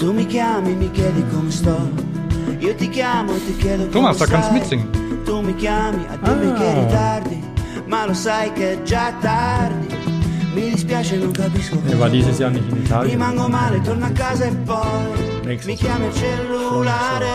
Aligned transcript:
Tu 0.00 0.12
mi 0.12 0.24
chiami, 0.26 0.74
mi 0.74 0.90
chiedi 0.90 1.22
come 1.32 1.50
sto. 1.50 1.76
Io 2.58 2.74
ti 2.74 2.88
chiamo 2.88 3.34
e 3.34 3.44
ti 3.44 3.56
chiedo 3.56 3.82
come 3.82 3.90
Thomas, 3.92 4.16
da 4.18 4.24
stai. 4.24 4.40
kannst 4.40 4.50
mitsingen. 4.52 5.22
Tu 5.24 5.40
mi 5.42 5.54
chiami 5.56 6.06
a 6.08 6.16
dirmi 6.16 6.50
Ah. 6.50 6.54
che 6.54 6.64
eri 6.70 6.86
tardi, 6.90 7.42
ma 7.86 8.06
lo 8.06 8.14
sai 8.14 8.52
che 8.52 8.72
è 8.72 8.82
già 8.82 9.12
tardi. 9.20 9.88
Mi 10.54 10.70
dispiace, 10.70 11.16
non 11.16 11.30
capisco 11.32 11.78
Er 11.86 11.96
war 11.96 12.08
dieses. 12.10 12.38
Jahr 12.38 12.50
nicht 12.50 12.68
in 12.70 12.78
Italien. 12.78 13.10
Rimango 13.10 13.48
male, 13.48 13.80
torno 13.82 14.06
a 14.06 14.10
casa 14.10 14.44
e 14.46 14.54
poi 14.64 15.42
Nächstes 15.44 15.66
mi 15.66 15.74
chiami 15.76 16.06
al 16.06 16.14
cellulare, 16.14 17.30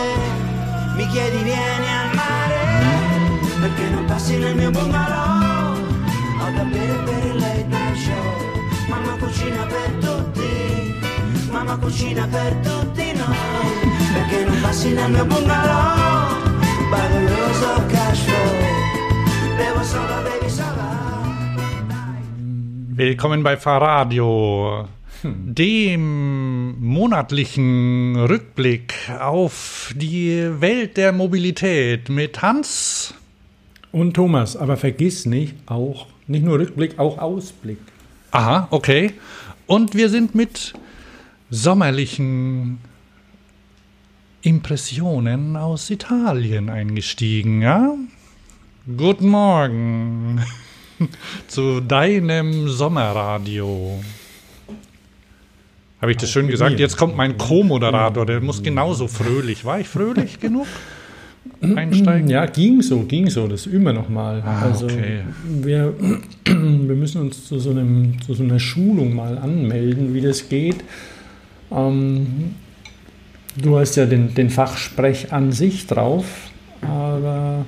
mi 0.96 1.06
chiedi 1.08 1.36
vieni 1.42 1.86
al 2.00 2.14
mare, 2.14 2.58
perché 3.60 3.88
non 3.90 4.04
passi 4.06 4.36
nel 4.36 4.54
mio 4.56 4.70
bungalow. 4.70 5.76
Ho 6.40 6.50
da 6.56 6.62
bere 6.64 6.96
per 7.04 7.24
il 7.24 7.36
late 7.38 7.66
night 7.68 7.96
show, 7.96 8.88
mamma 8.88 9.16
cucina 9.18 9.64
per 9.66 9.90
tutti, 10.04 10.85
mamma 11.56 11.78
cucina 11.78 12.26
per 12.26 12.54
tutti 12.56 13.12
noi, 13.14 13.80
perché 14.12 14.44
non 14.44 14.60
passi 14.60 14.92
nel 14.92 15.10
mio 15.10 15.24
bungalow, 15.24 16.36
bagoloso 16.90 17.86
cash 17.88 18.24
flow, 18.24 19.56
bevo 19.56 19.82
sola, 19.82 20.20
bevi 20.20 20.50
sola. 20.50 20.84
Willkommen 22.94 23.42
bei 23.42 23.56
Fahrradio, 23.56 24.86
dem 25.22 26.78
monatlichen 26.78 28.16
Rückblick 28.16 28.92
auf 29.18 29.94
die 29.96 30.60
Welt 30.60 30.98
der 30.98 31.12
Mobilität 31.12 32.10
mit 32.10 32.42
Hans. 32.42 33.14
Und 33.92 34.12
Thomas, 34.12 34.58
aber 34.58 34.76
vergiss 34.76 35.24
nicht, 35.24 35.54
auch, 35.64 36.06
nicht 36.26 36.44
nur 36.44 36.58
Rückblick, 36.58 36.98
auch 36.98 37.16
Ausblick. 37.16 37.78
Aha, 38.30 38.68
okay. 38.70 39.14
Und 39.66 39.94
wir 39.94 40.10
sind 40.10 40.34
mit 40.34 40.74
sommerlichen 41.50 42.78
Impressionen 44.42 45.56
aus 45.56 45.90
Italien 45.90 46.70
eingestiegen, 46.70 47.62
ja? 47.62 47.94
Guten 48.96 49.28
Morgen 49.28 50.40
zu 51.48 51.80
deinem 51.80 52.68
Sommerradio. 52.68 54.00
Habe 56.00 56.12
ich 56.12 56.18
das 56.18 56.30
schön 56.30 56.46
gesagt? 56.48 56.78
Jetzt 56.78 56.96
kommt 56.96 57.16
mein 57.16 57.36
Co-Moderator, 57.38 58.26
der 58.26 58.40
muss 58.40 58.62
genauso 58.62 59.08
fröhlich. 59.08 59.64
War 59.64 59.80
ich 59.80 59.88
fröhlich 59.88 60.38
genug? 60.40 60.66
Einsteigen? 61.60 62.28
Ja, 62.28 62.46
ging 62.46 62.82
so, 62.82 63.00
ging 63.02 63.30
so, 63.30 63.46
das 63.46 63.66
üben 63.66 63.84
wir 63.84 63.92
nochmal. 63.92 64.42
Ah, 64.44 64.62
also 64.62 64.86
okay. 64.86 65.22
wir, 65.44 65.94
wir 66.44 66.96
müssen 66.96 67.22
uns 67.22 67.46
zu 67.46 67.58
so, 67.58 67.70
einem, 67.70 68.20
zu 68.20 68.34
so 68.34 68.42
einer 68.42 68.58
Schulung 68.58 69.14
mal 69.14 69.38
anmelden, 69.38 70.12
wie 70.12 70.20
das 70.20 70.48
geht. 70.48 70.76
Ähm, 71.70 72.54
du 73.56 73.78
hast 73.78 73.96
ja 73.96 74.06
den, 74.06 74.34
den 74.34 74.50
Fachsprech 74.50 75.32
an 75.32 75.52
sich 75.52 75.86
drauf, 75.86 76.24
aber 76.82 77.64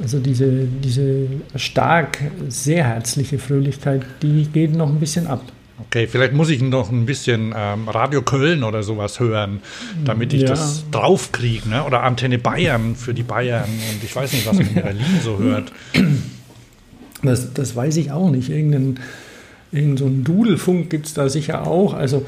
also 0.00 0.18
diese, 0.18 0.64
diese 0.82 1.28
stark 1.56 2.18
sehr 2.48 2.84
herzliche 2.84 3.38
Fröhlichkeit, 3.38 4.02
die 4.22 4.46
geht 4.46 4.74
noch 4.74 4.88
ein 4.88 4.98
bisschen 5.00 5.26
ab. 5.26 5.42
Okay, 5.86 6.06
vielleicht 6.06 6.32
muss 6.32 6.50
ich 6.50 6.62
noch 6.62 6.90
ein 6.90 7.04
bisschen 7.04 7.52
ähm, 7.56 7.88
Radio 7.88 8.22
Köln 8.22 8.62
oder 8.62 8.84
sowas 8.84 9.18
hören, 9.18 9.60
damit 10.04 10.32
ich 10.32 10.42
Ja. 10.42 10.48
das 10.48 10.84
draufkriege, 10.92 11.68
ne? 11.68 11.84
Oder 11.84 12.04
Antenne 12.04 12.38
Bayern 12.38 12.94
für 12.94 13.12
die 13.12 13.24
Bayern 13.24 13.64
und 13.92 14.02
ich 14.04 14.14
weiß 14.14 14.32
nicht, 14.32 14.46
was 14.46 14.56
man 14.56 14.68
in 14.68 14.74
Berlin 14.74 15.04
so 15.22 15.38
hört. 15.38 15.72
Das, 17.22 17.52
das 17.54 17.74
weiß 17.74 17.96
ich 17.96 18.12
auch 18.12 18.30
nicht. 18.30 18.50
Irgendein, 18.50 19.00
irgend 19.72 19.98
so 19.98 20.06
ein 20.06 20.22
Dudelfunk 20.22 20.90
gibt 20.90 21.06
es 21.06 21.14
da 21.14 21.28
sicher 21.28 21.66
auch. 21.66 21.92
Also 21.94 22.24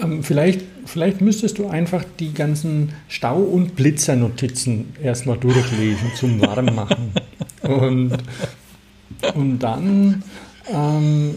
ähm, 0.00 0.22
vielleicht, 0.22 0.62
vielleicht 0.86 1.20
müsstest 1.20 1.58
du 1.58 1.68
einfach 1.68 2.04
die 2.18 2.32
ganzen 2.32 2.92
Stau- 3.08 3.42
und 3.42 3.76
Blitzernotizen 3.76 4.94
erstmal 5.02 5.38
durchlesen 5.38 6.12
zum 6.16 6.40
Warmmachen. 6.40 7.12
und, 7.62 8.12
und 9.34 9.58
dann, 9.58 10.22
ähm, 10.68 11.34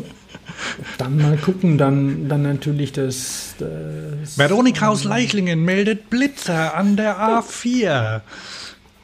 dann 0.97 1.17
mal 1.17 1.37
gucken, 1.37 1.77
dann, 1.77 2.29
dann 2.29 2.43
natürlich 2.43 2.91
das, 2.91 3.55
das 3.59 4.37
Veronika 4.37 4.89
aus 4.89 5.03
Leichlingen 5.03 5.63
meldet 5.63 6.09
Blitzer 6.09 6.75
an 6.75 6.95
der 6.95 7.17
A4. 7.17 8.21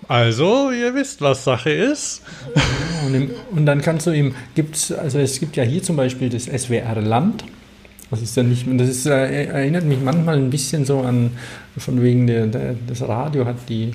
Also, 0.07 0.71
ihr 0.71 0.93
wisst, 0.93 1.21
was 1.21 1.43
Sache 1.45 1.69
ist. 1.69 2.21
Und, 3.05 3.13
im, 3.13 3.31
und 3.51 3.65
dann 3.65 3.81
kannst 3.81 4.07
du 4.07 4.11
ihm, 4.11 4.35
gibt's, 4.55 4.91
also 4.91 5.19
es 5.19 5.39
gibt 5.39 5.55
ja 5.55 5.63
hier 5.63 5.83
zum 5.83 5.95
Beispiel 5.95 6.29
das 6.29 6.45
SWR 6.45 7.01
Land. 7.01 7.45
Das 8.11 8.21
ist 8.21 8.35
ja 8.35 8.43
nicht, 8.43 8.67
das 8.77 8.89
ist, 8.89 9.05
äh, 9.05 9.45
erinnert 9.45 9.85
mich 9.85 9.99
manchmal 10.03 10.35
ein 10.35 10.49
bisschen 10.49 10.83
so 10.83 10.99
an, 10.99 11.31
von 11.77 12.03
wegen 12.03 12.27
der, 12.27 12.47
der 12.47 12.75
das 12.85 13.01
Radio 13.07 13.45
hat 13.45 13.69
die, 13.69 13.93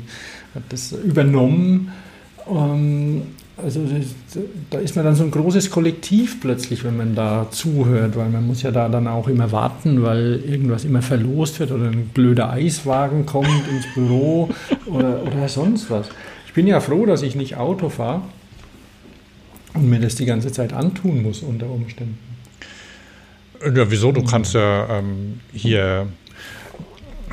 hat 0.54 0.62
das 0.70 0.92
übernommen. 0.92 1.92
Ähm, 2.48 3.22
also 3.58 3.80
da 4.70 4.78
ist 4.78 4.96
man 4.96 5.04
dann 5.04 5.14
so 5.14 5.24
ein 5.24 5.30
großes 5.30 5.70
Kollektiv 5.70 6.40
plötzlich, 6.40 6.84
wenn 6.84 6.96
man 6.96 7.14
da 7.14 7.46
zuhört, 7.50 8.16
weil 8.16 8.28
man 8.28 8.46
muss 8.46 8.62
ja 8.62 8.70
da 8.70 8.88
dann 8.88 9.06
auch 9.06 9.28
immer 9.28 9.50
warten, 9.52 10.02
weil 10.02 10.42
irgendwas 10.46 10.84
immer 10.84 11.00
verlost 11.00 11.60
wird 11.60 11.70
oder 11.70 11.86
ein 11.86 12.08
blöder 12.08 12.50
Eiswagen 12.50 13.24
kommt 13.24 13.68
ins 13.70 13.86
Büro 13.94 14.50
oder, 14.86 15.22
oder 15.22 15.48
sonst 15.48 15.90
was. 15.90 16.08
Ich 16.46 16.54
bin 16.54 16.66
ja 16.66 16.80
froh, 16.80 17.06
dass 17.06 17.22
ich 17.22 17.34
nicht 17.34 17.56
Auto 17.56 17.90
fahre 17.90 18.22
und 19.74 19.88
mir 19.88 20.00
das 20.00 20.14
die 20.16 20.26
ganze 20.26 20.52
Zeit 20.52 20.72
antun 20.72 21.22
muss 21.22 21.42
unter 21.42 21.70
Umständen. 21.70 22.35
Ja, 23.62 23.90
wieso? 23.90 24.12
Du 24.12 24.22
kannst 24.24 24.54
ja 24.54 24.98
ähm, 24.98 25.40
hier, 25.52 26.08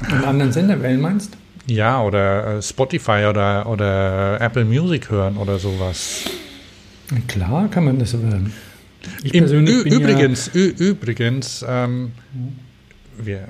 Einen 0.09 0.23
anderen 0.23 0.51
Sender 0.51 0.81
wählen 0.81 1.01
meinst? 1.01 1.37
ja, 1.67 2.01
oder 2.01 2.57
äh, 2.57 2.61
Spotify 2.61 3.25
oder, 3.29 3.65
oder 3.67 4.39
Apple 4.41 4.65
Music 4.65 5.09
hören 5.09 5.37
oder 5.37 5.59
sowas. 5.59 6.25
Klar 7.27 7.69
kann 7.69 7.85
man 7.85 7.99
das 7.99 8.13
hören. 8.13 8.53
Ich 9.23 9.33
Im, 9.33 9.41
persönlich 9.41 9.83
bin 9.83 9.93
übrigens, 9.93 10.49
ü 10.53 10.67
übrigens, 10.77 11.65
ähm, 11.67 12.11
wir, 13.17 13.49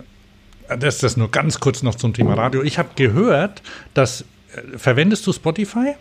das 0.68 0.96
ist 0.96 1.04
das 1.04 1.18
nur 1.18 1.32
ganz 1.32 1.60
kurz 1.60 1.84
noch 1.84 1.96
zum 1.96 2.14
Thema 2.14 2.34
Radio. 2.34 2.64
Ich 2.64 2.78
habe 2.78 2.90
gehört, 2.96 3.62
dass, 3.94 4.22
äh, 4.22 4.78
verwendest 4.78 5.26
du 5.28 5.34
Spotify? 5.34 5.86
ja 5.88 5.96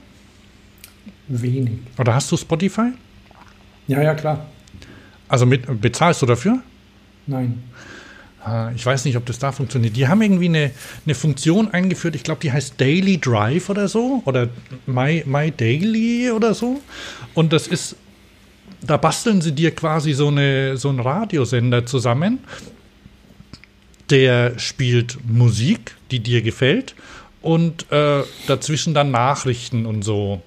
wenig. 1.43 1.79
Oder 1.99 2.15
hast 2.15 2.31
du 2.31 2.37
Spotify? 2.37 2.93
Ja, 3.89 4.03
ja, 4.03 4.15
klar. 4.15 4.47
Also 5.33 5.47
mit, 5.47 5.81
bezahlst 5.81 6.21
du 6.21 6.27
dafür? 6.27 6.59
Nein. 7.27 7.63
Ah, 8.45 8.71
Ich 8.77 8.85
weiß 8.85 9.07
nicht, 9.07 9.17
ob 9.17 9.25
das 9.25 9.39
da 9.39 9.51
funktioniert. 9.51 9.97
Die 9.97 10.07
haben 10.07 10.21
irgendwie 10.21 10.45
eine, 10.49 10.71
eine 11.07 11.15
Funktion 11.15 11.71
eingeführt, 11.71 12.15
ich 12.15 12.23
glaube, 12.23 12.43
die 12.43 12.53
heißt 12.53 12.79
Daily 12.79 13.17
Drive 13.19 13.71
oder 13.71 13.89
so. 13.89 14.21
Oder 14.27 14.51
My, 14.85 15.23
My 15.25 15.51
Daily 15.51 16.31
oder 16.31 16.53
so. 16.53 16.83
Und 17.33 17.55
das 17.55 17.67
ist, 17.67 17.97
da 18.83 18.99
basteln 18.99 19.41
sie 19.41 19.53
dir 19.53 19.75
quasi 19.75 20.13
so, 20.13 20.29
eine, 20.29 20.77
so 20.77 20.91
einen 20.91 21.01
Radiosender 21.01 21.87
zusammen. 21.87 22.41
Der 24.11 24.59
spielt 24.59 25.17
Musik, 25.27 25.97
die 26.11 26.21
dir 26.21 26.43
gefällt. 26.43 26.95
Und 27.41 27.91
äh, 27.91 28.23
dazwischen 28.47 28.93
dann 28.93 29.11
Nachrichten 29.11 29.87
und 29.87 30.03
so. 30.03 30.43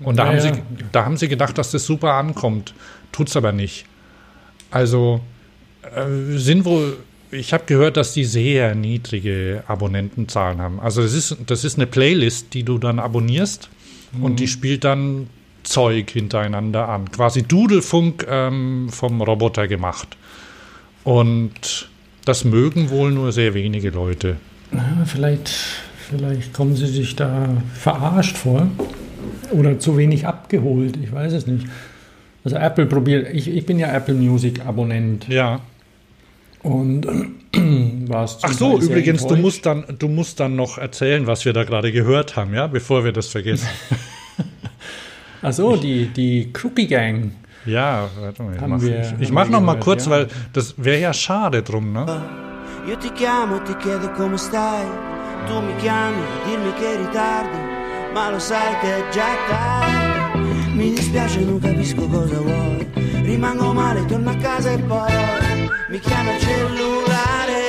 Und 0.00 0.16
da, 0.16 0.22
Ja, 0.24 0.28
haben 0.30 0.36
ja. 0.36 0.54
sie, 0.54 0.62
da 0.92 1.04
haben 1.04 1.18
sie 1.18 1.28
gedacht, 1.28 1.58
dass 1.58 1.72
das 1.72 1.84
super 1.84 2.14
ankommt. 2.14 2.72
Tut's 3.12 3.36
aber 3.36 3.52
nicht. 3.52 3.84
Also 4.74 5.20
äh, 5.82 6.36
sind 6.36 6.64
wohl, 6.64 6.96
ich 7.30 7.52
habe 7.52 7.62
gehört, 7.64 7.96
dass 7.96 8.12
die 8.12 8.24
sehr 8.24 8.74
niedrige 8.74 9.62
Abonnentenzahlen 9.68 10.60
haben. 10.60 10.80
Also 10.80 11.00
das 11.00 11.14
ist, 11.14 11.36
das 11.46 11.62
ist 11.62 11.78
eine 11.78 11.86
Playlist, 11.86 12.52
die 12.54 12.64
du 12.64 12.78
dann 12.78 12.98
abonnierst 12.98 13.70
und 14.20 14.40
die 14.40 14.48
spielt 14.48 14.82
dann 14.82 15.28
Zeug 15.62 16.10
hintereinander 16.10 16.88
an. 16.88 17.08
Quasi 17.12 17.44
Dudelfunk 17.44 18.26
ähm, 18.28 18.88
vom 18.90 19.22
Roboter 19.22 19.68
gemacht. 19.68 20.16
Und 21.04 21.88
das 22.24 22.44
mögen 22.44 22.90
wohl 22.90 23.12
nur 23.12 23.30
sehr 23.30 23.54
wenige 23.54 23.90
Leute. 23.90 24.38
Ja, 24.72 25.04
vielleicht, 25.06 25.48
vielleicht 26.08 26.52
kommen 26.52 26.74
sie 26.74 26.88
sich 26.88 27.14
da 27.14 27.62
verarscht 27.74 28.36
vor 28.36 28.66
oder 29.52 29.78
zu 29.78 29.96
wenig 29.96 30.26
abgeholt. 30.26 30.98
Ich 31.00 31.12
weiß 31.12 31.32
es 31.32 31.46
nicht. 31.46 31.66
Also 32.44 32.56
Apple 32.56 32.86
probiert, 32.86 33.32
ich, 33.34 33.48
ich 33.48 33.64
bin 33.64 33.78
ja 33.78 33.90
Apple 33.92 34.14
Music 34.14 34.64
Abonnent 34.66 35.26
Ja. 35.28 35.60
und 36.62 37.06
war 38.08 38.24
es 38.24 38.38
Ach 38.42 38.52
so, 38.52 38.78
übrigens, 38.78 39.26
du 39.26 39.36
musst, 39.36 39.64
dann, 39.64 39.84
du 39.98 40.08
musst 40.08 40.40
dann 40.40 40.54
noch 40.54 40.76
erzählen, 40.76 41.26
was 41.26 41.44
wir 41.46 41.54
da 41.54 41.64
gerade 41.64 41.90
gehört 41.90 42.36
haben, 42.36 42.52
ja, 42.54 42.66
bevor 42.66 43.02
wir 43.04 43.12
das 43.12 43.28
vergessen. 43.28 43.68
Ach 45.42 45.52
so, 45.52 45.76
die, 45.76 46.06
die 46.06 46.52
Crookie 46.52 46.86
Gang. 46.86 47.32
Ja, 47.66 48.08
warte 48.20 48.42
mal, 48.42 48.54
ich 48.56 48.60
Haben 48.60 48.70
mach, 48.70 48.82
wir- 48.82 49.00
ich, 49.00 49.20
ich 49.20 49.32
mach 49.32 49.48
noch 49.48 49.60
mal 49.62 49.72
gehört, 49.72 49.84
kurz, 49.84 50.04
ja. 50.06 50.10
weil 50.12 50.28
das 50.52 50.74
wäre 50.76 51.00
ja 51.00 51.12
schade 51.14 51.62
drum, 51.62 51.92
ne? 51.92 52.04
Io 52.86 52.96
ti 52.96 53.08
chiamo, 53.14 53.60
ti 53.62 53.72
chiedo 53.82 54.10
come 54.16 54.36
stai. 54.36 54.84
Tu 55.48 55.60
mi 55.62 55.74
chiami, 55.80 56.16
dirmi 56.46 56.72
che 56.78 56.92
eri 56.92 57.08
tardi, 57.10 57.58
ma 58.12 58.30
lo 58.30 58.38
sai 58.38 58.74
che 58.82 58.96
è 58.96 59.02
già 59.10 59.28
tardi. 59.48 60.03
Mi 60.74 60.92
dispiace, 60.92 61.38
non 61.40 61.60
capisco 61.60 62.06
cosa 62.08 62.40
vuoi. 62.40 62.84
Rimango 63.22 63.72
male, 63.72 64.04
torno 64.06 64.30
a 64.30 64.36
casa 64.36 64.72
e 64.72 64.78
poi 64.78 65.12
mi 65.88 66.00
chiama 66.00 66.34
il 66.34 66.40
cellulare. 66.40 67.60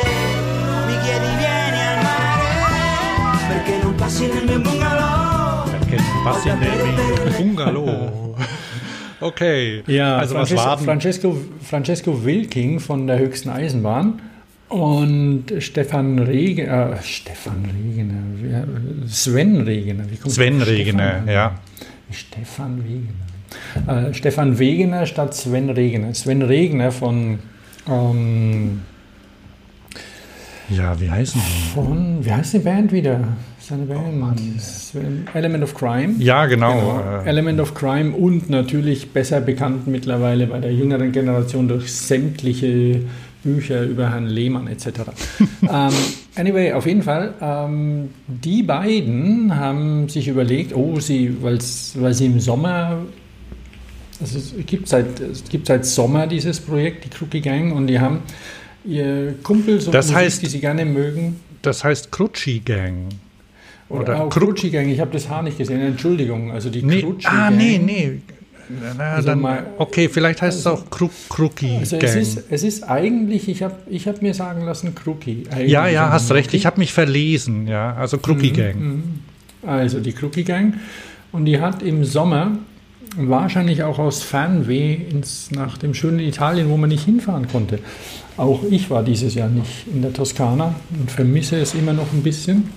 Mi 0.87 0.97
chiedi 1.03 1.25
vieni 1.37 1.81
al 1.85 2.01
mare. 2.01 3.47
Perché 3.47 3.83
non 3.83 3.93
passi 3.93 4.25
nel 4.25 4.45
mio 4.45 4.59
bungalow? 4.59 5.69
Perché 5.69 5.95
non 5.97 6.23
passi 6.23 6.47
nel 6.47 6.57
mio 6.57 7.37
bungalow? 7.37 8.35
Okay. 9.17 9.81
Ja, 9.87 10.17
also 10.17 10.35
was 10.35 10.81
Francesco, 10.83 11.35
Francesco 11.61 12.11
Wilking 12.11 12.79
von 12.79 13.07
der 13.07 13.17
höchsten 13.17 13.49
Eisenbahn 13.49 14.21
und 14.67 15.45
Stefan 15.59 16.19
Regener, 16.19 16.91
äh, 16.91 17.01
Stefan 17.01 17.65
Regener, 17.65 18.67
Sven 19.07 19.61
Regener, 19.61 20.03
wie 20.11 20.17
kommt 20.17 20.33
Sven 20.33 20.61
Regener, 20.61 21.23
ja. 21.27 21.55
Stefan 22.15 22.83
Wegener. 22.83 24.07
Äh, 24.09 24.13
Stefan 24.13 24.57
Wegener 24.59 25.05
statt 25.05 25.33
Sven 25.35 25.69
Regener. 25.69 26.13
Sven 26.13 26.41
Regner 26.41 26.91
von, 26.91 27.39
ähm, 27.87 28.81
Ja, 30.69 30.99
wie 30.99 31.09
heißen 31.09 31.39
die? 31.41 31.69
von, 31.73 32.25
wie 32.25 32.31
heißt 32.31 32.53
die 32.55 32.59
Band 32.59 32.91
wieder? 32.91 33.19
Seine 33.59 33.85
Band. 33.85 34.61
Sven, 34.61 35.27
Element 35.33 35.63
of 35.63 35.73
Crime. 35.73 36.13
Ja, 36.19 36.45
genau. 36.45 36.73
Genau. 36.79 37.21
Äh, 37.23 37.29
Element 37.29 37.59
of 37.59 37.73
Crime 37.73 38.11
und 38.15 38.49
natürlich 38.49 39.11
besser 39.11 39.41
bekannt 39.41 39.87
mittlerweile 39.87 40.45
bei 40.47 40.59
der 40.59 40.71
jüngeren 40.73 41.11
Generation 41.11 41.67
durch 41.67 41.91
sämtliche 41.91 43.01
Bücher 43.45 43.83
über 43.83 44.09
Herrn 44.09 44.25
Lehmann 44.25 44.67
etc. 44.67 44.87
ähm, 45.61 45.91
anyway, 46.35 46.73
auf 46.73 46.85
jeden 46.87 47.03
Fall, 47.03 47.35
ähm, 47.39 48.09
die 48.27 48.63
beiden 48.63 49.55
haben 49.55 50.09
sich 50.09 50.27
überlegt, 50.27 50.75
oh, 50.75 50.99
sie, 50.99 51.37
weil 51.41 51.61
sie 52.13 52.25
im 52.25 52.39
Sommer, 52.39 52.97
also 54.19 54.37
es 54.39 54.53
gibt 54.65 54.87
seit, 54.89 55.19
es 55.19 55.43
gibt 55.47 55.67
seit 55.67 55.85
Sommer 55.85 56.25
dieses 56.27 56.59
Projekt, 56.59 57.05
die 57.05 57.09
Crookie 57.09 57.41
Gang, 57.41 57.71
und 57.73 57.87
die 57.87 57.99
haben 57.99 58.19
ihr 58.83 59.35
Kumpel, 59.43 59.79
so 59.79 59.91
Das 59.91 60.07
Musik, 60.07 60.17
heißt- 60.23 60.41
die 60.41 60.47
sie 60.47 60.59
gerne 60.59 60.83
mögen, 60.83 61.39
das 61.61 61.83
heißt 61.83 62.11
Krutschi 62.11 62.59
Gang. 62.59 63.09
oder, 63.89 64.25
Oder 64.25 64.29
Crucci 64.29 64.71
Gang, 64.71 64.89
ich 64.89 64.99
habe 64.99 65.11
das 65.11 65.29
Haar 65.29 65.43
nicht 65.43 65.57
gesehen, 65.59 65.79
Entschuldigung, 65.81 66.51
also 66.51 66.69
die 66.71 66.81
Nee, 66.83 67.01
Crucci 67.01 67.27
ah, 67.27 67.49
Gang. 67.49 67.57
nee, 67.57 67.77
nee. 67.77 68.21
Na, 68.97 69.13
Also 69.13 69.27
dann, 69.29 69.41
mal- 69.41 69.65
okay, 69.77 70.09
vielleicht 70.09 70.41
heißt 70.41 70.57
es 70.59 70.67
auch 70.67 70.89
Kru 70.89 71.09
Kruki 71.29 71.77
Also 71.79 71.97
es 71.97 72.15
ist, 72.15 72.43
es 72.49 72.63
ist 72.63 72.83
eigentlich, 72.83 73.47
ich 73.47 73.63
habe 73.63 73.75
ich 73.89 74.07
hab 74.07 74.21
mir 74.21 74.33
sagen 74.33 74.65
lassen, 74.65 74.95
Crookie. 74.95 75.43
Eigentlich 75.51 75.71
ja, 75.71 75.87
ja, 75.87 76.09
hast 76.11 76.31
recht. 76.31 76.53
Ich 76.53 76.65
habe 76.65 76.79
mich 76.79 76.93
verlesen, 76.93 77.67
ja. 77.67 77.93
Also 77.95 78.17
Kruki 78.17 78.51
Gang. 78.51 79.03
Also 79.65 79.99
die 79.99 80.13
Crookie 80.13 80.43
Gang. 80.43 80.75
Und 81.31 81.45
die 81.45 81.59
hat 81.59 81.83
im 81.83 82.05
Sommer, 82.05 82.57
wahrscheinlich 83.17 83.83
auch 83.83 83.99
aus 83.99 84.23
Fernweh, 84.23 84.93
ins, 84.95 85.51
nach 85.51 85.77
dem 85.77 85.93
schönen 85.93 86.19
Italien, 86.19 86.69
wo 86.69 86.77
man 86.77 86.89
nicht 86.89 87.05
hinfahren 87.05 87.47
konnte. 87.47 87.79
Auch 88.37 88.63
ich 88.69 88.89
war 88.89 89.03
dieses 89.03 89.35
Jahr 89.35 89.49
nicht 89.49 89.85
in 89.93 90.01
der 90.01 90.11
Toskana 90.13 90.75
und 90.99 91.11
vermisse 91.11 91.57
es 91.57 91.73
immer 91.73 91.93
noch 91.93 92.11
ein 92.13 92.23
bisschen. 92.23 92.69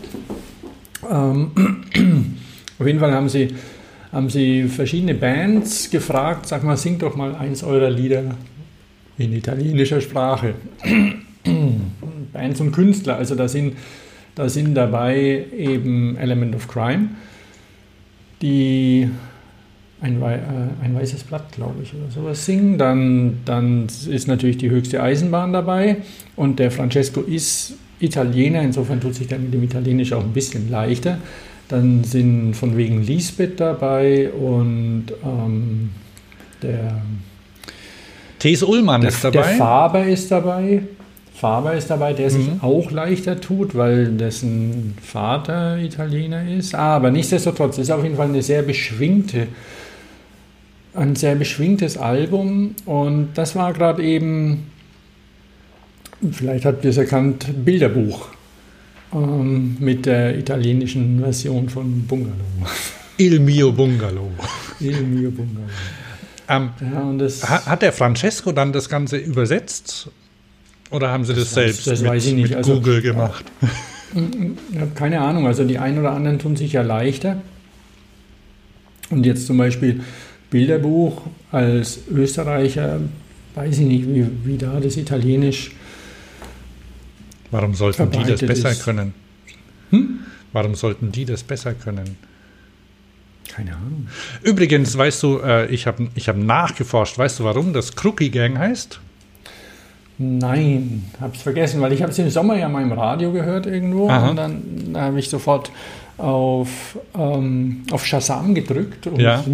Ähm, 1.11 1.51
auf 2.79 2.87
jeden 2.87 3.01
Fall 3.01 3.13
haben 3.13 3.29
sie, 3.29 3.49
haben 4.13 4.31
sie 4.31 4.65
verschiedene 4.65 5.15
Bands 5.15 5.91
gefragt, 5.91 6.47
sag 6.47 6.65
mal, 6.65 6.77
singt 6.77 7.03
doch 7.03 7.17
mal 7.17 7.35
eins 7.35 7.63
eurer 7.63 7.91
Lieder 7.91 8.37
in 9.19 9.33
italienischer 9.33 10.01
Sprache. 10.01 10.55
Bands 12.33 12.61
und 12.61 12.73
Künstler, 12.73 13.17
also 13.17 13.35
da 13.35 13.49
sind, 13.49 13.77
da 14.35 14.49
sind 14.49 14.75
dabei 14.75 15.45
eben 15.57 16.17
Element 16.17 16.55
of 16.55 16.69
Crime, 16.69 17.11
die 18.41 19.09
ein, 20.01 20.23
äh, 20.23 20.39
ein 20.83 20.95
weißes 20.95 21.25
Blatt, 21.25 21.53
glaube 21.53 21.83
ich, 21.83 21.93
oder 21.95 22.11
sowas 22.11 22.45
singen. 22.45 22.79
Dann, 22.79 23.39
dann 23.45 23.87
ist 24.09 24.29
natürlich 24.29 24.59
die 24.59 24.71
höchste 24.71 25.03
Eisenbahn 25.03 25.53
dabei 25.53 25.97
und 26.37 26.59
der 26.59 26.71
Francesco 26.71 27.21
ist 27.21 27.75
Italiener, 28.01 28.63
insofern 28.63 29.01
tut 29.01 29.17
sich 29.17 29.27
dann 29.27 29.43
mit 29.43 29.55
dem 29.55 29.63
Italienisch 29.65 30.13
auch 30.13 30.23
ein 30.23 30.33
bisschen 30.33 30.71
leichter. 30.71 31.19
Dann 31.69 32.03
sind 32.05 32.55
von 32.55 32.77
wegen 32.77 33.03
Lisbeth 33.03 33.61
dabei 33.61 34.31
und 34.31 35.07
ähm, 35.25 35.91
der 36.63 37.03
Thes 38.39 38.63
Ullmann 38.63 39.03
der, 39.03 39.11
ist 39.11 39.23
der 39.25 39.31
dabei. 39.33 39.55
Faber 39.57 40.07
ist 40.07 40.31
dabei. 40.31 40.83
Faber 41.35 41.75
ist 41.75 41.89
dabei, 41.91 42.15
der 42.15 42.31
sich 42.31 42.47
Mhm. 42.49 42.61
auch 42.63 42.91
leichter 42.91 43.41
tut, 43.41 43.75
weil 43.77 44.07
dessen 44.13 44.95
Vater 45.03 45.79
Italiener 45.79 46.49
ist. 46.51 46.75
Aber 46.75 47.11
nichtsdestotrotz 47.11 47.79
ist 47.79 47.91
auf 47.91 48.03
jeden 48.03 48.17
Fall 48.17 48.29
eine 48.29 48.43
sehr 48.43 48.63
beschwingte, 48.63 49.47
ein 50.95 51.15
sehr 51.17 51.35
beschwingtes 51.37 51.97
Album. 51.99 52.75
Und 52.87 53.29
das 53.35 53.55
war 53.55 53.73
gerade 53.73 54.03
eben, 54.03 54.67
vielleicht 56.33 56.65
habt 56.65 56.85
ihr 56.85 56.91
es 56.91 56.97
erkannt, 56.97 57.47
Bilderbuch 57.65 58.29
ähm, 59.15 59.77
mit 59.81 60.07
der 60.07 60.39
italienischen 60.39 61.21
Version 61.21 61.69
von 61.69 62.03
Bungalow. 62.07 62.35
Il 63.17 63.41
mio 63.41 63.73
Bungalow. 63.73 64.31
Il 64.81 65.01
mio 65.03 65.31
Bungalow. 65.31 65.67
Ähm, 66.49 66.71
Ja, 66.81 67.13
das, 67.19 67.49
hat 67.49 67.83
der 67.83 67.93
Francesco 67.93 68.53
dann 68.53 68.73
das 68.73 68.89
Ganze 68.89 69.17
übersetzt? 69.17 70.09
Oder 70.91 71.11
haben 71.11 71.25
sie 71.25 71.35
das, 71.35 71.51
weiß- 71.51 71.55
selbst 71.55 71.87
das 71.87 72.01
mit, 72.03 72.35
mit 72.37 72.55
Also- 72.55 72.75
Google 72.75 73.03
gemacht? 73.03 73.45
Ich 74.15 74.81
habe 74.81 74.93
keine 74.95 75.21
Ahnung, 75.21 75.47
also 75.47 75.65
die 75.65 75.77
einen 75.79 75.99
oder 75.99 76.13
anderen 76.13 76.39
tun 76.39 76.57
sich 76.57 76.73
ja 76.73 76.81
leichter. 76.81 77.43
Und 79.11 79.27
jetzt 79.27 79.47
zum 79.47 79.59
Beispiel 79.59 80.01
Bilderbuch 80.51 81.21
als 81.53 81.99
Österreicher, 82.11 83.01
weiß 83.55 83.81
ich 83.81 83.87
nicht, 83.87 84.09
wie, 84.09 84.27
wie 84.45 84.57
da 84.57 84.81
das 84.81 84.97
Italienisch. 84.97 85.73
Warum 87.51 87.75
sollten 87.75 88.11
die 88.11 88.25
das 88.25 88.41
besser 88.41 88.71
ist. 88.71 88.85
können? 88.85 89.15
Hm? 89.91 90.21
Warum 90.53 90.75
sollten 90.75 91.13
die 91.13 91.25
das 91.25 91.43
besser 91.43 91.75
können? 91.75 92.17
Keine 93.49 93.73
Ahnung. 93.75 94.09
Übrigens, 94.43 94.97
weißt 94.97 95.23
du, 95.23 95.39
äh, 95.39 95.67
ich 95.67 95.87
habe 95.87 96.09
ich 96.15 96.29
hab 96.29 96.37
nachgeforscht. 96.37 97.17
Weißt 97.17 97.41
du, 97.41 97.45
warum 97.45 97.73
das 97.73 97.97
Crookie 97.97 98.31
Gang 98.31 98.59
heißt? 98.59 99.01
Nein, 100.19 101.05
hab's 101.21 101.43
vergessen, 101.43 101.81
weil 101.81 101.93
ich 101.93 102.03
habe 102.03 102.11
es 102.11 102.19
im 102.19 102.29
Sommer 102.29 102.57
ja 102.59 102.69
mal 102.69 102.83
im 102.83 102.93
Radio 102.93 103.33
gehört 103.33 103.67
irgendwo 103.67 104.09
Aha. 104.09 104.31
und 104.31 104.37
dann 104.37 104.63
da 104.93 105.03
habe 105.03 105.19
ich 105.21 105.29
sofort 105.29 105.71
auf, 106.19 106.99
ähm, 107.17 107.85
auf 107.93 108.05
Shazam 108.05 108.53
gedrückt, 108.55 109.07
um, 109.07 109.21
Ja. 109.21 109.45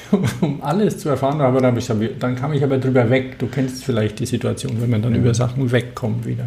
um 0.40 0.62
alles 0.62 0.98
zu 0.98 1.08
erfahren. 1.08 1.40
Aber 1.40 1.60
dann, 1.60 1.76
ich, 1.76 1.90
dann 2.20 2.36
kam 2.36 2.52
ich 2.52 2.62
aber 2.62 2.78
drüber 2.78 3.10
weg. 3.10 3.38
Du 3.40 3.48
kennst 3.48 3.84
vielleicht 3.84 4.20
die 4.20 4.26
Situation, 4.26 4.80
wenn 4.80 4.90
man 4.90 5.02
dann 5.02 5.14
über 5.14 5.34
Sachen 5.34 5.70
wegkommt 5.72 6.24
wieder. 6.24 6.46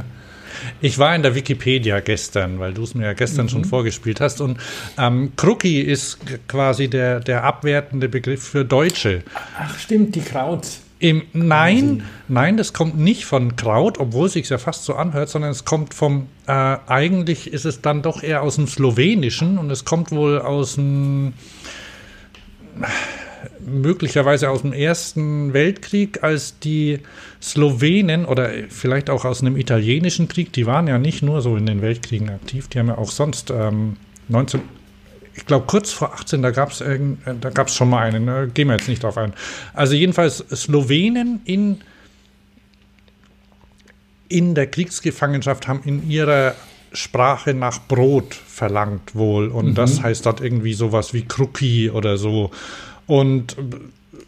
Ich 0.81 0.97
war 0.97 1.15
in 1.15 1.21
der 1.23 1.35
Wikipedia 1.35 1.99
gestern, 1.99 2.59
weil 2.59 2.74
du 2.74 2.83
es 2.83 2.95
mir 2.95 3.05
ja 3.05 3.13
gestern 3.13 3.45
Mhm. 3.45 3.50
schon 3.50 3.65
vorgespielt 3.65 4.21
hast. 4.21 4.41
Und 4.41 4.57
ähm, 4.97 5.33
Crookie 5.35 5.81
ist 5.81 6.19
quasi 6.47 6.88
der, 6.88 7.19
der 7.19 7.43
abwertende 7.43 8.09
Begriff 8.09 8.43
für 8.43 8.65
Deutsche. 8.65 9.24
Ach 9.59 9.77
stimmt, 9.79 10.15
die 10.15 10.21
Krauts. 10.21 10.81
Im, 10.97 11.24
nein, 11.33 12.03
nein, 12.29 12.55
das 12.55 12.71
kommt 12.71 12.97
nicht 12.97 13.25
von 13.25 13.57
Kraut, 13.57 14.00
obwohl 14.00 14.27
es 14.27 14.33
sich 14.33 14.47
ja 14.47 14.57
fast 14.57 14.85
so 14.85 14.95
anhört, 14.95 15.27
sondern 15.27 15.51
es 15.51 15.65
kommt 15.65 15.93
vom, 15.93 16.27
äh, 16.47 16.51
eigentlich 16.51 17.51
ist 17.51 17.65
es 17.65 17.81
dann 17.81 18.01
doch 18.01 18.24
eher 18.24 18.41
aus 18.41 18.55
dem 18.55 18.65
Slowenischen 18.67 19.57
und 19.57 19.69
es 19.71 19.83
kommt 19.83 20.12
wohl 20.12 20.39
aus 20.39 20.75
dem, 20.75 21.33
möglicherweise 23.65 24.49
aus 24.49 24.61
dem 24.61 24.73
Ersten 24.73 25.53
Weltkrieg, 25.53 26.23
als 26.23 26.59
die 26.59 26.99
Slowenen 27.41 28.25
oder 28.25 28.49
vielleicht 28.69 29.09
auch 29.09 29.25
aus 29.25 29.41
einem 29.41 29.57
italienischen 29.57 30.27
Krieg, 30.27 30.53
die 30.53 30.65
waren 30.65 30.87
ja 30.87 30.97
nicht 30.97 31.23
nur 31.23 31.41
so 31.41 31.55
in 31.55 31.65
den 31.65 31.81
Weltkriegen 31.81 32.29
aktiv, 32.29 32.67
die 32.67 32.79
haben 32.79 32.87
ja 32.87 32.97
auch 32.97 33.11
sonst 33.11 33.51
ähm, 33.51 33.97
19, 34.29 34.61
ich 35.33 35.45
glaube 35.45 35.65
kurz 35.67 35.91
vor 35.91 36.13
18, 36.13 36.41
da 36.41 36.51
gab 36.51 36.71
es 36.71 36.83
da 37.41 37.49
gab's 37.49 37.75
schon 37.75 37.89
mal 37.89 38.03
einen, 38.03 38.25
ne? 38.25 38.49
gehen 38.53 38.67
wir 38.67 38.75
jetzt 38.75 38.87
nicht 38.87 39.03
drauf 39.03 39.17
ein. 39.17 39.33
Also 39.73 39.93
jedenfalls 39.93 40.37
Slowenen 40.37 41.41
in, 41.45 41.79
in 44.27 44.55
der 44.55 44.67
Kriegsgefangenschaft 44.67 45.67
haben 45.67 45.81
in 45.85 46.09
ihrer 46.09 46.55
Sprache 46.95 47.53
nach 47.53 47.79
Brot 47.87 48.33
verlangt 48.33 49.15
wohl 49.15 49.49
und 49.49 49.75
das 49.75 50.01
heißt 50.01 50.25
dort 50.25 50.41
irgendwie 50.41 50.73
sowas 50.73 51.13
wie 51.13 51.23
Kruki 51.23 51.89
oder 51.89 52.17
so 52.17 52.51
und 53.07 53.55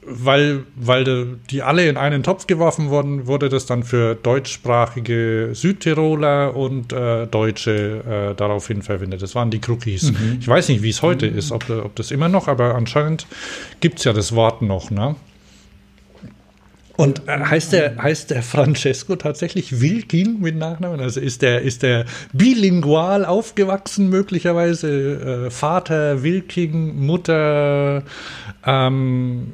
weil, 0.09 0.63
weil 0.75 1.37
die 1.49 1.61
alle 1.61 1.87
in 1.87 1.97
einen 1.97 2.23
Topf 2.23 2.47
geworfen 2.47 2.89
wurden, 2.89 3.27
wurde 3.27 3.49
das 3.49 3.65
dann 3.65 3.83
für 3.83 4.15
deutschsprachige 4.15 5.49
Südtiroler 5.51 6.55
und 6.55 6.93
äh, 6.93 7.27
Deutsche 7.27 8.31
äh, 8.31 8.35
daraufhin 8.35 8.81
verwendet. 8.81 9.21
Das 9.21 9.35
waren 9.35 9.51
die 9.51 9.59
Cookies. 9.67 10.13
Ich 10.39 10.47
weiß 10.47 10.69
nicht, 10.69 10.81
wie 10.81 10.89
es 10.89 11.01
heute 11.01 11.27
ist, 11.27 11.51
ob, 11.51 11.69
ob 11.69 11.95
das 11.95 12.11
immer 12.11 12.29
noch, 12.29 12.47
aber 12.47 12.75
anscheinend 12.75 13.27
gibt 13.81 13.99
es 13.99 14.05
ja 14.05 14.13
das 14.13 14.33
Wort 14.33 14.61
noch. 14.61 14.91
Ne? 14.91 15.15
Und 16.97 17.27
äh, 17.27 17.39
heißt, 17.39 17.73
der, 17.73 17.95
heißt 18.01 18.31
der 18.31 18.41
Francesco 18.41 19.15
tatsächlich 19.15 19.81
Wilkin 19.81 20.41
mit 20.41 20.55
Nachnamen? 20.57 20.99
Also 20.99 21.19
ist 21.19 21.43
der, 21.43 21.61
ist 21.61 21.83
der 21.83 22.05
bilingual 22.33 23.23
aufgewachsen, 23.23 24.09
möglicherweise? 24.09 25.45
Äh, 25.47 25.51
Vater 25.51 26.23
Wilking, 26.23 27.05
Mutter 27.05 28.03
ähm, 28.65 29.53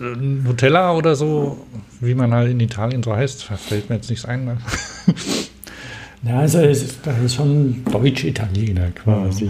Nutella 0.00 0.94
oder 0.94 1.14
so, 1.14 1.66
wie 2.00 2.14
man 2.14 2.32
halt 2.32 2.50
in 2.50 2.60
Italien 2.60 3.02
so 3.02 3.14
heißt, 3.14 3.44
fällt 3.44 3.88
mir 3.88 3.96
jetzt 3.96 4.10
nichts 4.10 4.24
ein. 4.24 4.44
Ne? 4.44 4.58
Ja, 6.22 6.40
also 6.40 6.58
es 6.58 6.82
ist, 6.82 7.06
das 7.06 7.18
ist 7.20 7.34
schon 7.36 7.84
Deutsch-Italiener 7.84 8.90
quasi. 8.90 9.48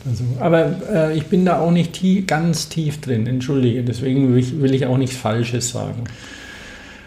Also, 0.08 0.24
aber 0.40 0.74
äh, 0.92 1.16
ich 1.16 1.26
bin 1.26 1.44
da 1.44 1.60
auch 1.60 1.70
nicht 1.70 1.92
tie 1.94 2.22
ganz 2.22 2.68
tief 2.68 3.00
drin, 3.00 3.26
entschuldige. 3.26 3.82
Deswegen 3.84 4.32
will 4.32 4.38
ich, 4.38 4.60
will 4.60 4.74
ich 4.74 4.86
auch 4.86 4.98
nichts 4.98 5.16
Falsches 5.16 5.70
sagen. 5.70 6.04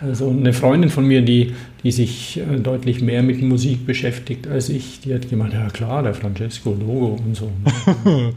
Also 0.02 0.30
eine 0.30 0.54
Freundin 0.54 0.90
von 0.90 1.06
mir, 1.06 1.22
die, 1.22 1.54
die 1.84 1.92
sich 1.92 2.40
äh, 2.40 2.58
deutlich 2.58 3.02
mehr 3.02 3.22
mit 3.22 3.42
Musik 3.42 3.86
beschäftigt 3.86 4.48
als 4.48 4.70
ich, 4.70 5.02
die 5.02 5.14
hat 5.14 5.30
gemeint, 5.30 5.54
ja 5.54 5.68
klar, 5.70 6.04
der 6.04 6.14
Francesco 6.14 6.72
Logo 6.72 7.20
und 7.26 7.36
so. 7.36 7.52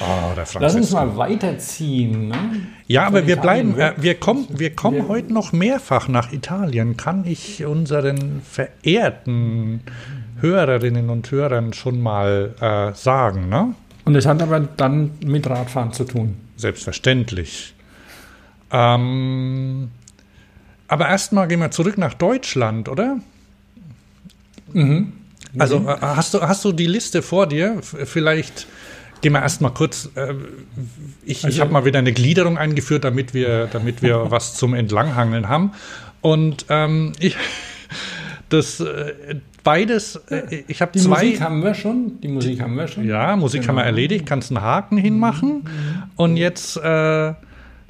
Ah, 0.00 0.34
der 0.34 0.44
Lass 0.60 0.74
uns 0.74 0.90
mal 0.90 1.16
weiterziehen. 1.16 2.28
Ne? 2.28 2.34
Ja, 2.88 3.06
aber 3.06 3.26
wir 3.26 3.36
bleiben, 3.36 3.78
äh, 3.78 3.92
wir 3.96 4.14
kommen, 4.16 4.46
wir 4.50 4.70
kommen 4.74 4.96
Wir- 4.98 5.08
heute 5.08 5.32
noch 5.32 5.52
mehrfach 5.52 6.08
nach 6.08 6.32
Italien. 6.32 6.96
Kann 6.96 7.24
ich 7.26 7.64
unseren 7.64 8.42
verehrten 8.42 9.80
Hörerinnen 10.40 11.10
und 11.10 11.30
Hörern 11.30 11.72
schon 11.72 12.00
mal 12.00 12.54
äh, 12.60 12.94
sagen, 12.96 13.48
ne? 13.48 13.74
Und 14.04 14.14
das 14.14 14.26
hat 14.26 14.42
aber 14.42 14.60
dann 14.60 15.12
mit 15.24 15.48
Radfahren 15.48 15.92
zu 15.92 16.04
tun. 16.04 16.36
Selbstverständlich. 16.56 17.74
Ähm, 18.70 19.90
aber 20.88 21.08
erstmal 21.08 21.48
gehen 21.48 21.60
wir 21.60 21.70
zurück 21.70 21.96
nach 21.96 22.14
Deutschland, 22.14 22.88
oder? 22.88 23.18
Also 25.58 25.76
äh, 25.88 25.96
hast 26.00 26.34
du, 26.34 26.40
hast 26.42 26.64
du 26.64 26.72
die 26.72 26.86
Liste 26.86 27.22
vor 27.22 27.46
dir? 27.46 27.78
Vielleicht 27.82 28.66
gehen 29.20 29.32
wir 29.32 29.42
erstmal 29.42 29.72
kurz. 29.72 30.10
Äh, 30.16 30.34
ich 31.24 31.38
ich 31.38 31.44
Also- 31.44 31.60
habe 31.62 31.72
mal 31.72 31.84
wieder 31.84 32.00
eine 32.00 32.12
Gliederung 32.12 32.58
eingeführt, 32.58 33.04
damit 33.04 33.32
wir, 33.34 33.66
damit 33.68 34.02
wir 34.02 34.26
was 34.30 34.54
zum 34.54 34.74
Entlanghangeln 34.74 35.48
haben. 35.48 35.72
Und 36.20 36.66
ähm, 36.68 37.12
ich, 37.20 37.36
das 38.48 38.80
äh, 38.80 39.36
beides, 39.64 40.16
äh, 40.30 40.62
ich 40.68 40.80
habe 40.80 40.92
Die 40.92 41.00
zwei. 41.00 41.24
Musik 41.24 41.40
haben 41.40 41.62
wir 41.64 41.74
schon. 41.74 42.20
Die 42.20 42.28
Musik 42.28 42.60
haben 42.60 42.76
wir 42.76 42.86
schon. 42.86 43.04
Ja, 43.06 43.34
Musik 43.34 43.62
haben 43.66 43.74
wir 43.76 43.82
Genau. 43.82 43.90
erledigt, 43.96 44.26
kannst 44.26 44.50
einen 44.52 44.62
Haken 44.62 44.96
hinmachen. 44.98 45.68
Und 46.16 46.36
jetzt 46.36 46.76
äh, 46.76 47.32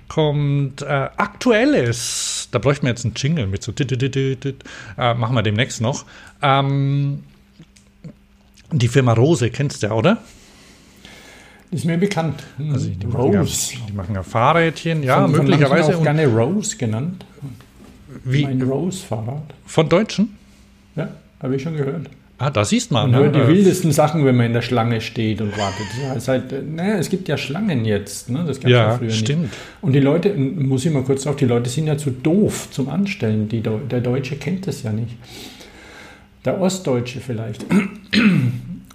kommt 0.08 0.80
äh, 0.82 0.86
Aktuelles. 1.16 2.48
Da 2.52 2.58
bräuchten 2.58 2.84
wir 2.86 2.90
jetzt 2.90 3.04
einen 3.04 3.14
Jingle 3.16 3.46
mit 3.46 3.62
so. 3.62 3.72
tit, 3.72 3.88
tit, 3.88 4.12
tit. 4.40 4.64
Äh, 4.96 5.14
machen 5.14 5.34
wir 5.34 5.42
demnächst 5.42 5.80
noch. 5.80 6.04
Ähm, 6.40 7.24
die 8.72 8.88
Firma 8.88 9.12
Rose 9.12 9.50
kennst 9.50 9.82
du 9.82 9.88
ja, 9.88 9.92
oder? 9.92 10.18
Ist 11.70 11.84
mir 11.84 11.98
bekannt. 11.98 12.42
Also 12.72 12.88
die 12.88 13.06
machen 13.06 13.32
ja, 13.32 13.40
Rose. 13.40 13.74
die 13.88 13.92
machen 13.92 14.14
ja 14.14 14.22
Fahrrädchen, 14.22 15.02
ja, 15.02 15.20
Von- 15.22 15.34
von 15.34 15.44
möglicherweise. 15.46 15.94
auch 15.94 15.98
Und 15.98 16.04
gerne 16.04 16.26
Rose 16.26 16.76
genannt. 16.76 17.24
wie, 18.24 18.44
Mein 18.44 18.62
Rose-Fahrrad. 18.62 19.42
von 19.66 19.88
Deutschen? 19.88 20.36
Ja, 21.44 21.48
habe 21.48 21.56
ich 21.56 21.62
schon 21.62 21.76
gehört. 21.76 22.08
Ah, 22.38 22.48
da 22.48 22.64
siehst 22.64 22.90
man. 22.90 23.10
Man 23.10 23.20
hört 23.20 23.34
die 23.34 23.40
ne? 23.40 23.48
wildesten 23.48 23.92
Sachen, 23.92 24.24
wenn 24.24 24.34
man 24.34 24.46
in 24.46 24.54
der 24.54 24.62
Schlange 24.62 25.02
steht 25.02 25.42
und 25.42 25.56
wartet. 25.58 25.86
Ja, 26.02 26.18
seit, 26.18 26.50
äh, 26.52 26.62
naja, 26.62 26.96
es 26.96 27.10
gibt 27.10 27.28
ja 27.28 27.36
Schlangen 27.36 27.84
jetzt. 27.84 28.30
Ne? 28.30 28.44
Das 28.46 28.60
gab's 28.60 28.72
Ja, 28.72 28.96
früher 28.96 29.10
stimmt. 29.10 29.42
Nicht. 29.42 29.54
Und 29.82 29.92
die 29.92 30.00
Leute, 30.00 30.34
muss 30.34 30.86
ich 30.86 30.92
mal 30.92 31.02
kurz 31.02 31.26
auf, 31.26 31.36
die 31.36 31.44
Leute 31.44 31.68
sind 31.68 31.86
ja 31.86 31.98
zu 31.98 32.10
doof 32.10 32.68
zum 32.70 32.88
Anstellen. 32.88 33.50
Die, 33.50 33.60
der 33.60 34.00
Deutsche 34.00 34.36
kennt 34.36 34.66
das 34.66 34.82
ja 34.82 34.90
nicht. 34.90 35.16
Der 36.46 36.58
Ostdeutsche 36.60 37.20
vielleicht. 37.20 37.64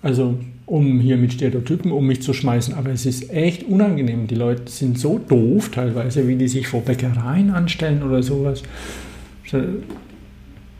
Also, 0.02 0.40
um 0.66 1.02
hier 1.02 1.18
mit 1.18 1.34
Stereotypen 1.34 1.92
um 1.92 2.08
mich 2.08 2.22
zu 2.22 2.32
schmeißen. 2.32 2.74
Aber 2.74 2.90
es 2.90 3.06
ist 3.06 3.34
echt 3.34 3.64
unangenehm. 3.64 4.28
Die 4.28 4.36
Leute 4.36 4.72
sind 4.72 4.98
so 4.98 5.18
doof 5.20 5.72
teilweise, 5.74 6.26
wie 6.26 6.38
die 6.38 6.48
sich 6.48 6.70
vor 6.70 6.80
Bäckereien 6.84 7.50
anstellen 7.50 8.02
oder 8.02 8.24
sowas. 8.24 8.64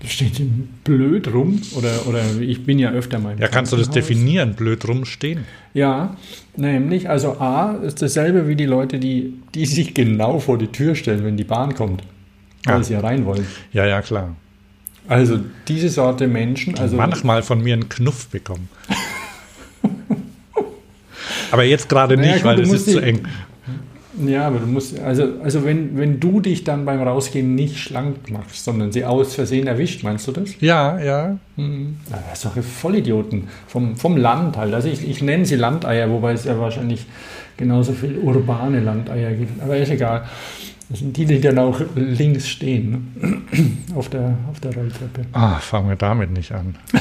Steht 0.06 0.42
blöd 0.86 1.34
rum. 1.34 1.62
Oder, 1.76 2.08
oder 2.08 2.22
ich 2.40 2.64
bin 2.66 2.80
ja 2.80 2.92
öfter 2.92 3.20
mal 3.20 3.36
Ja, 3.40 3.48
kannst 3.50 3.74
du 3.74 3.78
das 3.78 3.90
definieren, 3.90 4.54
blöd 4.56 4.88
rumstehen? 4.88 5.44
Ja, 5.74 6.16
nämlich, 6.56 7.10
also 7.10 7.38
A 7.40 7.74
ist 7.84 8.02
dasselbe 8.02 8.48
wie 8.48 8.56
die 8.56 8.66
Leute, 8.66 8.98
die, 9.00 9.34
die 9.54 9.66
sich 9.66 9.94
genau 9.94 10.40
vor 10.40 10.58
die 10.58 10.68
Tür 10.68 10.96
stellen, 10.96 11.24
wenn 11.26 11.36
die 11.38 11.44
Bahn 11.44 11.76
kommt, 11.76 12.04
weil 12.66 12.76
Ah. 12.80 12.84
sie 12.84 12.94
ja 12.94 13.02
rein 13.02 13.26
wollen. 13.26 13.46
Ja, 13.74 13.86
ja, 13.86 14.02
klar. 14.02 14.36
Also 15.08 15.40
diese 15.68 15.90
Sorte 15.90 16.28
Menschen, 16.28 16.78
also 16.78 16.96
Manchmal 16.96 17.42
von 17.44 17.62
mir 17.64 17.74
einen 17.74 17.90
Knuff 17.90 18.28
bekommen. 18.28 18.70
Aber 21.52 21.64
jetzt 21.64 21.90
gerade 21.90 22.16
Naja, 22.16 22.34
nicht, 22.34 22.44
gut, 22.44 22.52
weil 22.52 22.60
es 22.62 22.72
ist 22.72 22.92
zu 22.92 23.00
eng. 23.00 23.22
Ja, 24.26 24.48
aber 24.48 24.60
du 24.60 24.66
musst, 24.66 25.00
also, 25.00 25.24
also 25.44 25.64
wenn, 25.64 25.98
wenn 25.98 26.20
du 26.20 26.42
dich 26.42 26.64
dann 26.64 26.86
beim 26.86 27.02
Rausgehen 27.02 27.56
nicht 27.56 27.78
schlank 27.78 28.30
machst, 28.30 28.64
sondern 28.64 28.92
sie 28.92 29.06
aus 29.06 29.36
Versehen 29.36 29.68
erwischt, 29.68 30.04
meinst 30.04 30.28
du 30.28 30.32
das? 30.32 30.60
Ja, 30.60 31.00
ja. 31.00 31.38
Na, 31.56 32.20
das 32.30 32.44
ist 32.44 32.46
doch 32.46 32.64
Vollidioten 32.64 33.48
vom, 33.68 33.96
vom 33.96 34.18
Land 34.18 34.58
halt. 34.58 34.74
Also 34.74 34.90
ich, 34.90 35.08
ich 35.08 35.22
nenne 35.22 35.46
sie 35.46 35.56
Landeier, 35.56 36.10
wobei 36.10 36.34
es 36.34 36.46
ja 36.46 36.60
wahrscheinlich 36.60 37.06
genauso 37.58 37.94
viel 37.94 38.18
urbane 38.18 38.80
Landeier 38.80 39.32
gibt. 39.32 39.62
Aber 39.62 39.78
ist 39.78 39.92
egal. 39.92 40.24
Das 40.90 41.00
sind 41.00 41.16
die, 41.16 41.26
die 41.26 41.40
dann 41.40 41.60
auch 41.60 41.80
links 41.96 42.48
stehen, 42.48 43.14
ne? 43.22 43.42
auf, 43.96 44.10
der, 44.10 44.38
auf 44.50 44.60
der 44.60 44.74
Rolltreppe. 44.74 45.26
Ah, 45.34 45.60
fangen 45.60 45.90
wir 45.90 45.96
damit 45.96 46.32
nicht 46.32 46.52
an. 46.52 46.76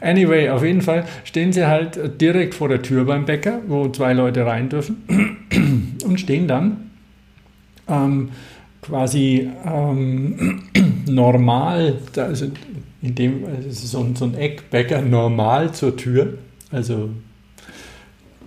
Anyway, 0.00 0.48
auf 0.50 0.62
jeden 0.62 0.80
Fall 0.80 1.04
stehen 1.24 1.52
sie 1.52 1.66
halt 1.66 2.20
direkt 2.20 2.54
vor 2.54 2.68
der 2.68 2.82
Tür 2.82 3.04
beim 3.04 3.24
Bäcker, 3.24 3.60
wo 3.66 3.88
zwei 3.88 4.12
Leute 4.12 4.46
rein 4.46 4.68
dürfen 4.68 4.98
stehen 6.18 6.46
dann 6.48 6.90
ähm, 7.88 8.30
quasi 8.82 9.48
ähm, 9.64 10.62
normal, 11.06 11.98
also 12.16 12.46
in 13.02 13.14
dem, 13.14 13.44
also 13.44 13.70
so 13.70 14.00
ein, 14.04 14.16
so 14.16 14.24
ein 14.26 14.34
Eckbäcker 14.34 15.02
normal 15.02 15.72
zur 15.72 15.96
Tür, 15.96 16.34
also 16.70 17.10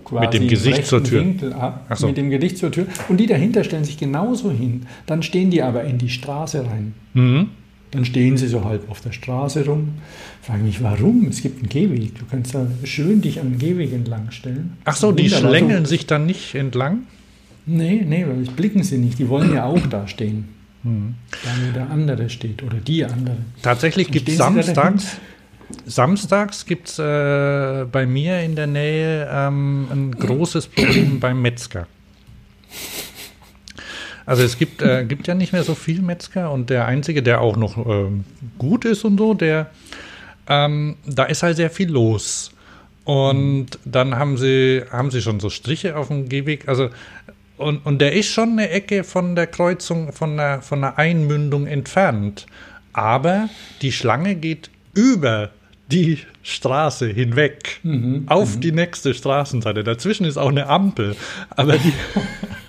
quasi 0.04 0.24
Mit 0.26 0.34
dem 0.34 0.48
Gesicht 0.48 0.86
zur 0.86 1.02
Tür. 1.02 1.20
Winkel 1.20 1.52
ab, 1.52 1.86
Ach 1.88 1.96
so. 1.96 2.06
mit 2.06 2.16
dem 2.16 2.30
Gesicht 2.30 2.58
zur 2.58 2.70
Tür. 2.70 2.86
Und 3.08 3.18
die 3.18 3.26
dahinter 3.26 3.64
stellen 3.64 3.84
sich 3.84 3.96
genauso 3.98 4.50
hin. 4.50 4.86
Dann 5.06 5.22
stehen 5.22 5.50
die 5.50 5.62
aber 5.62 5.84
in 5.84 5.98
die 5.98 6.10
Straße 6.10 6.64
rein. 6.66 6.94
Mhm. 7.14 7.48
Dann 7.92 8.04
stehen 8.06 8.36
sie 8.38 8.48
so 8.48 8.64
halb 8.64 8.90
auf 8.90 9.00
der 9.02 9.12
Straße 9.12 9.66
rum. 9.66 9.88
Fragen 10.40 10.64
mich, 10.64 10.82
warum? 10.82 11.26
Es 11.28 11.42
gibt 11.42 11.58
einen 11.60 11.68
Gehweg. 11.68 12.18
Du 12.18 12.24
kannst 12.30 12.54
da 12.54 12.66
schön 12.84 13.20
dich 13.20 13.34
den 13.34 13.58
Gehweg 13.58 13.92
entlang 13.92 14.30
stellen. 14.30 14.76
Ach 14.84 14.96
so, 14.96 15.12
die 15.12 15.28
schlängeln 15.28 15.84
So- 15.84 15.90
sich 15.90 16.06
dann 16.06 16.24
nicht 16.26 16.54
entlang? 16.54 17.00
Nee, 17.66 18.04
nee, 18.06 18.26
weil 18.26 18.44
das 18.44 18.54
blicken 18.54 18.82
sie 18.82 18.98
nicht. 18.98 19.18
Die 19.18 19.28
wollen 19.28 19.54
ja 19.54 19.64
auch 19.64 19.86
da 19.86 20.06
stehen. 20.08 20.48
Mhm. 20.82 21.14
Da, 21.44 21.72
der 21.74 21.90
andere 21.90 22.28
steht 22.28 22.62
oder 22.62 22.78
die 22.78 23.04
andere. 23.04 23.36
Tatsächlich 23.62 24.10
gibt 24.10 24.28
es 24.28 24.36
samstags, 24.36 25.16
samstags 25.86 26.66
gibt 26.66 26.88
es 26.88 26.98
äh, 26.98 27.84
bei 27.90 28.04
mir 28.04 28.40
in 28.40 28.56
der 28.56 28.66
Nähe 28.66 29.28
ähm, 29.30 29.86
ein 29.90 30.12
großes 30.12 30.66
Problem 30.66 31.20
beim 31.20 31.40
Metzger. 31.40 31.86
Also 34.26 34.42
es 34.42 34.58
gibt, 34.58 34.82
äh, 34.82 35.04
gibt 35.04 35.26
ja 35.26 35.34
nicht 35.34 35.52
mehr 35.52 35.64
so 35.64 35.74
viel 35.74 36.00
Metzger 36.00 36.50
und 36.52 36.70
der 36.70 36.86
einzige, 36.86 37.22
der 37.22 37.40
auch 37.40 37.56
noch 37.56 37.76
ähm, 37.86 38.24
gut 38.58 38.84
ist 38.84 39.04
und 39.04 39.18
so, 39.18 39.34
der 39.34 39.70
ähm, 40.48 40.96
da 41.06 41.24
ist 41.24 41.42
halt 41.42 41.56
sehr 41.56 41.70
viel 41.70 41.90
los. 41.90 42.52
Und 43.04 43.78
dann 43.84 44.14
haben 44.16 44.36
sie, 44.36 44.82
haben 44.90 45.10
sie 45.10 45.22
schon 45.22 45.40
so 45.40 45.50
Striche 45.50 45.96
auf 45.96 46.08
dem 46.08 46.28
Gehweg. 46.28 46.68
Also, 46.68 46.90
und, 47.62 47.84
und 47.86 47.98
der 48.00 48.12
ist 48.12 48.28
schon 48.28 48.50
eine 48.50 48.70
Ecke 48.70 49.04
von 49.04 49.34
der 49.34 49.46
Kreuzung, 49.46 50.12
von 50.12 50.36
der, 50.36 50.62
von 50.62 50.80
der 50.80 50.98
Einmündung 50.98 51.66
entfernt. 51.66 52.46
Aber 52.92 53.48
die 53.80 53.92
Schlange 53.92 54.34
geht 54.34 54.70
über 54.94 55.50
die 55.90 56.18
Straße 56.42 57.06
hinweg 57.08 57.80
auf 58.26 58.58
die 58.58 58.72
nächste 58.72 59.14
Straßenseite. 59.14 59.84
Dazwischen 59.84 60.24
ist 60.24 60.36
auch 60.36 60.48
eine 60.48 60.66
Ampel. 60.66 61.16
Aber 61.50 61.76
die, 61.78 61.92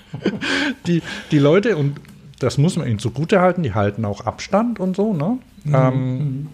die, 0.87 1.01
die 1.31 1.39
Leute, 1.39 1.77
und 1.77 1.99
das 2.39 2.57
muss 2.57 2.75
man 2.75 2.87
ihnen 2.87 2.99
zugute 2.99 3.39
halten, 3.39 3.63
die 3.63 3.73
halten 3.73 4.05
auch 4.05 4.21
Abstand 4.21 4.79
und 4.79 4.95
so, 4.95 5.13
ne? 5.13 5.37
Ähm, 5.65 6.49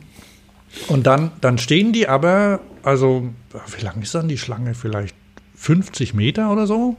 und 0.88 1.08
dann, 1.08 1.32
dann 1.42 1.58
stehen 1.58 1.94
die 1.94 2.08
aber, 2.08 2.60
also, 2.84 3.30
wie 3.76 3.84
lang 3.84 4.02
ist 4.02 4.14
dann 4.14 4.28
die 4.28 4.38
Schlange? 4.38 4.76
Vielleicht 4.76 5.16
50 5.56 6.14
Meter 6.14 6.52
oder 6.52 6.68
so? 6.68 6.96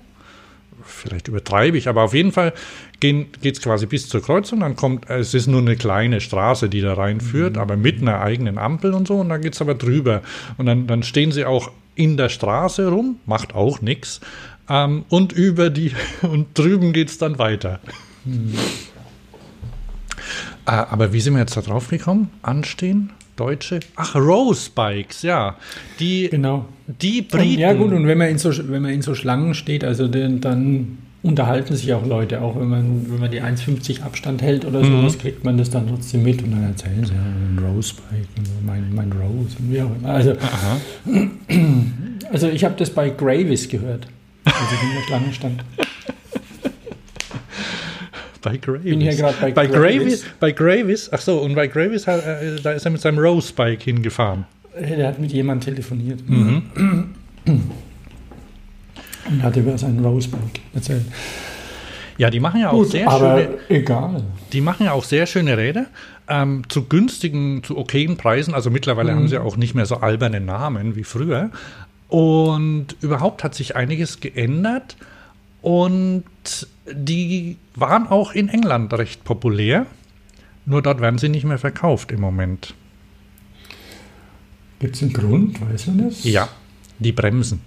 Vielleicht 0.85 1.29
übertreibe 1.29 1.77
ich, 1.79 1.89
aber 1.89 2.03
auf 2.03 2.15
jeden 2.15 2.33
Fall 2.33 2.53
geht 3.01 3.45
es 3.45 3.63
quasi 3.63 3.87
bis 3.87 4.09
zur 4.09 4.23
Kreuzung. 4.23 4.61
Dann 4.61 4.77
kommt, 4.77 5.09
es 5.09 5.35
ist 5.35 5.47
nur 5.47 5.61
eine 5.61 5.77
kleine 5.77 6.21
Straße, 6.21 6.69
die 6.69 6.81
da 6.81 6.95
reinführt, 6.95 7.57
aber 7.57 7.77
mit 7.77 8.01
einer 8.01 8.21
eigenen 8.21 8.59
Ampel 8.59 8.95
und 8.95 9.09
so. 9.09 9.17
Und 9.17 9.29
dann 9.29 9.41
geht 9.41 9.55
es 9.55 9.61
aber 9.61 9.75
drüber. 9.75 10.23
Und 10.59 10.67
dann, 10.67 10.87
dann 10.87 11.03
stehen 11.03 11.33
sie 11.33 11.45
auch 11.45 11.71
in 11.95 12.17
der 12.17 12.29
Straße 12.29 12.89
rum, 12.89 13.21
macht 13.27 13.55
auch 13.55 13.81
nichts. 13.81 14.21
Ähm, 14.69 15.05
und 15.09 15.33
über 15.33 15.71
die, 15.71 15.93
und 16.23 16.57
drüben 16.59 16.93
geht 16.93 17.09
es 17.09 17.19
dann 17.19 17.39
weiter. 17.39 17.81
Äh, 20.67 20.71
aber 20.71 21.13
wie 21.13 21.21
sind 21.21 21.35
wir 21.35 21.41
jetzt 21.41 21.57
da 21.57 21.63
drauf 21.63 21.89
gekommen? 21.89 22.31
Anstehen? 22.43 23.13
Deutsche? 23.41 23.81
Ach, 23.97 24.15
Rose 24.15 24.71
Bikes, 24.75 25.23
ja. 25.23 25.57
Die, 25.99 26.29
Genau. 26.31 26.67
die 26.87 27.21
Und, 27.23 27.29
Briten. 27.31 27.61
ja 27.61 27.73
gut, 27.73 27.91
und 27.93 28.07
wenn 28.07 28.19
man, 28.19 28.29
in 28.29 28.39
so, 28.39 28.51
wenn 28.69 28.83
man 28.83 28.93
in 28.93 29.03
so 29.03 29.15
Schlangen 29.15 29.55
steht, 29.55 29.83
also 29.83 30.09
den, 30.09 30.41
dann 30.41 30.99
unterhalten 31.23 31.75
sich 31.77 31.93
auch 31.93 32.07
Leute, 32.07 32.41
auch 32.41 32.59
wenn 32.59 32.69
man, 32.69 33.11
wenn 33.11 33.21
man 33.21 33.31
die 33.31 33.43
1,50 33.43 34.03
Abstand 34.03 34.43
hält 34.43 34.65
oder 34.65 34.85
sowas, 34.85 35.19
kriegt 35.19 35.45
man 35.45 35.59
das 35.59 35.69
dann 35.71 35.87
trotzdem 35.89 36.23
mit 36.23 36.43
und 36.43 36.53
dann 36.53 36.65
erzählen 36.65 37.05
sie 37.05 37.13
ja, 37.15 37.21
ein 37.21 37.59
Rose-Bike 37.63 38.27
mein, 38.65 38.93
mein 38.95 39.13
Rose 39.13 39.57
und 39.59 39.73
wie 39.73 39.83
auch 39.83 39.91
immer. 40.01 40.09
Also, 40.09 40.35
also 42.33 42.49
ich 42.49 42.65
habe 42.65 42.75
das 42.79 42.91
bei 42.91 43.11
Gravis 43.11 43.69
gehört, 43.69 44.07
als 44.45 44.55
ich 44.73 44.83
in 44.83 44.95
der 44.97 45.03
Schlange 45.07 45.33
stand. 45.33 45.65
Bei 48.43 48.57
Gravis. 48.57 48.85
bin 48.85 49.01
hier 49.01 49.15
gerade 49.15 49.37
bei 49.41 49.53
bei 49.53 49.67
Gravis. 49.67 50.25
Bei 50.39 50.53
Gravis, 50.53 51.11
ach 51.13 51.21
so, 51.21 51.39
und 51.39 51.55
bei 51.55 51.67
Gravis, 51.67 52.07
hat, 52.07 52.25
äh, 52.25 52.57
da 52.63 52.73
ist 52.73 52.85
er 52.85 52.91
mit 52.91 53.01
seinem 53.01 53.19
Rose-Bike 53.19 53.83
hingefahren. 53.83 54.47
Der 54.79 55.09
hat 55.09 55.19
mit 55.19 55.33
jemandem 55.33 55.75
telefoniert. 55.75 56.21
Und 59.29 59.43
hat 59.43 59.57
über 59.57 59.77
sein 59.77 59.99
Rosebike 60.05 60.61
erzählt. 60.75 61.05
Ja, 62.19 62.31
die 62.31 62.41
machen 62.41 62.61
ja 62.61 62.71
auch 62.71 62.75
Gut, 62.75 62.91
sehr 62.91 63.09
aber 63.09 63.41
schöne, 63.41 63.59
egal. 63.69 64.23
die 64.53 64.61
machen 64.61 64.87
ja 64.87 64.93
auch 64.93 65.05
sehr 65.05 65.27
schöne 65.27 65.57
Räder 65.57 65.87
ähm, 66.29 66.63
zu 66.69 66.85
günstigen, 66.85 67.63
zu 67.65 67.79
okayen 67.79 68.17
Preisen. 68.17 68.55
Also 68.55 68.71
mittlerweile 68.71 69.15
haben 69.15 69.29
sie 69.29 69.39
auch 69.39 69.57
nicht 69.57 69.75
mehr 69.75 69.87
so 69.87 69.97
alberne 69.97 70.41
Namen 70.41 70.97
wie 70.97 71.05
früher. 71.05 71.51
Und 72.09 72.89
überhaupt 73.01 73.45
hat 73.45 73.55
sich 73.55 73.77
einiges 73.77 74.21
geändert. 74.21 74.97
Und 75.63 76.25
die 76.91 77.57
waren 77.75 78.07
auch 78.07 78.33
in 78.33 78.49
England 78.49 78.93
recht 78.95 79.25
populär. 79.25 79.87
Nur 80.67 80.83
dort 80.83 81.01
werden 81.01 81.19
sie 81.19 81.29
nicht 81.29 81.45
mehr 81.45 81.59
verkauft 81.59 82.13
im 82.13 82.21
Moment. 82.21 82.75
Gibt 84.79 84.97
es 84.97 85.03
einen 85.03 85.13
Grund? 85.13 85.61
Weiß 85.61 85.87
man 85.89 86.09
das? 86.09 86.25
Ja, 86.25 86.49
die 86.99 87.13
bremsen. 87.13 87.61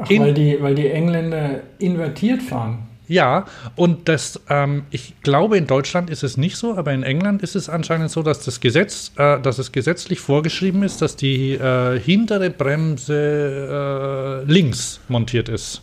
Ach, 0.00 0.08
in- 0.10 0.22
weil, 0.22 0.34
die, 0.34 0.58
weil 0.60 0.74
die 0.74 0.88
Engländer 0.88 1.62
invertiert 1.78 2.42
fahren. 2.42 2.84
Ja, 3.10 3.46
und 3.74 4.06
das, 4.06 4.38
ähm, 4.50 4.82
ich 4.90 5.14
glaube, 5.22 5.56
in 5.56 5.66
Deutschland 5.66 6.10
ist 6.10 6.22
es 6.22 6.36
nicht 6.36 6.56
so, 6.56 6.76
aber 6.76 6.92
in 6.92 7.02
England 7.02 7.42
ist 7.42 7.56
es 7.56 7.70
anscheinend 7.70 8.10
so, 8.10 8.22
dass 8.22 8.44
das 8.44 8.60
Gesetz, 8.60 9.12
äh, 9.16 9.40
dass 9.40 9.58
es 9.58 9.72
gesetzlich 9.72 10.20
vorgeschrieben 10.20 10.82
ist, 10.82 11.00
dass 11.00 11.16
die 11.16 11.54
äh, 11.54 11.98
hintere 11.98 12.50
Bremse 12.50 14.44
äh, 14.46 14.52
links 14.52 15.00
montiert 15.08 15.48
ist. 15.48 15.80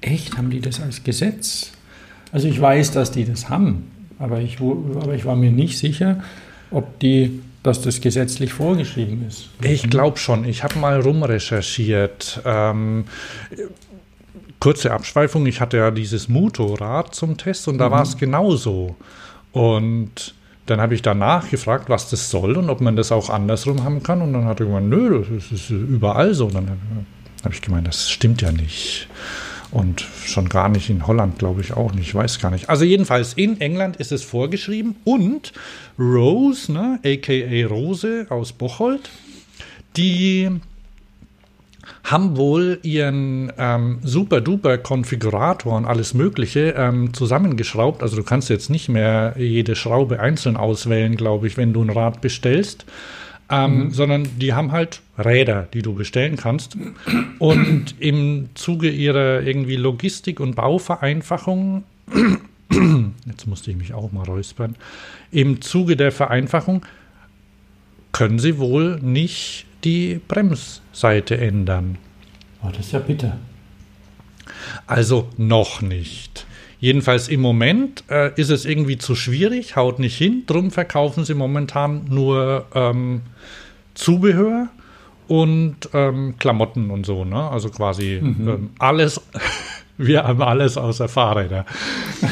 Echt? 0.00 0.36
Haben 0.36 0.50
die 0.50 0.60
das 0.60 0.80
als 0.80 1.02
Gesetz? 1.04 1.72
Also 2.32 2.48
ich 2.48 2.60
weiß, 2.60 2.92
dass 2.92 3.10
die 3.10 3.24
das 3.24 3.48
haben, 3.48 3.90
aber 4.18 4.40
ich, 4.40 4.60
aber 4.60 5.14
ich 5.14 5.24
war 5.24 5.36
mir 5.36 5.50
nicht 5.50 5.78
sicher, 5.78 6.22
ob 6.70 6.98
die, 7.00 7.40
dass 7.62 7.80
das 7.80 8.00
gesetzlich 8.00 8.52
vorgeschrieben 8.52 9.24
ist. 9.26 9.48
Ich 9.62 9.88
glaube 9.88 10.18
schon. 10.18 10.44
Ich 10.44 10.62
habe 10.62 10.78
mal 10.78 11.00
rumrecherchiert. 11.00 12.42
Ähm, 12.44 13.04
kurze 14.60 14.92
Abschweifung. 14.92 15.46
Ich 15.46 15.60
hatte 15.60 15.78
ja 15.78 15.90
dieses 15.90 16.28
Motorrad 16.28 17.14
zum 17.14 17.36
Test 17.36 17.68
und 17.68 17.78
da 17.78 17.90
war 17.90 18.02
es 18.02 18.16
genauso. 18.16 18.96
Und 19.52 20.34
dann 20.66 20.80
habe 20.80 20.94
ich 20.94 21.00
danach 21.00 21.48
gefragt, 21.50 21.88
was 21.88 22.10
das 22.10 22.30
soll 22.30 22.56
und 22.56 22.68
ob 22.68 22.82
man 22.82 22.94
das 22.94 23.10
auch 23.10 23.30
andersrum 23.30 23.84
haben 23.84 24.02
kann. 24.02 24.20
Und 24.20 24.34
dann 24.34 24.44
hat 24.44 24.60
er 24.60 24.66
gemeint, 24.66 24.90
nö, 24.90 25.24
das 25.30 25.50
ist 25.50 25.70
überall 25.70 26.34
so. 26.34 26.46
Und 26.46 26.54
dann 26.54 26.68
habe 27.42 27.54
ich 27.54 27.62
gemeint, 27.62 27.88
das 27.88 28.10
stimmt 28.10 28.42
ja 28.42 28.52
nicht. 28.52 29.08
Und 29.70 30.00
schon 30.24 30.48
gar 30.48 30.68
nicht 30.68 30.88
in 30.88 31.06
Holland, 31.06 31.38
glaube 31.38 31.60
ich 31.60 31.74
auch 31.74 31.92
nicht. 31.92 32.08
Ich 32.08 32.14
weiß 32.14 32.40
gar 32.40 32.50
nicht. 32.50 32.70
Also 32.70 32.84
jedenfalls 32.84 33.34
in 33.34 33.60
England 33.60 33.96
ist 33.96 34.12
es 34.12 34.22
vorgeschrieben. 34.22 34.96
Und 35.04 35.52
Rose, 35.98 36.72
ne, 36.72 36.98
aka 37.04 37.66
Rose 37.66 38.26
aus 38.30 38.52
Bocholt, 38.52 39.10
die 39.96 40.48
haben 42.04 42.36
wohl 42.36 42.78
ihren 42.82 43.52
ähm, 43.58 43.98
super-duper-Konfigurator 44.02 45.76
und 45.76 45.84
alles 45.84 46.14
Mögliche 46.14 46.74
ähm, 46.76 47.12
zusammengeschraubt. 47.12 48.02
Also 48.02 48.16
du 48.16 48.22
kannst 48.22 48.48
jetzt 48.48 48.70
nicht 48.70 48.88
mehr 48.88 49.34
jede 49.36 49.76
Schraube 49.76 50.20
einzeln 50.20 50.56
auswählen, 50.56 51.16
glaube 51.16 51.46
ich, 51.46 51.56
wenn 51.56 51.72
du 51.72 51.82
ein 51.82 51.90
Rad 51.90 52.20
bestellst. 52.20 52.86
Ähm, 53.50 53.90
Sondern 53.90 54.28
die 54.38 54.52
haben 54.52 54.72
halt 54.72 55.00
Räder, 55.18 55.68
die 55.72 55.80
du 55.82 55.94
bestellen 55.94 56.36
kannst. 56.36 56.76
Und 57.38 57.94
im 57.98 58.50
Zuge 58.54 58.90
ihrer 58.90 59.40
irgendwie 59.42 59.76
Logistik- 59.76 60.40
und 60.40 60.54
Bauvereinfachung, 60.54 61.84
jetzt 63.26 63.46
musste 63.46 63.70
ich 63.70 63.76
mich 63.76 63.94
auch 63.94 64.12
mal 64.12 64.24
räuspern, 64.24 64.76
im 65.30 65.62
Zuge 65.62 65.96
der 65.96 66.12
Vereinfachung 66.12 66.84
können 68.12 68.38
sie 68.38 68.58
wohl 68.58 68.98
nicht 69.00 69.66
die 69.84 70.20
Bremsseite 70.28 71.38
ändern. 71.38 71.98
Oh, 72.62 72.68
das 72.68 72.86
ist 72.86 72.92
ja 72.92 72.98
bitter. 72.98 73.38
Also 74.86 75.28
noch 75.36 75.82
nicht. 75.82 76.46
Jedenfalls 76.80 77.26
im 77.28 77.40
Moment 77.40 78.04
äh, 78.08 78.30
ist 78.40 78.50
es 78.50 78.64
irgendwie 78.64 78.98
zu 78.98 79.14
schwierig, 79.16 79.74
haut 79.76 79.98
nicht 79.98 80.16
hin. 80.16 80.44
Drum 80.46 80.70
verkaufen 80.70 81.24
sie 81.24 81.34
momentan 81.34 82.04
nur 82.08 82.66
ähm, 82.74 83.22
Zubehör 83.94 84.68
und 85.26 85.76
ähm, 85.92 86.36
Klamotten 86.38 86.90
und 86.90 87.04
so. 87.04 87.24
Ne? 87.24 87.50
Also 87.50 87.68
quasi 87.70 88.14
ähm, 88.22 88.70
alles. 88.78 89.20
Wir 90.00 90.22
haben 90.22 90.42
alles 90.42 90.76
außer 90.76 91.08
Fahrräder. 91.08 91.66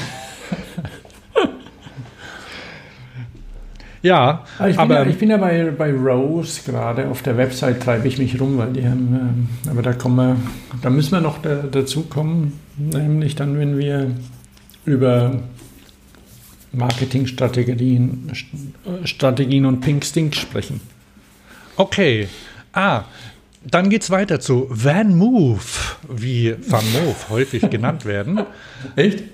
ja, 4.03 4.45
Ah, 4.59 4.69
Ich 4.69 4.77
bin, 4.77 4.81
aber 4.81 4.95
ja, 5.03 5.07
ich 5.07 5.19
bin 5.19 5.31
ja 5.31 5.37
bei, 5.37 5.73
bei 5.77 5.93
Rose 5.93 6.61
gerade 6.65 7.09
auf 7.09 7.23
der 7.23 7.37
Website 7.37 7.83
treibe 7.83 8.07
ich 8.07 8.19
mich 8.19 8.41
rum, 8.41 8.59
weil 8.59 8.73
die 8.73 8.87
haben, 8.87 9.49
ähm, 9.67 9.71
aber 9.71 9.83
da 9.83 9.93
kommen 9.95 10.17
wir, 10.17 10.37
da 10.81 10.91
müssen 10.91 11.13
wir 11.13 11.21
noch 11.21 11.39
da, 11.43 11.65
dazu 11.71 12.03
kommen, 12.03 12.59
nämlich 12.77 13.35
dann, 13.35 13.59
wenn 13.59 13.79
wir 13.79 14.11
über 14.87 15.41
Marketingstrategien 16.73 18.31
St- 18.33 19.07
Strategien 19.07 19.67
und 19.67 19.81
Pink 19.81 20.05
Stink 20.05 20.35
sprechen. 20.35 20.81
Okay. 21.77 22.29
Ah, 22.73 23.05
dann 23.69 23.91
geht's 23.91 24.11
weiter 24.11 24.39
zu 24.41 24.67
Van 24.71 25.17
Move, 25.17 25.61
wie 26.09 26.55
Van 26.69 26.85
Move 26.93 27.17
häufig 27.31 27.69
genannt 27.71 28.05
werden. 28.05 28.41
Echt? 28.95 29.25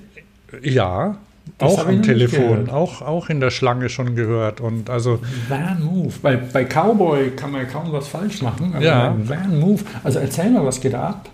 Ja, 0.62 1.16
Das 1.58 1.72
auch 1.72 1.86
am 1.86 2.02
Telefon, 2.02 2.70
auch, 2.70 3.02
auch 3.02 3.28
in 3.28 3.40
der 3.40 3.50
Schlange 3.50 3.88
schon 3.88 4.14
gehört. 4.16 4.60
Und 4.60 4.88
also, 4.90 5.20
Van 5.48 5.82
Move. 5.84 6.12
Bei, 6.22 6.36
bei 6.36 6.64
Cowboy 6.64 7.30
kann 7.30 7.50
man 7.52 7.62
ja 7.62 7.66
kaum 7.66 7.90
was 7.92 8.08
falsch 8.08 8.42
machen, 8.42 8.74
Ja. 8.80 9.14
Van 9.24 9.58
Move. 9.58 9.82
Also 10.04 10.18
erzähl 10.20 10.50
mal, 10.50 10.64
was 10.64 10.80
geht 10.80 10.92
da 10.94 11.08
ab? 11.08 11.28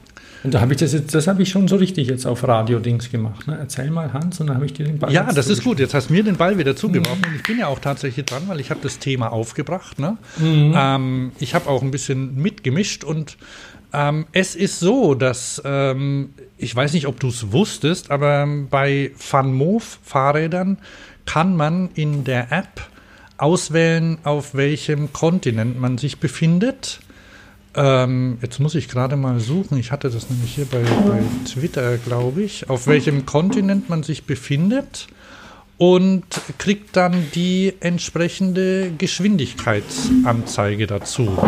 Und 0.44 0.54
da 0.54 0.60
habe 0.60 0.72
ich 0.72 0.78
das 0.78 0.92
jetzt, 0.92 1.14
das 1.14 1.26
habe 1.26 1.42
ich 1.42 1.48
schon 1.48 1.66
so 1.66 1.76
richtig 1.76 2.08
jetzt 2.08 2.26
auf 2.26 2.46
Radio-Dings 2.46 3.10
gemacht. 3.10 3.46
Ne? 3.48 3.56
Erzähl 3.58 3.90
mal, 3.90 4.12
Hans, 4.12 4.40
und 4.40 4.46
dann 4.46 4.56
habe 4.56 4.66
ich 4.66 4.72
dir 4.72 4.86
den 4.86 4.98
Ball 4.98 5.12
ja, 5.12 5.32
das 5.32 5.48
ist 5.48 5.64
gut. 5.64 5.80
Jetzt 5.80 5.94
hast 5.94 6.10
du 6.10 6.14
mir 6.14 6.22
den 6.22 6.36
Ball 6.36 6.58
wieder 6.58 6.76
zugeworfen. 6.76 7.24
Und 7.24 7.36
ich 7.36 7.42
bin 7.42 7.58
ja 7.58 7.66
auch 7.66 7.80
tatsächlich 7.80 8.24
dran, 8.24 8.44
weil 8.46 8.60
ich 8.60 8.70
habe 8.70 8.80
das 8.82 8.98
Thema 8.98 9.32
aufgebracht. 9.32 9.98
Ne? 9.98 10.16
Ähm, 10.40 11.32
ich 11.40 11.54
habe 11.54 11.68
auch 11.68 11.82
ein 11.82 11.90
bisschen 11.90 12.36
mitgemischt 12.40 13.04
und 13.04 13.36
ähm, 13.92 14.26
es 14.32 14.54
ist 14.54 14.80
so, 14.80 15.14
dass 15.14 15.62
ähm, 15.64 16.34
ich 16.56 16.74
weiß 16.74 16.92
nicht, 16.92 17.06
ob 17.06 17.18
du 17.20 17.28
es 17.28 17.52
wusstest, 17.52 18.10
aber 18.10 18.46
bei 18.70 19.12
FunMove 19.16 19.98
Fahrrädern 20.02 20.78
kann 21.24 21.56
man 21.56 21.90
in 21.94 22.24
der 22.24 22.52
App 22.52 22.88
auswählen, 23.38 24.18
auf 24.24 24.54
welchem 24.54 25.12
Kontinent 25.12 25.80
man 25.80 25.96
sich 25.96 26.18
befindet. 26.18 27.00
Ähm, 27.80 28.38
jetzt 28.42 28.58
muss 28.58 28.74
ich 28.74 28.88
gerade 28.88 29.14
mal 29.14 29.38
suchen. 29.38 29.78
Ich 29.78 29.92
hatte 29.92 30.10
das 30.10 30.28
nämlich 30.30 30.52
hier 30.52 30.64
bei, 30.64 30.82
bei 30.82 31.22
Twitter, 31.44 31.96
glaube 31.98 32.42
ich, 32.42 32.68
auf 32.68 32.88
welchem 32.88 33.24
Kontinent 33.24 33.88
man 33.88 34.02
sich 34.02 34.24
befindet 34.24 35.06
und 35.76 36.24
kriegt 36.58 36.96
dann 36.96 37.26
die 37.36 37.72
entsprechende 37.78 38.90
Geschwindigkeitsanzeige 38.98 40.88
dazu. 40.88 41.38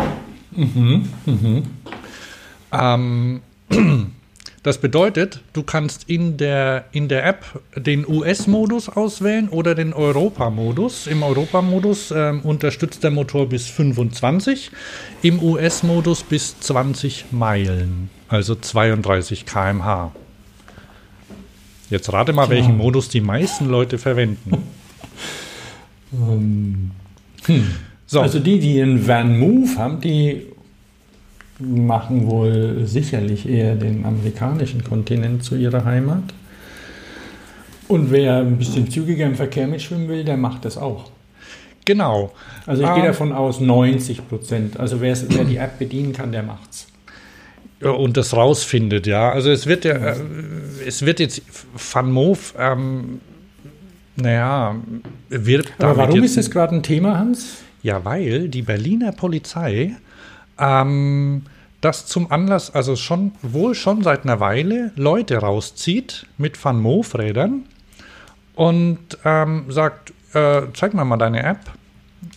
Ähm, 2.73 3.41
das 4.63 4.79
bedeutet, 4.79 5.41
du 5.55 5.63
kannst 5.63 6.05
in 6.09 6.37
der, 6.37 6.85
in 6.93 7.09
der 7.09 7.25
App 7.25 7.63
den 7.77 8.07
US-Modus 8.07 8.91
auswählen 8.91 9.49
oder 9.49 9.75
den 9.75 9.95
Europa-Modus. 9.95 11.07
Im 11.07 11.23
Europa-Modus 11.23 12.11
ähm, 12.11 12.41
unterstützt 12.41 13.03
der 13.03 13.11
Motor 13.11 13.49
bis 13.49 13.69
25, 13.69 14.71
im 15.23 15.43
US-Modus 15.43 16.23
bis 16.25 16.61
20 16.61 17.27
Meilen, 17.31 18.11
also 18.29 18.55
32 18.55 19.47
km/h. 19.47 20.13
Jetzt 21.89 22.13
rate 22.13 22.33
mal, 22.35 22.51
welchen 22.51 22.77
Modus 22.77 23.09
die 23.09 23.21
meisten 23.23 23.67
Leute 23.67 23.99
verwenden. 23.99 24.53
So, 28.07 28.21
Also 28.21 28.41
die, 28.41 28.59
die 28.59 28.83
einen 28.83 29.07
Van 29.07 29.39
Move 29.39 29.79
haben, 29.79 30.01
die 30.01 30.47
machen 31.61 32.27
wohl 32.29 32.83
sicherlich 32.87 33.49
eher 33.49 33.75
den 33.75 34.05
amerikanischen 34.05 34.83
Kontinent 34.85 35.45
zu 35.45 35.57
ihrer 35.57 35.85
Heimat. 35.85 36.23
Und 37.89 38.11
wer 38.13 38.39
ein 38.39 38.57
bisschen 38.57 38.91
zügiger 38.91 39.27
im 39.27 39.35
Verkehr 39.35 39.67
mitschwimmen 39.67 40.09
will, 40.09 40.25
der 40.25 40.37
macht 40.37 40.65
das 40.65 40.77
auch. 40.79 41.11
genau. 41.85 42.33
Also 42.67 42.83
ich 42.83 42.89
Ah. 42.89 42.95
gehe 42.95 43.05
davon 43.05 43.33
aus 43.33 43.59
90 43.61 44.29
Prozent. 44.29 44.79
Also 44.79 45.01
wer, 45.01 45.15
die 45.17 45.57
App 45.57 45.79
bedienen 45.79 46.13
kann, 46.13 46.31
der 46.31 46.43
macht's. 46.45 46.87
und 47.83 48.17
das 48.17 48.37
rausfindet, 48.37 49.07
ja. 49.07 49.31
Also 49.33 49.51
es 49.51 49.67
wird 49.67 49.85
ja, 49.85 49.95
äh, 49.95 50.17
es 50.87 51.05
wird 51.05 51.19
jetzt 51.19 51.43
Van 51.93 52.13
Moof, 52.13 52.55
ähm, 52.59 53.21
naja, 54.17 54.77
wird 55.31 55.73
Aber 55.79 55.97
warum 55.97 56.23
ist 56.23 56.37
das 56.37 56.51
gerade 56.51 56.77
ein 56.77 56.83
Thema, 56.83 57.19
Hans? 57.19 57.57
Ja, 57.83 58.05
weil 58.05 58.49
die 58.49 58.63
Berliner 58.63 59.13
Polizei 59.13 59.97
ähm, 60.61 61.43
das 61.81 62.07
zum 62.07 62.31
Anlass, 62.31 62.75
also 62.75 62.95
schon 62.97 63.33
wohl 63.43 63.75
schon 63.75 64.03
seit 64.03 64.25
einer 64.25 64.41
Weile 64.41 64.93
Leute 64.97 65.39
rauszieht 65.39 66.27
mit 66.37 66.63
Van 66.63 66.81
Moof-Rädern 66.81 67.65
und 68.55 68.99
ähm, 69.25 69.65
sagt, 69.69 70.13
äh, 70.35 70.63
zeig 70.75 70.95
mir 70.95 71.05
mal 71.05 71.17
deine 71.17 71.43
App. 71.43 71.59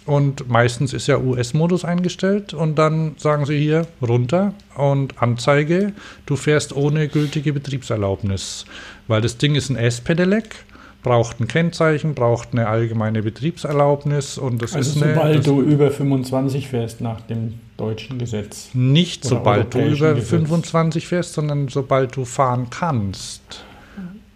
Und 0.05 0.49
meistens 0.49 0.93
ist 0.93 1.07
ja 1.07 1.17
US-Modus 1.17 1.83
eingestellt 1.83 2.53
und 2.53 2.75
dann 2.77 3.15
sagen 3.17 3.45
sie 3.45 3.59
hier 3.59 3.85
runter 4.01 4.53
und 4.75 5.21
Anzeige, 5.21 5.91
du 6.25 6.37
fährst 6.37 6.73
ohne 6.73 7.09
gültige 7.09 7.51
Betriebserlaubnis. 7.51 8.65
Weil 9.07 9.19
das 9.19 9.37
Ding 9.37 9.55
ist 9.55 9.69
ein 9.69 9.75
S-Pedelec, 9.75 10.55
braucht 11.03 11.41
ein 11.41 11.49
Kennzeichen, 11.49 12.15
braucht 12.15 12.49
eine 12.53 12.67
allgemeine 12.67 13.23
Betriebserlaubnis 13.23 14.37
und 14.37 14.61
das 14.61 14.73
Also 14.73 14.91
ist 14.91 15.03
eine, 15.03 15.15
sobald 15.15 15.47
du 15.47 15.61
über 15.61 15.91
25 15.91 16.69
fährst 16.69 17.01
nach 17.01 17.19
dem 17.21 17.55
deutschen 17.83 18.19
Gesetz. 18.19 18.69
nicht 18.73 19.25
oder 19.25 19.37
sobald 19.37 19.73
du 19.73 19.79
über 19.79 20.13
Gesetz. 20.13 20.29
25 20.29 21.07
fährst, 21.07 21.33
sondern 21.33 21.67
sobald 21.67 22.15
du 22.15 22.25
fahren 22.25 22.67
kannst. 22.69 23.63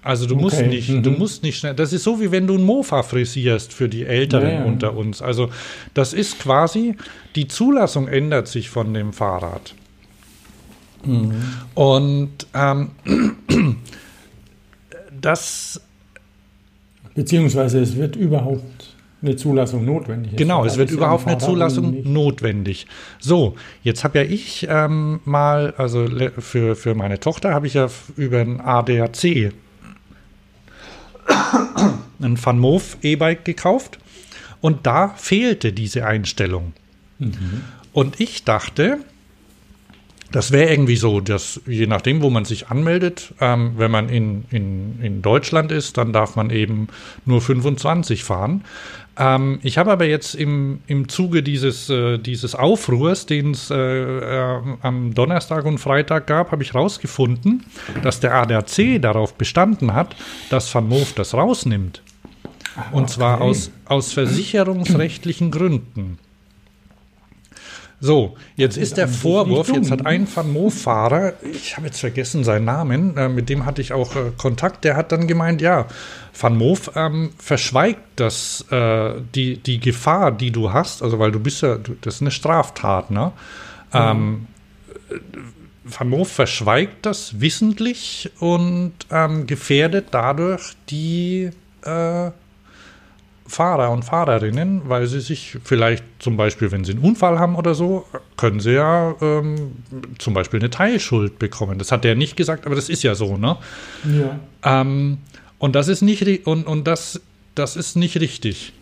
Also 0.07 0.25
du 0.25 0.35
musst 0.35 0.57
Okay, 0.57 0.67
nicht, 0.67 0.89
mhm. 0.89 1.03
du 1.03 1.11
musst 1.11 1.43
nicht 1.43 1.59
schnell. 1.59 1.73
Das 1.73 1.91
ist 1.91 2.03
so 2.03 2.21
wie 2.21 2.31
wenn 2.31 2.47
du 2.47 2.55
ein 2.55 2.63
Mofa 2.63 3.03
frisierst 3.03 3.73
für 3.73 3.89
die 3.89 4.05
Älteren 4.05 4.47
Ja, 4.49 4.59
ja. 4.59 4.63
unter 4.63 4.95
uns. 4.95 5.21
Also 5.21 5.49
das 5.93 6.13
ist 6.13 6.39
quasi 6.39 6.95
die 7.35 7.49
Zulassung 7.49 8.07
ändert 8.07 8.47
sich 8.47 8.69
von 8.69 8.93
dem 8.93 9.11
Fahrrad. 9.11 9.75
Mhm. 11.03 11.33
Und 11.73 12.47
ähm, 12.53 12.91
das 15.21 15.81
Beziehungsweise 17.17 17.79
es 17.81 17.95
wird 17.95 18.15
überhaupt 18.15 18.76
eine 19.21 19.35
Zulassung 19.35 19.83
notwendig. 19.85 20.35
Genau, 20.35 20.63
es 20.65 20.77
wird 20.77 20.89
ist 20.89 20.95
ja 20.95 20.97
überhaupt 21.03 21.27
eine 21.27 21.37
Zulassung 21.39 21.91
nicht- 21.91 22.05
notwendig. 22.05 22.85
So, 23.19 23.55
jetzt 23.83 24.03
habe 24.03 24.19
ja 24.19 24.25
ich 24.25 24.67
ähm, 24.69 25.19
mal, 25.25 25.73
also 25.77 26.05
für, 26.37 26.75
für 26.75 26.93
meine 26.95 27.19
Tochter 27.19 27.53
habe 27.53 27.65
ich 27.67 27.73
ja 27.73 27.87
über 28.15 28.39
ein 28.39 28.61
ADAC 28.61 29.51
ein 32.19 32.43
Van 32.43 32.59
Moof 32.59 32.97
E-Bike 33.01 33.43
gekauft 33.45 33.99
und 34.61 34.85
da 34.87 35.09
fehlte 35.09 35.73
diese 35.73 36.05
Einstellung. 36.05 36.73
Und 37.93 38.19
ich 38.19 38.43
dachte, 38.43 38.99
das 40.31 40.51
wäre 40.51 40.69
irgendwie 40.69 40.97
so, 40.97 41.19
dass 41.21 41.61
je 41.65 41.87
nachdem, 41.87 42.21
wo 42.21 42.29
man 42.29 42.45
sich 42.45 42.67
anmeldet, 42.69 43.33
ähm, 43.39 43.73
wenn 43.77 43.91
man 43.91 44.09
in, 44.09 44.45
in, 44.51 45.01
in 45.01 45.21
Deutschland 45.21 45.71
ist, 45.71 45.97
dann 45.97 46.11
darf 46.13 46.35
man 46.35 46.49
eben 46.49 46.87
nur 47.25 47.41
25 47.41 48.23
fahren. 48.23 48.63
Ähm, 49.17 49.59
ich 49.63 49.77
habe 49.77 49.91
aber 49.91 50.05
jetzt 50.05 50.35
im, 50.35 50.81
im 50.87 51.09
Zuge 51.09 51.41
dieses, 51.41 51.89
äh, 51.89 52.17
dieses 52.17 52.53
Aufruhrs, 52.55 53.25
den 53.25 53.51
es 53.51 53.71
äh, 53.71 53.75
äh, 53.75 54.61
am 54.81 55.13
Donnerstag 55.13 55.65
und 55.65 55.79
Freitag 55.79 56.27
gab, 56.27 56.51
habe 56.51 56.63
ich 56.63 56.73
herausgefunden, 56.73 57.65
dass 58.03 58.19
der 58.19 58.35
ADAC 58.35 59.01
darauf 59.01 59.33
bestanden 59.33 59.93
hat, 59.93 60.15
dass 60.49 60.73
Van 60.73 60.87
Moof 60.87 61.13
das 61.13 61.33
rausnimmt. 61.33 62.01
Und 62.91 63.09
zwar 63.09 63.41
okay. 63.41 63.49
aus, 63.49 63.71
aus 63.85 64.13
versicherungsrechtlichen 64.13 65.49
Gründen. 65.49 66.19
So, 67.99 68.35
jetzt 68.55 68.77
ist 68.77 68.97
der 68.97 69.07
Vorwurf, 69.07 69.69
jetzt 69.69 69.89
hat 69.89 70.05
ein 70.05 70.27
Van 70.33 70.53
Moof-Fahrer, 70.53 71.33
ich 71.41 71.77
habe 71.77 71.87
jetzt 71.87 71.99
vergessen 71.99 72.43
seinen 72.43 72.65
Namen, 72.65 73.17
äh, 73.17 73.27
mit 73.27 73.49
dem 73.49 73.65
hatte 73.65 73.81
ich 73.81 73.91
auch 73.91 74.15
äh, 74.15 74.31
Kontakt, 74.37 74.83
der 74.83 74.95
hat 74.95 75.11
dann 75.11 75.25
gemeint, 75.25 75.61
ja, 75.61 75.87
Van 76.39 76.55
Moof 76.55 76.91
ähm, 76.95 77.31
verschweigt 77.39 78.01
das, 78.17 78.63
äh, 78.69 79.13
die, 79.33 79.57
die 79.57 79.79
Gefahr, 79.79 80.31
die 80.31 80.51
du 80.51 80.71
hast, 80.71 81.01
also 81.01 81.17
weil 81.17 81.31
du 81.31 81.39
bist 81.39 81.63
ja, 81.63 81.75
du, 81.75 81.95
das 82.01 82.15
ist 82.15 82.21
eine 82.21 82.31
Straftat, 82.31 83.09
ne? 83.09 83.31
Ähm, 83.93 84.45
Van 85.83 86.09
Moof 86.09 86.31
verschweigt 86.31 87.05
das 87.05 87.39
wissentlich 87.39 88.29
und 88.39 88.93
ähm, 89.09 89.47
gefährdet 89.47 90.07
dadurch 90.11 90.73
die 90.89 91.49
äh, 91.83 92.31
Fahrer 93.47 93.91
und 93.91 94.03
Fahrerinnen, 94.03 94.81
weil 94.85 95.07
sie 95.07 95.21
sich 95.21 95.57
vielleicht 95.63 96.03
zum 96.19 96.37
Beispiel, 96.37 96.71
wenn 96.71 96.83
sie 96.83 96.91
einen 96.91 97.01
Unfall 97.01 97.39
haben 97.39 97.55
oder 97.55 97.75
so, 97.75 98.05
können 98.35 98.59
sie 98.59 98.73
ja 98.73 99.15
ähm, 99.21 99.71
zum 100.17 100.33
Beispiel 100.33 100.59
eine 100.59 100.69
Teilschuld 100.69 101.39
bekommen. 101.39 101.79
Das 101.79 101.91
hat 101.91 102.05
er 102.05 102.15
nicht 102.15 102.35
gesagt, 102.35 102.65
aber 102.65 102.75
das 102.75 102.89
ist 102.89 103.03
ja 103.03 103.15
so, 103.15 103.37
ne? 103.37 103.57
Ja. 104.03 104.81
Ähm, 104.81 105.19
und 105.59 105.75
das 105.75 105.87
ist 105.87 106.01
nicht 106.01 106.45
und, 106.45 106.67
und 106.67 106.87
das, 106.87 107.21
das 107.55 107.75
ist 107.75 107.95
nicht 107.95 108.19
richtig. 108.19 108.73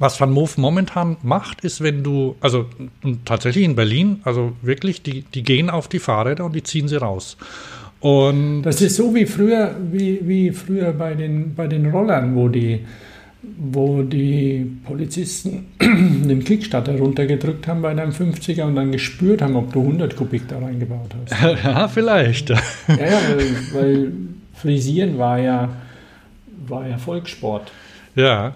Was 0.00 0.20
Van 0.20 0.30
Moof 0.30 0.58
momentan 0.58 1.16
macht, 1.22 1.64
ist, 1.64 1.80
wenn 1.80 2.04
du, 2.04 2.36
also 2.40 2.66
tatsächlich 3.24 3.64
in 3.64 3.74
Berlin, 3.74 4.20
also 4.24 4.52
wirklich, 4.62 5.02
die, 5.02 5.22
die 5.22 5.42
gehen 5.42 5.70
auf 5.70 5.88
die 5.88 5.98
Fahrräder 5.98 6.44
und 6.44 6.54
die 6.54 6.62
ziehen 6.62 6.86
sie 6.86 6.96
raus. 6.96 7.36
Und 8.00 8.62
Das 8.62 8.80
ist 8.80 8.94
so 8.94 9.12
wie 9.14 9.26
früher, 9.26 9.74
wie, 9.90 10.20
wie 10.22 10.52
früher 10.52 10.92
bei 10.92 11.14
den, 11.14 11.54
bei 11.54 11.66
den 11.66 11.90
Rollern, 11.90 12.36
wo 12.36 12.48
die, 12.48 12.84
wo 13.42 14.02
die 14.02 14.66
Polizisten 14.84 15.66
den 15.80 16.44
Kickstarter 16.44 16.98
runtergedrückt 16.98 17.66
haben 17.68 17.82
bei 17.82 17.94
deinem 17.94 18.12
50er 18.12 18.64
und 18.64 18.74
dann 18.74 18.90
gespürt 18.90 19.42
haben, 19.42 19.56
ob 19.56 19.72
du 19.72 19.80
100 19.80 20.16
Kubik 20.16 20.48
da 20.48 20.58
reingebaut 20.58 21.14
hast. 21.14 21.40
ja, 21.64 21.88
vielleicht. 21.88 22.50
ja, 22.50 22.56
ja, 22.88 23.20
weil, 23.28 23.54
weil 23.72 24.12
Frisieren 24.54 25.18
war 25.18 25.38
ja, 25.38 25.68
war 26.66 26.88
ja 26.88 26.98
Volkssport. 26.98 27.70
Ja. 28.16 28.54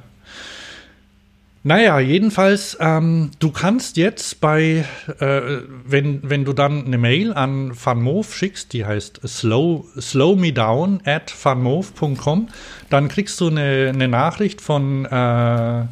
Naja, 1.65 2.01
jedenfalls, 2.01 2.77
ähm, 2.81 3.31
du 3.39 3.53
kannst 3.53 3.97
jetzt 3.97 4.41
bei, 4.41 4.85
äh, 5.21 5.41
wenn, 5.85 6.19
wenn 6.29 6.45
du 6.45 6.53
dann 6.53 6.87
eine 6.87 6.99
Mail 6.99 7.33
an 7.33 7.73
Van 7.73 8.03
Moof 8.03 8.35
schickst, 8.35 8.73
die 8.73 8.85
heißt 8.85 9.21
slow, 9.25 9.85
slow 10.01 10.37
me 10.37 10.53
down 10.53 11.01
at 11.05 11.33
vanmoof.com, 11.33 12.49
dann 12.91 13.07
kriegst 13.07 13.41
du 13.41 13.47
eine, 13.47 13.93
eine 13.95 14.09
Nachricht 14.09 14.61
von, 14.61 15.05
äh, 15.05 15.85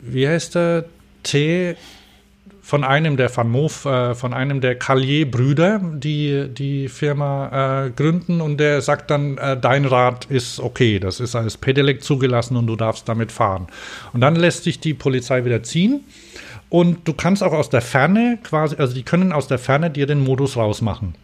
wie 0.00 0.26
heißt 0.26 0.56
der, 0.56 0.86
T, 1.22 1.76
von 2.64 2.82
einem 2.82 3.18
der 3.18 3.36
Van 3.36 3.50
Moof, 3.50 3.84
äh, 3.84 4.14
von 4.14 4.32
einem 4.32 4.62
der 4.62 4.78
Callier-Brüder, 4.78 5.82
die 5.96 6.48
die 6.48 6.88
Firma 6.88 7.84
äh, 7.84 7.90
gründen 7.90 8.40
und 8.40 8.56
der 8.56 8.80
sagt 8.80 9.10
dann, 9.10 9.36
äh, 9.36 9.60
dein 9.60 9.84
Rad 9.84 10.24
ist 10.24 10.60
okay, 10.60 10.98
das 10.98 11.20
ist 11.20 11.36
als 11.36 11.58
Pedelec 11.58 12.02
zugelassen 12.02 12.56
und 12.56 12.66
du 12.66 12.74
darfst 12.74 13.06
damit 13.06 13.32
fahren. 13.32 13.66
Und 14.14 14.22
dann 14.22 14.34
lässt 14.34 14.64
sich 14.64 14.80
die 14.80 14.94
Polizei 14.94 15.44
wieder 15.44 15.62
ziehen 15.62 16.04
und 16.70 17.06
du 17.06 17.12
kannst 17.12 17.42
auch 17.42 17.52
aus 17.52 17.68
der 17.68 17.82
Ferne 17.82 18.38
quasi, 18.42 18.76
also 18.78 18.94
die 18.94 19.02
können 19.02 19.32
aus 19.32 19.46
der 19.46 19.58
Ferne 19.58 19.90
dir 19.90 20.06
den 20.06 20.24
Modus 20.24 20.56
rausmachen. 20.56 21.14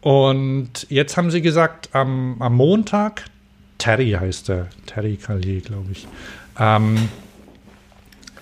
Und 0.00 0.86
jetzt 0.88 1.18
haben 1.18 1.30
sie 1.30 1.42
gesagt, 1.42 1.90
am, 1.92 2.40
am 2.40 2.56
Montag, 2.56 3.26
Terry 3.76 4.12
heißt 4.18 4.48
er, 4.48 4.68
Terry 4.86 5.16
Callier, 5.16 5.60
glaube 5.60 5.92
ich, 5.92 6.08
ähm, 6.58 7.10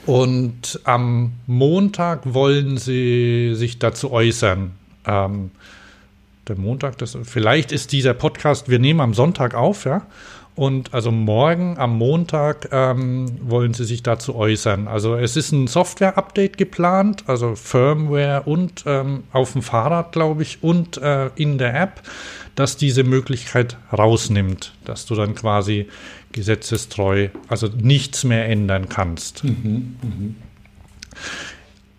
und 0.06 0.80
am 0.84 1.32
Montag 1.46 2.34
wollen 2.34 2.76
sie 2.76 3.54
sich 3.54 3.78
dazu 3.78 4.10
äußern. 4.10 4.72
Ähm, 5.06 5.50
der 6.48 6.56
Montag, 6.56 6.98
das, 6.98 7.16
vielleicht 7.22 7.70
ist 7.70 7.92
dieser 7.92 8.14
Podcast, 8.14 8.68
wir 8.68 8.78
nehmen 8.78 9.00
am 9.00 9.14
Sonntag 9.14 9.54
auf, 9.54 9.84
ja. 9.84 10.02
Und 10.54 10.92
also 10.92 11.10
morgen 11.10 11.78
am 11.78 11.96
Montag 11.96 12.68
ähm, 12.72 13.38
wollen 13.40 13.72
sie 13.72 13.84
sich 13.84 14.02
dazu 14.02 14.34
äußern. 14.34 14.86
Also 14.86 15.14
es 15.14 15.34
ist 15.34 15.50
ein 15.52 15.66
Software-Update 15.66 16.58
geplant, 16.58 17.24
also 17.26 17.54
Firmware 17.54 18.42
und 18.44 18.84
ähm, 18.84 19.24
auf 19.32 19.52
dem 19.52 19.62
Fahrrad, 19.62 20.12
glaube 20.12 20.42
ich, 20.42 20.62
und 20.62 20.98
äh, 20.98 21.30
in 21.36 21.56
der 21.56 21.80
App, 21.80 22.02
dass 22.54 22.76
diese 22.76 23.02
Möglichkeit 23.02 23.78
rausnimmt, 23.96 24.74
dass 24.84 25.06
du 25.06 25.14
dann 25.14 25.34
quasi 25.34 25.88
gesetzestreu, 26.32 27.28
also 27.48 27.68
nichts 27.68 28.24
mehr 28.24 28.48
ändern 28.48 28.88
kannst. 28.88 29.42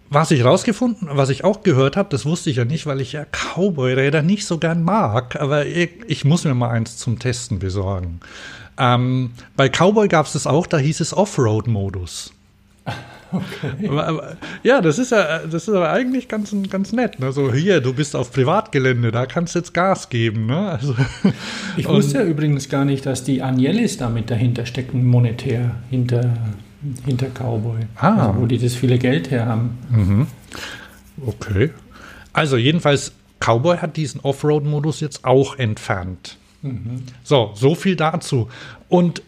Was 0.10 0.32
ich 0.32 0.46
rausgefunden, 0.46 1.10
was 1.12 1.30
ich 1.30 1.44
auch 1.44 1.64
gehört 1.64 1.98
habe, 1.98 2.10
das 2.10 2.26
wusste 2.26 2.50
ich 2.50 2.58
ja 2.58 2.66
nicht, 2.66 2.86
weil 2.86 3.02
ich 3.02 3.14
ja 3.14 3.26
Cowboy-Räder 3.26 4.22
nicht 4.22 4.46
so 4.46 4.60
gern 4.60 4.84
mag, 4.84 5.36
aber 5.38 5.66
ich, 5.66 5.90
ich 6.08 6.24
muss 6.24 6.44
mir 6.44 6.54
mal 6.54 6.70
eins 6.70 6.98
zum 6.98 7.18
Testen 7.18 7.58
besorgen. 7.60 8.20
Ähm, 8.78 9.32
bei 9.56 9.70
Cowboy 9.70 10.08
gab 10.08 10.26
es 10.26 10.34
das 10.34 10.46
auch, 10.48 10.68
da 10.68 10.78
hieß 10.78 11.00
es 11.00 11.16
Offroad-Modus. 11.16 12.34
Aber, 13.88 14.08
aber, 14.08 14.38
ja, 14.64 14.82
das 14.82 15.00
ist 15.00 15.12
ja, 15.12 15.40
das 15.40 15.68
ist 15.68 15.70
aber 15.70 15.92
eigentlich 15.92 16.28
ganz, 16.28 16.56
ganz 16.70 16.92
nett. 16.92 17.20
Ne? 17.20 17.32
So, 17.32 17.54
hier, 17.54 17.82
du 17.82 17.94
bist 17.94 18.16
auf 18.16 18.32
Privatgelände, 18.32 19.12
da 19.12 19.26
kannst 19.26 19.56
du 19.56 19.60
jetzt 19.60 19.74
Gas 19.74 20.10
geben. 20.10 20.46
Ne? 20.48 20.70
Also, 20.72 20.96
Ich 21.78 21.88
wusste 21.88 22.20
ja 22.20 22.24
übrigens 22.24 22.70
gar 22.70 22.86
nicht, 22.86 23.06
dass 23.06 23.24
die 23.24 23.42
Agnellis 23.42 23.98
damit 23.98 24.30
dahinter 24.30 24.66
stecken, 24.66 25.06
monetär, 25.06 25.76
hinter, 25.90 26.34
hinter 27.06 27.28
Cowboy. 27.28 27.82
Ah. 27.96 28.28
Also, 28.28 28.42
wo 28.42 28.46
die 28.46 28.58
das 28.58 28.76
viele 28.76 28.98
Geld 28.98 29.32
her 29.32 29.46
haben. 29.46 30.28
Okay. 31.26 31.72
Also 32.34 32.58
jedenfalls, 32.58 33.14
Cowboy 33.40 33.78
hat 33.78 33.98
diesen 33.98 34.22
Offroad-Modus 34.22 35.00
jetzt 35.00 35.26
auch 35.26 35.58
entfernt. 35.58 36.38
So, 37.24 37.52
so 37.56 37.76
viel 37.76 37.96
dazu. 37.96 38.48
Und 38.88 39.22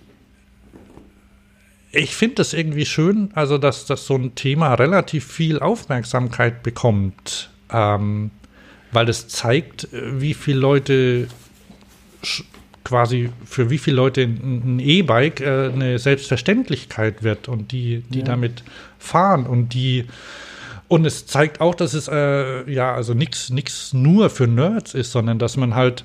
ich 1.95 2.15
finde 2.15 2.35
das 2.35 2.53
irgendwie 2.53 2.85
schön, 2.85 3.29
also 3.33 3.57
dass, 3.57 3.85
dass 3.85 4.05
so 4.05 4.15
ein 4.15 4.35
Thema 4.35 4.73
relativ 4.75 5.25
viel 5.25 5.59
Aufmerksamkeit 5.59 6.63
bekommt, 6.63 7.49
ähm, 7.71 8.31
weil 8.91 9.09
es 9.09 9.27
zeigt, 9.27 9.85
äh, 9.93 10.21
wie 10.21 10.33
viele 10.33 10.59
Leute 10.59 11.27
quasi 12.83 13.29
für 13.45 13.69
wie 13.69 13.77
viele 13.77 13.95
Leute 13.97 14.21
ein 14.21 14.79
E-Bike 14.79 15.41
äh, 15.41 15.69
eine 15.73 15.97
Selbstverständlichkeit 15.99 17.23
wird 17.23 17.47
und 17.47 17.71
die, 17.71 18.03
die 18.09 18.19
Ja. 18.19 18.25
damit 18.25 18.63
fahren 18.99 19.45
und 19.47 19.73
die 19.73 20.05
und 20.87 21.03
es 21.05 21.25
zeigt 21.25 21.61
auch, 21.61 21.73
dass 21.73 21.95
es 21.95 22.07
äh, 22.07 22.71
ja 22.71 22.93
also 22.93 23.13
nichts 23.15 23.49
nichts 23.49 23.93
nur 23.93 24.29
für 24.29 24.47
Nerds 24.47 24.93
ist, 24.93 25.11
sondern 25.11 25.39
dass 25.39 25.57
man 25.57 25.73
halt 25.73 26.03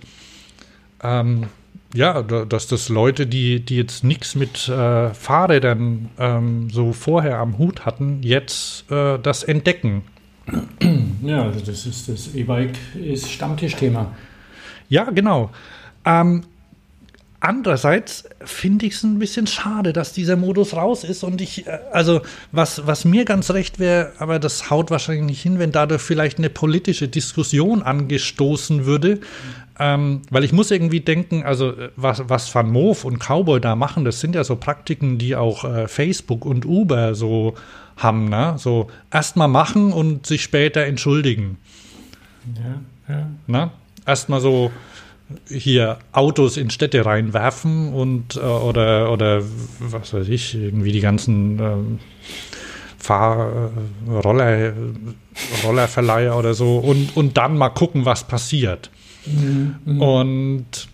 ähm, 1.02 1.44
ja, 1.94 2.22
da- 2.22 2.44
dass 2.44 2.66
das 2.66 2.88
Leute, 2.88 3.26
die, 3.26 3.60
die 3.64 3.76
jetzt 3.76 4.04
nichts 4.04 4.34
mit 4.34 4.68
äh, 4.68 5.12
Fahrrädern 5.14 6.08
ähm, 6.18 6.70
so 6.70 6.92
vorher 6.92 7.38
am 7.38 7.58
Hut 7.58 7.84
hatten, 7.86 8.22
jetzt 8.22 8.90
äh, 8.90 9.18
das 9.18 9.42
entdecken. 9.42 10.02
Ja, 11.22 11.42
also 11.44 11.60
das 11.60 11.86
ist 11.86 12.08
das 12.08 12.34
E-Bike 12.34 12.76
ist 12.94 13.30
Stammtischthema. 13.30 14.14
Ja, 14.88 15.04
genau. 15.10 15.50
Ähm, 16.04 16.42
andererseits 17.40 18.24
finde 18.44 18.86
ich 18.86 18.94
es 18.94 19.02
ein 19.04 19.18
bisschen 19.18 19.46
schade, 19.46 19.92
dass 19.92 20.12
dieser 20.12 20.36
Modus 20.36 20.74
raus 20.74 21.04
ist 21.04 21.22
und 21.22 21.40
ich, 21.40 21.66
äh, 21.66 21.78
also 21.92 22.20
was, 22.52 22.86
was 22.86 23.04
mir 23.04 23.24
ganz 23.24 23.50
recht 23.50 23.78
wäre, 23.78 24.12
aber 24.18 24.38
das 24.38 24.70
haut 24.70 24.90
wahrscheinlich 24.90 25.26
nicht 25.26 25.42
hin, 25.42 25.58
wenn 25.58 25.72
dadurch 25.72 26.02
vielleicht 26.02 26.38
eine 26.38 26.50
politische 26.50 27.08
Diskussion 27.08 27.82
angestoßen 27.82 28.86
würde. 28.86 29.20
Ähm, 29.82 30.20
weil 30.28 30.44
ich 30.44 30.52
muss 30.52 30.70
irgendwie 30.70 31.00
denken, 31.00 31.42
also 31.42 31.70
äh, 31.70 31.88
was, 31.96 32.28
was 32.28 32.54
Van 32.54 32.70
Moof 32.70 33.06
und 33.06 33.18
Cowboy 33.18 33.62
da 33.62 33.76
machen, 33.76 34.04
das 34.04 34.20
sind 34.20 34.34
ja 34.34 34.44
so 34.44 34.56
Praktiken, 34.56 35.16
die 35.16 35.34
auch 35.34 35.64
äh, 35.64 35.88
Facebook 35.88 36.44
und 36.44 36.66
Uber 36.66 37.14
so 37.14 37.54
haben, 37.96 38.28
ne? 38.28 38.56
So 38.58 38.88
erstmal 39.10 39.48
machen 39.48 39.94
und 39.94 40.26
sich 40.26 40.42
später 40.42 40.82
entschuldigen. 40.84 41.56
Ja, 42.56 43.14
ja. 43.14 43.26
Ne? 43.46 43.70
Erstmal 44.04 44.42
so 44.42 44.70
hier 45.48 45.96
Autos 46.12 46.58
in 46.58 46.68
Städte 46.68 47.06
reinwerfen 47.06 47.94
und 47.94 48.36
äh, 48.36 48.40
oder 48.40 49.10
oder 49.10 49.42
was 49.78 50.12
weiß 50.12 50.28
ich, 50.28 50.54
irgendwie 50.56 50.92
die 50.92 51.00
ganzen 51.00 51.58
ähm, 51.58 51.98
Fahr 52.98 53.70
äh, 54.08 54.10
Roller 54.10 54.74
Rollerverleiher 55.64 56.36
oder 56.36 56.52
so 56.52 56.76
und 56.76 57.16
und 57.16 57.38
dann 57.38 57.56
mal 57.56 57.70
gucken, 57.70 58.04
was 58.04 58.26
passiert. 58.26 58.90
Und 59.26 60.88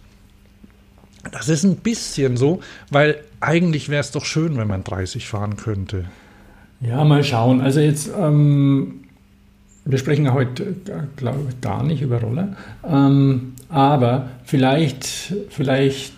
das 1.32 1.48
ist 1.48 1.64
ein 1.64 1.76
bisschen 1.76 2.36
so, 2.36 2.60
weil 2.90 3.16
eigentlich 3.40 3.88
wäre 3.88 4.00
es 4.00 4.10
doch 4.10 4.24
schön, 4.24 4.56
wenn 4.56 4.68
man 4.68 4.84
30 4.84 5.26
fahren 5.26 5.56
könnte. 5.56 6.06
Ja, 6.80 7.04
mal 7.04 7.24
schauen. 7.24 7.60
Also 7.60 7.80
jetzt, 7.80 8.10
ähm, 8.18 9.04
wir 9.84 9.98
sprechen 9.98 10.24
ja 10.24 10.32
heute, 10.32 10.74
glaube 11.16 11.46
ich, 11.48 11.60
gar 11.60 11.82
nicht 11.82 12.02
über 12.02 12.20
Roller. 12.20 12.56
Ähm, 12.84 13.54
aber 13.68 14.30
vielleicht, 14.44 15.34
vielleicht, 15.48 16.12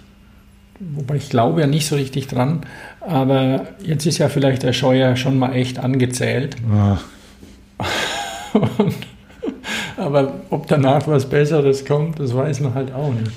wobei 0.80 1.16
ich 1.16 1.30
glaube 1.30 1.60
ja 1.60 1.66
nicht 1.66 1.86
so 1.86 1.96
richtig 1.96 2.26
dran, 2.26 2.62
aber 3.00 3.68
jetzt 3.82 4.06
ist 4.06 4.18
ja 4.18 4.28
vielleicht 4.28 4.62
der 4.62 4.72
Scheuer 4.72 5.16
schon 5.16 5.38
mal 5.38 5.54
echt 5.54 5.78
angezählt. 5.78 6.56
Ah, 6.70 6.98
Aber 9.98 10.32
ob 10.50 10.66
danach 10.68 11.06
was 11.08 11.26
Besseres 11.26 11.84
kommt, 11.84 12.20
das 12.20 12.34
weiß 12.34 12.60
man 12.60 12.74
halt 12.74 12.94
auch 12.94 13.12
nicht. 13.12 13.32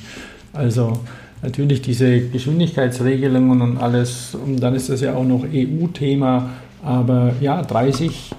Also 0.53 0.99
natürlich 1.41 1.81
diese 1.81 2.27
Geschwindigkeitsregelungen 2.27 3.61
und 3.61 3.77
alles, 3.77 4.35
und 4.35 4.57
dann 4.57 4.75
ist 4.75 4.89
das 4.89 5.01
ja 5.01 5.15
auch 5.15 5.23
noch 5.23 5.43
EU-Thema, 5.51 6.49
aber 6.83 7.33
ja, 7.41 7.61
30, 7.61 8.31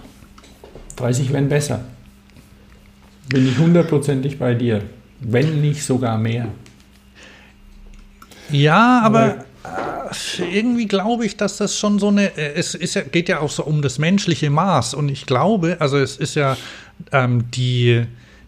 30 0.97 1.33
wären 1.33 1.49
besser. 1.49 1.81
Bin 3.29 3.49
ich 3.49 3.59
hundertprozentig 3.59 4.39
bei 4.39 4.55
dir. 4.55 4.83
Wenn 5.21 5.61
nicht 5.61 5.85
sogar 5.85 6.19
mehr. 6.19 6.49
Ja, 8.51 9.01
aber 9.05 9.27
äh, 9.27 9.35
irgendwie 10.39 10.87
glaube 10.87 11.25
ich, 11.25 11.37
dass 11.37 11.57
das 11.57 11.79
schon 11.79 11.99
so 11.99 12.09
eine. 12.09 12.37
äh, 12.37 12.55
Es 12.55 12.75
ist 12.75 12.95
ja, 12.95 13.03
geht 13.03 13.29
ja 13.29 13.41
auch 13.41 13.51
so 13.51 13.65
um 13.65 13.83
das 13.83 13.99
menschliche 13.99 14.51
Maß. 14.51 14.95
Und 14.95 15.09
ich 15.09 15.27
glaube, 15.27 15.77
also 15.81 15.99
es 15.99 16.17
ist 16.17 16.35
ja 16.35 16.57
ähm, 17.13 17.51
die, 17.51 18.05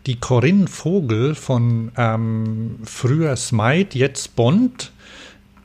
die 0.06 0.16
Corinne 0.16 0.66
Vogel 0.66 1.34
von 1.34 1.92
ähm, 1.96 2.76
früher 2.84 3.36
Smite, 3.36 3.98
jetzt 3.98 4.36
Bond, 4.36 4.92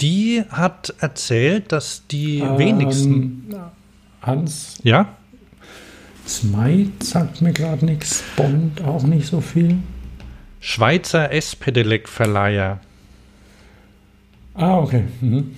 die 0.02 0.44
hat 0.50 0.94
erzählt, 1.00 1.72
dass 1.72 2.04
die 2.08 2.42
wenigsten. 2.42 3.48
Ähm, 3.52 3.58
Hans 4.22 4.78
Ja? 4.84 5.08
Smite 6.28 7.04
sagt 7.04 7.42
mir 7.42 7.54
gerade 7.54 7.86
nichts, 7.86 8.24
Bond 8.36 8.82
auch 8.82 9.04
nicht 9.04 9.28
so 9.28 9.42
viel. 9.42 9.78
Schweizer 10.60 11.32
S-Pedelec-Verleiher. 11.32 12.80
Ah, 14.60 14.78
okay. 14.78 15.06
Mhm. 15.22 15.56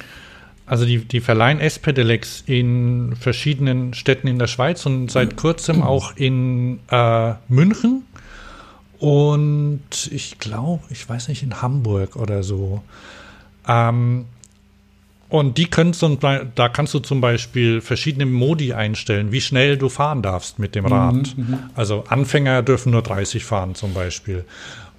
Also 0.66 0.86
die, 0.86 1.00
die 1.00 1.20
verleihen 1.20 1.60
S-Pedelecs 1.60 2.44
in 2.46 3.16
verschiedenen 3.20 3.94
Städten 3.94 4.28
in 4.28 4.40
der 4.40 4.48
Schweiz 4.48 4.86
und 4.86 5.12
seit 5.12 5.36
kurzem 5.36 5.84
auch 5.84 6.16
in 6.16 6.80
äh, 6.90 7.34
München 7.50 8.04
und 9.02 10.10
ich 10.12 10.38
glaube, 10.38 10.84
ich 10.92 11.10
weiß 11.10 11.28
nicht, 11.30 11.42
in 11.42 11.62
Hamburg 11.64 12.16
oder 12.16 12.44
so. 12.44 12.84
Ähm, 13.68 14.26
und 15.28 15.58
die 15.58 15.66
können 15.66 15.94
zum, 15.94 16.20
da 16.20 16.70
kannst 16.70 16.94
du 16.94 17.00
zum 17.00 17.20
Beispiel 17.20 17.82
verschiedene 17.82 18.28
Modi 18.28 18.74
einstellen, 18.74 19.32
wie 19.32 19.42
schnell 19.42 19.78
du 19.78 19.90
fahren 19.90 20.22
darfst 20.22 20.60
mit 20.60 20.76
dem 20.76 20.86
Rad. 20.86 21.36
Also 21.74 22.04
Anfänger 22.10 22.62
dürfen 22.62 22.92
nur 22.92 23.02
30 23.02 23.44
fahren 23.44 23.74
zum 23.74 23.96
Beispiel. 23.96 24.46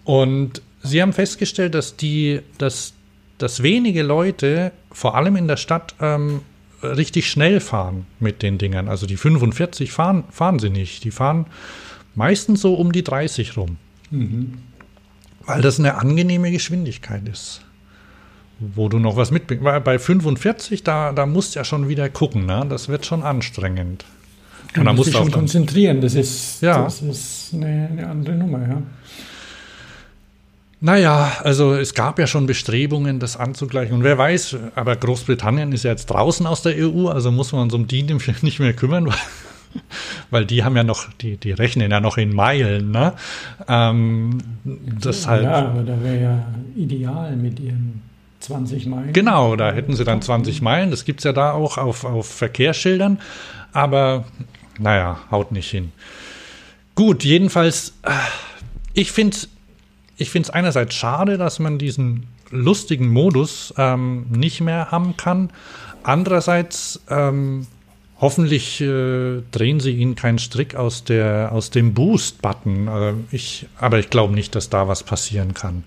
Und 0.05 0.62
sie 0.83 1.01
haben 1.01 1.12
festgestellt, 1.12 1.75
dass 1.77 1.97
die, 1.97 2.41
dass, 2.59 2.95
dass 3.42 3.62
wenige 3.62 4.02
Leute, 4.02 4.72
vor 4.90 5.16
allem 5.16 5.37
in 5.37 5.48
der 5.48 5.57
Stadt, 5.57 5.94
ähm, 6.00 6.40
richtig 6.83 7.31
schnell 7.31 7.61
fahren 7.61 8.07
mit 8.20 8.42
den 8.42 8.59
Dingern. 8.59 8.88
Also 8.88 9.07
die 9.07 9.16
45 9.16 9.92
fahren, 9.92 10.24
fahren 10.31 10.59
sie 10.59 10.70
nicht. 10.70 11.05
Die 11.05 11.11
fahren 11.11 11.46
meistens 12.14 12.61
so 12.61 12.74
um 12.74 12.92
die 12.92 13.05
30 13.05 13.57
rum. 13.57 13.76
Weil 15.46 15.62
das 15.62 15.78
eine 15.78 15.96
angenehme 15.96 16.50
Geschwindigkeit 16.50 17.26
ist. 17.28 17.62
Wo 18.59 18.88
du 18.88 18.98
noch 18.98 19.16
was 19.16 19.31
mitbringst. 19.31 19.64
Weil 19.64 19.81
bei 19.81 19.98
45, 19.98 20.83
da, 20.85 21.12
da 21.12 21.26
musst 21.26 21.55
du 21.55 21.61
ja 21.61 21.64
schon 21.64 21.88
wieder 21.88 22.09
gucken, 22.09 22.46
ne? 22.46 22.64
Das 22.68 22.88
wird 22.88 23.07
schon 23.07 23.22
anstrengend. 23.22 24.05
Und 24.76 24.85
da 24.85 24.92
musst 24.92 25.09
dich 25.09 25.14
du 25.14 25.22
schon 25.22 25.31
konzentrieren. 25.33 26.00
Das 26.00 26.14
ist, 26.14 26.62
Ja. 26.62 26.83
das 26.85 27.02
ist 27.02 27.55
eine, 27.55 27.88
eine 27.90 28.09
andere 28.09 28.37
Nummer, 28.37 28.66
ja. 28.68 28.83
Naja, 30.85 31.31
also 31.45 31.75
es 31.75 31.95
gab 31.95 32.18
ja 32.18 32.27
schon 32.27 32.47
Bestrebungen, 32.47 33.21
das 33.21 33.37
anzugleichen. 33.37 33.95
Und 33.95 34.03
wer 34.03 34.18
weiß, 34.18 34.57
aber 34.75 34.97
Großbritannien 34.97 35.71
ist 35.71 35.85
ja 35.85 35.92
jetzt 35.92 36.07
draußen 36.07 36.45
aus 36.45 36.62
der 36.62 36.75
EU, 36.77 37.07
also 37.07 37.31
muss 37.31 37.53
man 37.53 37.62
uns 37.62 37.75
um 37.75 37.87
die 37.87 38.03
nicht 38.42 38.59
mehr 38.59 38.73
kümmern, 38.73 39.07
weil, 39.07 39.14
weil 40.31 40.45
die 40.45 40.64
haben 40.64 40.75
ja 40.75 40.83
noch, 40.83 41.07
die, 41.21 41.37
die 41.37 41.53
rechnen 41.53 41.92
ja 41.92 42.01
noch 42.01 42.18
in 42.18 42.35
Meilen, 42.35 42.90
ne? 42.90 43.12
Ähm, 43.68 44.38
deshalb. 44.64 45.45
Ja, 45.45 45.68
aber 45.68 45.85
da 45.85 46.03
wäre 46.03 46.21
ja 46.21 46.47
ideal 46.75 47.37
mit 47.37 47.61
ihren 47.61 48.03
20 48.40 48.87
Meilen. 48.87 49.12
Genau, 49.12 49.55
da 49.55 49.71
hätten 49.71 49.95
sie 49.95 50.03
dann 50.03 50.21
20 50.21 50.62
Meilen. 50.62 50.90
Das 50.90 51.05
gibt 51.05 51.21
es 51.21 51.25
ja 51.25 51.33
da 51.33 51.53
auch 51.53 51.79
auf, 51.79 52.05
auf 52.05 52.27
Verkehrsschildern. 52.27 53.21
Aber 53.73 54.25
naja, 54.81 55.21
haut 55.31 55.53
nicht 55.53 55.71
hin. 55.71 55.92
Gut, 56.97 57.23
jedenfalls, 57.23 57.95
äh, 58.03 58.11
ich 60.16 60.31
finde 60.31 60.48
es 60.48 60.51
einerseits 60.51 60.94
schade, 60.94 61.38
dass 61.38 61.59
man 61.59 61.79
diesen 61.79 62.27
lustigen 62.51 63.09
Modus 63.09 63.72
ähm, 63.79 64.27
nicht 64.31 64.61
mehr 64.61 64.90
haben 64.90 65.16
kann. 65.16 65.51
Andererseits, 66.03 67.01
ähm, 67.09 67.66
hoffentlich 68.20 68.81
äh, 68.81 69.42
drehen 69.51 69.81
sie 69.81 69.92
ihnen 69.92 70.14
keinen 70.14 70.38
Strick 70.38 70.75
aus, 70.75 71.05
der, 71.05 71.51
aus 71.53 71.70
dem 71.70 71.94
Boost-Button. 71.94 72.88
Äh, 72.88 73.12
ich, 73.31 73.66
aber 73.79 73.98
ich 73.98 74.11
glaube 74.11 74.35
nicht, 74.35 74.55
dass 74.55 74.68
da 74.68 74.87
was 74.87 75.03
passieren 75.03 75.55
kann. 75.55 75.85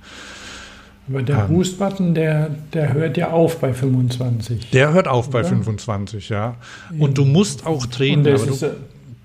Aber 1.07 1.21
der 1.21 1.43
Ähm. 1.43 1.47
Boost-Button, 1.49 2.15
der, 2.15 2.49
der 2.73 2.93
hört 2.93 3.17
ja 3.17 3.29
auf 3.29 3.59
bei 3.59 3.73
25. 3.73 4.71
Der 4.71 4.91
hört 4.91 5.07
auf 5.07 5.29
bei 5.29 5.41
Oder? 5.41 5.49
25, 5.49 6.29
ja. 6.29 6.55
Und 6.97 7.17
du 7.17 7.25
musst 7.25 7.65
auch 7.65 7.83
Und 7.83 7.93
treten, 7.93 8.23
das 8.23 8.41
ist, 8.41 8.61
du, 8.63 8.75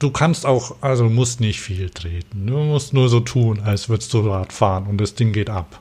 du 0.00 0.10
kannst 0.10 0.44
auch, 0.44 0.74
also 0.80 1.04
du 1.04 1.10
musst 1.10 1.38
nicht 1.40 1.60
viel 1.60 1.88
treten. 1.90 2.48
Du 2.48 2.58
musst 2.58 2.92
nur 2.92 3.08
so 3.08 3.20
tun, 3.20 3.60
als 3.60 3.88
würdest 3.88 4.12
du 4.12 4.28
Rad 4.28 4.52
fahren 4.52 4.86
und 4.88 4.98
das 4.98 5.14
Ding 5.14 5.32
geht 5.32 5.48
ab. 5.48 5.78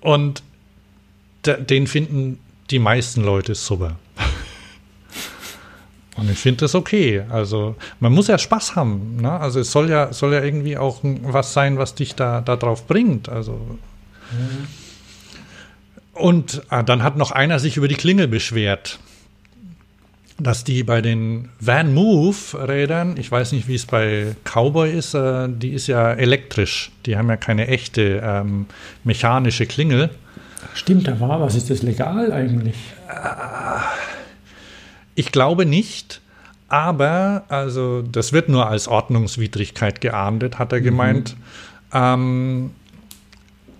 Und 0.00 0.42
de- 1.46 1.62
den 1.64 1.86
finden 1.86 2.38
die 2.70 2.78
meisten 2.78 3.22
Leute 3.24 3.54
super. 3.54 3.96
Und 6.16 6.30
ich 6.30 6.38
finde 6.38 6.60
das 6.60 6.74
okay. 6.76 7.24
Also 7.28 7.74
man 8.00 8.12
muss 8.12 8.28
ja 8.28 8.38
Spaß 8.38 8.76
haben. 8.76 9.16
Ne? 9.16 9.30
Also 9.32 9.58
es 9.60 9.72
soll 9.72 9.90
ja, 9.90 10.12
soll 10.12 10.32
ja 10.32 10.42
irgendwie 10.44 10.76
auch 10.76 11.00
was 11.02 11.52
sein, 11.54 11.76
was 11.78 11.94
dich 11.94 12.14
da, 12.14 12.40
da 12.40 12.56
drauf 12.56 12.86
bringt. 12.86 13.28
Also. 13.28 13.52
Mhm. 14.30 14.66
Und 16.12 16.62
ah, 16.68 16.82
dann 16.84 17.02
hat 17.02 17.16
noch 17.16 17.32
einer 17.32 17.58
sich 17.58 17.76
über 17.76 17.88
die 17.88 17.96
Klingel 17.96 18.28
beschwert, 18.28 19.00
dass 20.38 20.64
die 20.64 20.82
bei 20.82 21.00
den 21.00 21.48
Van 21.60 21.94
Move 21.94 22.36
Rädern, 22.68 23.16
ich 23.16 23.30
weiß 23.30 23.52
nicht, 23.52 23.68
wie 23.68 23.76
es 23.76 23.86
bei 23.86 24.34
Cowboy 24.44 24.90
ist, 24.90 25.14
äh, 25.14 25.48
die 25.48 25.70
ist 25.70 25.86
ja 25.86 26.12
elektrisch. 26.12 26.90
Die 27.06 27.16
haben 27.16 27.28
ja 27.28 27.36
keine 27.36 27.68
echte 27.68 28.20
ähm, 28.24 28.66
mechanische 29.04 29.66
Klingel. 29.66 30.10
Stimmt, 30.74 31.06
da 31.06 31.20
war 31.20 31.40
was. 31.40 31.54
Ist 31.54 31.70
das 31.70 31.82
legal 31.82 32.32
eigentlich? 32.32 32.76
Ich 35.14 35.30
glaube 35.30 35.66
nicht. 35.66 36.20
Aber, 36.68 37.44
also, 37.48 38.02
das 38.02 38.32
wird 38.32 38.48
nur 38.48 38.66
als 38.68 38.88
Ordnungswidrigkeit 38.88 40.00
geahndet, 40.00 40.58
hat 40.58 40.72
er 40.72 40.80
mhm. 40.80 40.84
gemeint. 40.84 41.36
Ähm, 41.92 42.72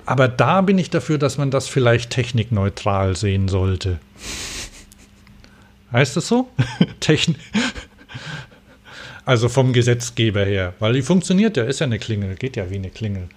aber 0.07 0.29
da 0.29 0.61
bin 0.61 0.79
ich 0.79 0.91
dafür, 0.91 1.19
dass 1.19 1.39
man 1.39 1.51
das 1.51 1.67
vielleicht 1.67 2.11
technikneutral 2.11 3.17
sehen 3.17 3.49
sollte. 3.49 3.99
Heißt 5.95 6.17
das 6.17 6.27
so? 6.27 6.49
Technik. 7.01 7.39
Also 9.25 9.49
vom 9.49 9.73
Gesetzgeber 9.73 10.45
her. 10.45 10.75
Weil 10.81 10.95
die 10.95 11.03
funktioniert 11.03 11.57
ja, 11.57 11.63
ist 11.63 11.79
ja 11.79 11.87
eine 11.87 12.01
Klingel, 12.01 12.35
geht 12.35 12.57
ja 12.57 12.69
wie 12.69 12.75
eine 12.75 12.91
Klingel. 12.91 13.29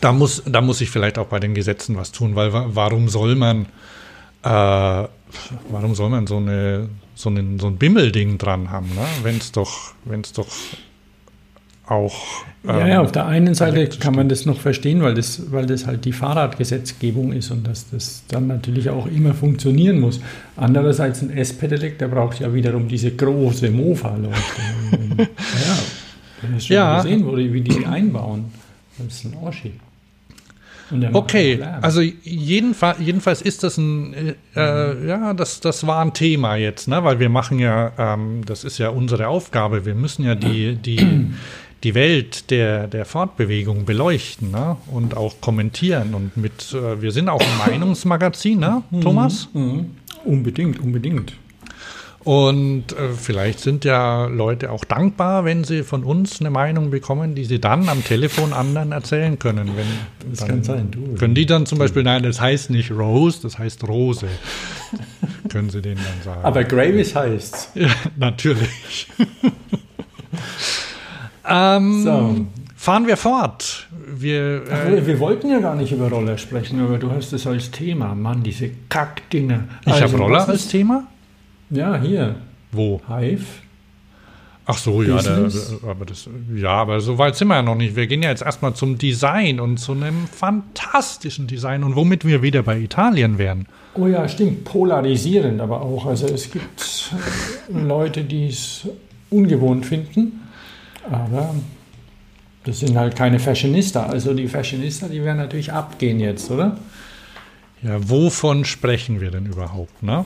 Da 0.00 0.12
muss, 0.12 0.44
da 0.46 0.60
muss 0.60 0.80
ich 0.80 0.90
vielleicht 0.90 1.18
auch 1.18 1.26
bei 1.26 1.40
den 1.40 1.52
Gesetzen 1.52 1.96
was 1.96 2.12
tun, 2.12 2.36
weil 2.36 2.52
warum 2.52 3.08
soll 3.08 3.34
man, 3.34 3.66
äh, 4.44 4.48
warum 5.68 5.94
soll 5.96 6.10
man 6.10 6.28
so, 6.28 6.36
eine, 6.36 6.88
so, 7.16 7.28
einen, 7.28 7.58
so 7.58 7.66
ein 7.66 7.76
Bimmelding 7.76 8.38
dran 8.38 8.70
haben, 8.70 8.94
ne? 8.94 9.04
wenn 9.24 9.38
es 9.38 9.50
doch, 9.50 9.94
wenn's 10.04 10.32
doch 10.32 10.46
auch. 11.90 12.44
Ähm, 12.66 12.78
ja, 12.78 12.88
ja, 12.88 13.00
auf 13.00 13.12
der 13.12 13.26
einen 13.26 13.54
Seite 13.54 13.88
kann 13.98 14.14
man 14.14 14.28
das 14.28 14.46
noch 14.46 14.60
verstehen, 14.60 15.02
weil 15.02 15.14
das, 15.14 15.50
weil 15.52 15.66
das 15.66 15.86
halt 15.86 16.04
die 16.04 16.12
Fahrradgesetzgebung 16.12 17.32
ist 17.32 17.50
und 17.50 17.66
dass 17.66 17.88
das 17.90 18.24
dann 18.28 18.46
natürlich 18.46 18.90
auch 18.90 19.06
immer 19.06 19.34
funktionieren 19.34 20.00
muss. 20.00 20.20
Andererseits 20.56 21.22
ein 21.22 21.30
S-Pedelec, 21.30 21.98
der 21.98 22.08
braucht 22.08 22.40
ja 22.40 22.52
wiederum 22.52 22.88
diese 22.88 23.12
große 23.12 23.70
Mofa-Leuchte. 23.70 24.62
ja, 25.18 25.26
du 26.42 26.54
hast 26.54 26.66
schon 26.66 26.76
ja. 26.76 27.02
gesehen, 27.02 27.36
die, 27.36 27.52
wie 27.52 27.60
die 27.60 27.86
einbauen. 27.86 28.46
Das 28.98 29.14
ist 29.14 29.24
ein 29.24 29.34
Oschi. 29.42 29.72
Okay, 31.12 31.62
also 31.82 32.00
jedenfalls, 32.00 32.98
jedenfalls 32.98 33.42
ist 33.42 33.62
das 33.62 33.76
ein, 33.76 34.34
äh, 34.54 34.94
mhm. 34.94 35.08
ja, 35.08 35.34
das, 35.34 35.60
das 35.60 35.86
war 35.86 36.02
ein 36.02 36.14
Thema 36.14 36.56
jetzt, 36.56 36.88
ne? 36.88 37.04
weil 37.04 37.20
wir 37.20 37.28
machen 37.28 37.58
ja, 37.58 37.92
ähm, 37.98 38.42
das 38.46 38.64
ist 38.64 38.78
ja 38.78 38.88
unsere 38.88 39.28
Aufgabe, 39.28 39.84
wir 39.84 39.94
müssen 39.94 40.24
ja 40.24 40.34
die, 40.34 40.76
die, 40.76 41.30
die 41.84 41.94
Welt 41.94 42.50
der, 42.50 42.86
der 42.88 43.04
Fortbewegung 43.04 43.84
beleuchten 43.84 44.50
ne? 44.50 44.76
und 44.92 45.16
auch 45.16 45.40
kommentieren. 45.40 46.14
Und 46.14 46.36
mit, 46.36 46.72
äh, 46.72 47.00
wir 47.00 47.12
sind 47.12 47.28
auch 47.28 47.40
ein 47.40 47.58
Meinungsmagazin, 47.70 48.58
ne, 48.58 48.82
mhm. 48.90 49.00
Thomas? 49.00 49.48
Mhm. 49.52 49.90
Unbedingt, 50.24 50.80
unbedingt. 50.80 51.32
Und 52.24 52.92
äh, 52.92 53.12
vielleicht 53.16 53.60
sind 53.60 53.84
ja 53.86 54.26
Leute 54.26 54.70
auch 54.70 54.84
dankbar, 54.84 55.44
wenn 55.44 55.64
sie 55.64 55.82
von 55.82 56.04
uns 56.04 56.40
eine 56.40 56.50
Meinung 56.50 56.90
bekommen, 56.90 57.34
die 57.34 57.44
sie 57.44 57.60
dann 57.60 57.88
am 57.88 58.04
Telefon 58.04 58.52
anderen 58.52 58.92
erzählen 58.92 59.38
können. 59.38 59.70
Wenn, 59.76 60.30
das 60.30 60.46
kann 60.46 60.62
sein, 60.62 60.90
du. 60.90 61.14
Können 61.14 61.34
die 61.34 61.46
dann 61.46 61.64
zum 61.64 61.78
Beispiel, 61.78 62.02
nein, 62.02 62.24
das 62.24 62.40
heißt 62.40 62.70
nicht 62.70 62.90
Rose, 62.90 63.38
das 63.40 63.58
heißt 63.58 63.88
Rose. 63.88 64.26
können 65.48 65.70
sie 65.70 65.80
denen 65.80 66.02
dann 66.04 66.22
sagen. 66.24 66.44
Aber 66.44 66.64
Gravis 66.64 67.14
heißt 67.14 67.70
Ja, 67.76 67.88
natürlich. 68.16 69.06
Ähm, 71.48 72.02
so. 72.02 72.46
Fahren 72.76 73.06
wir 73.06 73.16
fort. 73.16 73.88
Wir, 74.06 74.62
Ach, 74.70 74.86
äh, 74.86 75.04
wir 75.04 75.18
wollten 75.18 75.50
ja 75.50 75.58
gar 75.58 75.74
nicht 75.74 75.92
über 75.92 76.08
Roller 76.08 76.38
sprechen, 76.38 76.80
aber 76.80 76.98
du 76.98 77.10
hast 77.10 77.32
es 77.32 77.46
als 77.46 77.70
Thema. 77.70 78.14
Mann, 78.14 78.42
diese 78.42 78.70
Kackdinger. 78.88 79.64
Ich 79.84 79.92
also, 79.92 80.04
habe 80.04 80.18
Roller 80.18 80.48
als 80.48 80.68
Thema? 80.68 81.04
Ja, 81.70 81.96
hier. 82.00 82.36
Wo? 82.70 83.00
Hive. 83.08 83.44
Ach 84.70 84.76
so, 84.76 85.02
ja, 85.02 85.20
da, 85.22 85.48
aber 85.88 86.04
das, 86.04 86.28
ja, 86.54 86.72
aber 86.72 87.00
so 87.00 87.16
weit 87.16 87.36
sind 87.36 87.48
wir 87.48 87.54
ja 87.54 87.62
noch 87.62 87.74
nicht. 87.74 87.96
Wir 87.96 88.06
gehen 88.06 88.22
ja 88.22 88.28
jetzt 88.28 88.42
erstmal 88.42 88.74
zum 88.74 88.98
Design 88.98 89.60
und 89.60 89.78
zu 89.78 89.92
einem 89.92 90.26
fantastischen 90.26 91.46
Design 91.46 91.82
und 91.82 91.96
womit 91.96 92.26
wir 92.26 92.42
wieder 92.42 92.62
bei 92.62 92.78
Italien 92.78 93.38
wären. 93.38 93.66
Oh 93.94 94.06
ja, 94.06 94.28
stimmt, 94.28 94.64
polarisierend 94.64 95.62
aber 95.62 95.80
auch. 95.80 96.04
Also 96.04 96.26
es 96.26 96.50
gibt 96.50 97.12
Leute, 97.72 98.24
die 98.24 98.48
es 98.48 98.86
ungewohnt 99.30 99.86
finden 99.86 100.47
aber 101.10 101.54
das 102.64 102.80
sind 102.80 102.96
halt 102.96 103.16
keine 103.16 103.38
Fashionista. 103.38 104.06
Also 104.06 104.34
die 104.34 104.48
Fashionista, 104.48 105.08
die 105.08 105.22
werden 105.22 105.38
natürlich 105.38 105.72
abgehen 105.72 106.20
jetzt, 106.20 106.50
oder? 106.50 106.76
Ja, 107.82 108.08
wovon 108.08 108.64
sprechen 108.64 109.20
wir 109.20 109.30
denn 109.30 109.46
überhaupt? 109.46 110.02
Ne? 110.02 110.24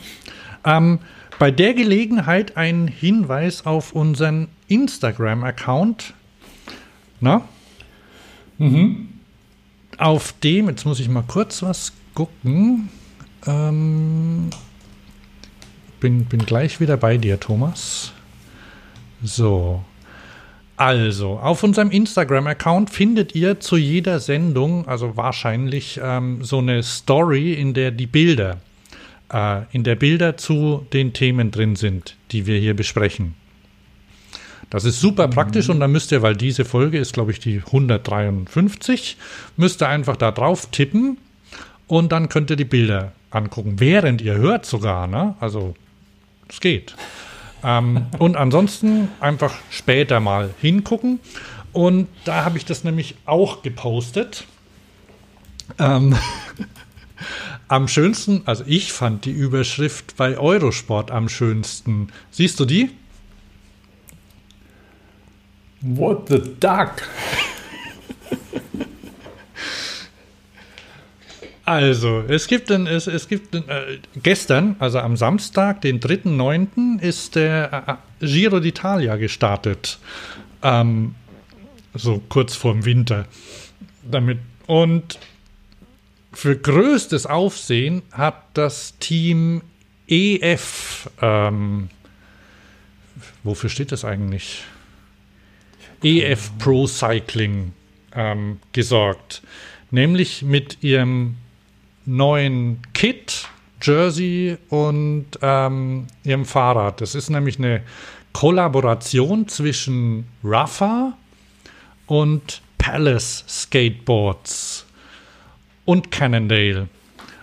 Ähm, 0.65 1.01
bei 1.39 1.51
der 1.51 1.75
Gelegenheit 1.75 2.57
ein 2.57 2.89
Hinweis 2.89 3.67
auf 3.67 3.93
unseren 3.93 4.49
Instagram-Account. 4.69 6.15
Mhm. 8.59 9.09
Auf 9.99 10.35
dem, 10.43 10.69
jetzt 10.69 10.87
muss 10.87 11.01
ich 11.01 11.09
mal 11.09 11.25
kurz 11.27 11.63
was 11.63 11.93
gucken. 12.15 12.89
Ähm, 13.47 14.51
bin, 16.01 16.25
bin 16.25 16.45
gleich 16.47 16.81
wieder 16.81 16.97
bei 16.97 17.19
dir, 17.19 17.39
Thomas. 17.39 18.13
So, 19.23 19.85
also, 20.85 21.39
auf 21.39 21.63
unserem 21.63 21.93
Instagram-Account 21.93 22.91
findet 22.91 23.37
ihr 23.37 23.61
zu 23.61 23.77
jeder 23.77 24.19
Sendung, 24.19 24.89
also 24.89 25.17
wahrscheinlich 25.17 26.01
ähm, 26.03 26.43
so 26.43 26.59
eine 26.59 26.83
Story, 26.83 27.53
in 27.53 27.73
der 27.73 27.93
die 27.93 28.09
Bilder, 28.09 28.59
äh, 29.33 29.61
in 29.71 29.85
der 29.85 29.95
Bilder 29.95 30.37
zu 30.37 30.85
den 30.93 31.13
Themen 31.13 31.53
drin 31.53 31.77
sind, 31.77 32.17
die 32.33 32.47
wir 32.47 32.59
hier 32.59 32.75
besprechen. 32.75 33.37
Das 34.71 34.85
ist 34.85 35.01
super 35.01 35.29
praktisch 35.29 35.69
und 35.69 35.79
dann 35.79 35.93
müsst 35.93 36.11
ihr, 36.11 36.21
weil 36.21 36.35
diese 36.35 36.65
Folge 36.65 36.99
ist, 36.99 37.13
glaube 37.13 37.31
ich, 37.31 37.39
die 37.39 37.59
153, 37.65 39.17
müsst 39.57 39.83
ihr 39.83 39.89
einfach 39.89 40.17
da 40.17 40.33
drauf 40.33 40.67
tippen 40.73 41.17
und 41.87 42.11
dann 42.11 42.29
könnt 42.29 42.51
ihr 42.51 42.57
die 42.57 42.65
Bilder 42.65 43.13
angucken, 43.31 43.75
während 43.79 44.21
ihr 44.21 44.35
hört 44.35 44.67
sogar, 44.67 45.07
ne? 45.07 45.37
Also, 45.39 45.77
es 46.49 46.59
geht. 46.59 46.97
Ähm, 47.65 48.07
und 48.19 48.37
ansonsten 48.37 49.09
einfach 49.21 49.55
später 49.71 50.21
mal 50.21 50.51
hingucken. 50.61 51.21
Und 51.73 52.09
da 52.25 52.45
habe 52.45 52.59
ich 52.59 52.65
das 52.65 52.85
nämlich 52.85 53.17
auch 53.25 53.63
gepostet. 53.63 54.45
Ähm, 55.79 56.17
am 57.69 57.89
schönsten, 57.89 58.43
also 58.45 58.65
ich 58.67 58.93
fand 58.93 59.25
die 59.25 59.31
Überschrift 59.31 60.17
bei 60.17 60.37
Eurosport 60.37 61.11
am 61.11 61.29
schönsten. 61.29 62.09
Siehst 62.31 62.61
du 62.61 62.65
die? 62.65 62.91
What 65.81 66.29
the 66.29 66.41
duck? 66.61 67.09
Also, 71.65 72.25
es 72.27 72.49
gibt, 72.49 72.71
ein, 72.73 72.87
es, 72.87 73.07
es 73.07 73.29
gibt 73.29 73.55
ein, 73.55 73.69
äh, 73.69 73.99
gestern, 74.21 74.75
also 74.81 74.99
am 74.99 75.17
Samstag, 75.17 75.81
den 75.83 76.01
3.9., 76.01 77.01
ist 77.01 77.37
der 77.37 78.01
äh, 78.21 78.27
Giro 78.27 78.57
d'Italia 78.57 79.17
gestartet. 79.17 79.99
Ähm, 80.63 81.15
so 81.95 82.21
kurz 82.29 82.57
vorm 82.57 82.85
Winter. 82.85 83.27
Damit. 84.11 84.39
Und 84.67 85.19
für 86.33 86.57
größtes 86.57 87.27
Aufsehen 87.27 88.03
hat 88.11 88.43
das 88.55 88.99
Team 88.99 89.63
EF, 90.09 91.11
ähm, 91.21 91.91
wofür 93.45 93.71
steht 93.71 93.93
das 93.93 94.05
eigentlich? 94.05 94.65
EF 96.03 96.51
Pro 96.59 96.87
Cycling 96.87 97.73
ähm, 98.15 98.59
gesorgt. 98.73 99.43
Nämlich 99.91 100.43
mit 100.43 100.83
ihrem 100.83 101.37
neuen 102.05 102.81
Kit, 102.95 103.49
Jersey 103.83 104.57
und 104.69 105.27
ähm, 105.41 106.07
ihrem 106.25 106.45
Fahrrad. 106.45 107.01
Das 107.01 107.15
ist 107.15 107.31
nämlich 107.31 107.59
eine 107.59 107.83
Kollaboration 108.33 109.49
zwischen 109.49 110.27
Rafa 110.43 111.13
und 112.07 112.63
Palace 112.79 113.45
Skateboards 113.49 114.87
und 115.85 116.11
Cannondale. 116.11 116.89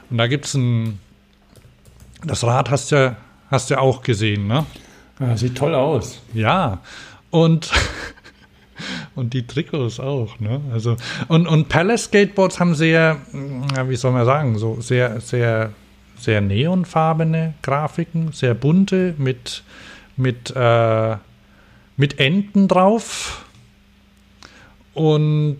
Und 0.09 0.17
da 0.17 0.27
gibt 0.27 0.45
es 0.45 0.53
ein. 0.55 0.99
Das 2.25 2.43
Rad 2.43 2.69
hast 2.69 2.91
du 2.91 2.95
ja, 2.95 3.15
hast 3.49 3.69
ja 3.69 3.79
auch 3.79 4.01
gesehen, 4.01 4.47
ne? 4.47 4.65
Ja, 5.19 5.37
sieht 5.37 5.57
toll 5.57 5.75
aus. 5.75 6.21
Ja. 6.33 6.79
Und 7.29 7.71
und 9.19 9.33
die 9.33 9.45
Trikots 9.45 9.99
auch, 9.99 10.39
ne? 10.39 10.61
Also, 10.73 10.95
und, 11.27 11.47
und 11.47 11.69
Palace 11.69 12.05
Skateboards 12.05 12.59
haben 12.59 12.73
sehr, 12.73 13.17
wie 13.85 13.95
soll 13.95 14.11
man 14.11 14.25
sagen, 14.25 14.57
so 14.57 14.81
sehr, 14.81 15.21
sehr 15.21 15.71
sehr 16.19 16.41
neonfarbene 16.41 17.53
Grafiken, 17.61 18.31
sehr 18.33 18.53
bunte 18.53 19.15
mit, 19.17 19.63
mit, 20.17 20.53
äh, 20.55 21.15
mit 21.97 22.19
Enten 22.19 22.67
drauf. 22.67 23.45
Und 24.93 25.57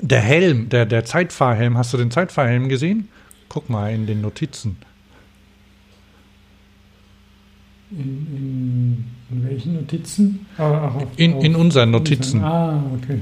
der 0.00 0.20
Helm, 0.20 0.68
der, 0.68 0.86
der 0.86 1.04
Zeitfahrhelm, 1.04 1.78
hast 1.78 1.92
du 1.92 1.96
den 1.96 2.10
Zeitfahrhelm 2.10 2.68
gesehen? 2.68 3.08
Guck 3.48 3.70
mal 3.70 3.92
in 3.92 4.06
den 4.06 4.20
Notizen. 4.20 4.76
In, 7.90 7.98
in, 8.00 9.04
in 9.30 9.48
welchen 9.48 9.74
Notizen? 9.74 10.46
Ah, 10.58 10.92
ach, 10.94 11.02
in, 11.16 11.40
in 11.40 11.56
unseren 11.56 11.90
Notizen. 11.90 12.44
Ah, 12.44 12.82
okay. 12.94 13.20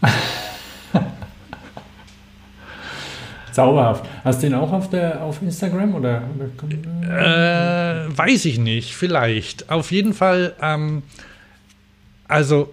Zauberhaft. 3.52 4.04
Hast 4.22 4.40
du 4.40 4.46
den 4.46 4.54
auch 4.54 4.72
auf, 4.72 4.88
der, 4.88 5.20
auf 5.22 5.42
Instagram 5.42 5.96
oder? 5.96 6.22
oder 6.36 8.06
äh, 8.06 8.16
weiß 8.16 8.44
ich 8.44 8.60
nicht, 8.60 8.94
vielleicht. 8.94 9.68
Auf 9.68 9.90
jeden 9.90 10.14
Fall, 10.14 10.54
ähm, 10.62 11.02
also 12.28 12.72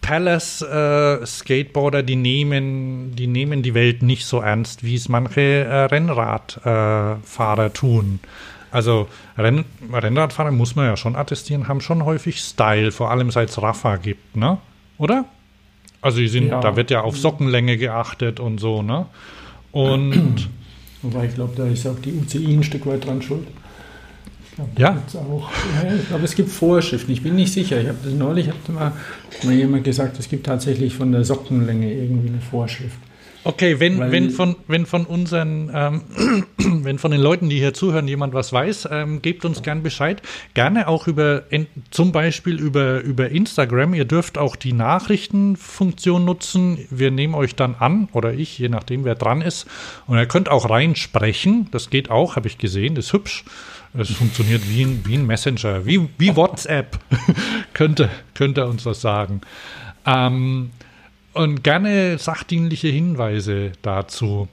Palace 0.00 0.62
äh, 0.62 1.26
Skateboarder, 1.26 2.02
die 2.02 2.16
nehmen, 2.16 3.14
die 3.16 3.26
nehmen 3.26 3.62
die 3.62 3.74
Welt 3.74 4.02
nicht 4.02 4.24
so 4.24 4.40
ernst, 4.40 4.82
wie 4.82 4.94
es 4.94 5.10
manche 5.10 5.40
äh, 5.40 5.84
Rennradfahrer 5.84 7.72
tun. 7.74 8.20
Also 8.76 9.08
Renn 9.38 9.64
Rennradfahrer 9.90 10.50
muss 10.50 10.76
man 10.76 10.84
ja 10.84 10.98
schon 10.98 11.16
attestieren, 11.16 11.66
haben 11.66 11.80
schon 11.80 12.04
häufig 12.04 12.40
Style, 12.40 12.92
vor 12.92 13.10
allem 13.10 13.30
seit 13.30 13.48
es 13.48 13.62
Rafa 13.62 13.96
gibt, 13.96 14.36
ne? 14.36 14.58
Oder? 14.98 15.24
Also 16.02 16.18
die 16.18 16.28
sind, 16.28 16.48
ja. 16.48 16.60
da 16.60 16.76
wird 16.76 16.90
ja 16.90 17.00
auf 17.00 17.16
Sockenlänge 17.16 17.78
geachtet 17.78 18.38
und 18.38 18.58
so, 18.58 18.82
ne? 18.82 19.06
Und 19.72 20.50
Wobei 21.02 21.24
ich 21.24 21.34
glaube, 21.34 21.54
da 21.56 21.66
ist 21.66 21.86
auch 21.86 21.98
die 22.00 22.12
UCI 22.12 22.52
ein 22.52 22.62
Stück 22.62 22.84
weit 22.84 23.06
dran 23.06 23.22
schuld. 23.22 23.46
Glaub, 24.56 24.78
ja. 24.78 25.02
Auch, 25.14 25.50
glaube, 26.08 26.24
es 26.24 26.34
gibt 26.34 26.50
Vorschriften. 26.50 27.12
Ich 27.12 27.22
bin 27.22 27.34
nicht 27.34 27.54
sicher. 27.54 27.80
Ich 27.80 27.88
habe 27.88 27.98
das 28.04 28.12
neulich 28.12 28.48
hat 28.48 28.68
mal, 28.68 28.92
mal 29.42 29.54
jemand 29.54 29.84
gesagt, 29.84 30.18
es 30.18 30.28
gibt 30.28 30.44
tatsächlich 30.44 30.94
von 30.94 31.12
der 31.12 31.24
Sockenlänge 31.24 31.90
irgendwie 31.90 32.28
eine 32.28 32.40
Vorschrift. 32.42 32.98
Okay, 33.46 33.78
wenn, 33.78 34.10
wenn, 34.10 34.30
von, 34.30 34.56
wenn 34.66 34.86
von 34.86 35.06
unseren, 35.06 35.70
ähm, 35.72 36.02
wenn 36.58 36.98
von 36.98 37.12
den 37.12 37.20
Leuten, 37.20 37.48
die 37.48 37.58
hier 37.58 37.72
zuhören, 37.72 38.08
jemand 38.08 38.34
was 38.34 38.52
weiß, 38.52 38.88
ähm, 38.90 39.22
gebt 39.22 39.44
uns 39.44 39.62
gern 39.62 39.84
Bescheid. 39.84 40.20
Gerne 40.54 40.88
auch 40.88 41.06
über, 41.06 41.44
zum 41.92 42.10
Beispiel 42.10 42.58
über, 42.58 43.02
über 43.02 43.28
Instagram. 43.28 43.94
Ihr 43.94 44.04
dürft 44.04 44.36
auch 44.36 44.56
die 44.56 44.72
Nachrichtenfunktion 44.72 46.24
nutzen. 46.24 46.88
Wir 46.90 47.12
nehmen 47.12 47.36
euch 47.36 47.54
dann 47.54 47.76
an, 47.76 48.08
oder 48.12 48.34
ich, 48.34 48.58
je 48.58 48.68
nachdem, 48.68 49.04
wer 49.04 49.14
dran 49.14 49.42
ist. 49.42 49.68
Und 50.08 50.18
ihr 50.18 50.26
könnt 50.26 50.48
auch 50.48 50.68
reinsprechen. 50.68 51.68
Das 51.70 51.88
geht 51.88 52.10
auch, 52.10 52.34
habe 52.34 52.48
ich 52.48 52.58
gesehen. 52.58 52.96
Das 52.96 53.06
ist 53.06 53.12
hübsch. 53.12 53.44
Es 53.94 54.10
funktioniert 54.10 54.68
wie 54.68 54.82
ein, 54.82 55.04
wie 55.06 55.14
ein 55.14 55.24
Messenger, 55.24 55.86
wie, 55.86 56.08
wie 56.18 56.34
WhatsApp. 56.34 56.98
könnte, 57.74 58.10
könnte 58.34 58.66
uns 58.66 58.84
was 58.84 59.00
sagen. 59.00 59.42
Ähm, 60.04 60.70
und 61.36 61.62
gerne 61.62 62.18
sachdienliche 62.18 62.88
Hinweise 62.88 63.72
dazu. 63.82 64.48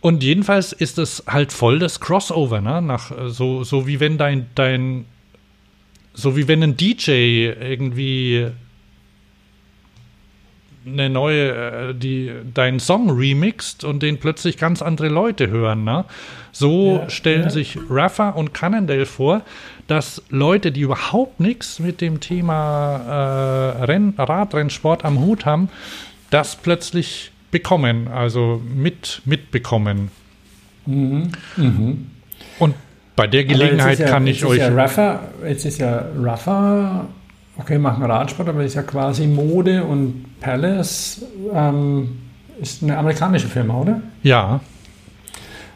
Und 0.00 0.22
jedenfalls 0.22 0.72
ist 0.72 0.98
es 0.98 1.24
halt 1.26 1.52
voll 1.52 1.78
das 1.78 2.00
Crossover, 2.00 2.60
ne? 2.60 2.80
Nach, 2.80 3.10
so, 3.26 3.64
so 3.64 3.86
wie 3.86 3.98
wenn 3.98 4.16
dein, 4.16 4.46
dein, 4.54 5.06
so 6.14 6.36
wie 6.36 6.46
wenn 6.46 6.62
ein 6.62 6.76
DJ 6.76 7.50
irgendwie 7.60 8.48
eine 10.86 11.10
neue, 11.10 11.50
äh, 11.50 11.94
die 11.94 12.32
deinen 12.54 12.80
Song 12.80 13.10
remixt 13.10 13.84
und 13.84 14.02
den 14.02 14.18
plötzlich 14.18 14.56
ganz 14.56 14.82
andere 14.82 15.08
Leute 15.08 15.48
hören. 15.48 15.84
Ne? 15.84 16.04
So 16.52 17.00
ja, 17.02 17.10
stellen 17.10 17.44
ja. 17.44 17.50
sich 17.50 17.78
Rafa 17.90 18.30
und 18.30 18.54
Cannondale 18.54 19.06
vor, 19.06 19.42
dass 19.86 20.22
Leute, 20.28 20.72
die 20.72 20.82
überhaupt 20.82 21.40
nichts 21.40 21.78
mit 21.78 22.00
dem 22.00 22.20
Thema 22.20 23.76
äh, 23.80 23.84
Renn, 23.84 24.14
Radrennsport 24.16 25.04
am 25.04 25.18
Hut 25.20 25.46
haben, 25.46 25.68
das 26.30 26.56
plötzlich 26.56 27.32
bekommen, 27.50 28.08
also 28.08 28.60
mit, 28.74 29.22
mitbekommen. 29.24 30.10
Mhm. 30.86 31.32
Mhm. 31.56 32.06
Und 32.58 32.74
bei 33.16 33.26
der 33.26 33.44
Gelegenheit 33.44 33.98
ja, 33.98 34.08
kann 34.08 34.26
ich 34.26 34.44
euch. 34.44 34.58
Ja 34.58 34.68
Rafa, 34.68 35.20
jetzt 35.46 35.64
ist 35.64 35.78
ja 35.78 36.04
Rafa, 36.20 37.06
okay, 37.56 37.78
machen 37.78 38.04
Radsport, 38.04 38.48
aber 38.48 38.62
ist 38.62 38.74
ja 38.74 38.82
quasi 38.82 39.26
Mode 39.26 39.84
und 39.84 40.24
Palace 40.40 41.24
ähm, 41.52 42.18
ist 42.60 42.82
eine 42.82 42.96
amerikanische 42.96 43.48
Firma, 43.48 43.74
oder? 43.80 44.00
Ja. 44.22 44.60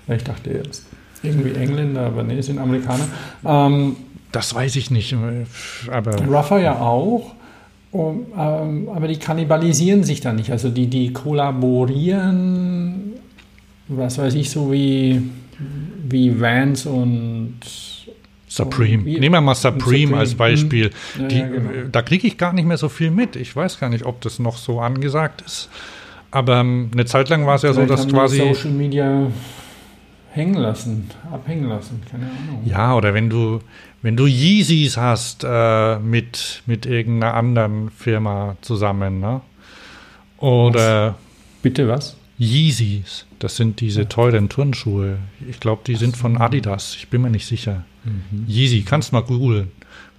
Ich 0.09 0.25
dachte 0.25 0.51
jetzt 0.51 0.87
irgendwie 1.23 1.55
Engländer, 1.55 2.07
aber 2.07 2.23
nee, 2.23 2.41
sind 2.41 2.59
Amerikaner. 2.59 3.07
Ähm, 3.45 3.97
das 4.33 4.55
weiß 4.55 4.77
ich 4.77 4.91
nicht. 4.91 5.15
Aber 5.91 6.13
Rafa 6.29 6.59
ja 6.59 6.79
auch. 6.79 7.35
Um, 7.93 8.27
ähm, 8.39 8.89
aber 8.89 9.07
die 9.07 9.19
kannibalisieren 9.19 10.03
sich 10.03 10.23
dann 10.23 10.37
nicht. 10.37 10.51
Also 10.51 10.71
die, 10.71 10.87
die 10.87 11.13
kollaborieren, 11.13 13.13
was 13.89 14.17
weiß 14.17 14.33
ich, 14.35 14.49
so 14.49 14.73
wie, 14.73 15.21
wie 16.09 16.41
Vans 16.41 16.87
und 16.87 17.59
Supreme. 18.49 19.05
Wie, 19.05 19.21
Nehmen 19.21 19.35
wir 19.35 19.43
mal 19.43 19.55
Supreme, 19.55 19.81
Supreme. 19.81 20.17
als 20.17 20.35
Beispiel. 20.35 20.91
Ja, 21.19 21.29
die, 21.29 21.39
ja, 21.39 21.49
genau. 21.49 21.71
Da 21.93 22.01
kriege 22.01 22.27
ich 22.27 22.39
gar 22.39 22.55
nicht 22.55 22.65
mehr 22.65 22.79
so 22.79 22.89
viel 22.89 23.11
mit. 23.11 23.37
Ich 23.37 23.55
weiß 23.55 23.79
gar 23.79 23.91
nicht, 23.91 24.07
ob 24.07 24.23
das 24.23 24.39
noch 24.39 24.57
so 24.57 24.81
angesagt 24.81 25.43
ist. 25.43 25.69
Aber 26.31 26.61
ähm, 26.61 26.91
eine 26.95 27.05
Zeit 27.05 27.29
lang 27.29 27.45
war 27.47 27.57
es 27.57 27.63
ja 27.63 27.75
Vielleicht 27.75 27.91
so, 27.91 27.95
dass 27.95 28.09
quasi. 28.09 28.39
Social 28.39 28.71
Media 28.71 29.27
hängen 30.33 30.55
lassen, 30.55 31.11
abhängen 31.31 31.69
lassen, 31.69 32.03
keine 32.11 32.25
Ahnung. 32.25 32.63
Ja, 32.65 32.95
oder 32.95 33.15
wenn 33.15 33.31
du, 33.31 33.61
wenn 34.03 34.17
du 34.17 34.27
Yeezys 34.27 34.97
hast 34.97 35.45
äh, 35.45 35.99
mit, 35.99 36.63
mit 36.67 36.87
irgendeiner 36.87 37.35
anderen 37.35 37.91
Firma 37.91 38.57
zusammen, 38.63 39.21
ne? 39.21 39.41
Oder. 40.39 41.09
Was? 41.09 41.15
Bitte 41.63 41.89
was? 41.89 42.17
Yeezys. 42.39 43.27
Das 43.39 43.57
sind 43.57 43.81
diese 43.81 44.09
teuren 44.09 44.49
Turnschuhe. 44.49 45.19
Ich 45.49 45.61
glaube, 45.61 45.83
die 45.87 45.97
sind 45.97 46.17
von 46.17 46.37
Adidas. 46.39 46.97
Ich 46.97 47.09
bin 47.09 47.23
mir 47.23 47.31
nicht 47.31 47.47
sicher. 47.47 47.85
Mhm. 48.05 48.47
Yeezy, 48.49 48.83
kannst 48.83 49.13
mal 49.13 49.23
googeln 49.23 49.71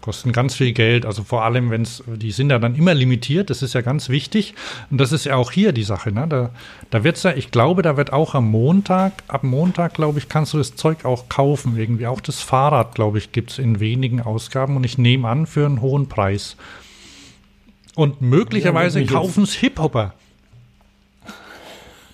kosten 0.04 0.34
ganz 0.34 0.56
viel 0.56 0.74
Geld. 0.74 1.06
Also 1.06 1.24
vor 1.24 1.43
allem, 1.43 1.72
wenn 1.72 1.82
es, 1.82 2.04
die 2.06 2.32
sind 2.32 2.49
ja 2.49 2.60
dann 2.60 2.76
immer 2.76 2.93
limitiert, 2.93 3.49
das 3.49 3.62
ist 3.62 3.74
ja 3.74 3.82
ganz 3.82 4.10
wichtig. 4.10 4.54
Und 4.91 4.99
das 4.99 5.14
ist 5.14 5.26
ja 5.26 5.38
auch 5.38 5.49
hier 5.49 5.72
die 5.72 5.84
Sache. 5.84 6.12
Ne? 6.12 6.28
Da, 6.28 6.49
da 6.89 7.04
wird 7.06 7.16
es 7.16 7.24
ja, 7.24 7.34
ich 7.34 7.51
glaube, 7.51 7.82
da 7.82 7.95
wird 7.95 8.12
auch 8.12 8.36
am 8.36 8.51
Montag, 8.51 9.14
ab 9.30 9.43
Montag, 9.43 9.93
glaube 9.93 10.20
ich, 10.20 10.28
kannst 10.28 10.54
du 10.54 10.58
das 10.58 10.76
Zeug 10.76 11.06
auch 11.06 11.30
kaufen. 11.30 11.78
Irgendwie 11.78 12.06
auch 12.06 12.20
das 12.20 12.41
Fahrrad, 12.41 12.95
glaube 12.95 13.18
ich, 13.18 13.32
gibt 13.32 13.51
es 13.51 13.60
in 13.60 13.80
wenigen 13.80 14.22
Ausgaben 14.22 14.76
und 14.76 14.84
ich 14.84 14.97
nehme 14.97 15.28
an 15.30 15.47
für 15.47 15.66
einen 15.66 15.80
hohen 15.80 16.10
Preis. 16.10 16.58
Und 17.95 18.22
möglicherweise 18.22 18.99
ja, 18.99 19.08
kaufen 19.08 19.43
es 19.43 19.54
Hip-Hopper. 19.54 20.14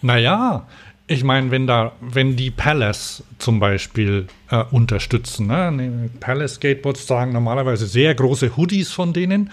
Naja, 0.03 0.67
ich 1.09 1.23
meine, 1.23 1.49
wenn 1.49 1.65
da, 1.65 1.93
wenn 2.01 2.35
die 2.35 2.51
Palace 2.51 3.23
zum 3.39 3.59
Beispiel 3.59 4.27
äh, 4.51 4.63
unterstützen, 4.69 5.47
ne? 5.47 6.09
Palace 6.19 6.55
Skateboards 6.55 7.07
tragen 7.07 7.33
normalerweise 7.33 7.87
sehr 7.87 8.13
große 8.13 8.55
Hoodies 8.55 8.91
von 8.91 9.11
denen 9.11 9.49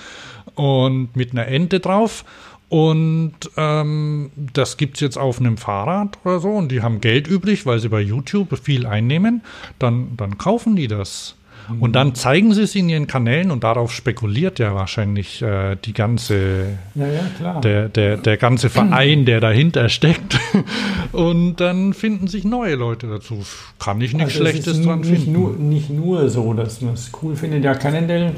und 0.55 1.17
mit 1.17 1.33
einer 1.33 1.47
Ente 1.47 1.81
drauf. 1.81 2.27
Und 2.69 3.33
ähm, 3.57 4.31
das 4.37 4.77
gibt 4.77 4.97
es 4.97 5.01
jetzt 5.01 5.17
auf 5.17 5.41
einem 5.41 5.57
Fahrrad 5.57 6.19
oder 6.25 6.41
so 6.41 6.51
und 6.51 6.71
die 6.71 6.83
haben 6.83 7.01
Geld 7.01 7.27
übrig, 7.27 7.65
weil 7.65 7.79
sie 7.79 7.89
bei 7.89 8.01
YouTube 8.01 8.59
viel 8.59 8.87
einnehmen, 8.87 9.43
dann, 9.79 10.17
dann 10.17 10.37
kaufen 10.37 10.77
die 10.77 10.89
das. 10.89 11.36
Und 11.81 11.95
dann 11.95 12.15
zeigen 12.15 12.55
sie 12.55 12.63
es 12.63 12.75
in 12.75 12.89
ihren 12.89 13.07
Kanälen 13.07 13.51
und 13.51 13.65
darauf 13.65 13.93
spekuliert 13.93 14.59
ja 14.59 14.75
wahrscheinlich 14.75 15.43
äh, 15.43 15.77
die 15.85 15.93
ganze, 15.93 16.79
ja, 16.95 17.07
ja, 17.43 17.61
Der, 17.61 17.89
der, 17.89 18.17
der 18.17 18.37
ganze 18.37 18.71
Verein, 18.71 19.25
der 19.25 19.41
dahinter 19.41 19.89
steckt. 19.89 20.39
und 21.13 21.57
dann 21.57 21.93
finden 21.93 22.29
sich 22.29 22.45
neue 22.45 22.77
Leute 22.77 23.09
dazu. 23.09 23.45
Kann 23.79 24.01
ich 24.01 24.13
nichts 24.13 24.35
also 24.35 24.45
Schlechtes 24.45 24.83
dran 24.83 25.01
nicht 25.01 25.11
finden. 25.11 25.33
Nur, 25.33 25.57
nicht 25.57 25.91
nur 25.91 26.29
so, 26.29 26.53
dass 26.53 26.81
man 26.81 26.95
es 26.95 27.11
cool 27.23 27.37
findet. 27.37 27.65
Ja, 27.65 27.75
Cannondale 27.75 28.33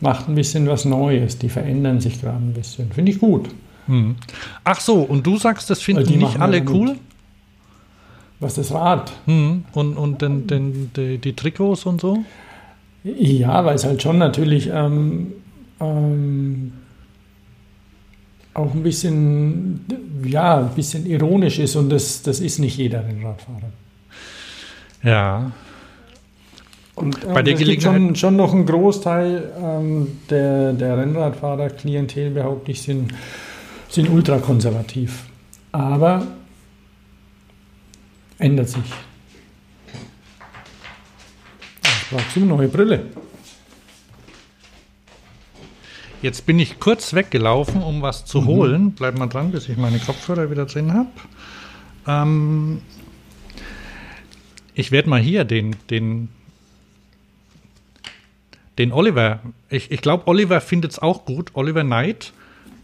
macht 0.00 0.28
ein 0.28 0.34
bisschen 0.34 0.66
was 0.66 0.84
Neues. 0.84 1.38
Die 1.38 1.48
verändern 1.48 2.00
sich 2.00 2.20
gerade 2.20 2.38
ein 2.38 2.54
bisschen. 2.54 2.90
Finde 2.92 3.12
ich 3.12 3.18
gut. 3.18 3.48
Hm. 3.86 4.16
Ach 4.64 4.80
so, 4.80 5.02
und 5.02 5.26
du 5.26 5.36
sagst, 5.36 5.68
das 5.68 5.82
finden 5.82 6.06
die 6.06 6.16
nicht 6.16 6.40
alle 6.40 6.62
cool? 6.68 6.96
Was 8.38 8.54
das 8.54 8.72
Rad? 8.72 9.12
Hm. 9.26 9.64
Und, 9.72 9.96
und 9.96 10.22
den, 10.22 10.46
den, 10.46 10.90
die, 10.96 11.18
die 11.18 11.34
Trikots 11.34 11.84
und 11.84 12.00
so? 12.00 12.24
Ja, 13.02 13.64
weil 13.64 13.76
es 13.76 13.84
halt 13.84 14.02
schon 14.02 14.18
natürlich 14.18 14.68
ähm, 14.72 15.32
ähm, 15.80 16.72
auch 18.54 18.74
ein 18.74 18.82
bisschen, 18.82 19.84
ja, 20.24 20.58
ein 20.58 20.74
bisschen 20.74 21.06
ironisch 21.06 21.58
ist 21.58 21.76
und 21.76 21.88
das, 21.90 22.22
das 22.22 22.40
ist 22.40 22.58
nicht 22.58 22.76
jeder 22.76 23.04
Rennradfahrer. 23.06 23.72
Ja. 25.02 25.52
Und 26.94 27.24
ähm, 27.24 27.32
Bei 27.32 27.42
der 27.42 27.54
es 27.54 27.60
gibt 27.60 27.82
schon, 27.82 28.14
schon 28.16 28.36
noch 28.36 28.52
ein 28.52 28.66
Großteil 28.66 29.50
ähm, 29.62 30.18
der, 30.28 30.74
der 30.74 30.98
Rennradfahrer-Klientel, 30.98 32.30
behaupte 32.30 32.72
ich, 32.72 32.82
sind, 32.82 33.14
sind 33.88 34.10
ultrakonservativ. 34.10 35.24
Aber 35.72 36.26
ändert 38.38 38.68
sich. 38.68 38.82
Jetzt 41.84 41.99
brauchst 42.10 42.36
du 42.36 42.40
eine 42.40 42.48
neue 42.48 42.68
Brille. 42.68 43.06
Jetzt 46.22 46.44
bin 46.44 46.58
ich 46.58 46.78
kurz 46.80 47.14
weggelaufen, 47.14 47.82
um 47.82 48.02
was 48.02 48.26
zu 48.26 48.44
holen. 48.44 48.92
Bleib 48.92 49.18
mal 49.18 49.26
dran, 49.26 49.52
bis 49.52 49.68
ich 49.68 49.78
meine 49.78 49.98
Kopfhörer 49.98 50.50
wieder 50.50 50.66
drin 50.66 50.92
habe. 50.92 51.08
Ähm, 52.06 52.82
ich 54.74 54.92
werde 54.92 55.08
mal 55.08 55.20
hier 55.20 55.44
den, 55.44 55.76
den, 55.88 56.28
den 58.76 58.92
Oliver, 58.92 59.40
ich, 59.70 59.90
ich 59.90 60.02
glaube, 60.02 60.26
Oliver 60.26 60.60
findet 60.60 60.92
es 60.92 60.98
auch 60.98 61.24
gut, 61.24 61.52
Oliver 61.54 61.84
Knight. 61.84 62.32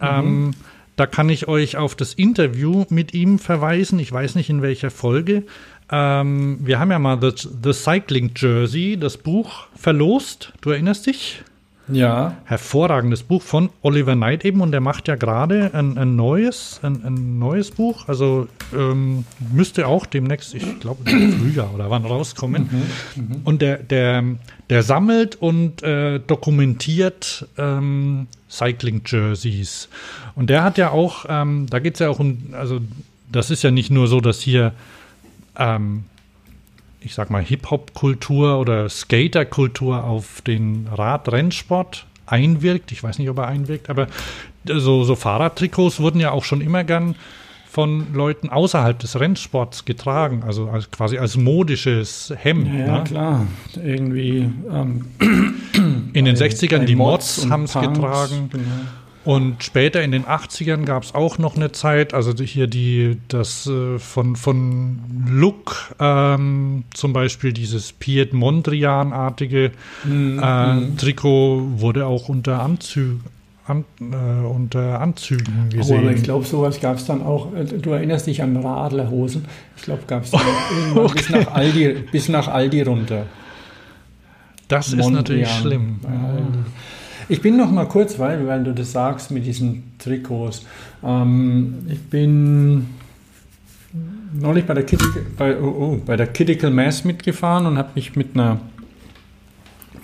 Ähm, 0.01 0.53
da 0.97 1.07
kann 1.07 1.29
ich 1.29 1.47
euch 1.47 1.77
auf 1.77 1.95
das 1.95 2.15
Interview 2.15 2.87
mit 2.89 3.13
ihm 3.13 3.39
verweisen. 3.39 3.99
Ich 3.99 4.11
weiß 4.11 4.35
nicht 4.35 4.49
in 4.49 4.63
welcher 4.63 4.91
Folge. 4.91 5.45
Ähm, 5.91 6.59
wir 6.61 6.79
haben 6.79 6.91
ja 6.91 6.99
mal 6.99 7.19
The, 7.21 7.49
The 7.63 7.73
Cycling 7.73 8.33
Jersey, 8.37 8.97
das 8.99 9.17
Buch, 9.17 9.67
verlost. 9.77 10.53
Du 10.61 10.71
erinnerst 10.71 11.07
dich? 11.07 11.45
Ja. 11.89 12.37
hervorragendes 12.47 13.23
Buch 13.23 13.43
von 13.43 13.71
Oliver 13.83 14.15
Knight 14.15 14.45
eben 14.45 14.61
und 14.61 14.73
der 14.73 14.81
macht 14.81 15.07
ja 15.07 15.15
gerade 15.15 15.71
ein, 15.73 15.97
ein 15.97 16.17
neues, 16.17 16.81
ein, 16.83 17.05
ein 17.05 17.39
neues 17.39 17.71
Buch. 17.71 18.09
Also 18.09 18.49
ähm, 18.75 19.25
müsste 19.53 19.87
auch 19.87 20.05
demnächst, 20.05 20.55
ich 20.55 20.81
glaube 20.81 21.09
im 21.09 21.33
Frühjahr 21.35 21.73
oder 21.73 21.89
wann 21.89 22.05
rauskommen. 22.05 22.69
Und 23.45 23.63
der, 23.63 23.79
der, 23.79 24.25
der 24.69 24.83
sammelt 24.83 25.37
und 25.37 25.83
äh, 25.83 26.19
dokumentiert 26.19 27.47
ähm, 27.57 28.27
Cycling 28.51 29.03
Jerseys. 29.07 29.89
Und 30.35 30.51
der 30.51 30.65
hat 30.65 30.79
ja 30.79 30.91
auch, 30.91 31.25
ähm, 31.29 31.67
da 31.71 31.79
geht 31.79 31.95
es 31.95 32.01
ja 32.01 32.09
auch 32.09 32.19
um, 32.19 32.49
also 32.53 32.81
das 33.31 33.51
ist 33.51 33.63
ja 33.63 33.71
nicht 33.71 33.91
nur 33.91 34.09
so, 34.09 34.21
dass 34.21 34.41
hier 34.41 34.73
ähm, 35.59 36.05
ich 37.01 37.15
sag 37.15 37.31
mal, 37.31 37.43
Hip-Hop-Kultur 37.43 38.59
oder 38.59 38.89
Skater-Kultur 38.89 40.03
auf 40.05 40.41
den 40.43 40.89
Radrennsport 40.93 42.07
einwirkt. 42.27 42.91
Ich 42.93 43.03
weiß 43.03 43.19
nicht, 43.19 43.29
ob 43.31 43.39
er 43.39 43.47
einwirkt, 43.47 43.89
aber 43.91 44.09
so, 44.65 45.05
so 45.05 45.15
Fahrradtrikots 45.15 46.01
wurden 46.01 46.21
ja 46.21 46.33
auch 46.33 46.45
schon 46.45 46.61
immer 46.61 46.83
gern 46.83 47.15
von 47.69 48.13
Leuten 48.15 48.49
außerhalb 48.49 48.99
des 48.99 49.21
Rennsports 49.21 49.85
getragen, 49.85 50.43
also 50.45 50.69
als, 50.71 50.91
quasi 50.91 51.19
als 51.19 51.37
modisches 51.37 52.33
Hemd. 52.37 52.67
Ja, 52.75 52.99
ne? 52.99 53.05
klar. 53.05 53.47
Irgendwie. 53.77 54.51
Ähm, 54.73 55.05
In 56.15 56.25
den 56.25 56.37
bei- 56.37 56.47
60ern, 56.47 56.79
bei 56.79 56.85
die 56.87 56.97
Mods 56.97 57.49
haben 57.51 57.65
es 57.65 57.75
getragen. 57.75 58.49
Genau. 58.51 58.65
Und 59.27 59.65
später 59.65 60.03
in 60.03 60.13
den 60.13 60.25
80ern 60.25 60.85
gab 60.85 61.03
es 61.03 61.15
auch 61.15 61.37
noch 61.39 61.57
eine 61.57 61.73
Zeit, 61.73 62.15
also 62.15 62.33
hier 62.43 62.69
die, 62.69 63.19
das 63.27 63.67
äh, 63.67 63.99
von, 63.99 64.37
von 64.37 65.01
Look, 65.29 65.95
ähm, 65.99 66.85
zum 66.95 67.13
Beispiel 67.13 67.53
dieses 67.53 67.93
Piet 67.93 68.33
Mondrian-artige 68.33 69.73
Mhm, 70.05 70.39
äh, 70.39 70.97
Trikot 70.97 71.81
wurde 71.81 72.07
auch 72.07 72.29
unter, 72.29 72.63
Anzü 72.63 73.17
an, 73.67 73.85
äh, 74.01 74.47
unter 74.47 75.01
Anzügen 75.01 75.45
Oh, 75.47 75.61
aber 75.61 75.71
ich 75.73 75.79
gesehen. 76.09 76.23
glaube, 76.23 76.45
sowas 76.47 76.81
gab 76.81 76.97
es 76.99 77.07
dann 77.07 77.21
auch. 77.23 77.53
äh, 77.53 77.65
Du 77.65 77.91
erinnerst 77.91 78.29
dich 78.29 78.41
an 78.43 78.57
Radlerhosen. 78.57 79.45
Ich 79.77 79.83
glaube, 79.83 80.03
gab 80.07 80.23
es 80.23 80.31
dann 80.31 80.41
irgendwann 80.95 81.13
bis, 81.17 81.31
nach 81.31 81.53
Aldi, 81.53 81.95
bis 82.13 82.29
nach 82.29 82.47
Aldi 82.47 82.83
runter. 82.83 83.27
das 84.69 84.87
ist 84.89 84.95
Mondrian 84.99 85.15
natürlich 85.17 85.51
schlimm. 85.51 86.01
Aldi. 86.05 86.59
Ich 87.29 87.41
bin 87.43 87.57
noch 87.57 87.71
mal 87.71 87.87
kurz, 87.87 88.19
weil, 88.19 88.47
weil 88.47 88.63
du 88.63 88.73
das 88.73 88.93
sagst 88.93 89.31
mit 89.31 89.45
diesen 89.45 89.93
Trikots. 89.99 90.65
Ähm, 91.05 91.87
ich 91.89 92.01
bin 92.03 92.87
neulich 94.33 94.65
bei 94.65 94.75
der, 94.75 94.85
Critical, 94.85 95.23
bei, 95.37 95.61
oh, 95.61 95.65
oh, 95.79 96.01
bei 96.05 96.17
der 96.17 96.29
Critical 96.29 96.71
Mass 96.71 97.05
mitgefahren 97.05 97.67
und 97.67 97.79
habe 97.79 97.91
mich 97.97 98.15
mit 98.15 98.35
einer, 98.35 98.61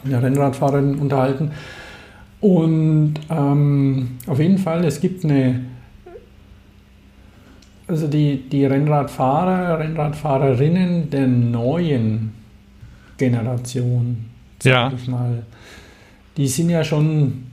einer 0.05 0.23
Rennradfahrerin 0.23 0.97
unterhalten. 0.97 1.53
Und 2.41 3.14
ähm, 3.31 4.18
auf 4.27 4.41
jeden 4.41 4.59
Fall, 4.59 4.85
es 4.85 5.01
gibt 5.01 5.25
eine, 5.25 5.61
also 7.87 8.09
die, 8.09 8.49
die 8.51 8.64
Rennradfahrer, 8.66 9.79
Rennradfahrerinnen 9.79 11.09
der 11.11 11.29
neuen 11.29 12.33
Generation, 13.16 14.25
sag 14.59 14.73
Ja. 14.73 14.93
ich 14.97 15.07
mal, 15.07 15.45
die 16.37 16.47
sind 16.49 16.70
ja 16.70 16.85
schon 16.85 17.45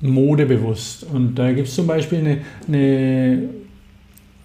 modebewusst. 0.00 1.04
Und 1.04 1.34
da 1.34 1.52
gibt 1.52 1.68
es 1.68 1.74
zum 1.74 1.86
Beispiel 1.86 2.18
eine, 2.18 2.38
eine, 2.66 3.48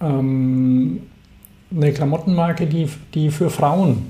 ähm, 0.02 1.00
eine 1.74 1.94
Klamottenmarke, 1.94 2.68
die, 2.68 2.88
die 3.14 3.30
für 3.30 3.50
Frauen, 3.50 4.04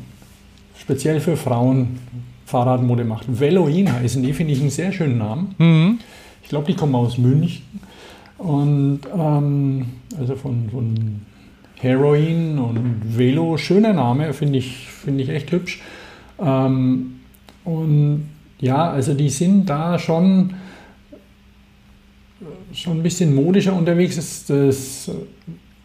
speziell 0.78 1.20
für 1.20 1.38
Frauen, 1.38 2.00
Fahrradmode 2.46 3.04
macht. 3.04 3.26
Veloin 3.28 3.92
heißen 3.92 4.22
die, 4.22 4.34
finde 4.34 4.54
ich 4.54 4.62
einen 4.62 4.70
sehr 4.70 4.92
schönen 4.92 5.18
Namen. 5.18 5.56
Mhm. 5.58 6.00
Ich 6.44 6.50
glaube, 6.50 6.68
die 6.68 6.76
kommen 6.76 6.94
aus 6.96 7.18
München. 7.18 7.64
Und 8.38 9.02
ähm, 9.18 9.86
also 10.20 10.36
von, 10.36 10.70
von 10.70 11.22
Heroin 11.80 12.60
und 12.60 13.18
Velo, 13.18 13.58
schöner 13.58 13.94
Name, 13.94 14.34
finde 14.34 14.60
ich, 14.60 14.88
finde 14.88 15.24
ich 15.24 15.30
echt 15.30 15.52
hübsch. 15.52 15.82
Ähm, 16.40 17.16
und 17.64 18.30
ja, 18.60 18.90
also 18.90 19.14
die 19.14 19.30
sind 19.30 19.70
da 19.70 20.00
schon, 20.00 20.54
schon 22.74 23.00
ein 23.00 23.04
bisschen 23.04 23.36
modischer 23.36 23.74
unterwegs. 23.74 24.16
Das, 24.16 24.46
das, 24.46 25.12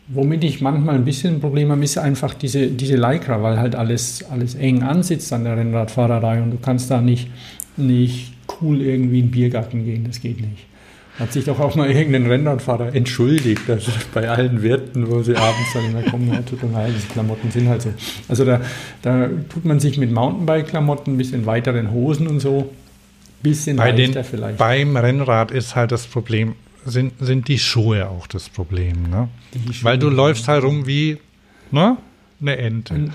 womit 0.09 0.45
ich 0.45 0.61
manchmal 0.61 0.97
ein 0.97 1.05
bisschen 1.05 1.35
ein 1.35 1.41
Problem 1.41 1.71
habe, 1.71 1.85
ist 1.85 1.99
einfach 1.99 2.35
diese, 2.35 2.69
diese 2.69 2.97
Lycra, 2.97 3.43
weil 3.43 3.59
halt 3.59 3.75
alles, 3.75 4.25
alles 4.31 4.55
eng 4.55 4.83
ansitzt 4.83 5.33
an 5.33 5.45
der 5.45 5.57
Rennradfahrerei 5.57 6.43
und 6.43 6.51
du 6.51 6.59
kannst 6.59 6.91
da 6.91 7.01
nicht, 7.01 7.29
nicht 7.77 8.33
cool 8.61 8.81
irgendwie 8.81 9.21
in 9.21 9.27
den 9.27 9.31
Biergarten 9.31 9.85
gehen, 9.85 10.05
das 10.05 10.21
geht 10.21 10.41
nicht. 10.41 10.70
Hat 11.21 11.35
sich 11.35 11.45
doch 11.45 11.61
auch 11.61 11.75
mal 11.75 11.91
irgendein 11.91 12.27
Rennradfahrer 12.27 12.95
entschuldigt, 12.95 13.69
dass 13.69 13.85
bei 14.15 14.29
allen 14.29 14.63
Wirten, 14.63 15.11
wo 15.11 15.23
sie 15.23 15.37
abends 15.37 15.73
dann 15.75 15.85
immer 15.85 16.03
kommen, 16.03 16.33
ja, 16.33 16.41
tut 16.41 16.63
mir 16.63 16.73
leid, 16.73 16.95
die 16.97 17.13
Klamotten 17.13 17.51
sind 17.51 17.69
halt 17.69 17.83
so. 17.83 17.93
Also 18.27 18.47
da, 18.47 18.63
da 19.03 19.29
tut 19.51 19.67
man 19.67 19.81
sich 19.81 19.99
mit 19.99 20.11
Mountainbike-Klamotten, 20.11 21.15
ein 21.15 21.19
bisschen 21.19 21.45
weiteren 21.45 21.93
Hosen 21.93 22.27
und 22.27 22.41
so, 22.41 22.71
bisschen 23.43 23.77
Bei 23.77 23.93
den, 23.93 24.13
vielleicht. 24.25 24.57
beim 24.57 24.97
Rennrad 24.97 25.51
ist 25.51 25.77
halt 25.77 25.93
das 25.93 26.07
Problem, 26.07 26.55
sind, 26.85 27.13
sind 27.21 27.49
die 27.49 27.59
Schuhe 27.59 28.09
auch 28.09 28.27
das 28.27 28.49
Problem. 28.49 29.11
Ne? 29.11 29.29
Weil 29.83 29.99
du 29.99 30.09
läufst 30.09 30.49
halt 30.49 30.65
rum 30.65 30.87
wie 30.87 31.19
ne? 31.71 31.99
eine 32.41 32.57
Ente. 32.57 33.11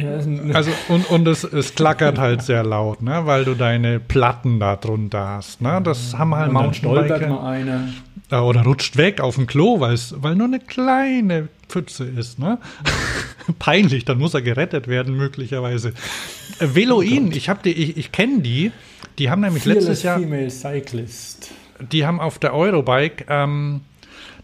Ja, 0.00 0.54
Also 0.54 0.70
und, 0.88 1.08
und 1.10 1.26
es, 1.28 1.44
es 1.44 1.74
klackert 1.74 2.18
halt 2.18 2.42
sehr 2.42 2.62
laut, 2.64 3.02
ne? 3.02 3.22
weil 3.24 3.44
du 3.44 3.54
deine 3.54 4.00
Platten 4.00 4.60
da 4.60 4.76
drunter 4.76 5.26
hast. 5.28 5.60
Ne? 5.60 5.80
Das 5.82 6.14
haben 6.16 6.34
halt 6.34 6.48
und 6.50 6.54
dann 6.56 6.74
stolpert 6.74 7.08
Mountainbiker. 7.28 7.42
mal 7.42 7.50
einer. 7.52 7.88
Äh, 8.30 8.36
Oder 8.36 8.62
rutscht 8.64 8.96
weg 8.96 9.20
auf 9.20 9.36
dem 9.36 9.46
Klo, 9.46 9.78
weil 9.80 10.34
nur 10.34 10.46
eine 10.46 10.58
kleine 10.60 11.48
Pfütze 11.68 12.04
ist. 12.04 12.38
Ne? 12.38 12.58
Peinlich, 13.58 14.04
dann 14.04 14.18
muss 14.18 14.34
er 14.34 14.42
gerettet 14.42 14.88
werden 14.88 15.16
möglicherweise. 15.16 15.92
Äh, 16.58 16.68
Veloin, 16.74 17.30
ich, 17.32 17.48
hab 17.48 17.62
die- 17.62 17.72
ich, 17.72 17.96
ich 17.96 18.12
kenne 18.12 18.40
die. 18.40 18.72
Die 19.18 19.30
haben 19.30 19.40
nämlich 19.42 19.64
letztes 19.64 20.02
Fearless 20.02 20.02
Jahr, 20.02 20.18
Female 20.20 20.50
Cyclist. 20.50 21.50
die 21.92 22.04
haben 22.04 22.20
auf 22.20 22.38
der 22.38 22.52
Eurobike, 22.54 23.24
ähm, 23.28 23.80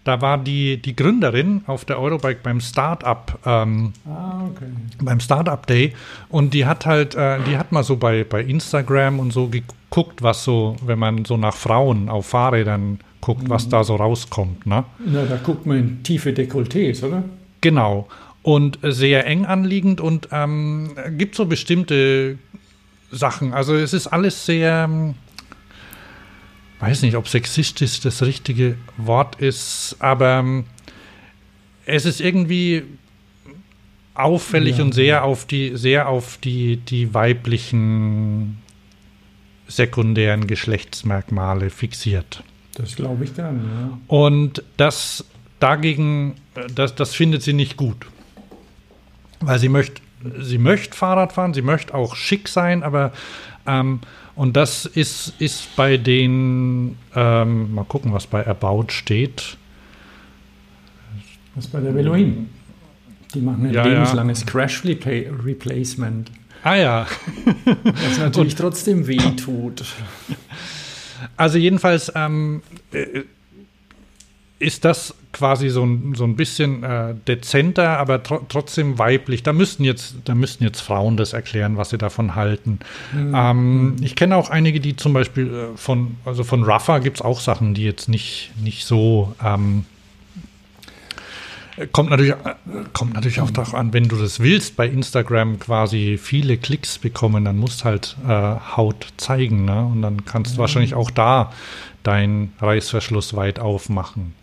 da 0.05 0.21
war 0.21 0.39
die, 0.39 0.77
die 0.79 0.97
Gründerin 0.97 1.63
auf 1.67 1.85
der 1.85 2.01
Eurobike 2.01 2.41
beim 2.43 2.61
Start-up 2.61 3.39
ähm, 3.47 3.93
Ah, 4.07 4.43
okay. 4.51 4.67
beim 5.01 5.21
Startup 5.21 5.65
Day 5.67 5.95
und 6.29 6.55
die 6.55 6.67
hat 6.67 6.87
halt, 6.87 7.15
äh, 7.15 7.39
die 7.47 7.57
hat 7.57 7.73
mal 7.73 7.85
so 7.85 7.97
bei, 7.97 8.25
bei 8.25 8.43
Instagram 8.43 9.21
und 9.21 9.33
so 9.33 9.49
geguckt, 9.49 10.23
was 10.23 10.45
so, 10.45 10.77
wenn 10.85 10.99
man 10.99 11.25
so 11.25 11.37
nach 11.37 11.55
Frauen 11.55 12.09
auf 12.09 12.27
Fahrrädern 12.27 12.99
guckt, 13.21 13.49
was 13.49 13.69
da 13.69 13.85
so 13.85 13.95
rauskommt, 13.97 14.67
ne? 14.67 14.85
Na, 15.07 15.25
da 15.25 15.37
guckt 15.37 15.65
man 15.67 15.79
in 15.79 16.03
tiefe 16.03 16.31
Dekolletés, 16.31 17.05
oder? 17.07 17.23
Genau. 17.61 18.09
Und 18.43 18.81
sehr 18.83 19.25
eng 19.27 19.45
anliegend 19.47 20.01
und 20.01 20.29
ähm, 20.33 20.91
gibt 21.17 21.37
so 21.37 21.47
bestimmte 21.47 22.39
Sachen. 23.13 23.53
Also 23.55 23.77
es 23.77 23.93
ist 23.93 24.09
alles 24.09 24.45
sehr, 24.45 24.89
weiß 26.83 27.03
nicht, 27.03 27.17
ob 27.17 27.29
sexistisch 27.29 28.01
das 28.01 28.23
richtige 28.23 28.77
Wort 28.97 29.37
ist, 29.37 29.97
aber 30.01 30.41
ähm, 30.41 30.65
es 31.87 32.05
ist 32.05 32.21
irgendwie 32.21 32.83
auffällig 34.15 34.79
Ja. 34.79 34.85
und 34.85 34.93
sehr 34.93 35.25
auf 35.25 35.47
die, 35.47 35.77
sehr 35.77 36.09
auf 36.09 36.39
die, 36.39 36.77
die 36.77 37.15
weiblichen 37.15 38.59
sekundären 39.69 40.47
Geschlechtsmerkmale 40.47 41.71
fixiert. 41.71 42.43
Das 42.75 42.97
glaube 42.97 43.25
ich 43.25 43.35
gern, 43.35 43.65
ja. 43.65 43.99
Und 44.09 44.63
das 44.77 45.25
dagegen, 45.61 46.35
äh, 46.55 46.67
das, 46.75 46.95
das 46.95 47.15
findet 47.15 47.43
sie 47.43 47.53
nicht 47.53 47.77
gut. 47.77 48.07
Weil 49.41 49.59
sie 49.59 49.69
möchte, 49.69 50.01
sie 50.41 50.59
möchte 50.59 50.97
Fahrrad 50.97 51.33
fahren, 51.33 51.55
sie 51.55 51.63
möchte 51.63 51.95
auch 51.95 52.15
schick 52.17 52.49
sein, 52.49 52.83
aber 52.83 53.13
ähm, 53.67 54.01
und 54.35 54.57
das 54.57 54.87
ist, 54.87 55.35
ist 55.39 55.75
bei 55.77 55.97
den, 55.97 56.97
ähm, 57.15 57.75
mal 57.75 57.85
gucken, 57.85 58.13
was 58.13 58.27
bei 58.27 58.47
About 58.47 58.87
steht. 58.89 59.57
Was 61.55 61.67
bei 61.67 61.81
der 61.81 61.95
Veloin. 61.95 62.49
Die 63.35 63.41
machen 63.41 63.67
ein 63.67 63.73
Ja, 63.73 63.85
lebenslanges 63.85 64.45
Crash 64.47 64.83
Replacement. 64.85 66.31
Ah 66.65 66.75
ja. 66.75 67.07
Das 67.07 67.07
ist 67.07 67.27
Crash 67.31 67.67
Replacement. 67.67 67.81
Ah 67.85 67.85
ja. 67.85 67.85
Das 67.85 68.19
natürlich 68.19 68.55
trotzdem 68.55 69.07
weh 69.07 69.17
tut. 69.37 69.85
Also 71.37 71.59
jedenfalls 71.59 72.13
ähm, 72.15 72.63
äh, 72.93 73.23
ist 74.59 74.85
das 74.85 75.15
quasi 75.33 75.69
so 75.69 75.85
ein, 75.85 76.15
so 76.15 76.25
ein 76.25 76.37
bisschen 76.37 76.83
äh, 76.83 77.15
dezenter, 77.27 77.99
aber 77.99 78.23
tro 78.23 78.41
trotzdem 78.49 78.99
weiblich. 78.99 79.43
Da 79.43 79.53
müssten, 79.53 79.85
jetzt, 79.85 80.17
da 80.25 80.35
müssten 80.35 80.65
jetzt 80.65 80.81
Frauen 80.81 81.17
das 81.17 81.33
erklären, 81.33 81.77
was 81.77 81.91
sie 81.91 81.99
davon 81.99 82.35
halten. 82.35 82.81
Ähm, 83.15 83.97
ich 84.03 84.15
kenne 84.15 84.37
auch 84.37 84.51
einige, 84.51 84.81
die 84.81 84.97
zum 84.97 85.13
Beispiel 85.13 85.47
äh, 85.53 85.77
von, 85.77 86.17
also 86.25 86.45
von 86.45 86.63
Rafa 86.63 86.99
gibt 86.99 87.19
es 87.19 87.23
auch 87.23 87.41
Sachen, 87.41 87.75
die 87.75 87.85
jetzt 87.85 88.09
nicht, 88.09 88.53
nicht 88.61 88.85
so 88.85 89.35
ähm, 89.45 89.85
Kommt 91.93 92.11
natürlich, 92.11 92.33
äh, 92.33 92.55
kommt 92.93 93.15
natürlich 93.15 93.41
auch 93.41 93.51
darauf 93.51 93.75
an, 93.75 93.93
wenn 93.93 94.09
du 94.09 94.17
das 94.17 94.41
willst, 94.41 94.77
bei 94.77 94.87
Instagram 94.87 95.59
quasi 95.59 96.19
viele 96.23 96.59
Klicks 96.59 96.99
bekommen, 96.99 97.45
dann 97.45 97.57
musst 97.57 97.85
halt 97.85 98.17
äh, 98.29 98.57
Haut 98.77 99.07
zeigen. 99.17 99.65
Ne? 99.65 99.85
Und 99.87 100.03
dann 100.03 100.25
kannst 100.25 100.57
du 100.57 100.59
wahrscheinlich 100.59 100.95
auch 100.95 101.11
da 101.11 101.53
deinen 102.03 102.53
Reißverschluss 102.61 103.35
weit 103.35 103.59
aufmachen. 103.59 104.35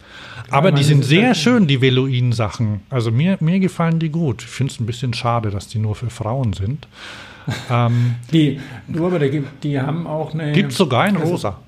Aber 0.51 0.71
die 0.71 0.83
sind 0.83 1.05
sehr 1.05 1.27
halt- 1.27 1.37
schön, 1.37 1.67
die 1.67 1.81
Veloin-Sachen. 1.81 2.81
Also 2.89 3.11
mir, 3.11 3.37
mir 3.39 3.59
gefallen 3.59 3.99
die 3.99 4.09
gut. 4.09 4.41
Ich 4.43 4.49
finde 4.49 4.73
es 4.73 4.79
ein 4.79 4.85
bisschen 4.85 5.13
schade, 5.13 5.49
dass 5.51 5.67
die 5.67 5.79
nur 5.79 5.95
für 5.95 6.09
Frauen 6.09 6.53
sind. 6.53 6.87
ähm, 7.71 8.15
Die, 8.31 8.59
du, 8.87 9.05
aber 9.05 9.19
gibt, 9.29 9.63
die 9.63 9.79
haben 9.79 10.07
auch 10.07 10.33
eine. 10.33 10.51
Gibt 10.51 10.71
sogar 10.71 11.07
in 11.07 11.17
also- 11.17 11.31
rosa. 11.31 11.59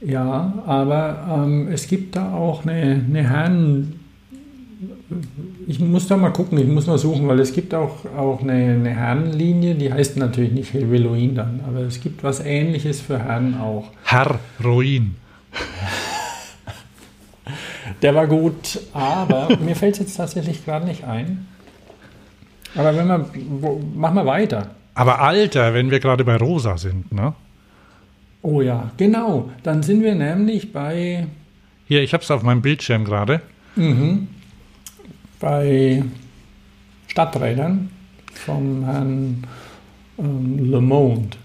Ja, 0.00 0.52
aber 0.66 1.44
ähm, 1.46 1.68
es 1.68 1.86
gibt 1.88 2.14
da 2.16 2.30
auch 2.34 2.62
eine, 2.66 3.02
eine 3.08 3.22
Herren. 3.26 4.00
Ich 5.66 5.80
muss 5.80 6.08
da 6.08 6.18
mal 6.18 6.30
gucken, 6.30 6.58
ich 6.58 6.66
muss 6.66 6.86
mal 6.86 6.98
suchen, 6.98 7.26
weil 7.26 7.40
es 7.40 7.54
gibt 7.54 7.72
auch, 7.74 8.04
auch 8.16 8.42
eine, 8.42 8.52
eine 8.52 8.90
Herrenlinie, 8.90 9.74
die 9.76 9.90
heißt 9.90 10.18
natürlich 10.18 10.52
nicht 10.52 10.74
Veloin 10.74 11.34
dann, 11.34 11.60
aber 11.66 11.80
es 11.80 12.00
gibt 12.02 12.22
was 12.22 12.40
ähnliches 12.40 13.00
für 13.00 13.18
Herren 13.18 13.58
auch. 13.58 13.84
Herr 14.04 14.38
Ruin. 14.62 15.14
Der 18.02 18.14
war 18.14 18.26
gut, 18.26 18.80
aber 18.92 19.56
mir 19.60 19.76
fällt 19.76 19.94
es 19.94 20.00
jetzt 20.00 20.16
tatsächlich 20.16 20.64
gerade 20.64 20.86
nicht 20.86 21.04
ein. 21.04 21.46
Aber 22.74 22.96
wenn 22.96 23.06
wir, 23.06 23.28
wo, 23.60 23.80
machen 23.94 24.16
wir 24.16 24.26
weiter. 24.26 24.70
Aber 24.94 25.20
Alter, 25.20 25.74
wenn 25.74 25.90
wir 25.90 26.00
gerade 26.00 26.24
bei 26.24 26.36
rosa 26.36 26.76
sind, 26.76 27.12
ne? 27.12 27.34
Oh 28.42 28.60
ja, 28.60 28.90
genau. 28.96 29.50
Dann 29.62 29.82
sind 29.82 30.02
wir 30.02 30.14
nämlich 30.14 30.72
bei, 30.72 31.26
Hier, 31.86 32.02
ich 32.02 32.12
habe 32.12 32.22
es 32.22 32.30
auf 32.30 32.42
meinem 32.42 32.62
Bildschirm 32.62 33.04
gerade. 33.04 33.40
bei 35.40 36.02
Stadträdern 37.06 37.90
vom 38.34 38.84
Herrn 38.84 39.44
ähm, 40.18 40.70
Le 40.70 40.80
Monde. 40.80 41.36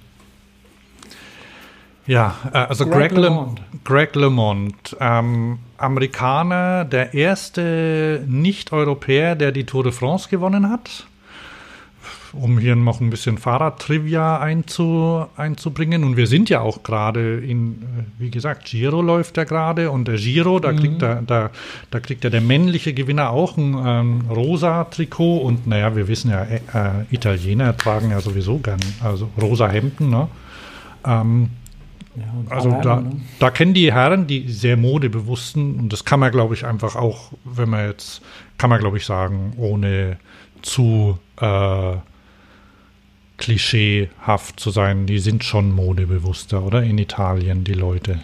Ja, 2.10 2.36
äh, 2.52 2.58
also 2.58 2.86
Greg 2.86 3.10
Greg, 3.10 3.12
Le 3.12 3.22
LeMond. 3.22 3.62
Greg 3.84 4.16
LeMond, 4.16 4.98
ähm, 5.00 5.60
Amerikaner, 5.78 6.84
der 6.84 7.14
erste 7.14 8.24
Nicht-Europäer, 8.28 9.36
der 9.36 9.52
die 9.52 9.64
Tour 9.64 9.84
de 9.84 9.92
France 9.92 10.28
gewonnen 10.28 10.72
hat. 10.72 11.06
Um 12.34 12.58
hier 12.58 12.76
noch 12.76 13.00
ein 13.00 13.12
bisschen 13.12 13.38
Fahrradtrivia 13.38 14.40
einzu, 14.40 15.26
einzubringen. 15.38 16.04
Und 16.04 16.18
wir 16.18 16.26
sind 16.26 16.50
ja 16.50 16.62
auch 16.62 16.82
gerade 16.82 17.38
in, 17.42 17.74
äh, 17.74 17.86
wie 18.18 18.32
gesagt, 18.32 18.66
Giro 18.66 19.04
läuft 19.04 19.38
ja 19.38 19.44
gerade 19.44 19.92
und 19.92 20.08
der 20.08 20.16
Giro, 20.16 20.60
da 20.60 20.74
kriegt 20.74 21.04
er, 21.04 21.22
da, 21.22 21.52
da 21.92 22.00
kriegt 22.00 22.24
ja 22.24 22.32
der 22.32 22.42
männliche 22.42 22.94
Gewinner 22.94 23.30
auch 23.30 23.56
ein 23.56 23.76
ähm, 23.86 24.22
rosa 24.32 24.86
Trikot 24.86 25.38
und 25.42 25.68
naja, 25.68 25.96
wir 25.96 26.08
wissen 26.08 26.32
ja, 26.32 26.42
äh, 26.42 26.56
äh, 26.74 26.90
Italiener 27.12 27.78
tragen 27.78 28.10
ja 28.10 28.20
sowieso 28.20 28.58
gern, 28.58 28.80
also 29.04 29.30
rosa 29.40 29.68
Hemden, 29.68 30.10
ne? 30.10 30.28
Ähm, 31.06 31.50
Ja, 32.16 32.24
also 32.50 32.72
Herren, 32.72 32.82
da, 32.82 33.02
ne? 33.02 33.22
da 33.40 33.50
kennen 33.52 33.74
die 33.74 33.94
Herren, 33.94 34.28
die 34.28 34.50
sehr 34.50 34.78
modebewussten, 34.78 35.76
und 35.76 35.94
das 35.94 36.06
kann 36.06 36.20
man, 36.20 36.32
glaube 36.32 36.54
ich, 36.54 36.66
einfach 36.66 36.96
auch, 36.96 37.32
wenn 37.44 37.70
man 37.70 37.88
jetzt, 37.88 38.22
kann 38.58 38.70
man, 38.70 38.80
glaube 38.80 38.98
ich, 38.98 39.06
sagen, 39.06 39.54
ohne 39.58 40.18
zu 40.62 41.20
äh, 41.40 41.96
klischeehaft 43.38 44.60
zu 44.60 44.72
sein, 44.72 45.06
die 45.06 45.20
sind 45.20 45.44
schon 45.44 45.72
modebewusster, 45.72 46.64
oder? 46.64 46.84
In 46.84 46.98
Italien, 46.98 47.64
die 47.64 47.74
Leute. 47.74 48.20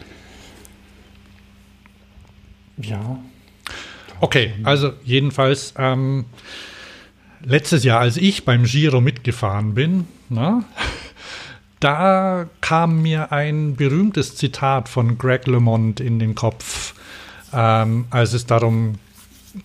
Ja, 2.77 3.19
Okay, 4.21 4.53
also 4.63 4.93
jedenfalls, 5.03 5.73
ähm, 5.77 6.25
letztes 7.43 7.83
Jahr, 7.83 7.99
als 7.99 8.17
ich 8.17 8.45
beim 8.45 8.63
Giro 8.63 9.01
mitgefahren 9.01 9.73
bin, 9.73 10.07
na, 10.29 10.63
da 11.79 12.47
kam 12.61 13.01
mir 13.01 13.31
ein 13.31 13.75
berühmtes 13.75 14.35
Zitat 14.35 14.89
von 14.89 15.17
Greg 15.17 15.47
LeMond 15.47 15.99
in 15.99 16.19
den 16.19 16.35
Kopf, 16.35 16.93
ähm, 17.53 18.05
als 18.09 18.33
es 18.33 18.45
darum, 18.45 18.95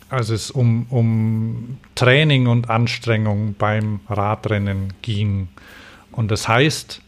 als 0.09 0.29
es 0.31 0.51
um, 0.51 0.87
um 0.91 1.79
Training 1.95 2.47
und 2.47 2.71
Anstrengung 2.71 3.55
beim 3.59 4.01
Radrennen 4.09 4.93
ging. 5.03 5.49
Und 6.13 6.31
das 6.31 6.49
heißt, 6.49 7.01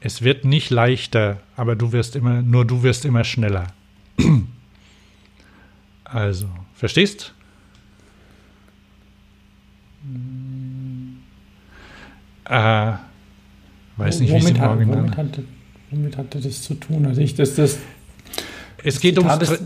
es 0.00 0.22
wird 0.22 0.44
nicht 0.44 0.70
leichter, 0.70 1.40
aber 1.56 1.76
du 1.76 1.92
wirst 1.92 2.16
immer, 2.16 2.42
nur 2.42 2.64
du 2.64 2.82
wirst 2.82 3.04
immer 3.04 3.24
schneller. 3.24 3.66
Also, 6.04 6.46
verstehst? 6.74 7.32
Äh, 12.44 12.92
weiß 14.02 14.20
nicht, 14.20 14.32
wie 14.32 14.36
es 14.36 14.42
womit, 14.44 14.56
im 14.56 14.62
hat, 14.62 14.70
Original 14.70 14.98
womit, 14.98 15.16
hatte, 15.16 15.44
womit 15.90 16.16
hatte 16.16 16.40
das 16.40 16.62
zu 16.62 16.74
tun? 16.74 17.06
Also 17.06 17.20
ich, 17.20 17.34
das, 17.34 17.54
das 17.54 17.78
Es 18.84 19.00
geht 19.00 19.18
ums, 19.18 19.38
Tra 19.38 19.56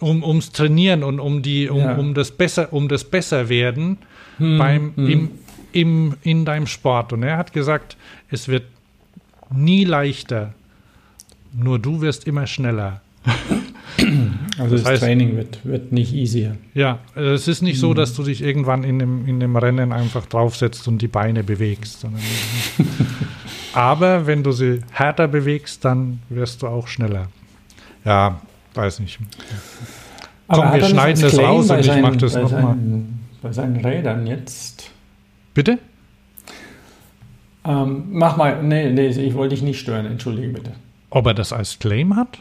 um, 0.00 0.22
ums 0.22 0.52
Trainieren 0.52 1.02
und 1.02 1.20
um 1.20 1.42
die, 1.42 1.68
um, 1.68 1.78
Ja. 1.78 1.96
um 1.96 2.14
das 2.14 2.30
besser, 2.30 2.72
um 2.72 2.88
das 2.88 3.04
Besserwerden 3.04 3.98
Hm, 4.38 4.58
beim, 4.58 4.92
hm. 4.96 5.08
im, 5.08 5.30
im, 5.72 6.14
in 6.22 6.44
deinem 6.44 6.66
Sport. 6.66 7.12
Und 7.14 7.22
er 7.22 7.38
hat 7.38 7.52
gesagt, 7.54 7.96
es 8.30 8.48
wird 8.48 8.64
nie 9.50 9.84
leichter, 9.84 10.52
nur 11.58 11.78
du 11.78 12.02
wirst 12.02 12.26
immer 12.26 12.46
schneller. 12.46 13.00
also 14.58 14.76
das 14.76 14.82
das, 14.82 14.92
heißt- 14.92 14.98
Training 14.98 15.36
wird, 15.36 15.64
wird 15.64 15.92
nicht 15.92 16.12
easier. 16.12 16.56
Ja, 16.74 16.98
also 17.14 17.30
es 17.30 17.48
ist 17.48 17.62
nicht 17.62 17.78
so, 17.80 17.94
dass 17.94 18.12
du 18.14 18.22
dich 18.24 18.42
irgendwann 18.42 18.84
in 18.84 18.98
dem, 18.98 19.26
in 19.26 19.40
dem 19.40 19.56
Rennen 19.56 19.92
einfach 19.92 20.26
draufsetzt 20.26 20.86
und 20.86 21.00
die 21.00 21.08
Beine 21.08 21.42
bewegst. 21.42 22.00
Sondern 22.00 22.20
Aber 23.76 24.26
wenn 24.26 24.42
du 24.42 24.52
sie 24.52 24.80
härter 24.90 25.28
bewegst, 25.28 25.84
dann 25.84 26.20
wirst 26.30 26.62
du 26.62 26.66
auch 26.68 26.88
schneller. 26.88 27.28
Ja, 28.04 28.40
weiß 28.74 29.00
nicht. 29.00 29.18
Komm, 30.48 30.64
hat 30.64 30.74
wir 30.76 30.84
schneiden 30.84 31.20
das 31.22 31.38
raus 31.38 31.68
und 31.70 31.78
ich 31.80 31.86
seinen- 31.86 32.02
mach 32.02 32.16
das 32.16 32.32
bei 32.34 32.40
noch 32.42 32.50
mal. 32.52 32.60
seinen- 32.62 33.20
Bei 33.42 33.52
seinen 33.52 33.76
Rädern 33.84 34.26
jetzt. 34.26 34.90
Bitte? 35.54 35.78
Ähm, 37.64 38.04
mach 38.12 38.36
mal, 38.36 38.62
nee, 38.62 38.90
nee, 38.90 39.08
ich 39.08 39.34
wollte 39.34 39.54
dich 39.54 39.62
nicht 39.62 39.78
stören, 39.80 40.06
entschuldige 40.06 40.48
bitte. 40.48 40.72
Ob 41.10 41.26
er 41.26 41.34
das 41.34 41.52
als 41.52 41.78
Claim 41.78 42.16
hat? 42.16 42.38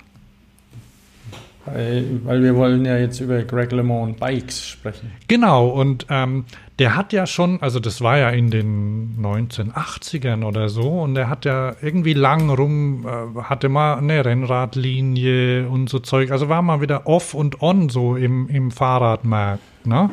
Weil, 1.66 2.44
wir 2.44 2.56
wollen 2.56 2.86
ja 2.86 2.98
jetzt 2.98 3.20
über 3.20 3.42
Greg 3.42 3.72
LeMond 3.72 4.20
Bikes 4.20 4.68
sprechen. 4.68 5.12
Genau, 5.28 5.68
und 5.68 6.06
ähm, 6.10 6.46
der 6.78 6.96
hat 6.96 7.12
ja 7.12 7.26
schon, 7.26 7.60
also 7.62 7.80
das 7.80 8.02
war 8.02 8.20
ja 8.20 8.30
in 8.30 8.52
den 8.52 9.18
1980ern 9.20 10.44
oder 10.44 10.70
so, 10.70 11.02
und 11.02 11.16
er 11.16 11.28
hat 11.28 11.46
ja 11.46 11.76
irgendwie 11.82 12.14
lang 12.14 12.52
rum, 12.52 13.08
äh, 13.08 13.42
hatte 13.42 13.70
mal 13.70 13.96
eine 13.98 14.24
Rennradlinie 14.24 15.68
und 15.68 15.90
so 15.90 16.00
Zeug, 16.00 16.32
also 16.32 16.50
war 16.50 16.62
mal 16.62 16.82
wieder 16.82 17.08
off 17.08 17.34
und 17.34 17.62
on 17.64 17.90
so 17.90 18.16
im, 18.16 18.48
im 18.48 18.70
Fahrradmarkt, 18.70 19.88
ne? 19.88 20.12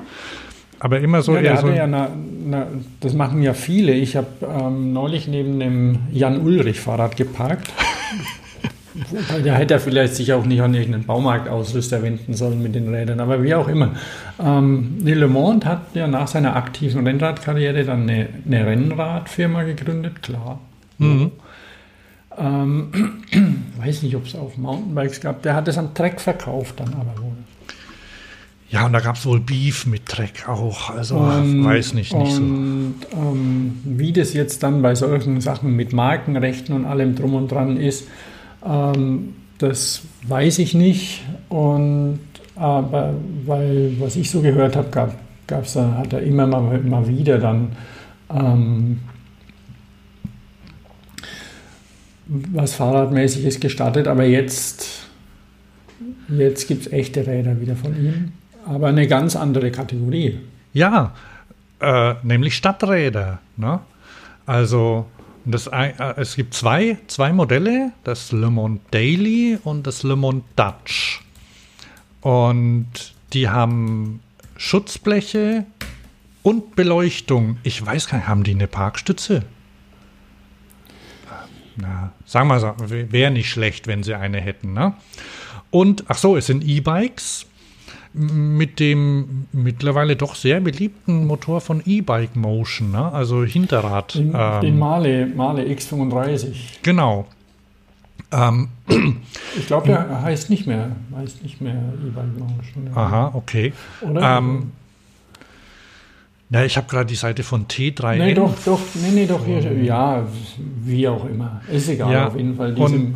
Aber 0.78 0.98
immer 0.98 1.22
so 1.22 1.36
ja, 1.36 1.42
eher 1.42 1.56
so. 1.58 1.68
ja 1.68 1.86
na, 1.86 2.08
na, 2.44 2.66
das 2.98 3.14
machen 3.14 3.40
ja 3.40 3.54
viele. 3.54 3.92
Ich 3.92 4.16
habe 4.16 4.26
ähm, 4.42 4.92
neulich 4.92 5.28
neben 5.28 5.60
dem 5.60 5.98
Jan-Ulrich-Fahrrad 6.10 7.16
geparkt. 7.16 7.68
Wobei, 8.94 9.40
der 9.40 9.54
hätte 9.54 9.74
ja 9.74 9.80
vielleicht 9.80 10.14
sich 10.16 10.32
auch 10.32 10.44
nicht 10.44 10.60
an 10.60 10.74
irgendeinen 10.74 11.04
Baumarktausrüster 11.04 12.02
wenden 12.02 12.34
sollen 12.34 12.62
mit 12.62 12.74
den 12.74 12.94
Rädern, 12.94 13.20
aber 13.20 13.42
wie 13.42 13.54
auch 13.54 13.68
immer. 13.68 13.92
Ähm, 14.38 14.98
Le 15.02 15.28
Monde 15.28 15.66
hat 15.66 15.82
ja 15.94 16.06
nach 16.06 16.28
seiner 16.28 16.56
aktiven 16.56 17.06
Rennradkarriere 17.06 17.84
dann 17.84 18.02
eine, 18.02 18.28
eine 18.46 18.66
Rennradfirma 18.66 19.62
gegründet, 19.62 20.22
klar. 20.22 20.60
Mhm. 20.98 21.30
Ähm, 22.38 22.88
weiß 23.78 24.02
nicht, 24.02 24.14
ob 24.16 24.26
es 24.26 24.34
auch 24.34 24.56
Mountainbikes 24.56 25.20
gab. 25.20 25.42
Der 25.42 25.54
hat 25.54 25.68
es 25.68 25.78
am 25.78 25.94
Trek 25.94 26.20
verkauft 26.20 26.80
dann 26.80 26.92
aber 26.94 27.22
wohl. 27.22 27.32
Ja, 28.70 28.86
und 28.86 28.94
da 28.94 29.00
gab 29.00 29.16
es 29.16 29.26
wohl 29.26 29.38
Beef 29.38 29.84
mit 29.84 30.02
Dreck 30.06 30.48
auch, 30.48 30.88
also 30.88 31.16
Und- 31.16 31.62
weiß 31.62 31.92
nicht, 31.92 32.14
nicht 32.14 32.32
so. 32.32 32.42
und, 32.42 32.94
ähm, 33.12 33.80
wie 33.84 34.14
das 34.14 34.32
jetzt 34.32 34.62
dann 34.62 34.80
bei 34.80 34.94
solchen 34.94 35.42
Sachen 35.42 35.76
mit 35.76 35.92
Markenrechten 35.92 36.74
und 36.74 36.86
allem 36.86 37.14
drum 37.14 37.34
und 37.34 37.52
dran 37.52 37.76
ist, 37.76 38.08
ähm, 38.66 39.34
das 39.58 40.02
weiß 40.26 40.58
ich 40.58 40.74
nicht. 40.74 41.22
Und 41.48 42.20
aber 42.54 43.14
weil, 43.46 43.96
was 43.98 44.16
ich 44.16 44.30
so 44.30 44.40
gehört 44.42 44.76
habe, 44.76 44.90
gab 44.90 45.16
gab's 45.46 45.74
da, 45.74 45.94
hat 45.94 46.12
er 46.12 46.22
immer 46.22 46.46
mal, 46.46 46.78
mal 46.80 47.06
wieder 47.08 47.38
dann 47.38 47.72
ähm, 48.30 49.00
was 52.26 52.74
Fahrradmäßiges 52.74 53.60
gestartet, 53.60 54.08
aber 54.08 54.24
jetzt, 54.24 55.06
jetzt 56.28 56.68
gibt 56.68 56.86
es 56.86 56.92
echte 56.92 57.26
Räder 57.26 57.60
wieder 57.60 57.76
von 57.76 57.96
ihm, 57.96 58.32
aber 58.64 58.88
eine 58.88 59.06
ganz 59.06 59.36
andere 59.36 59.70
Kategorie. 59.70 60.38
Ja, 60.72 61.12
äh, 61.80 62.14
nämlich 62.22 62.56
Stadträder. 62.56 63.40
Ne? 63.56 63.80
Also 64.46 65.06
das, 65.44 65.66
äh, 65.66 65.92
es 66.16 66.36
gibt 66.36 66.54
zwei, 66.54 66.98
zwei 67.06 67.32
Modelle, 67.32 67.92
das 68.04 68.32
Le 68.32 68.50
Monde 68.50 68.80
Daily 68.90 69.58
und 69.64 69.86
das 69.86 70.02
Le 70.02 70.16
Monde 70.16 70.44
Dutch. 70.56 71.22
Und 72.20 72.86
die 73.32 73.48
haben 73.48 74.20
Schutzbleche 74.56 75.66
und 76.42 76.76
Beleuchtung. 76.76 77.58
Ich 77.62 77.84
weiß 77.84 78.08
gar 78.08 78.18
nicht, 78.18 78.28
haben 78.28 78.44
die 78.44 78.52
eine 78.52 78.68
Parkstütze? 78.68 79.44
Na, 81.76 82.12
sagen 82.26 82.48
wir 82.48 82.60
so, 82.60 82.74
wäre 82.78 83.30
nicht 83.30 83.48
schlecht, 83.48 83.86
wenn 83.86 84.02
sie 84.02 84.14
eine 84.14 84.40
hätten. 84.40 84.74
Ne? 84.74 84.94
Und, 85.70 86.04
ach 86.08 86.18
so, 86.18 86.36
es 86.36 86.46
sind 86.46 86.64
E-Bikes 86.64 87.46
mit 88.14 88.78
dem 88.80 89.46
mittlerweile 89.52 90.16
doch 90.16 90.34
sehr 90.34 90.60
beliebten 90.60 91.26
Motor 91.26 91.60
von 91.60 91.82
E-Bike 91.86 92.36
Motion, 92.36 92.90
ne? 92.92 93.10
also 93.12 93.42
Hinterrad. 93.44 94.14
Den, 94.14 94.34
ähm, 94.34 94.60
den 94.60 94.78
Male, 94.78 95.26
Male 95.26 95.62
X35. 95.64 96.52
Genau. 96.82 97.26
Ähm, 98.30 98.68
Ich 99.58 99.66
glaube, 99.66 99.86
der 99.88 100.22
heißt 100.22 100.48
nicht 100.50 100.66
mehr, 100.66 100.96
heißt 101.14 101.42
nicht 101.42 101.60
mehr 101.60 101.74
E-Bike 101.74 102.38
Motion. 102.38 102.86
ja. 102.86 102.96
aha, 102.96 103.30
okay. 103.34 103.72
Oder? 104.00 104.38
Ähm, 104.38 104.72
na, 106.50 106.64
ich 106.66 106.76
habe 106.76 106.86
gerade 106.86 107.06
die 107.06 107.14
Seite 107.14 107.42
von 107.42 107.66
T3N. 107.66 108.16
nee, 108.18 108.34
doch, 108.34 108.54
doch, 108.64 108.80
nee, 108.94 109.10
nee, 109.12 109.26
doch, 109.26 109.44
hier, 109.44 109.60
ja, 109.82 110.22
wie 110.84 111.08
auch 111.08 111.24
immer. 111.24 111.62
Ist 111.70 111.88
egal, 111.88 112.12
Ja, 112.12 112.26
auf 112.28 112.36
jeden 112.36 112.54
Fall. 112.56 112.74
und- 112.74 112.78
Diesem, 112.90 113.06
Äh, 113.06 113.14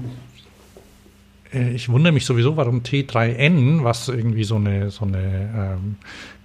Ich 1.53 1.88
wundere 1.88 2.12
mich 2.12 2.26
sowieso, 2.26 2.57
warum 2.57 2.82
T3N, 2.82 3.84
was 3.84 4.09
irgendwie 4.09 4.42
so 4.44 4.57
eine, 4.57 4.90
so 4.90 5.05
eine 5.05 5.76
ähm, 5.78 5.97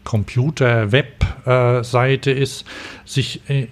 Computer-Web-Seite 0.04 2.32
ist, 2.32 2.66
sich 3.06 3.41
äh, 3.49 3.68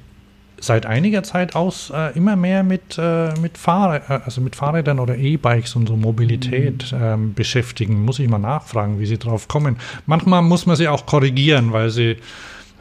seit 0.62 0.86
einiger 0.86 1.24
Zeit 1.24 1.56
aus 1.56 1.92
äh, 1.94 2.16
immer 2.16 2.36
mehr 2.36 2.64
mit, 2.64 2.98
äh, 2.98 3.34
mit, 3.40 3.58
Fahrrad, 3.58 4.10
äh, 4.10 4.20
also 4.26 4.42
mit 4.42 4.56
Fahrrädern 4.56 5.00
oder 5.00 5.18
E-Bikes 5.18 5.76
und 5.76 5.88
so 5.88 5.96
Mobilität 5.96 6.94
ähm, 6.94 7.34
beschäftigen. 7.34 8.04
Muss 8.04 8.20
ich 8.20 8.30
mal 8.30 8.40
nachfragen, 8.40 9.00
wie 9.00 9.06
sie 9.06 9.18
drauf 9.18 9.48
kommen. 9.48 9.78
Manchmal 10.06 10.42
muss 10.42 10.66
man 10.66 10.76
sie 10.76 10.88
auch 10.88 11.06
korrigieren, 11.06 11.72
weil 11.72 11.90
sie, 11.90 12.18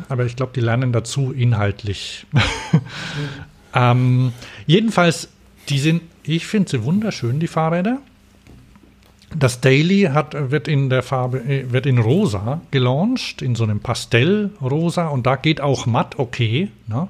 aber 0.08 0.26
ich 0.26 0.36
glaube, 0.36 0.52
die 0.54 0.60
lernen 0.60 0.92
dazu 0.92 1.32
inhaltlich. 1.32 2.26
ähm, 3.74 4.32
jedenfalls, 4.66 5.28
die 5.68 5.78
sind, 5.78 6.02
ich 6.24 6.46
finde 6.46 6.70
sie 6.70 6.84
wunderschön, 6.84 7.40
die 7.40 7.48
Fahrräder. 7.48 7.98
Das 9.36 9.60
Daily 9.60 10.10
hat, 10.12 10.50
wird 10.50 10.68
in 10.68 10.88
der 10.88 11.02
Farbe, 11.02 11.40
äh, 11.40 11.70
wird 11.70 11.86
in 11.86 11.98
rosa 11.98 12.62
gelauncht, 12.70 13.42
in 13.42 13.54
so 13.54 13.64
einem 13.64 13.80
Pastellrosa 13.80 15.08
und 15.08 15.26
da 15.26 15.36
geht 15.36 15.60
auch 15.60 15.86
matt 15.86 16.18
okay, 16.18 16.70
ne? 16.86 17.08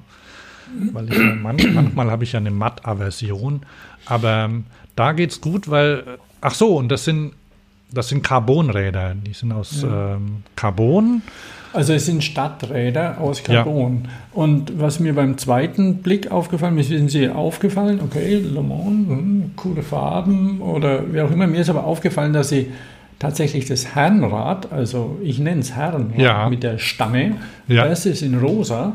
Weil 0.93 1.09
ich 1.09 1.19
ja 1.19 1.35
man, 1.35 1.57
manchmal 1.75 2.11
habe 2.11 2.25
ich 2.25 2.33
ja 2.33 2.41
eine 2.41 2.51
Matt-Aversion, 2.51 3.63
aber 4.07 4.45
ähm, 4.45 4.65
da 4.97 5.13
geht's 5.13 5.41
gut, 5.41 5.71
weil, 5.71 6.19
ach 6.41 6.55
so, 6.55 6.77
und 6.77 6.89
das 6.89 7.05
sind, 7.05 7.33
das 7.91 8.09
sind 8.09 8.23
Carbonräder, 8.23 9.15
die 9.15 9.33
sind 9.33 9.53
aus 9.53 9.83
ähm, 9.83 10.43
Carbon. 10.57 11.23
Also 11.73 11.93
es 11.93 12.07
sind 12.07 12.25
Stadträder 12.25 13.21
aus 13.21 13.43
Ja. 13.47 13.63
Carbon. 13.65 14.09
Und 14.33 14.79
was 14.81 15.01
mir 15.01 15.15
beim 15.15 15.37
zweiten 15.39 15.97
Blick 15.99 16.31
aufgefallen 16.31 16.79
ist, 16.79 16.89
sind 16.89 17.11
sie 17.11 17.29
aufgefallen, 17.29 18.01
okay, 18.03 18.37
Le 18.37 18.63
Mans, 18.63 19.09
hm, 19.09 19.51
coole 19.57 19.83
Farben 19.83 20.61
oder 20.61 21.13
wie 21.13 21.21
auch 21.21 21.31
immer. 21.31 21.47
Mir 21.47 21.61
ist 21.61 21.71
aber 21.71 21.85
aufgefallen, 21.85 22.33
dass 22.33 22.49
sie 22.51 22.69
tatsächlich 23.19 23.65
das 23.67 23.95
Herrenrad, 23.95 24.71
also 24.73 25.19
ich 25.23 25.39
nenne 25.41 25.61
es 25.61 25.75
Herrenrad 25.75 26.19
Ja. 26.19 26.49
mit 26.49 26.63
der 26.63 26.79
Stange, 26.79 27.37
Ja. 27.67 27.85
Mhm. 27.85 27.89
das 27.89 28.07
ist 28.07 28.23
in 28.23 28.35
rosa. 28.39 28.95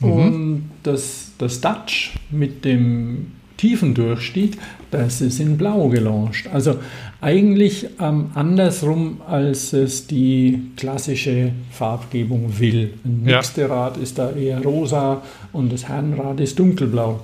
Und 0.00 0.70
das, 0.84 1.32
das 1.38 1.60
Dutch 1.60 2.14
mit 2.30 2.64
dem 2.64 3.32
tiefen 3.56 3.94
Durchstieg, 3.94 4.56
das 4.92 5.20
ist 5.20 5.40
in 5.40 5.58
blau 5.58 5.88
gelauncht. 5.88 6.48
Also 6.52 6.76
eigentlich 7.20 7.86
ähm, 8.00 8.30
andersrum, 8.34 9.20
als 9.26 9.72
es 9.72 10.06
die 10.06 10.62
klassische 10.76 11.52
Farbgebung 11.72 12.58
will. 12.58 12.94
Ein 13.04 13.24
Ja. 13.26 13.36
Mixte-Rad 13.36 13.96
ist 13.96 14.18
da 14.18 14.30
eher 14.32 14.62
rosa 14.62 15.22
und 15.52 15.72
das 15.72 15.88
Herrenrad 15.88 16.38
ist 16.40 16.58
dunkelblau. 16.58 17.20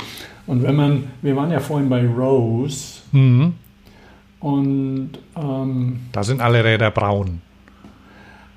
Und 0.46 0.62
wenn 0.62 0.74
man, 0.76 1.04
wir 1.22 1.36
waren 1.36 1.50
ja 1.50 1.60
vorhin 1.60 1.88
bei 1.88 2.04
Rose 2.06 3.00
Mhm. 3.12 3.52
und 4.40 5.10
ähm, 5.36 6.00
Da 6.12 6.24
sind 6.24 6.40
alle 6.40 6.64
Räder 6.64 6.90
braun. 6.90 7.40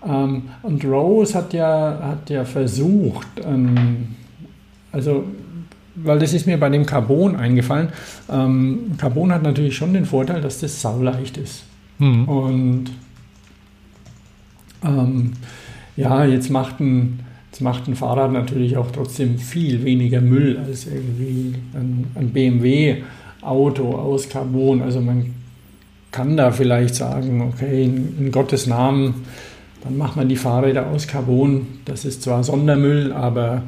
Ähm, 0.06 0.44
und 0.64 0.84
Rose 0.86 1.36
hat 1.38 1.54
ja, 1.54 2.00
hat 2.02 2.30
ja 2.30 2.44
versucht, 2.46 3.28
ähm, 3.46 4.16
also, 4.92 5.24
weil 6.04 6.20
das 6.20 6.34
ist 6.34 6.46
mir 6.46 6.60
bei 6.60 6.70
dem 6.70 6.86
Carbon 6.86 7.36
eingefallen. 7.36 7.90
Ähm, 8.32 8.92
Carbon 8.98 9.32
hat 9.32 9.44
natürlich 9.44 9.76
schon 9.76 9.94
den 9.94 10.06
Vorteil, 10.06 10.42
dass 10.42 10.60
das 10.60 10.82
sauleicht 10.82 11.38
ist. 11.38 11.64
Mhm. 12.00 12.26
Und 12.26 12.86
ähm, 14.84 15.34
ja, 15.96 16.26
jetzt 16.26 16.50
macht, 16.50 16.80
ein, 16.80 17.20
jetzt 17.52 17.62
macht 17.62 17.88
ein 17.88 17.96
Fahrrad 17.96 18.32
natürlich 18.32 18.78
auch 18.78 18.92
trotzdem 18.92 19.40
viel 19.40 19.84
weniger 19.84 20.22
Müll 20.22 20.58
als 20.58 20.86
irgendwie 20.86 21.56
ein, 21.74 22.06
ein 22.16 22.30
BMW-Auto 22.30 23.96
aus 23.96 24.30
Carbon. 24.30 24.82
Also 24.82 25.02
man 25.02 25.34
kann 26.12 26.38
da 26.38 26.52
vielleicht 26.52 26.96
sagen, 26.96 27.42
okay, 27.42 27.86
in, 27.86 28.18
in 28.20 28.32
Gottes 28.32 28.68
Namen, 28.68 29.26
dann 29.84 29.98
macht 29.98 30.16
man 30.16 30.30
die 30.30 30.36
Fahrräder 30.36 30.88
aus 30.88 31.08
Carbon. 31.08 31.68
Das 31.86 32.06
ist 32.06 32.22
zwar 32.22 32.44
Sondermüll, 32.44 33.12
aber 33.12 33.64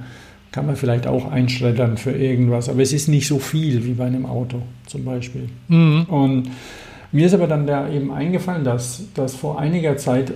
kann 0.52 0.66
man 0.66 0.76
vielleicht 0.76 1.06
auch 1.08 1.32
einschreddern 1.32 1.98
für 1.98 2.12
irgendwas. 2.12 2.70
Aber 2.70 2.82
es 2.82 2.94
ist 2.94 3.08
nicht 3.08 3.28
so 3.28 3.40
viel 3.40 3.86
wie 3.86 3.94
bei 3.94 4.06
einem 4.06 4.26
Auto 4.26 4.62
zum 4.86 5.06
Beispiel. 5.06 5.50
Mhm. 5.68 6.04
Und 6.06 6.50
mir 7.12 7.26
ist 7.26 7.34
aber 7.34 7.48
dann 7.48 7.68
da 7.68 7.90
eben 7.90 8.12
eingefallen, 8.12 8.64
dass, 8.64 9.04
dass 9.14 9.36
vor 9.36 9.60
einiger 9.60 9.98
Zeit 9.98 10.34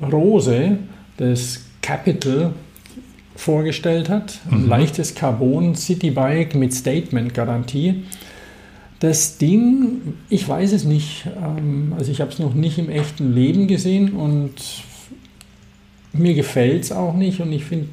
Rose 0.00 0.78
das 1.16 1.64
Capital 1.80 2.52
vorgestellt 3.34 4.08
hat. 4.08 4.40
Ein 4.50 4.68
leichtes 4.68 5.14
Carbon 5.14 5.74
Citybike 5.74 6.56
mit 6.56 6.74
Statement-Garantie. 6.74 8.04
Das 9.00 9.38
Ding, 9.38 10.14
ich 10.28 10.48
weiß 10.48 10.72
es 10.72 10.84
nicht, 10.84 11.26
ähm, 11.44 11.92
also 11.98 12.12
ich 12.12 12.20
habe 12.20 12.30
es 12.30 12.38
noch 12.38 12.54
nicht 12.54 12.78
im 12.78 12.88
echten 12.88 13.34
Leben 13.34 13.66
gesehen 13.66 14.12
und 14.12 14.52
mir 16.12 16.34
gefällt 16.34 16.84
es 16.84 16.92
auch 16.92 17.14
nicht 17.14 17.40
und 17.40 17.52
ich 17.52 17.64
finde, 17.64 17.88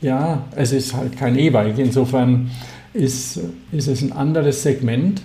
ja, 0.00 0.44
es 0.56 0.72
ist 0.72 0.94
halt 0.94 1.16
kein 1.16 1.38
E-Bike. 1.38 1.78
Insofern 1.78 2.50
ist, 2.94 3.40
ist 3.72 3.88
es 3.88 4.02
ein 4.02 4.12
anderes 4.12 4.62
Segment. 4.62 5.22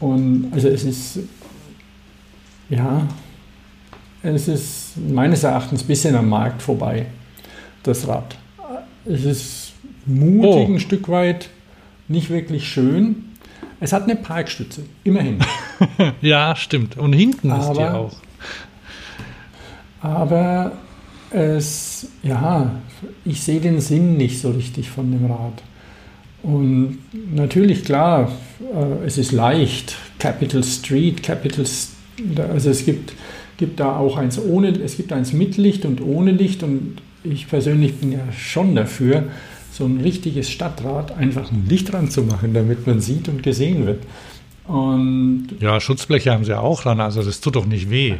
Und 0.00 0.50
also 0.52 0.68
es 0.68 0.84
ist, 0.84 1.18
ja, 2.68 3.06
es 4.22 4.46
ist 4.48 4.96
meines 5.08 5.42
Erachtens 5.44 5.82
ein 5.82 5.86
bisschen 5.86 6.14
am 6.14 6.28
Markt 6.28 6.62
vorbei, 6.62 7.06
das 7.82 8.06
Rad. 8.06 8.36
Es 9.04 9.24
ist 9.24 9.72
mutig 10.04 10.50
Oh. 10.68 10.72
ein 10.74 10.80
Stück 10.80 11.08
weit, 11.08 11.48
nicht 12.08 12.30
wirklich 12.30 12.68
schön. 12.68 13.24
Es 13.80 13.92
hat 13.92 14.04
eine 14.04 14.16
Parkstütze, 14.16 14.82
immerhin. 15.04 15.38
Ja, 16.22 16.56
stimmt. 16.56 16.96
Und 16.96 17.12
hinten 17.12 17.50
ist 17.50 17.72
die 17.74 17.80
Aber- 17.82 17.94
auch. 17.94 18.12
Aber 20.00 20.72
es, 21.30 22.08
ja, 22.22 22.80
ich 23.24 23.42
sehe 23.42 23.60
den 23.60 23.80
Sinn 23.80 24.16
nicht 24.16 24.40
so 24.40 24.50
richtig 24.50 24.90
von 24.90 25.10
dem 25.10 25.26
Rad. 25.26 25.62
Und 26.42 26.98
natürlich, 27.34 27.84
klar, 27.84 28.30
äh, 28.72 29.06
es 29.06 29.18
ist 29.18 29.32
leicht. 29.32 29.96
Capital 30.18 30.62
Street, 30.62 31.22
Capital, 31.22 31.64
also 32.52 32.70
es 32.70 32.84
gibt, 32.84 33.12
gibt 33.56 33.80
da 33.80 33.96
auch 33.96 34.16
eins 34.16 34.38
ohne, 34.38 34.68
es 34.68 34.96
gibt 34.96 35.12
eins 35.12 35.32
mit 35.32 35.56
Licht 35.56 35.84
und 35.84 36.00
ohne 36.00 36.30
Licht. 36.30 36.62
Und 36.62 36.96
ich 37.24 37.48
persönlich 37.48 37.96
bin 37.96 38.12
ja 38.12 38.32
schon 38.36 38.74
dafür, 38.74 39.24
so 39.72 39.84
ein 39.84 40.00
richtiges 40.00 40.50
Stadtrad 40.50 41.16
einfach 41.16 41.50
ein 41.50 41.66
Licht 41.68 41.92
dran 41.92 42.10
zu 42.10 42.22
machen, 42.22 42.54
damit 42.54 42.86
man 42.86 43.00
sieht 43.00 43.28
und 43.28 43.42
gesehen 43.42 43.86
wird. 43.86 44.04
Und 44.66 45.48
Ja, 45.60 45.80
Schutzbleche 45.80 46.32
haben 46.32 46.44
sie 46.44 46.58
auch 46.58 46.82
dran, 46.82 47.00
also 47.00 47.22
das 47.22 47.40
tut 47.40 47.56
doch 47.56 47.66
nicht 47.66 47.90
weh. 47.90 48.14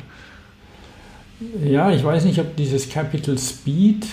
Ja, 1.64 1.90
ich 1.90 2.02
weiß 2.02 2.24
nicht, 2.24 2.38
ob 2.38 2.56
dieses 2.56 2.88
Capital 2.88 3.36
Speed 3.38 4.06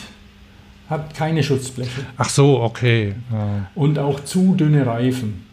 hat 0.89 1.13
keine 1.15 1.41
Schutzbleche 1.41 2.01
Ach 2.17 2.29
so, 2.29 2.59
okay. 2.61 3.15
Ja. 3.31 3.69
und 3.75 3.97
auch 3.97 4.23
zu 4.25 4.55
dünne 4.55 4.85
Reifen. 4.85 5.45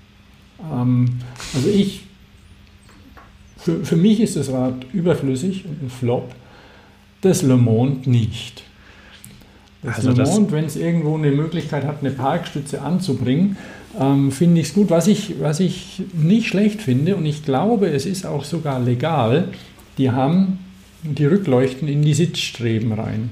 Ähm, 0.72 1.20
also 1.54 1.68
ich, 1.68 2.04
für, 3.56 3.84
für 3.84 3.96
mich 3.96 4.20
ist 4.20 4.36
das 4.36 4.50
Rad 4.50 4.86
überflüssig 4.92 5.64
und 5.66 5.82
ein 5.84 5.90
Flop, 5.90 6.34
das 7.20 7.42
Le 7.42 7.56
Monde 7.56 8.10
nicht. 8.10 8.64
Das 9.82 9.96
Also 9.96 10.10
Le 10.10 10.24
Monde, 10.24 10.52
wenn 10.52 10.64
es 10.64 10.76
irgendwo 10.76 11.16
eine 11.16 11.30
Möglichkeit 11.30 11.84
hat, 11.84 12.00
eine 12.00 12.10
Parkstütze 12.10 12.82
anzubringen, 12.82 13.56
ähm, 13.98 14.32
finde 14.32 14.60
ich 14.60 14.68
es 14.68 14.74
gut. 14.74 14.90
Was 14.90 15.06
ich, 15.06 15.40
was 15.40 15.60
ich 15.60 16.02
nicht 16.12 16.48
schlecht 16.48 16.82
finde, 16.82 17.16
und 17.16 17.26
ich 17.26 17.44
glaube, 17.44 17.88
es 17.88 18.06
ist 18.06 18.26
auch 18.26 18.44
sogar 18.44 18.80
legal, 18.80 19.48
die 19.98 20.10
haben 20.10 20.58
die 21.02 21.26
Rückleuchten 21.26 21.88
in 21.88 22.02
die 22.02 22.14
Sitzstreben 22.14 22.92
rein 22.92 23.30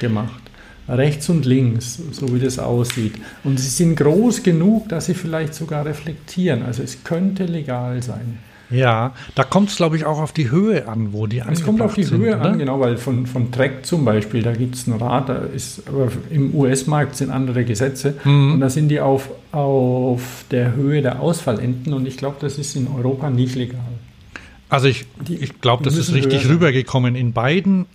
gemacht. 0.00 0.42
Rechts 0.88 1.28
und 1.28 1.44
links, 1.46 2.00
so 2.10 2.34
wie 2.34 2.40
das 2.40 2.58
aussieht. 2.58 3.14
Und 3.44 3.60
sie 3.60 3.68
sind 3.68 3.94
groß 3.96 4.42
genug, 4.42 4.88
dass 4.88 5.06
sie 5.06 5.14
vielleicht 5.14 5.54
sogar 5.54 5.86
reflektieren. 5.86 6.62
Also 6.64 6.82
es 6.82 7.04
könnte 7.04 7.44
legal 7.44 8.02
sein. 8.02 8.38
Ja, 8.70 9.14
da 9.34 9.42
kommt 9.44 9.70
es, 9.70 9.76
glaube 9.76 9.96
ich, 9.96 10.04
auch 10.04 10.20
auf 10.20 10.32
die 10.32 10.50
Höhe 10.50 10.86
an, 10.88 11.12
wo 11.12 11.26
die 11.26 11.38
Es 11.40 11.64
kommt 11.64 11.80
auf 11.82 11.94
die 11.94 12.02
angebracht 12.04 12.20
Höhe 12.22 12.30
sind, 12.32 12.40
oder? 12.40 12.50
an, 12.52 12.58
genau, 12.58 12.78
weil 12.80 12.96
von, 12.98 13.26
von 13.26 13.50
Trek 13.50 13.84
zum 13.84 14.04
Beispiel, 14.04 14.42
da 14.42 14.52
gibt 14.52 14.76
es 14.76 14.86
ein 14.86 14.92
Rad, 14.94 15.28
da 15.28 15.36
ist, 15.38 15.88
aber 15.88 16.08
im 16.30 16.54
US-Markt 16.54 17.16
sind 17.16 17.30
andere 17.30 17.64
Gesetze 17.64 18.14
Mhm. 18.24 18.54
und 18.54 18.60
da 18.60 18.70
sind 18.70 18.88
die 18.88 19.00
auf, 19.00 19.28
auf 19.52 20.44
der 20.52 20.74
Höhe 20.76 21.02
der 21.02 21.20
Ausfallenden 21.20 21.92
und 21.92 22.06
ich 22.06 22.16
glaube, 22.16 22.36
das 22.40 22.58
ist 22.58 22.76
in 22.76 22.86
Europa 22.86 23.28
nicht 23.30 23.56
legal. 23.56 23.80
Also 24.70 24.86
ich, 24.88 25.04
ich 25.28 25.60
glaube, 25.60 25.84
das 25.84 25.96
ist 25.96 26.12
richtig 26.14 26.48
rübergekommen. 26.48 27.14
In 27.16 27.32
beiden 27.32 27.86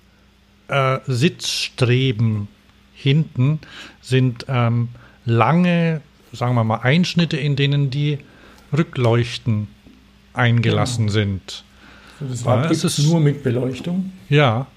äh, 0.67 0.99
Sitzstreben 1.07 2.47
hinten 2.93 3.59
sind 4.01 4.45
ähm, 4.47 4.89
lange, 5.25 6.01
sagen 6.33 6.55
wir 6.55 6.63
mal, 6.63 6.77
Einschnitte, 6.77 7.37
in 7.37 7.55
denen 7.55 7.89
die 7.89 8.19
Rückleuchten 8.75 9.67
eingelassen 10.33 11.09
sind. 11.09 11.63
Also 12.19 12.31
das 12.33 12.43
Ja, 12.43 12.61
es 12.63 12.69
gibt 12.69 12.83
es 12.83 12.99
ist- 12.99 13.07
nur 13.07 13.19
mit 13.19 13.41
Beleuchtung. 13.43 14.11
Ja. 14.29 14.67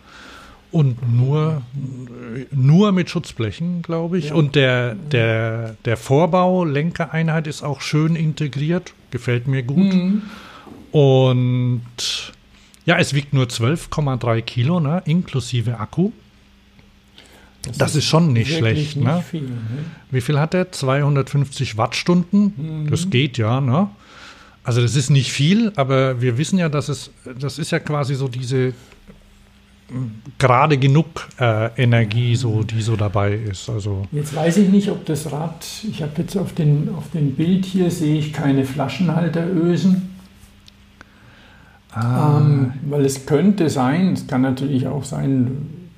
Und 0.70 0.98
nur, 1.16 1.62
nur 2.52 2.92
mit 2.92 3.08
Schutzblechen, 3.08 3.80
glaube 3.80 4.18
ich. 4.18 4.26
Ja. 4.28 4.34
Und 4.34 4.54
der, 4.54 4.94
der, 4.94 5.76
der 5.86 5.96
Vorbau, 5.96 6.64
Lenkereinheit 6.64 7.46
ist 7.46 7.62
auch 7.62 7.80
schön 7.80 8.14
integriert. 8.16 8.92
Gefällt 9.10 9.48
mir 9.48 9.62
gut. 9.62 9.78
Mhm. 9.94 10.22
Und 10.92 11.82
ja, 12.86 12.98
es 12.98 13.14
wiegt 13.14 13.34
nur 13.34 13.46
12,3 13.46 14.40
Kilo, 14.42 14.80
ne, 14.80 15.02
inklusive 15.04 15.78
Akku. 15.78 16.12
Das 17.76 17.94
ist 17.94 18.04
schon 18.04 18.32
nicht 18.32 18.56
schlecht, 18.56 18.96
nicht 18.96 19.06
ne? 19.06 19.22
Viel, 19.28 19.42
ne? 19.42 19.58
Wie 20.10 20.20
viel 20.20 20.38
hat 20.38 20.54
er? 20.54 20.72
250 20.72 21.76
Wattstunden. 21.76 22.86
Das 22.88 23.10
geht 23.10 23.36
ja, 23.36 23.60
ne? 23.60 23.88
Also 24.62 24.80
das 24.82 24.96
ist 24.96 25.10
nicht 25.10 25.32
viel, 25.32 25.72
aber 25.76 26.20
wir 26.20 26.38
wissen 26.38 26.58
ja, 26.58 26.68
dass 26.68 26.88
es, 26.88 27.10
das 27.38 27.58
ist 27.58 27.70
ja 27.70 27.78
quasi 27.78 28.14
so 28.14 28.28
diese 28.28 28.74
m, 29.90 30.22
gerade 30.38 30.76
genug 30.76 31.28
äh, 31.40 31.70
Energie, 31.82 32.36
so, 32.36 32.62
die 32.62 32.82
so 32.82 32.94
dabei 32.94 33.32
ist. 33.32 33.70
Also 33.70 34.06
Jetzt 34.12 34.34
weiß 34.34 34.58
ich 34.58 34.68
nicht, 34.68 34.90
ob 34.90 35.06
das 35.06 35.32
Rad, 35.32 35.64
ich 35.90 36.02
habe 36.02 36.12
jetzt 36.18 36.36
auf 36.36 36.52
den, 36.54 36.90
auf 36.94 37.10
dem 37.12 37.34
Bild 37.34 37.64
hier, 37.64 37.90
sehe 37.90 38.18
ich 38.18 38.32
keine 38.32 38.64
Flaschenhalterösen. 38.64 40.17
Ah. 42.00 42.38
Ähm, 42.40 42.72
weil 42.88 43.04
es 43.04 43.26
könnte 43.26 43.68
sein, 43.70 44.12
es 44.14 44.26
kann 44.26 44.42
natürlich 44.42 44.86
auch 44.86 45.04
sein, 45.04 45.50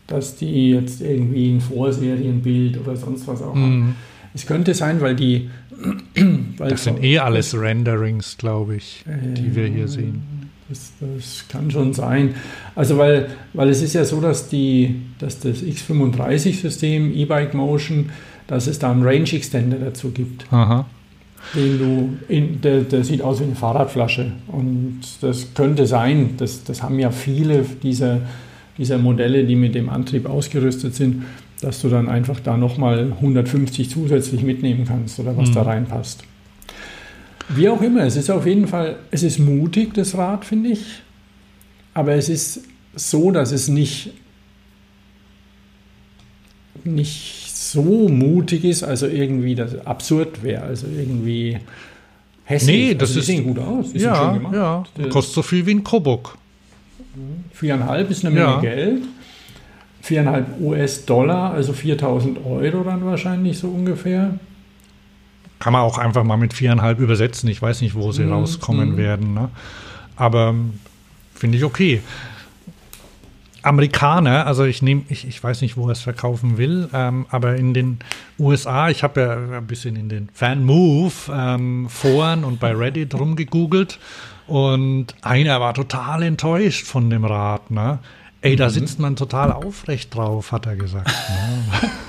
dass 0.06 0.36
die 0.36 0.70
jetzt 0.72 1.00
irgendwie 1.00 1.52
ein 1.52 1.60
Vorserienbild 1.60 2.78
oder 2.80 2.96
sonst 2.96 3.26
was 3.28 3.42
auch 3.42 3.54
haben. 3.54 3.80
mh, 3.88 3.94
Es 4.34 4.46
könnte 4.46 4.74
sein, 4.74 5.00
weil 5.00 5.14
die. 5.16 5.50
Weil 6.58 6.68
das 6.70 6.84
sind 6.84 7.02
eh 7.02 7.18
alles 7.18 7.58
Renderings, 7.58 8.36
glaube 8.36 8.76
ich, 8.76 9.02
die 9.06 9.56
wir 9.56 9.66
hier 9.66 9.88
sehen. 9.88 10.22
Das, 10.68 10.92
das 11.00 11.44
kann 11.48 11.70
schon 11.70 11.94
sein. 11.94 12.34
Also 12.76 12.98
weil, 12.98 13.28
weil 13.54 13.70
es 13.70 13.80
ist 13.80 13.94
ja 13.94 14.04
so, 14.04 14.20
dass, 14.20 14.50
die, 14.50 14.96
dass 15.18 15.40
das 15.40 15.62
X35-System, 15.62 17.14
E-Bike 17.14 17.54
Motion, 17.54 18.10
dass 18.46 18.66
es 18.66 18.78
da 18.78 18.90
einen 18.90 19.02
Range 19.02 19.30
Extender 19.32 19.78
dazu 19.78 20.10
gibt. 20.10 20.44
Aha. 20.52 20.84
Den 21.54 21.78
du 21.78 22.18
in, 22.28 22.60
der, 22.60 22.82
der 22.82 23.02
sieht 23.04 23.22
aus 23.22 23.40
wie 23.40 23.44
eine 23.44 23.54
Fahrradflasche. 23.54 24.32
Und 24.48 25.00
das 25.20 25.54
könnte 25.54 25.86
sein, 25.86 26.34
das, 26.36 26.64
das 26.64 26.82
haben 26.82 26.98
ja 26.98 27.10
viele 27.10 27.64
dieser, 27.82 28.20
dieser 28.78 28.98
Modelle, 28.98 29.44
die 29.44 29.56
mit 29.56 29.74
dem 29.74 29.88
Antrieb 29.88 30.28
ausgerüstet 30.28 30.94
sind, 30.94 31.24
dass 31.60 31.80
du 31.82 31.88
dann 31.88 32.08
einfach 32.08 32.40
da 32.40 32.56
nochmal 32.56 33.12
150 33.12 33.90
zusätzlich 33.90 34.42
mitnehmen 34.42 34.84
kannst 34.86 35.18
oder 35.18 35.36
was 35.36 35.48
Mhm. 35.50 35.54
da 35.54 35.62
reinpasst. 35.62 36.24
Wie 37.48 37.68
auch 37.68 37.82
immer, 37.82 38.04
es 38.04 38.16
ist 38.16 38.30
auf 38.30 38.46
jeden 38.46 38.68
Fall, 38.68 38.96
es 39.10 39.22
ist 39.22 39.38
mutig, 39.38 39.92
das 39.94 40.16
Rad, 40.16 40.44
finde 40.44 40.70
ich. 40.70 40.84
Aber 41.94 42.12
es 42.14 42.28
ist 42.28 42.62
so, 42.94 43.32
dass 43.32 43.50
es 43.50 43.66
nicht, 43.68 44.12
nicht 46.84 47.39
so 47.72 48.08
mutig 48.08 48.64
ist, 48.64 48.82
also 48.82 49.06
irgendwie 49.06 49.54
das 49.54 49.84
absurd 49.86 50.42
wäre, 50.42 50.62
also 50.62 50.86
irgendwie 50.86 51.58
hässlich. 52.44 52.88
Nee, 52.88 52.94
das 52.94 53.10
also 53.10 53.20
ist- 53.20 53.26
sehen 53.26 53.44
gut 53.44 53.58
aus, 53.58 53.92
die 53.92 53.98
sind 54.00 54.08
Ja, 54.10 54.16
schön 54.16 54.34
gemacht. 54.42 54.54
ja. 54.98 55.08
Kostet 55.08 55.34
so 55.34 55.42
viel 55.42 55.66
wie 55.66 55.72
ein 55.74 55.84
Kobok. 55.84 56.36
Viereinhalb 57.52 58.10
ist 58.10 58.24
eine 58.24 58.34
Menge 58.34 58.46
Ja. 58.46 58.60
Geld. 58.60 59.02
Viereinhalb 60.02 60.60
US-Dollar, 60.60 61.52
also 61.52 61.72
4000 61.72 62.38
Euro 62.46 62.82
dann 62.84 63.04
wahrscheinlich 63.04 63.58
so 63.58 63.68
ungefähr. 63.68 64.38
Kann 65.58 65.74
man 65.74 65.82
auch 65.82 65.98
einfach 65.98 66.24
mal 66.24 66.38
mit 66.38 66.54
viereinhalb 66.54 67.00
übersetzen. 67.00 67.50
Ich 67.50 67.60
weiß 67.60 67.82
nicht, 67.82 67.94
wo 67.94 68.12
sie 68.12 68.22
Mhm, 68.24 68.32
rauskommen 68.32 68.92
mhm. 68.92 68.96
werden. 68.96 69.34
Ne? 69.34 69.50
Aber 70.16 70.48
ähm, 70.48 70.74
finde 71.34 71.58
ich 71.58 71.64
okay. 71.64 72.00
Amerikaner, 73.62 74.46
also 74.46 74.64
ich 74.64 74.82
nehme, 74.82 75.02
ich, 75.08 75.26
ich 75.26 75.42
weiß 75.42 75.62
nicht, 75.62 75.76
wo 75.76 75.86
er 75.86 75.92
es 75.92 76.00
verkaufen 76.00 76.58
will, 76.58 76.88
ähm, 76.92 77.26
aber 77.30 77.56
in 77.56 77.74
den 77.74 77.98
USA, 78.38 78.88
ich 78.90 79.02
habe 79.02 79.20
ja 79.20 79.58
ein 79.58 79.66
bisschen 79.66 79.96
in 79.96 80.08
den 80.08 80.28
Fan-Move-Foren 80.32 82.44
und 82.44 82.60
bei 82.60 82.72
Reddit 82.74 83.14
rumgegoogelt 83.14 83.98
und 84.46 85.06
einer 85.22 85.60
war 85.60 85.74
total 85.74 86.22
enttäuscht 86.22 86.86
von 86.86 87.10
dem 87.10 87.24
Rad. 87.24 87.70
Ne? 87.70 87.98
Ey, 88.40 88.52
Mhm. 88.52 88.56
da 88.58 88.70
sitzt 88.70 88.98
man 88.98 89.16
total 89.16 89.52
aufrecht 89.52 90.14
drauf, 90.14 90.52
hat 90.52 90.66
er 90.66 90.76
gesagt. 90.76 91.08
Ne? 91.08 91.90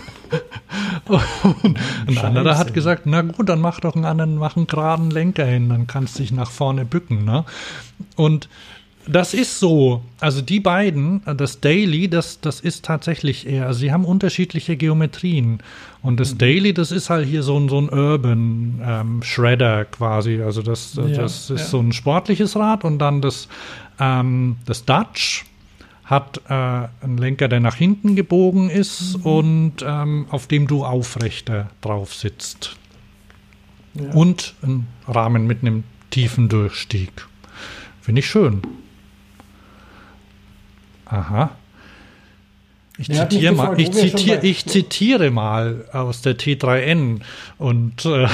Und 1.63 1.77
ein 2.07 2.13
Scheiße. 2.13 2.27
anderer 2.27 2.57
hat 2.57 2.73
gesagt, 2.73 3.01
na 3.05 3.21
gut, 3.21 3.49
dann 3.49 3.59
mach 3.59 3.81
doch 3.81 3.95
einen 3.95 4.05
anderen, 4.05 4.37
mach 4.37 4.55
einen 4.55 4.67
geraden 4.67 5.11
Lenker 5.11 5.45
hin, 5.45 5.67
dann 5.67 5.87
kannst 5.87 6.17
du 6.17 6.21
dich 6.21 6.31
nach 6.31 6.49
vorne 6.49 6.85
bücken. 6.85 7.25
Ne? 7.25 7.43
Und 8.15 8.47
das 9.07 9.33
ist 9.33 9.59
so. 9.59 10.03
Also 10.19 10.41
die 10.41 10.59
beiden, 10.59 11.21
das 11.37 11.59
Daily, 11.59 12.07
das, 12.07 12.39
das 12.41 12.59
ist 12.59 12.85
tatsächlich 12.85 13.47
eher, 13.47 13.65
also 13.67 13.79
sie 13.79 13.91
haben 13.91 14.05
unterschiedliche 14.05 14.77
Geometrien. 14.77 15.59
Und 16.01 16.13
Mhm. 16.13 16.17
das 16.17 16.37
Daily, 16.37 16.73
das 16.73 16.91
ist 16.91 17.09
halt 17.09 17.27
hier 17.27 17.43
so 17.43 17.57
ein, 17.59 17.69
so 17.69 17.79
ein 17.79 17.89
Urban 17.89 18.81
ähm, 18.83 19.23
Shredder 19.23 19.85
quasi. 19.85 20.41
Also 20.41 20.61
das, 20.61 20.95
Ja, 20.95 21.03
das 21.07 21.49
ist 21.49 21.59
ja. 21.61 21.65
so 21.67 21.79
ein 21.79 21.93
sportliches 21.93 22.55
Rad 22.55 22.83
und 22.83 22.99
dann 22.99 23.21
das, 23.21 23.47
ähm, 23.99 24.57
das 24.65 24.85
Dutch 24.85 25.45
hat 26.05 26.41
äh, 26.49 26.53
einen 26.53 27.17
Lenker, 27.17 27.47
der 27.47 27.59
nach 27.61 27.75
hinten 27.75 28.15
gebogen 28.15 28.69
ist 28.69 29.17
Mhm. 29.19 29.23
und 29.25 29.73
ähm, 29.85 30.25
auf 30.29 30.47
dem 30.47 30.67
du 30.67 30.83
aufrechter 30.85 31.69
drauf 31.81 32.13
sitzt. 32.13 32.75
Ja. 33.93 34.11
Und 34.13 34.53
ein 34.61 34.87
Rahmen 35.07 35.47
mit 35.47 35.61
einem 35.61 35.83
tiefen 36.09 36.49
Durchstieg. 36.49 37.11
Finde 38.01 38.19
ich 38.19 38.29
schön. 38.29 38.61
Aha. 41.11 41.51
Ich 42.97 43.07
mich 43.07 43.17
zitiere 43.17 43.55
mal, 43.55 43.79
ich, 43.79 43.91
zitiere, 43.91 44.45
ich 44.45 44.65
zitiere 44.65 45.31
mal 45.31 45.85
aus 45.91 46.21
der 46.21 46.37
T3N. 46.37 47.21
Und 47.57 48.05
äh, 48.05 48.27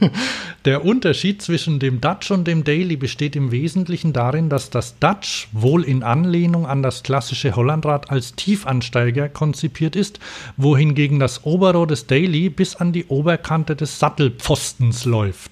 der 0.64 0.84
Unterschied 0.84 1.40
zwischen 1.40 1.78
dem 1.78 2.00
Dutch 2.00 2.30
und 2.30 2.44
dem 2.46 2.62
Daily 2.64 2.96
besteht 2.96 3.36
im 3.36 3.52
Wesentlichen 3.52 4.12
darin, 4.12 4.48
dass 4.48 4.70
das 4.70 4.98
Dutch 4.98 5.48
wohl 5.52 5.82
in 5.84 6.02
Anlehnung 6.02 6.66
an 6.66 6.82
das 6.82 7.02
klassische 7.02 7.56
Hollandrad 7.56 8.10
als 8.10 8.34
Tiefansteiger 8.34 9.28
konzipiert 9.28 9.96
ist, 9.96 10.18
wohingegen 10.56 11.18
das 11.18 11.44
Oberrohr 11.44 11.86
des 11.86 12.06
Daily 12.06 12.50
bis 12.50 12.76
an 12.76 12.92
die 12.92 13.06
Oberkante 13.06 13.76
des 13.76 13.98
Sattelpfostens 13.98 15.04
läuft. 15.04 15.50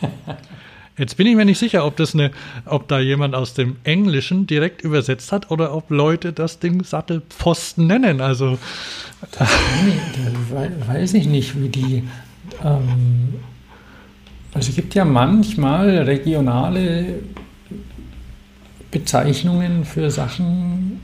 Jetzt 0.98 1.16
bin 1.16 1.26
ich 1.28 1.36
mir 1.36 1.44
nicht 1.44 1.58
sicher, 1.58 1.86
ob 1.86 1.96
das 1.96 2.14
eine, 2.14 2.32
ob 2.64 2.88
da 2.88 2.98
jemand 2.98 3.34
aus 3.34 3.54
dem 3.54 3.76
Englischen 3.84 4.46
direkt 4.46 4.82
übersetzt 4.82 5.30
hat 5.32 5.50
oder 5.50 5.72
ob 5.74 5.90
Leute 5.90 6.32
das 6.32 6.58
Ding 6.58 6.82
Sattelpfosten 6.84 7.86
nennen. 7.86 8.20
Also 8.20 8.58
Nee, 9.86 10.00
da 10.14 10.56
wei- 10.56 10.70
weiß 10.96 11.14
ich 11.14 11.26
nicht, 11.26 11.60
wie 11.60 11.68
die. 11.68 12.02
Ähm, 12.64 13.34
also 14.52 14.70
es 14.70 14.76
gibt 14.76 14.94
ja 14.94 15.04
manchmal 15.04 15.98
regionale 15.98 17.20
Bezeichnungen 18.90 19.84
für 19.84 20.10
Sachen. 20.10 21.00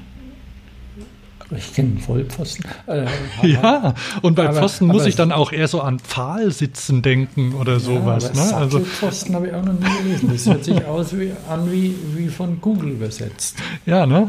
Ich 1.56 1.74
kenne 1.74 1.98
Vollpfosten. 2.00 2.64
Äh, 2.86 3.06
ja, 3.46 3.94
und 4.22 4.34
bei 4.34 4.48
Aber- 4.48 4.58
Pfosten 4.60 4.86
muss 4.86 5.06
ich 5.06 5.16
dann 5.16 5.32
auch 5.32 5.52
eher 5.52 5.68
so 5.68 5.80
an 5.80 5.98
Pfahlsitzen 6.00 7.02
denken 7.02 7.54
oder 7.54 7.80
sowas. 7.80 8.26
aber 8.30 8.34
ne? 8.34 8.54
Also 8.56 8.78
Sattelpfosten 8.78 9.34
habe 9.34 9.48
ich 9.48 9.54
auch 9.54 9.64
noch 9.64 9.72
nie 9.74 10.02
gelesen. 10.02 10.30
Das 10.32 10.46
hört 10.46 10.64
sich 10.64 10.84
aus 10.84 11.16
wie, 11.18 11.32
an 11.48 11.70
wie, 11.70 11.94
wie 12.16 12.28
von 12.28 12.60
Google 12.60 12.90
übersetzt. 12.90 13.56
ja, 13.86 14.06
ne? 14.06 14.28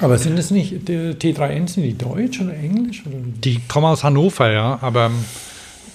Aber 0.00 0.18
sind 0.18 0.36
es 0.38 0.50
nicht, 0.50 0.88
die 0.88 1.12
T3N, 1.14 1.68
sind 1.68 1.84
die 1.84 1.96
deutsch 1.96 2.40
oder 2.40 2.52
englisch? 2.54 3.04
Oder? 3.06 3.16
Die 3.44 3.60
kommen 3.68 3.86
aus 3.86 4.02
Hannover, 4.02 4.50
ja, 4.50 4.78
aber 4.82 5.10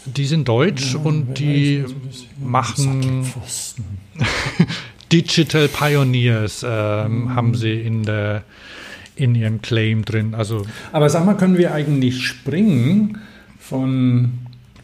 die 0.06 0.26
sind 0.26 0.48
deutsch 0.48 0.94
Ja, 0.94 1.00
und 1.02 1.38
die 1.38 1.84
machen. 2.42 3.26
Digital 5.12 5.68
Pioneers, 5.68 6.64
ähm, 6.68 7.24
Mhm. 7.24 7.36
haben 7.36 7.56
sie 7.56 7.74
in, 7.74 8.04
der, 8.04 8.44
in 9.20 9.36
ihrem 9.36 9.62
Claim 9.62 10.06
drin. 10.06 10.34
Also 10.36 10.66
Aber 10.92 11.10
sag 11.10 11.26
mal, 11.26 11.36
können 11.36 11.58
wir 11.58 11.74
eigentlich 11.74 12.26
springen 12.26 13.18
von, 13.60 14.32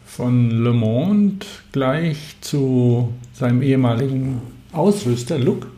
von 0.04 0.50
Le 0.50 0.72
Monde 0.72 1.46
gleich 1.72 2.36
zu 2.40 3.12
seinem 3.32 3.62
ehemaligen 3.62 4.40
Ausrüster, 4.72 5.38
Look? 5.38 5.68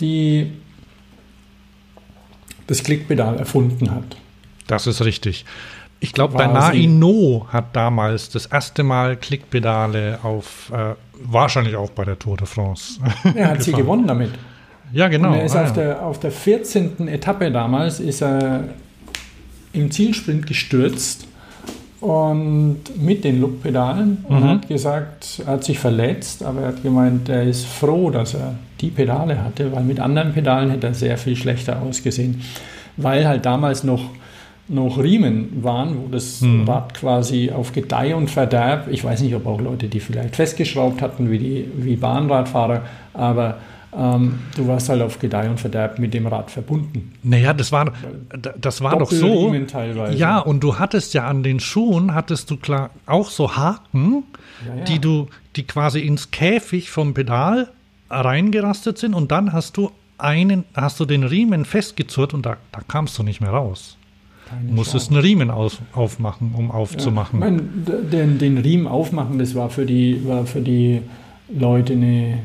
die 0.00 0.52
das 2.66 2.82
Klickpedal 2.82 3.36
erfunden 3.36 3.90
hat. 3.90 4.16
Das 4.66 4.86
ist 4.86 5.04
richtig. 5.04 5.44
Ich 6.02 6.12
glaube, 6.14 6.34
War 6.34 6.46
Dana 6.48 6.72
sie- 6.72 6.84
Ino 6.84 7.46
hat 7.52 7.76
damals 7.76 8.30
das 8.30 8.46
erste 8.46 8.82
Mal 8.82 9.16
Klickpedale 9.16 10.18
auf, 10.22 10.72
äh, 10.74 10.94
wahrscheinlich 11.22 11.76
auch 11.76 11.90
bei 11.90 12.04
der 12.04 12.18
Tour 12.18 12.36
de 12.38 12.46
France. 12.46 12.98
Er 13.34 13.50
hat 13.50 13.62
sie 13.62 13.72
gewonnen 13.72 14.06
damit. 14.06 14.30
Ja, 14.92 15.08
genau. 15.08 15.28
Und 15.28 15.34
er 15.38 15.44
ist 15.44 15.54
Ah, 15.56 15.62
auf, 15.62 15.68
ja. 15.68 15.74
der, 15.74 16.02
auf 16.06 16.18
der 16.18 16.32
14. 16.32 17.06
Etappe 17.06 17.50
damals 17.52 18.00
ist 18.00 18.22
er 18.22 18.64
im 19.72 19.90
Zielsprint 19.90 20.46
gestürzt 20.46 21.26
und 22.00 22.78
mit 22.96 23.24
den 23.24 23.40
Look-Pedalen 23.40 24.24
und 24.26 24.40
Mhm. 24.40 24.48
hat 24.48 24.68
gesagt, 24.68 25.42
er 25.46 25.52
hat 25.52 25.64
sich 25.64 25.78
verletzt, 25.78 26.42
aber 26.42 26.62
er 26.62 26.68
hat 26.68 26.82
gemeint, 26.82 27.28
er 27.28 27.42
ist 27.42 27.66
froh, 27.66 28.10
dass 28.10 28.34
er 28.34 28.54
die 28.80 28.88
Pedale 28.88 29.44
hatte, 29.44 29.70
weil 29.72 29.84
mit 29.84 30.00
anderen 30.00 30.32
Pedalen 30.32 30.70
hätte 30.70 30.86
er 30.88 30.94
sehr 30.94 31.18
viel 31.18 31.36
schlechter 31.36 31.82
ausgesehen, 31.82 32.40
weil 32.96 33.28
halt 33.28 33.44
damals 33.44 33.84
noch 33.84 34.00
noch 34.70 34.98
Riemen 34.98 35.62
waren, 35.64 35.96
wo 35.98 36.08
das 36.08 36.40
Mhm. 36.40 36.68
Rad 36.68 36.94
quasi 36.94 37.50
auf 37.50 37.72
Gedeih 37.72 38.14
und 38.14 38.30
Verderb, 38.30 38.86
ich 38.90 39.02
weiß 39.04 39.20
nicht, 39.22 39.34
ob 39.34 39.46
auch 39.46 39.60
Leute 39.60 39.88
die 39.88 40.00
vielleicht 40.00 40.36
festgeschraubt 40.36 41.02
hatten, 41.02 41.30
wie 41.30 41.38
die 41.38 41.68
wie 41.76 41.96
Bahnradfahrer, 41.96 42.82
aber 43.12 43.58
ähm, 43.92 44.38
du 44.56 44.68
warst 44.68 44.88
halt 44.88 45.02
auf 45.02 45.18
Gedeih 45.18 45.50
und 45.50 45.58
Verderb 45.58 45.98
mit 45.98 46.14
dem 46.14 46.28
Rad 46.28 46.52
verbunden. 46.52 47.12
Naja, 47.24 47.52
das 47.52 47.72
war, 47.72 47.92
das 48.60 48.80
war 48.82 48.96
doch 48.96 49.10
so. 49.10 49.52
Teilweise. 49.66 50.16
Ja, 50.16 50.38
und 50.38 50.60
du 50.62 50.78
hattest 50.78 51.12
ja 51.14 51.26
an 51.26 51.42
den 51.42 51.58
Schuhen, 51.58 52.14
hattest 52.14 52.48
du 52.52 52.56
klar 52.56 52.90
auch 53.06 53.28
so 53.30 53.56
Haken, 53.56 54.22
Ja, 54.64 54.76
ja. 54.76 54.84
die 54.84 55.00
du, 55.00 55.26
die 55.56 55.64
quasi 55.64 55.98
ins 56.00 56.30
Käfig 56.30 56.90
vom 56.90 57.14
Pedal 57.14 57.68
reingerastet 58.08 58.98
sind 58.98 59.14
und 59.14 59.32
dann 59.32 59.52
hast 59.52 59.76
du 59.76 59.90
einen, 60.18 60.64
hast 60.74 61.00
du 61.00 61.04
den 61.04 61.24
Riemen 61.24 61.64
festgezurrt 61.64 62.34
und 62.34 62.46
da, 62.46 62.56
da 62.72 62.80
kamst 62.86 63.18
du 63.18 63.22
nicht 63.22 63.40
mehr 63.40 63.50
raus. 63.50 63.96
Musstest 64.68 65.10
einen 65.10 65.20
Riemen 65.20 65.50
aus, 65.50 65.80
aufmachen, 65.92 66.52
um 66.56 66.68
Ja. 66.68 66.74
aufzumachen. 66.74 67.38
Ich 67.38 67.44
meine, 67.50 67.62
den, 67.62 68.38
den 68.38 68.58
Riemen 68.58 68.86
aufmachen, 68.86 69.38
das 69.38 69.54
war 69.54 69.70
für 69.70 69.86
die, 69.86 70.26
war 70.26 70.46
für 70.46 70.60
die 70.60 71.02
Leute 71.48 71.92
eine, 71.94 72.38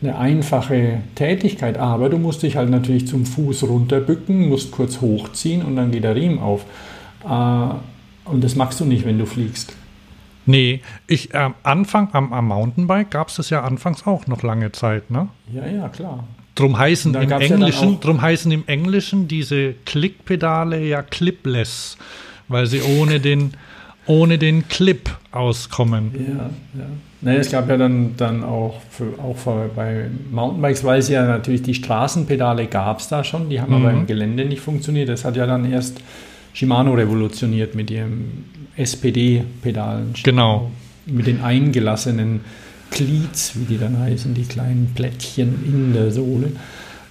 eine 0.00 0.16
einfache 0.16 1.00
Tätigkeit, 1.14 1.76
aber 1.76 2.08
du 2.08 2.18
musst 2.18 2.42
dich 2.42 2.56
halt 2.56 2.70
natürlich 2.70 3.06
zum 3.08 3.26
Fuß 3.26 3.64
runterbücken, 3.64 4.48
musst 4.48 4.70
kurz 4.70 5.00
hochziehen 5.00 5.62
und 5.62 5.76
dann 5.76 5.90
geht 5.90 6.04
der 6.04 6.14
Riemen 6.14 6.38
auf. 6.38 6.64
Äh, 7.28 7.74
Und 8.30 8.44
das 8.44 8.54
machst 8.56 8.78
du 8.80 8.84
nicht, 8.84 9.04
wenn 9.06 9.18
du 9.18 9.24
fliegst. 9.26 9.74
Nee, 10.44 10.80
ich 11.06 11.34
am 11.34 11.54
Anfang 11.62 12.08
am, 12.12 12.32
am 12.32 12.48
Mountainbike 12.48 13.10
gab 13.10 13.28
es 13.28 13.36
das 13.36 13.50
ja 13.50 13.62
anfangs 13.62 14.06
auch 14.06 14.26
noch 14.26 14.42
lange 14.42 14.70
Zeit, 14.72 15.10
ne? 15.10 15.28
Ja, 15.52 15.66
ja, 15.66 15.88
klar. 15.88 16.24
Drum 16.58 16.76
heißen 16.76 17.14
im 17.14 17.28
ja 17.30 17.38
Englischen, 17.38 17.94
auch- 17.96 18.00
drum 18.00 18.20
heißen 18.20 18.50
im 18.50 18.64
Englischen 18.66 19.28
diese 19.28 19.74
Klickpedale 19.86 20.82
ja 20.84 21.02
clipless, 21.02 21.96
weil 22.48 22.66
sie 22.66 22.80
ohne 22.82 23.20
den 23.20 23.52
ohne 24.06 24.38
den 24.38 24.66
Clip 24.68 25.10
auskommen. 25.32 26.12
Ja, 26.14 26.50
ja. 26.80 26.86
Naja, 27.20 27.40
es 27.40 27.50
gab 27.50 27.68
ja 27.68 27.76
dann, 27.76 28.14
dann 28.16 28.42
auch, 28.42 28.80
für, 28.90 29.12
auch 29.22 29.36
für, 29.36 29.68
bei 29.76 30.06
Mountainbikes, 30.30 30.82
weil 30.82 31.00
es 31.00 31.10
ja 31.10 31.26
natürlich 31.26 31.60
die 31.62 31.74
Straßenpedale 31.74 32.68
gab 32.68 33.00
es 33.00 33.08
da 33.08 33.22
schon, 33.22 33.50
die 33.50 33.60
haben 33.60 33.74
aber 33.74 33.92
Mhm. 33.92 33.98
im 34.00 34.06
Gelände 34.06 34.46
nicht 34.46 34.60
funktioniert. 34.62 35.10
Das 35.10 35.26
hat 35.26 35.36
ja 35.36 35.46
dann 35.46 35.70
erst 35.70 36.00
Shimano 36.54 36.94
revolutioniert 36.94 37.74
mit 37.74 37.90
ihrem 37.90 38.44
SPD-Pedalen. 38.76 40.14
Genau. 40.22 40.70
Mit 41.06 41.26
den 41.26 41.42
eingelassenen 41.42 42.40
Cleats, 42.90 43.52
wie 43.58 43.64
die 43.64 43.78
dann 43.78 43.98
heißen, 43.98 44.34
die 44.34 44.44
kleinen 44.44 44.92
Plättchen 44.94 45.64
in 45.64 45.92
der 45.92 46.10
Sohle. 46.10 46.52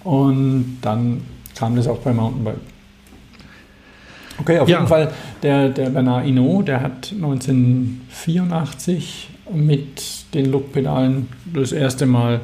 Und 0.03 0.78
dann 0.82 1.21
kam 1.55 1.75
das 1.75 1.88
auch 1.88 1.99
bei 1.99 2.13
Mountainbike. 2.13 2.55
Okay, 4.39 4.59
auf 4.59 4.69
Ja. 4.69 4.78
jeden 4.78 4.88
Fall, 4.88 5.11
der, 5.41 5.69
der 5.69 5.89
Bernard 5.89 6.25
Hinault, 6.25 6.67
der 6.67 6.82
hat 6.82 7.11
1984 7.11 9.30
mit 9.53 10.25
den 10.34 10.51
Look-Pedalen 10.51 11.28
das 11.53 11.71
erste 11.71 12.05
Mal 12.05 12.41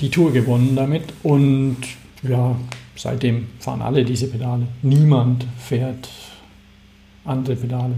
die 0.00 0.10
Tour 0.10 0.32
gewonnen 0.32 0.76
damit. 0.76 1.04
Und 1.22 1.78
ja, 2.22 2.54
seitdem 2.96 3.46
fahren 3.58 3.82
alle 3.82 4.04
diese 4.04 4.28
Pedale. 4.28 4.66
Niemand 4.82 5.46
fährt 5.58 6.08
andere 7.24 7.56
Pedale. 7.56 7.94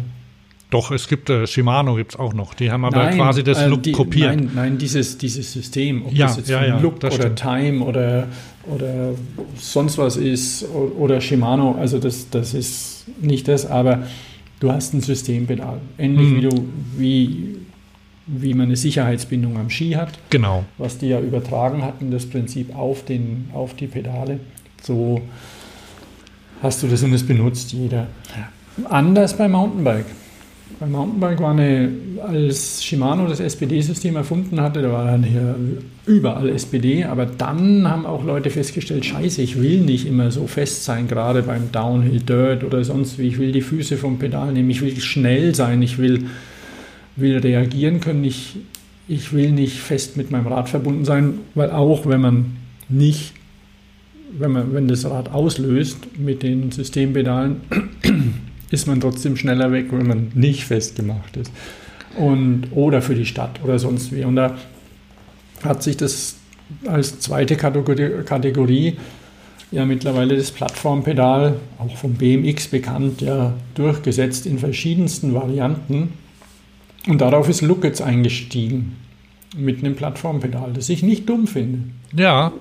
Doch, 0.71 0.91
es 0.91 1.07
gibt 1.09 1.31
äh, 1.31 1.47
Shimano 1.47 1.95
gibt 1.95 2.15
es 2.15 2.19
auch 2.19 2.35
noch. 2.35 2.55
Die 2.55 2.71
haben 2.71 2.85
aber 2.85 2.97
Nein, 3.05 3.17
quasi 3.17 3.45
das 3.45 3.59
äh, 3.59 3.67
Look 3.67 3.83
die, 3.85 3.93
kopiert. 3.93 4.35
Nein, 4.35 4.51
nein 4.55 4.79
dieses, 4.79 5.19
dieses 5.19 5.53
System, 5.53 6.07
ob 6.07 6.12
Ja, 6.12 6.27
das 6.27 6.39
jetzt 6.39 6.49
ja, 6.49 6.65
ja, 6.65 6.79
Look 6.81 6.97
oder 6.97 7.11
stimmt. 7.12 7.39
Time 7.39 7.85
oder, 7.85 8.27
oder 8.67 9.11
sonst 9.57 9.99
was 9.99 10.17
ist 10.17 10.65
oder 10.99 11.21
Shimano, 11.21 11.77
also 11.79 11.99
das, 11.99 12.29
das 12.31 12.55
ist 12.55 13.05
nicht 13.21 13.47
das, 13.47 13.67
aber 13.67 14.05
du 14.59 14.73
hast 14.73 14.95
ein 14.95 15.01
Systempedal. 15.01 15.81
Ähnlich 15.99 16.29
Mhm. 16.31 16.37
wie 16.37 16.41
du, 16.41 16.65
wie, 16.97 17.57
wie 18.27 18.55
man 18.55 18.67
eine 18.67 18.77
Sicherheitsbindung 18.77 19.57
am 19.59 19.71
Ski 19.71 19.93
hat, 19.93 20.19
Genau. 20.31 20.65
was 20.79 20.99
die 20.99 21.09
ja 21.09 21.21
übertragen 21.21 21.83
hatten, 21.85 22.11
das 22.11 22.27
Prinzip 22.27 22.75
auf, 22.75 23.05
den, 23.05 23.49
auf 23.53 23.75
die 23.75 23.87
Pedale. 23.87 24.41
So 24.83 25.21
hast 26.62 26.83
du 26.83 26.89
das 26.89 27.03
und 27.05 27.12
das 27.12 27.23
benutzt 27.23 27.73
jeder. 27.73 28.09
Anders 28.89 29.37
beim 29.37 29.53
Mountainbike. 29.53 30.07
Beim 30.81 30.93
Mountainbike 30.93 31.41
war 31.41 31.53
eine, 31.53 31.91
als 32.27 32.83
Shimano 32.83 33.29
das 33.29 33.39
SPD-System 33.39 34.16
erfunden 34.16 34.61
hatte, 34.61 34.83
da 34.83 34.91
war 34.91 35.05
dann 35.05 35.22
hier 35.22 35.55
überall 36.07 36.49
SPD, 36.49 37.05
aber 37.05 37.27
dann 37.27 37.89
haben 37.89 38.07
auch 38.07 38.25
Leute 38.25 38.51
festgestellt, 38.51 39.05
scheiße, 39.05 39.41
ich 39.41 39.61
will 39.61 39.81
nicht 39.81 40.07
immer 40.07 40.31
so 40.31 40.47
fest 40.47 40.85
sein, 40.85 41.07
gerade 41.07 41.43
beim 41.43 41.70
Downhill 41.70 42.20
Dirt 42.20 42.64
oder 42.64 42.83
sonst 42.83 43.18
wie, 43.18 43.29
ich 43.29 43.39
will 43.39 43.53
die 43.53 43.61
Füße 43.61 43.97
vom 43.97 44.18
Pedal 44.18 44.53
nehmen, 44.53 44.70
ich 44.70 44.83
will 44.83 44.99
schnell 45.01 45.55
sein, 45.55 45.81
ich 45.81 45.99
will, 45.99 46.25
will 47.16 47.39
reagieren 47.39 48.01
können, 48.01 48.25
ich, 48.25 48.57
ich 49.07 49.33
will 49.33 49.53
nicht 49.53 49.79
fest 49.79 50.16
mit 50.16 50.31
meinem 50.31 50.49
Rad 50.49 50.68
verbunden 50.68 51.05
sein, 51.05 51.35
weil 51.55 51.70
auch 51.70 52.07
wenn 52.07 52.20
man 52.20 52.57
nicht, 52.89 53.33
wenn, 54.37 54.53
man, 54.53 54.75
wenn 54.75 54.89
das 54.89 55.05
Rad 55.05 55.31
auslöst 55.33 56.18
mit 56.18 56.43
den 56.43 56.72
Systempedalen, 56.72 57.61
ist 58.75 58.87
man 58.87 59.01
trotzdem 59.01 59.37
schneller 59.37 59.72
weg, 59.72 59.87
wenn 59.91 60.07
man 60.07 60.33
nicht 60.35 60.64
festgemacht 60.64 61.37
ist. 61.37 61.51
Und, 62.18 62.68
oder 62.72 63.01
für 63.03 63.14
die 63.14 63.27
Stadt 63.27 63.61
oder 63.64 63.79
sonst 63.79 64.12
wie. 64.12 64.25
Und 64.25 64.37
da 64.37 64.57
hat 65.62 65.83
sich 65.83 65.97
das 65.97 66.37
als 66.87 67.18
zweite 67.20 67.57
Kategorie, 67.57 68.25
Kategorie 68.25 68.97
ja 69.70 69.85
mittlerweile 69.85 70.37
das 70.37 70.51
Plattformpedal, 70.51 71.57
auch 71.79 71.97
vom 71.97 72.14
BMX 72.14 72.68
bekannt, 72.68 73.20
ja 73.20 73.55
durchgesetzt 73.75 74.47
in 74.47 74.59
verschiedensten 74.59 75.35
Varianten. 75.35 76.12
Und 77.07 77.20
darauf 77.20 77.49
ist 77.49 77.61
Look 77.61 77.85
jetzt 77.85 78.01
eingestiegen 78.01 78.97
mit 79.57 79.79
einem 79.79 79.95
Plattformpedal, 79.95 80.72
das 80.72 80.89
ich 80.89 81.03
nicht 81.03 81.29
dumm 81.29 81.47
finde. 81.47 81.81
Ja. 82.14 82.53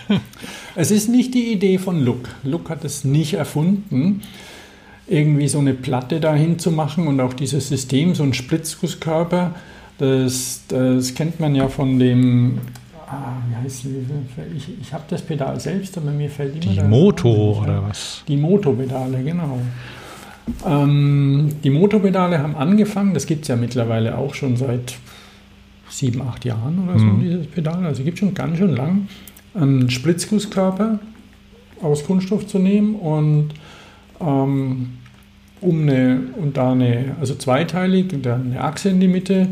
es 0.74 0.90
ist 0.90 1.08
nicht 1.08 1.34
die 1.34 1.52
Idee 1.52 1.78
von 1.78 2.04
Look. 2.04 2.28
Look 2.42 2.70
hat 2.70 2.84
es 2.84 3.04
nicht 3.04 3.34
erfunden, 3.34 4.22
irgendwie 5.08 5.48
so 5.48 5.58
eine 5.58 5.74
Platte 5.74 6.20
dahin 6.20 6.58
zu 6.58 6.70
machen 6.70 7.06
und 7.06 7.20
auch 7.20 7.32
dieses 7.32 7.68
System, 7.68 8.14
so 8.14 8.22
ein 8.22 8.34
Spritzgusskörper, 8.34 9.54
das, 9.98 10.62
das 10.68 11.14
kennt 11.14 11.40
man 11.40 11.54
ja 11.54 11.68
von 11.68 11.98
dem 11.98 12.60
ah, 13.10 13.36
wie 13.48 13.56
heißt 13.56 13.84
die? 13.84 14.56
Ich, 14.56 14.68
ich 14.80 14.92
habe 14.92 15.04
das 15.08 15.22
Pedal 15.22 15.58
selbst, 15.58 15.96
aber 15.96 16.10
mir 16.10 16.30
fällt 16.30 16.64
immer 16.64 16.74
Die 16.74 16.88
Moto 16.88 17.60
oder 17.62 17.82
was? 17.88 18.22
Die 18.28 18.36
Moto-Pedale, 18.36 19.22
genau. 19.22 19.58
Ähm, 20.66 21.56
die 21.62 21.70
Moto-Pedale 21.70 22.38
haben 22.38 22.56
angefangen, 22.56 23.14
das 23.14 23.26
gibt 23.26 23.42
es 23.42 23.48
ja 23.48 23.56
mittlerweile 23.56 24.16
auch 24.16 24.34
schon 24.34 24.56
seit 24.56 24.96
sieben, 25.90 26.22
acht 26.22 26.44
Jahren 26.44 26.86
oder 26.86 26.98
so, 26.98 27.04
mhm. 27.04 27.20
dieses 27.20 27.46
Pedal. 27.46 27.84
Also 27.84 28.02
gibt 28.02 28.18
schon 28.18 28.34
ganz 28.34 28.58
schön 28.58 28.74
lang, 28.74 29.08
einen 29.54 29.90
Spritzgusskörper 29.90 30.98
aus 31.82 32.04
Kunststoff 32.04 32.46
zu 32.46 32.58
nehmen 32.58 32.94
und 32.94 33.50
ähm, 34.20 34.97
um 35.60 35.82
eine, 35.82 36.20
und 36.36 36.56
da 36.56 36.72
eine, 36.72 37.16
also 37.20 37.34
zweiteilig 37.34 38.12
und 38.12 38.26
dann 38.26 38.52
eine 38.52 38.60
Achse 38.62 38.90
in 38.90 39.00
die 39.00 39.08
Mitte. 39.08 39.48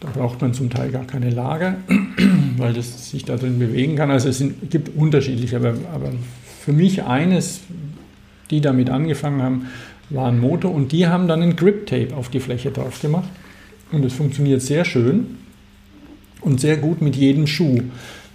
Da 0.00 0.08
braucht 0.10 0.40
man 0.40 0.52
zum 0.52 0.70
Teil 0.70 0.90
gar 0.90 1.04
keine 1.04 1.30
Lager, 1.30 1.76
weil 2.56 2.72
das 2.72 3.10
sich 3.10 3.24
da 3.24 3.36
drin 3.36 3.58
bewegen 3.58 3.96
kann. 3.96 4.10
Also 4.10 4.28
es 4.28 4.38
sind, 4.38 4.70
gibt 4.70 4.96
unterschiedliche, 4.96 5.56
aber, 5.56 5.74
aber 5.92 6.10
für 6.60 6.72
mich 6.72 7.04
eines, 7.04 7.60
die 8.50 8.60
damit 8.60 8.90
angefangen 8.90 9.42
haben, 9.42 9.66
war 10.10 10.28
ein 10.28 10.40
Motor 10.40 10.72
und 10.72 10.92
die 10.92 11.06
haben 11.06 11.28
dann 11.28 11.42
ein 11.42 11.56
Grip 11.56 11.86
Tape 11.86 12.14
auf 12.14 12.28
die 12.28 12.40
Fläche 12.40 12.70
drauf 12.70 13.00
gemacht. 13.00 13.28
Und 13.92 14.04
es 14.04 14.12
funktioniert 14.12 14.60
sehr 14.62 14.84
schön 14.84 15.36
und 16.40 16.60
sehr 16.60 16.76
gut 16.76 17.00
mit 17.00 17.16
jedem 17.16 17.46
Schuh. 17.46 17.80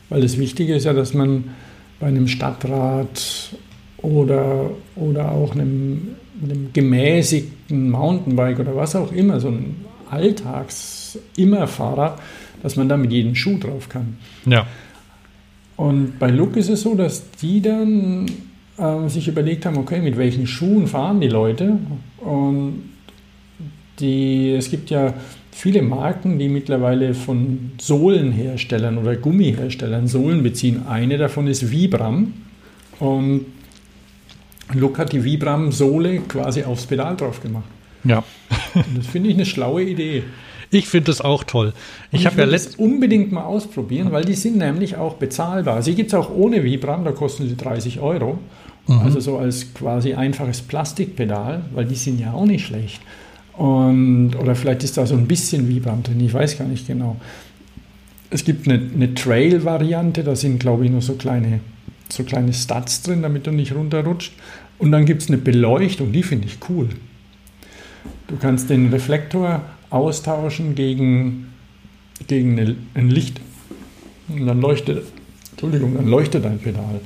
Weil 0.09 0.21
das 0.21 0.37
Wichtige 0.37 0.75
ist 0.75 0.85
ja, 0.85 0.93
dass 0.93 1.13
man 1.13 1.45
bei 1.99 2.07
einem 2.07 2.27
Stadtrad 2.27 3.51
oder, 3.97 4.71
oder 4.95 5.31
auch 5.31 5.53
einem, 5.53 6.15
einem 6.43 6.69
gemäßigten 6.73 7.89
Mountainbike 7.89 8.59
oder 8.59 8.75
was 8.75 8.95
auch 8.95 9.11
immer, 9.11 9.39
so 9.39 9.47
ein 9.49 9.85
Alltags-Immer-Fahrrad, 10.09 12.19
dass 12.63 12.75
man 12.75 12.89
da 12.89 12.97
mit 12.97 13.11
jedem 13.11 13.35
Schuh 13.35 13.57
drauf 13.57 13.89
kann. 13.89 14.17
Ja. 14.45 14.65
Und 15.75 16.19
bei 16.19 16.29
Look 16.29 16.57
ist 16.57 16.69
es 16.69 16.81
so, 16.81 16.95
dass 16.95 17.31
die 17.31 17.61
dann 17.61 18.25
äh, 18.77 19.07
sich 19.07 19.27
überlegt 19.27 19.65
haben, 19.65 19.77
okay, 19.77 20.01
mit 20.01 20.17
welchen 20.17 20.47
Schuhen 20.47 20.87
fahren 20.87 21.21
die 21.21 21.29
Leute? 21.29 21.77
Und 22.17 22.89
die, 23.99 24.51
es 24.51 24.69
gibt 24.69 24.89
ja 24.89 25.13
viele 25.51 25.81
Marken, 25.81 26.39
die 26.39 26.49
mittlerweile 26.49 27.13
von 27.13 27.71
Sohlenherstellern 27.79 28.97
oder 28.97 29.15
Gummiherstellern 29.15 30.07
Sohlen 30.07 30.43
beziehen. 30.43 30.87
Eine 30.87 31.17
davon 31.17 31.47
ist 31.47 31.71
Vibram. 31.71 32.33
Und 32.99 33.45
Hat 34.97 35.11
die 35.11 35.23
Vibram-Sohle 35.23 36.19
quasi 36.27 36.63
aufs 36.63 36.85
Pedal 36.85 37.15
drauf 37.17 37.41
gemacht. 37.41 37.65
Ja. 38.03 38.23
Und 38.75 38.97
das 38.97 39.07
finde 39.07 39.29
ich 39.29 39.35
eine 39.35 39.45
schlaue 39.45 39.83
Idee. 39.83 40.23
Ich 40.71 40.87
finde 40.87 41.07
das 41.07 41.21
auch 41.21 41.43
toll. 41.43 41.73
Ich, 42.11 42.21
ich 42.21 42.25
habe 42.27 42.37
ja 42.37 42.45
letzt 42.45 42.77
unbedingt 42.77 43.31
mal 43.31 43.43
ausprobieren, 43.43 44.11
weil 44.11 44.23
die 44.23 44.35
sind 44.35 44.57
nämlich 44.57 44.97
auch 44.97 45.15
bezahlbar. 45.15 45.81
Sie 45.81 45.95
gibt 45.95 46.09
es 46.09 46.13
auch 46.13 46.29
ohne 46.29 46.63
Vibram, 46.63 47.03
da 47.03 47.11
kosten 47.11 47.47
sie 47.47 47.57
30 47.57 47.99
Euro. 47.99 48.37
Mhm. 48.87 48.99
Also 48.99 49.19
so 49.19 49.37
als 49.37 49.73
quasi 49.73 50.13
einfaches 50.13 50.61
Plastikpedal, 50.61 51.63
weil 51.73 51.85
die 51.85 51.95
sind 51.95 52.19
ja 52.19 52.33
auch 52.33 52.45
nicht 52.45 52.65
schlecht. 52.65 53.01
Und, 53.53 54.35
oder 54.35 54.55
vielleicht 54.55 54.83
ist 54.83 54.97
da 54.97 55.05
so 55.05 55.15
ein 55.15 55.27
bisschen 55.27 55.67
Vibram 55.67 56.03
drin, 56.03 56.19
ich 56.21 56.33
weiß 56.33 56.57
gar 56.57 56.67
nicht 56.67 56.87
genau. 56.87 57.17
Es 58.29 58.45
gibt 58.45 58.67
eine, 58.67 58.79
eine 58.93 59.13
Trail-Variante, 59.13 60.23
da 60.23 60.35
sind, 60.35 60.59
glaube 60.59 60.85
ich, 60.85 60.91
nur 60.91 61.01
so 61.01 61.15
kleine, 61.15 61.59
so 62.09 62.23
kleine 62.23 62.53
Studs 62.53 63.01
drin, 63.01 63.21
damit 63.21 63.47
du 63.47 63.51
nicht 63.51 63.73
runterrutscht. 63.73 64.33
Und 64.79 64.91
dann 64.91 65.05
gibt 65.05 65.21
es 65.21 65.27
eine 65.27 65.37
Beleuchtung, 65.37 66.11
die 66.11 66.23
finde 66.23 66.47
ich 66.47 66.57
cool. 66.69 66.89
Du 68.27 68.37
kannst 68.37 68.69
den 68.69 68.89
Reflektor 68.89 69.61
austauschen 69.89 70.73
gegen, 70.73 71.53
gegen 72.27 72.57
eine, 72.57 72.75
ein 72.95 73.09
Licht. 73.09 73.41
Und 74.29 74.45
dann 74.47 74.61
leuchtet, 74.61 75.03
Entschuldigung, 75.51 75.95
dann 75.95 76.07
leuchtet 76.07 76.45
dein 76.45 76.59
Pedal. 76.59 77.01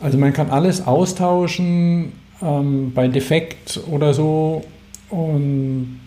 Also 0.00 0.16
man 0.16 0.32
kann 0.32 0.50
alles 0.50 0.86
austauschen 0.86 2.12
ähm, 2.40 2.92
bei 2.94 3.08
Defekt 3.08 3.80
oder 3.90 4.14
so 4.14 4.64
und, 5.10 6.00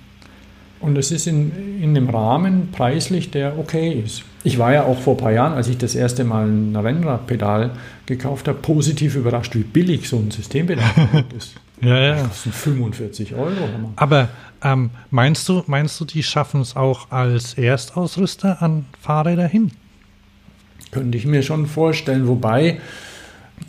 und 0.81 0.97
es 0.97 1.11
ist 1.11 1.27
in, 1.27 1.81
in 1.81 1.93
dem 1.93 2.09
Rahmen 2.09 2.69
preislich, 2.71 3.31
der 3.31 3.57
okay 3.57 3.91
ist. 3.91 4.23
Ich 4.43 4.57
war 4.57 4.73
ja 4.73 4.83
auch 4.83 4.99
vor 4.99 5.15
ein 5.15 5.17
paar 5.17 5.31
Jahren, 5.31 5.53
als 5.53 5.67
ich 5.67 5.77
das 5.77 5.93
erste 5.95 6.23
Mal 6.23 6.47
ein 6.47 6.75
Rennradpedal 6.75 7.71
gekauft 8.05 8.47
habe, 8.47 8.59
positiv 8.59 9.15
überrascht, 9.15 9.55
wie 9.55 9.63
billig 9.63 10.09
so 10.09 10.17
ein 10.17 10.31
Systempedal 10.31 10.85
ist. 11.37 11.55
ja, 11.81 11.97
ja. 11.97 12.15
Das 12.15 12.23
kostet 12.27 12.53
45 12.53 13.35
Euro. 13.35 13.91
Aber 13.95 14.29
ähm, 14.63 14.89
meinst, 15.11 15.47
du, 15.47 15.63
meinst 15.67 15.99
du, 15.99 16.05
die 16.05 16.23
schaffen 16.23 16.61
es 16.61 16.75
auch 16.75 17.11
als 17.11 17.53
Erstausrüster 17.53 18.61
an 18.61 18.85
Fahrräder 18.99 19.47
hin? 19.47 19.71
Könnte 20.91 21.17
ich 21.17 21.25
mir 21.25 21.43
schon 21.43 21.67
vorstellen, 21.67 22.27
wobei 22.27 22.79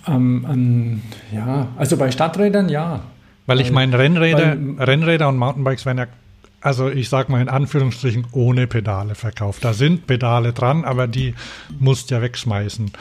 ähm, 0.09 0.47
an, 0.49 1.03
ja, 1.33 1.69
also 1.77 1.97
bei 1.97 2.11
Stadträdern 2.11 2.69
ja. 2.69 3.03
Weil 3.47 3.61
ich 3.61 3.71
meine, 3.71 3.99
Rennräder, 3.99 4.57
Rennräder 4.79 5.29
und 5.29 5.37
Mountainbikes 5.37 5.85
werden 5.85 5.99
ja, 5.99 6.07
also 6.63 6.89
ich 6.89 7.09
sag 7.09 7.29
mal 7.29 7.43
in 7.43 7.49
Anführungsstrichen, 7.49 8.27
ohne 8.33 8.67
Pedale 8.67 9.15
verkauft. 9.15 9.65
Da 9.65 9.73
sind 9.73 10.07
Pedale 10.07 10.53
dran, 10.53 10.85
aber 10.85 11.07
die 11.07 11.35
musst 11.79 12.11
ja 12.11 12.23
wegschmeißen. 12.23 12.93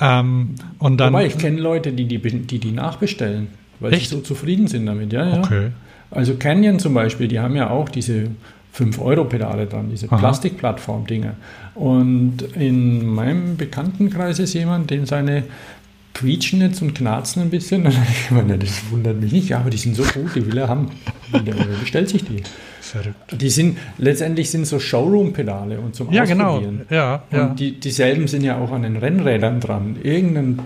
Ähm, 0.00 0.54
und 0.78 0.98
dann, 0.98 1.12
Wobei, 1.12 1.26
ich 1.26 1.38
kenne 1.38 1.60
Leute, 1.60 1.92
die 1.92 2.06
die, 2.06 2.18
die 2.18 2.58
die 2.58 2.72
nachbestellen, 2.72 3.48
weil 3.80 3.92
echt? 3.92 4.08
sie 4.08 4.16
so 4.16 4.22
zufrieden 4.22 4.66
sind 4.66 4.86
damit. 4.86 5.12
Ja, 5.12 5.28
ja. 5.28 5.38
Okay. 5.38 5.70
Also 6.10 6.34
Canyon 6.34 6.78
zum 6.78 6.94
Beispiel, 6.94 7.28
die 7.28 7.40
haben 7.40 7.56
ja 7.56 7.70
auch 7.70 7.88
diese 7.88 8.30
5-Euro-Pedale 8.76 9.66
dran, 9.66 9.88
diese 9.90 10.08
Plastikplattform-Dinger. 10.08 11.34
Und 11.74 12.42
in 12.54 13.04
meinem 13.06 13.56
Bekanntenkreis 13.56 14.38
ist 14.38 14.54
jemand, 14.54 14.90
den 14.90 15.06
seine 15.06 15.44
quietschen 16.14 16.60
jetzt 16.60 16.80
und 16.80 16.94
knarzen 16.94 17.42
ein 17.42 17.50
bisschen. 17.50 17.86
ich 18.24 18.30
meine, 18.30 18.58
das 18.58 18.90
wundert 18.90 19.20
mich 19.20 19.32
nicht, 19.32 19.52
aber 19.54 19.70
die 19.70 19.76
sind 19.76 19.96
so 19.96 20.04
gut, 20.04 20.34
die 20.34 20.46
will 20.46 20.56
er 20.56 20.68
haben. 20.68 20.90
Der 21.32 21.54
bestellt 21.54 22.08
sich 22.08 22.24
die. 22.24 22.42
Verrückt. 22.84 23.40
Die 23.40 23.48
sind, 23.48 23.78
letztendlich 23.96 24.50
sind 24.50 24.66
so 24.66 24.78
Showroom-Pedale 24.78 25.80
und 25.80 25.94
zum 25.94 26.12
ja, 26.12 26.26
genau. 26.26 26.56
Ausprobieren. 26.56 26.82
Genau. 26.86 27.00
Ja, 27.00 27.22
und 27.30 27.36
ja. 27.36 27.48
Die, 27.54 27.80
dieselben 27.80 28.28
sind 28.28 28.44
ja 28.44 28.58
auch 28.58 28.70
an 28.72 28.82
den 28.82 28.96
Rennrädern 28.96 29.58
dran. 29.58 29.96
Irgendein 30.02 30.58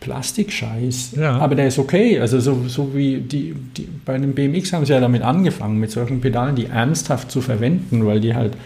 Plastikscheiß. 0.00 1.16
Ja. 1.18 1.36
Aber 1.36 1.54
der 1.54 1.68
ist 1.68 1.78
okay. 1.78 2.18
Also 2.18 2.40
so, 2.40 2.66
so 2.66 2.94
wie 2.94 3.18
die, 3.18 3.54
die, 3.76 3.86
bei 4.06 4.14
einem 4.14 4.34
BMX 4.34 4.72
haben 4.72 4.86
sie 4.86 4.94
ja 4.94 5.00
damit 5.00 5.20
angefangen, 5.20 5.78
mit 5.78 5.90
solchen 5.90 6.22
Pedalen, 6.22 6.56
die 6.56 6.66
ernsthaft 6.66 7.30
zu 7.30 7.42
verwenden, 7.42 8.06
weil 8.06 8.20
die 8.20 8.34
halt 8.34 8.56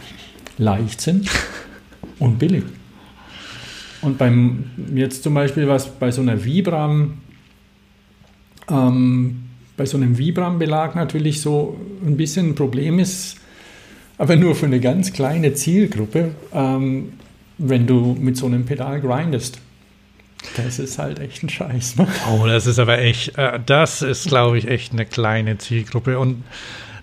leicht 0.56 1.00
sind 1.00 1.28
und 2.20 2.38
billig. 2.38 2.62
Und 4.02 4.18
beim, 4.18 4.70
jetzt 4.94 5.24
zum 5.24 5.34
Beispiel 5.34 5.66
was 5.66 5.88
bei 5.88 6.12
so 6.12 6.22
einer 6.22 6.44
Vibram, 6.44 7.14
ähm, 8.70 9.47
bei 9.78 9.86
so 9.86 9.96
einem 9.96 10.18
Vibram-Belag 10.18 10.94
natürlich 10.94 11.40
so 11.40 11.80
ein 12.04 12.18
bisschen 12.18 12.50
ein 12.50 12.54
Problem 12.54 12.98
ist, 12.98 13.38
aber 14.18 14.36
nur 14.36 14.54
für 14.54 14.66
eine 14.66 14.80
ganz 14.80 15.12
kleine 15.12 15.54
Zielgruppe, 15.54 16.32
ähm, 16.52 17.14
wenn 17.56 17.86
du 17.86 18.14
mit 18.20 18.36
so 18.36 18.46
einem 18.46 18.66
Pedal 18.66 19.00
grindest. 19.00 19.58
Das 20.56 20.78
ist 20.78 20.98
halt 20.98 21.20
echt 21.20 21.42
ein 21.42 21.48
Scheiß. 21.48 21.96
Ne? 21.96 22.06
Oh, 22.30 22.46
das 22.46 22.66
ist 22.66 22.78
aber 22.78 22.98
echt, 22.98 23.38
äh, 23.38 23.58
das 23.64 24.02
ist, 24.02 24.28
glaube 24.28 24.58
ich, 24.58 24.68
echt 24.68 24.92
eine 24.92 25.06
kleine 25.06 25.58
Zielgruppe. 25.58 26.18
Und 26.18 26.44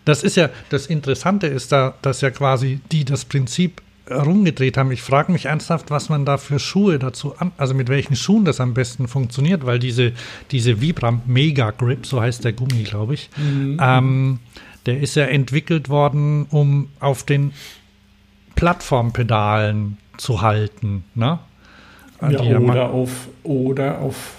das 0.04 0.24
ist 0.24 0.36
ja, 0.38 0.50
das 0.70 0.86
Interessante 0.86 1.48
ist 1.48 1.72
da, 1.72 1.96
dass 2.02 2.22
ja 2.22 2.30
quasi 2.30 2.80
die 2.92 3.06
das 3.06 3.26
Prinzip 3.26 3.82
rumgedreht 4.10 4.78
haben. 4.78 4.92
Ich 4.92 5.02
frage 5.02 5.32
mich 5.32 5.46
ernsthaft, 5.46 5.90
was 5.92 6.10
man 6.10 6.26
da 6.26 6.38
für 6.38 6.60
Schuhe 6.60 7.00
dazu 7.00 7.36
an, 7.38 7.52
also 7.58 7.74
mit 7.74 7.90
welchen 7.90 8.16
Schuhen 8.16 8.46
das 8.46 8.60
am 8.60 8.74
besten 8.74 9.08
funktioniert, 9.08 9.66
weil 9.66 9.80
diese, 9.80 10.14
diese 10.52 10.82
Vibram 10.82 11.22
Mega 11.26 11.72
Grip, 11.72 12.06
so 12.06 12.22
heißt 12.22 12.44
der 12.44 12.54
Gummi, 12.54 12.84
glaube 12.84 13.16
ich, 13.16 13.30
mhm. 13.38 13.80
ähm, 13.82 14.40
der 14.86 15.00
ist 15.00 15.16
ja 15.16 15.26
entwickelt 15.26 15.90
worden, 15.90 16.46
um 16.50 16.90
auf 17.00 17.24
den 17.24 17.54
Plattformpedalen 18.56 19.98
zu 20.18 20.42
halten. 20.42 21.04
Ne? 21.16 21.40
Ja, 22.22 22.42
oder, 22.42 22.90
auf, 22.92 23.28
oder 23.44 24.00
auf 24.00 24.36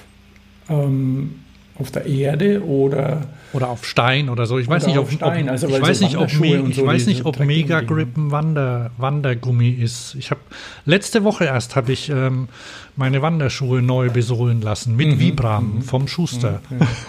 ähm, 0.68 1.34
auf 1.44 1.45
der 1.94 2.06
Erde 2.06 2.64
oder 2.64 3.22
Oder 3.52 3.68
auf 3.68 3.84
Stein 3.84 4.28
oder 4.28 4.46
so. 4.46 4.58
Ich 4.58 4.68
weiß 4.68 4.86
nicht, 4.86 4.98
auf 4.98 5.08
ob, 5.08 5.12
Stein, 5.12 5.48
also 5.48 5.68
ich 5.68 5.80
weiß 5.80 5.98
so 5.98 6.04
nicht, 6.04 6.16
ob, 6.16 6.32
Me 6.40 6.72
so 6.72 6.86
weiß 6.86 7.06
nicht, 7.06 7.24
ob. 7.24 7.38
Mega 7.40 7.80
Grip 7.80 8.16
ein 8.16 8.30
Wander, 8.30 8.90
Wandergummi 8.96 9.70
ist. 9.70 10.14
Ich 10.18 10.30
habe 10.30 10.40
letzte 10.84 11.24
Woche 11.24 11.44
erst 11.44 11.76
habe 11.76 11.92
ich 11.92 12.08
ähm, 12.10 12.48
meine 12.96 13.22
Wanderschuhe 13.22 13.82
neu 13.82 14.10
besohlen 14.10 14.60
lassen 14.60 14.96
mit 14.96 15.18
Vibram 15.18 15.82
vom 15.82 16.08
Schuster. 16.08 16.60
Also 16.70 16.98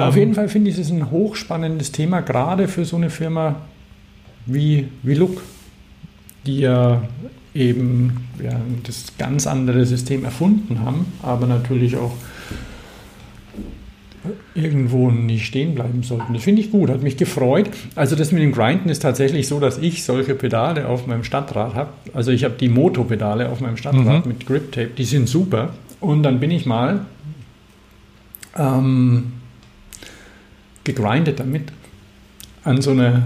Ähm. 0.00 0.08
auf 0.08 0.16
jeden 0.16 0.34
Fall 0.34 0.48
finde 0.48 0.70
ich 0.70 0.78
es 0.78 0.90
ein 0.90 1.10
hochspannendes 1.10 1.92
Thema, 1.92 2.20
gerade 2.20 2.66
für 2.66 2.84
so 2.84 2.96
eine 2.96 3.10
Firma 3.10 3.56
wie, 4.44 4.88
wie 5.02 5.14
Look, 5.14 5.42
die 6.46 6.58
ja 6.60 7.02
eben 7.54 8.28
ja, 8.42 8.60
das 8.84 9.12
ganz 9.18 9.46
andere 9.46 9.84
System 9.86 10.24
erfunden 10.24 10.80
haben, 10.80 11.06
aber 11.22 11.46
natürlich 11.46 11.96
auch 11.96 12.12
irgendwo 14.54 15.10
nicht 15.10 15.46
stehen 15.46 15.74
bleiben 15.74 16.02
sollten. 16.02 16.34
Das 16.34 16.42
finde 16.42 16.62
ich 16.62 16.70
gut, 16.70 16.90
hat 16.90 17.02
mich 17.02 17.16
gefreut. 17.16 17.70
Also 17.94 18.16
das 18.16 18.32
mit 18.32 18.42
dem 18.42 18.52
Grinden 18.52 18.88
ist 18.88 19.00
tatsächlich 19.00 19.48
so, 19.48 19.60
dass 19.60 19.78
ich 19.78 20.04
solche 20.04 20.34
Pedale 20.34 20.88
auf 20.88 21.06
meinem 21.06 21.24
Stadtrad 21.24 21.74
habe. 21.74 21.90
Also 22.14 22.30
ich 22.30 22.44
habe 22.44 22.54
die 22.58 22.68
Moto-Pedale 22.68 23.48
auf 23.48 23.60
meinem 23.60 23.76
Stadtrad 23.76 24.26
mit 24.26 24.46
Grip 24.46 24.72
Tape, 24.72 24.90
die 24.96 25.04
sind 25.04 25.28
super. 25.28 25.74
Und 26.00 26.22
dann 26.22 26.40
bin 26.40 26.50
ich 26.50 26.66
mal 26.66 27.00
ähm, 28.56 29.32
gegrindet 30.84 31.40
damit 31.40 31.72
an 32.64 32.80
so 32.82 32.90
eine 32.90 33.22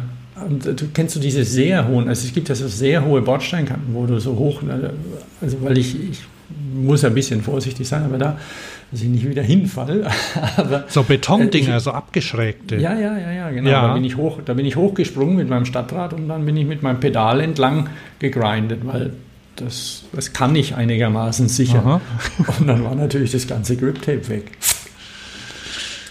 Du 0.48 0.88
kennst 0.94 1.14
du 1.14 1.20
diese 1.20 1.44
sehr 1.44 1.86
hohen, 1.86 2.08
also 2.08 2.26
es 2.26 2.32
gibt 2.32 2.48
ja 2.48 2.54
so 2.54 2.66
sehr 2.66 3.04
hohe 3.04 3.20
Bordsteinkanten, 3.20 3.94
wo 3.94 4.06
du 4.06 4.18
so 4.18 4.34
hoch, 4.34 4.62
also 5.40 5.62
weil 5.62 5.78
ich, 5.78 5.94
ich 5.94 6.20
muss 6.74 7.04
ein 7.04 7.14
bisschen 7.14 7.42
vorsichtig 7.42 7.86
sein, 7.88 8.04
aber 8.04 8.18
da, 8.18 8.38
dass 8.90 9.02
ich 9.02 9.08
nicht 9.08 9.28
wieder 9.28 9.42
hinfall. 9.42 10.06
aber 10.56 10.84
So 10.88 11.02
Betondinger, 11.02 11.76
Äh, 11.76 11.80
so 11.80 11.92
abgeschrägte. 11.92 12.76
ja, 12.76 12.94
ja, 12.94 13.18
ja, 13.18 13.32
ja, 13.32 13.50
genau. 13.50 13.70
Ja. 13.70 13.88
Da, 13.88 13.94
bin 13.94 14.04
ich 14.04 14.16
hoch, 14.16 14.40
da 14.44 14.54
bin 14.54 14.66
ich 14.66 14.76
hochgesprungen 14.76 15.36
mit 15.36 15.48
meinem 15.48 15.64
Stadtrad 15.64 16.12
und 16.12 16.28
dann 16.28 16.44
bin 16.44 16.56
ich 16.56 16.66
mit 16.66 16.82
meinem 16.82 17.00
Pedal 17.00 17.40
entlang 17.40 17.88
gegrindet, 18.18 18.80
weil 18.84 19.12
das, 19.56 20.04
das 20.12 20.32
kann 20.32 20.56
ich 20.56 20.74
einigermaßen 20.74 21.48
sicher. 21.48 21.78
Aha. 21.84 22.00
Und 22.58 22.66
dann 22.66 22.82
war 22.84 22.94
natürlich 22.94 23.32
das 23.32 23.46
ganze 23.46 23.76
Grip-Tape 23.76 24.28
weg. 24.30 24.52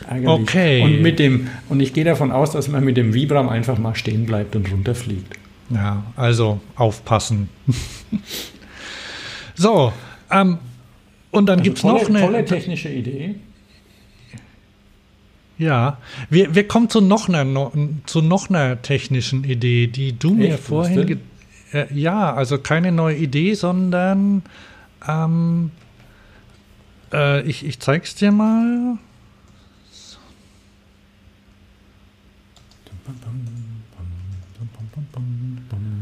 Ärgerlich. 0.08 0.42
Okay. 0.42 0.84
Und, 0.84 1.02
mit 1.02 1.18
dem, 1.20 1.48
und 1.70 1.80
ich 1.80 1.94
gehe 1.94 2.04
davon 2.04 2.32
aus, 2.32 2.52
dass 2.52 2.68
man 2.68 2.84
mit 2.84 2.98
dem 2.98 3.14
Vibram 3.14 3.50
einfach 3.50 3.78
mal 3.80 3.96
stehen 3.96 4.26
bleibt 4.26 4.56
und 4.56 4.72
runterfliegt. 4.72 5.38
Ja, 5.70 6.04
also 6.16 6.60
aufpassen. 6.76 7.50
so, 9.56 9.94
ähm, 10.32 10.58
und 11.32 11.46
dann 11.48 11.62
gibt 11.62 11.78
es 11.78 11.84
noch 11.84 12.08
eine. 12.10 12.20
tolle 12.22 12.46
technische 12.46 12.90
Idee. 12.90 13.36
Ja, 15.58 15.98
wir, 16.30 16.56
wir 16.56 16.68
kommen 16.68 16.90
zu 16.90 17.02
noch, 17.02 17.30
einer, 17.30 17.44
no- 17.44 17.72
zu 18.08 18.22
noch 18.22 18.50
einer 18.50 18.82
technischen 18.82 19.44
Idee, 19.44 19.88
die 19.88 20.14
du 20.18 20.34
mir 20.34 20.56
Echt? 20.56 20.60
Was 20.60 20.68
vorhin. 20.68 21.20
Äh, 21.72 21.86
ja, 21.94 22.34
also 22.34 22.58
keine 22.58 22.92
neue 22.92 23.16
Idee, 23.16 23.54
sondern 23.54 24.42
ähm, 25.08 25.72
äh, 27.14 27.42
ich, 27.44 27.66
ich 27.66 27.80
zeig's 27.80 28.16
dir 28.16 28.32
mal. 28.32 28.98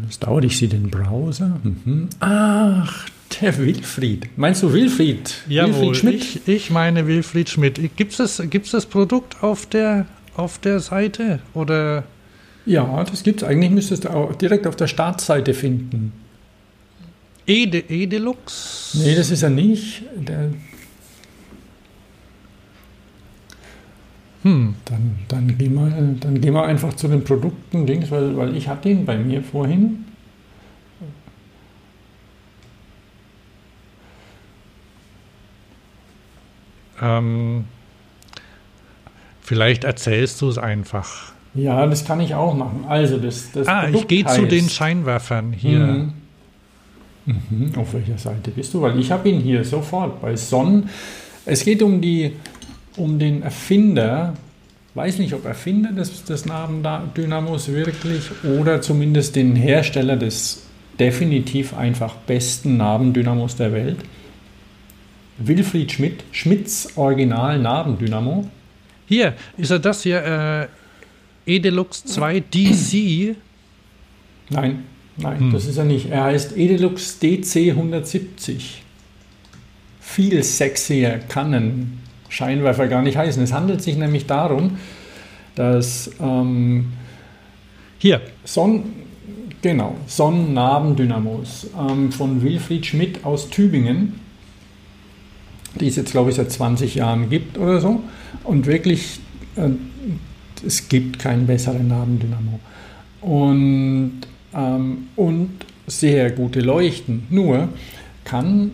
Das 0.08 0.20
dauert, 0.20 0.44
ich 0.46 0.58
sehe 0.58 0.68
den 0.68 0.90
Browser. 0.90 1.60
Mhm. 1.64 2.10
Ach, 2.20 3.06
der 3.42 3.58
Wilfried. 3.58 4.28
Meinst 4.38 4.64
du 4.64 4.74
Wilfried? 4.74 5.36
Jawohl, 5.48 5.74
Wilfried 5.74 5.96
Schmidt? 5.98 6.16
Ich, 6.16 6.48
ich 6.48 6.70
meine 6.70 7.08
Wilfried 7.08 7.50
Schmidt. 7.50 7.80
Gibt 7.96 8.12
es 8.12 8.18
das, 8.18 8.50
gibt's 8.50 8.72
das 8.72 8.86
Produkt 8.86 9.44
auf 9.44 9.66
der, 9.66 10.06
auf 10.36 10.60
der 10.60 10.80
Seite? 10.80 11.40
Oder 11.54 12.04
Ja, 12.66 13.04
das 13.04 13.24
gibt's. 13.24 13.44
Eigentlich 13.44 13.72
müsstest 13.72 14.06
du 14.06 14.10
auch 14.10 14.36
direkt 14.36 14.68
auf 14.68 14.76
der 14.76 14.88
Startseite 14.88 15.54
finden. 15.54 16.12
Ede, 17.46 17.80
Edelux? 17.80 18.92
Nee, 19.04 19.16
das 19.16 19.32
ist 19.32 19.44
er 19.44 19.50
nicht. 19.50 20.04
Der, 20.16 20.52
Hm. 24.44 24.76
dann, 24.86 25.16
dann, 25.28 25.58
gehen 25.58 25.74
wir, 25.74 26.16
dann 26.22 26.40
gehen 26.40 26.54
wir 26.54 26.64
einfach 26.64 26.94
zu 26.94 27.10
den 27.10 27.24
Produkten, 27.26 27.86
weil, 28.10 28.38
weil 28.38 28.56
ich 28.56 28.70
hatte 28.70 28.88
ihn 28.90 29.06
bei 29.06 29.18
mir 29.18 29.44
vorhin. 29.44 30.06
Ähm, 37.02 37.66
vielleicht 39.42 39.84
erzählst 39.84 40.42
du 40.42 40.50
es 40.50 40.58
einfach. 40.58 41.34
Ja, 41.56 41.86
das 41.88 42.06
kann 42.06 42.20
ich 42.20 42.36
auch 42.36 42.54
machen. 42.54 42.86
Also 42.88 43.18
das, 43.18 43.52
das 43.52 43.68
Ah, 43.68 43.86
ich 43.86 43.92
Produkt 43.92 44.10
gehe 44.10 44.26
zu 44.26 44.46
den 44.46 44.70
Scheinwerfern 44.70 45.52
hier. 45.52 45.80
Mhm. 45.80 46.14
Mhm. 47.26 47.72
Auf 47.76 47.94
welcher 47.94 48.18
Seite 48.18 48.52
bist 48.52 48.74
du? 48.74 48.82
Weil 48.82 49.00
ich 49.00 49.12
habe 49.12 49.30
ihn 49.30 49.40
hier 49.40 49.64
sofort 49.64 50.22
bei 50.22 50.36
Sonnen. 50.36 50.90
Es 51.46 51.64
geht 51.64 51.82
um, 51.82 52.02
die, 52.02 52.34
um 52.98 53.20
den 53.20 53.42
Erfinder, 53.44 54.34
weiß 54.94 55.20
nicht, 55.20 55.34
ob 55.34 55.46
Erfinder 55.46 55.92
des, 55.92 56.24
des 56.24 56.46
Nabendynamos 56.46 57.70
wirklich 57.70 58.30
oder 58.44 58.82
zumindest 58.82 59.36
den 59.36 59.56
Hersteller 59.56 60.16
des 60.16 60.64
definitiv 61.00 61.76
einfach 61.76 62.16
besten 62.16 62.78
Nabendynamos 62.78 63.56
der 63.56 63.72
Welt. 63.74 63.98
Wilfried 65.40 65.92
Schmidt, 65.92 66.24
Schmidts 66.32 66.90
Original 66.98 67.60
Nabendynamo. 67.60 68.50
Hier, 69.08 69.34
ist 69.58 69.72
er 69.72 69.80
das 69.80 70.04
hier? 70.04 70.24
Äh, 70.24 70.68
Edelux 71.56 72.04
2 72.06 72.42
DC. 72.42 73.36
Nein, 74.50 74.84
nein, 75.18 75.40
Hm. 75.40 75.52
das 75.52 75.66
ist 75.66 75.78
er 75.78 75.86
nicht. 75.86 76.10
Er 76.10 76.26
heißt 76.26 76.56
Edelux 76.58 77.20
DC 77.20 77.72
170. 77.72 78.84
Viel 80.00 80.44
sexier 80.44 81.20
kann 81.28 81.54
ein 81.54 82.00
Scheinwerfer 82.30 82.88
gar 82.88 83.02
nicht 83.02 83.18
heißen. 83.18 83.42
Es 83.44 83.54
handelt 83.54 83.82
sich 83.82 83.96
nämlich 83.98 84.26
darum, 84.28 84.78
dass 85.56 86.12
ähm, 86.22 86.94
Hier, 87.98 88.22
Sonn, 88.46 88.84
genau, 89.62 89.96
Sonnennabendynamos 90.08 91.68
ähm, 91.78 92.12
von 92.12 92.42
Wilfried 92.44 92.86
Schmidt 92.86 93.26
aus 93.26 93.50
Tübingen, 93.50 94.20
die 95.76 95.88
es 95.88 95.96
jetzt, 95.96 96.12
glaube 96.12 96.30
ich, 96.30 96.36
seit 96.36 96.52
20 96.52 96.96
Jahren 96.96 97.30
gibt 97.30 97.58
oder 97.58 97.80
so. 97.80 98.02
Und 98.44 98.66
wirklich, 98.66 99.20
äh, 99.56 99.70
es 100.66 100.90
gibt 100.90 101.20
keinen 101.20 101.48
besseren 101.48 101.88
Nabendynamo. 101.88 102.60
Und, 103.22 104.22
ähm, 104.54 105.08
und 105.16 105.50
sehr 105.88 106.32
gute 106.32 106.62
Leuchten. 106.62 107.24
Nur 107.30 107.70
kann, 108.24 108.72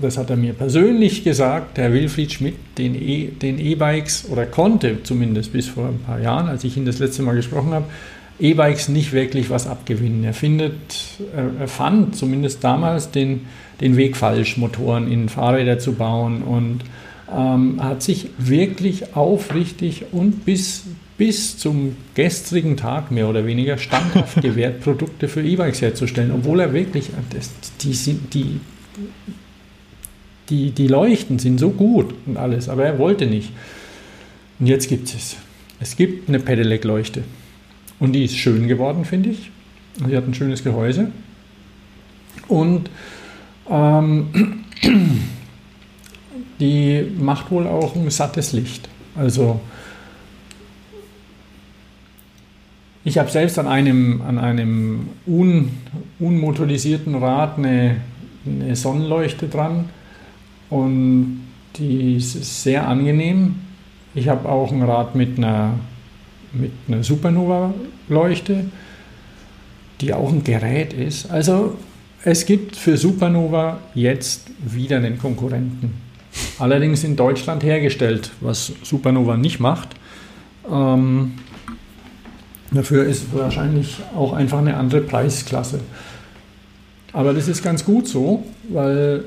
das 0.00 0.16
hat 0.16 0.30
er 0.30 0.36
mir 0.36 0.52
persönlich 0.52 1.24
gesagt, 1.24 1.78
Herr 1.78 1.92
Wilfried 1.92 2.32
Schmidt, 2.32 2.54
den 2.78 2.94
E- 2.94 3.28
den 3.28 3.58
E-Bikes 3.58 4.28
oder 4.30 4.46
konnte 4.46 5.02
zumindest 5.02 5.52
bis 5.52 5.68
vor 5.68 5.88
ein 5.88 5.98
paar 6.00 6.20
Jahren, 6.20 6.48
als 6.48 6.64
ich 6.64 6.76
ihn 6.76 6.84
das 6.86 6.98
letzte 6.98 7.22
Mal 7.22 7.34
gesprochen 7.34 7.72
habe, 7.72 7.86
E-Bikes 8.40 8.88
nicht 8.88 9.12
wirklich 9.12 9.50
was 9.50 9.66
abgewinnen. 9.66 10.24
Er 10.24 10.34
findet, 10.34 10.74
er, 11.34 11.66
fand 11.66 12.14
zumindest 12.14 12.62
damals 12.62 13.10
den, 13.10 13.46
den 13.80 13.96
Weg 13.96 14.16
falsch, 14.16 14.56
Motoren 14.56 15.10
in 15.10 15.28
Fahrräder 15.28 15.78
zu 15.78 15.94
bauen 15.94 16.42
und 16.42 16.80
ähm, 17.34 17.82
hat 17.82 18.02
sich 18.02 18.28
wirklich 18.38 19.16
aufrichtig 19.16 20.06
und 20.12 20.44
bis, 20.44 20.84
bis 21.16 21.58
zum 21.58 21.96
gestrigen 22.14 22.76
Tag 22.76 23.10
mehr 23.10 23.28
oder 23.28 23.44
weniger 23.44 23.76
standhaft 23.76 24.40
gewährt, 24.42 24.80
Produkte 24.80 25.26
für 25.26 25.42
E-Bikes 25.42 25.82
herzustellen, 25.82 26.30
obwohl 26.30 26.60
er 26.60 26.72
wirklich, 26.72 27.10
das, 27.30 27.50
die, 27.80 27.92
sind, 27.92 28.34
die, 28.34 28.60
die, 30.48 30.70
die 30.70 30.86
Leuchten 30.86 31.40
sind 31.40 31.58
so 31.58 31.70
gut 31.70 32.14
und 32.24 32.36
alles, 32.36 32.68
aber 32.68 32.84
er 32.84 32.98
wollte 32.98 33.26
nicht. 33.26 33.50
Und 34.60 34.66
jetzt 34.66 34.88
gibt 34.88 35.08
es. 35.08 35.36
Es 35.80 35.96
gibt 35.96 36.28
eine 36.28 36.40
Pedelec-Leuchte. 36.40 37.22
Und 38.00 38.12
die 38.12 38.24
ist 38.24 38.36
schön 38.36 38.68
geworden, 38.68 39.04
finde 39.04 39.30
ich. 39.30 39.50
Sie 40.06 40.16
hat 40.16 40.26
ein 40.26 40.34
schönes 40.34 40.62
Gehäuse. 40.62 41.10
Und 42.46 42.90
ähm, 43.68 44.64
die 46.60 47.04
macht 47.18 47.50
wohl 47.50 47.66
auch 47.66 47.94
ein 47.96 48.10
sattes 48.10 48.52
Licht. 48.52 48.88
Also 49.16 49.60
ich 53.04 53.18
habe 53.18 53.30
selbst 53.30 53.58
an 53.58 53.66
einem, 53.66 54.20
an 54.22 54.38
einem 54.38 55.08
un, 55.26 55.70
unmotorisierten 56.18 57.14
Rad 57.14 57.58
eine, 57.58 57.96
eine 58.44 58.76
Sonnenleuchte 58.76 59.48
dran 59.48 59.86
und 60.70 61.40
die 61.76 62.16
ist 62.16 62.62
sehr 62.62 62.86
angenehm. 62.86 63.56
Ich 64.14 64.28
habe 64.28 64.48
auch 64.48 64.72
ein 64.72 64.82
Rad 64.82 65.14
mit 65.14 65.38
einer, 65.38 65.74
mit 66.58 66.72
einer 66.86 67.02
Supernova-Leuchte, 67.02 68.64
die 70.00 70.12
auch 70.12 70.30
ein 70.30 70.44
Gerät 70.44 70.92
ist. 70.92 71.30
Also 71.30 71.76
es 72.24 72.46
gibt 72.46 72.76
für 72.76 72.96
Supernova 72.96 73.78
jetzt 73.94 74.50
wieder 74.64 74.96
einen 74.96 75.18
Konkurrenten. 75.18 76.08
allerdings 76.58 77.04
in 77.04 77.16
Deutschland 77.16 77.62
hergestellt, 77.62 78.30
was 78.40 78.72
Supernova 78.82 79.36
nicht 79.36 79.60
macht. 79.60 79.88
Ähm, 80.70 81.32
dafür 82.70 83.04
ist 83.04 83.34
wahrscheinlich 83.34 83.98
auch 84.14 84.32
einfach 84.32 84.58
eine 84.58 84.76
andere 84.76 85.00
Preisklasse. 85.00 85.80
Aber 87.12 87.32
das 87.32 87.48
ist 87.48 87.62
ganz 87.62 87.84
gut 87.84 88.06
so, 88.06 88.44
weil 88.68 89.24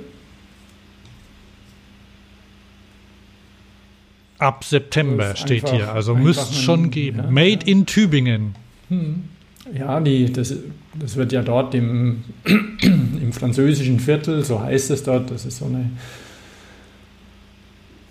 Ab 4.41 4.63
September 4.63 5.35
steht 5.35 5.63
einfach- 5.65 5.75
hier, 5.75 5.91
also 5.93 6.15
müsste 6.15 6.43
es 6.51 6.61
schon 6.61 6.89
geben. 6.89 7.19
ja, 7.19 7.29
Made 7.31 7.65
in 7.65 7.85
Tübingen. 7.85 8.55
Ja, 9.77 9.99
die, 9.99 10.31
das, 10.33 10.53
das 10.99 11.15
wird 11.15 11.31
ja 11.31 11.43
dort 11.43 11.75
im, 11.75 12.23
im 12.81 13.31
französischen 13.33 13.99
Viertel, 13.99 14.43
so 14.43 14.59
heißt 14.61 14.89
es 14.91 15.03
dort, 15.03 15.29
das 15.31 15.45
ist 15.45 15.57
so 15.57 15.65
eine. 15.65 15.91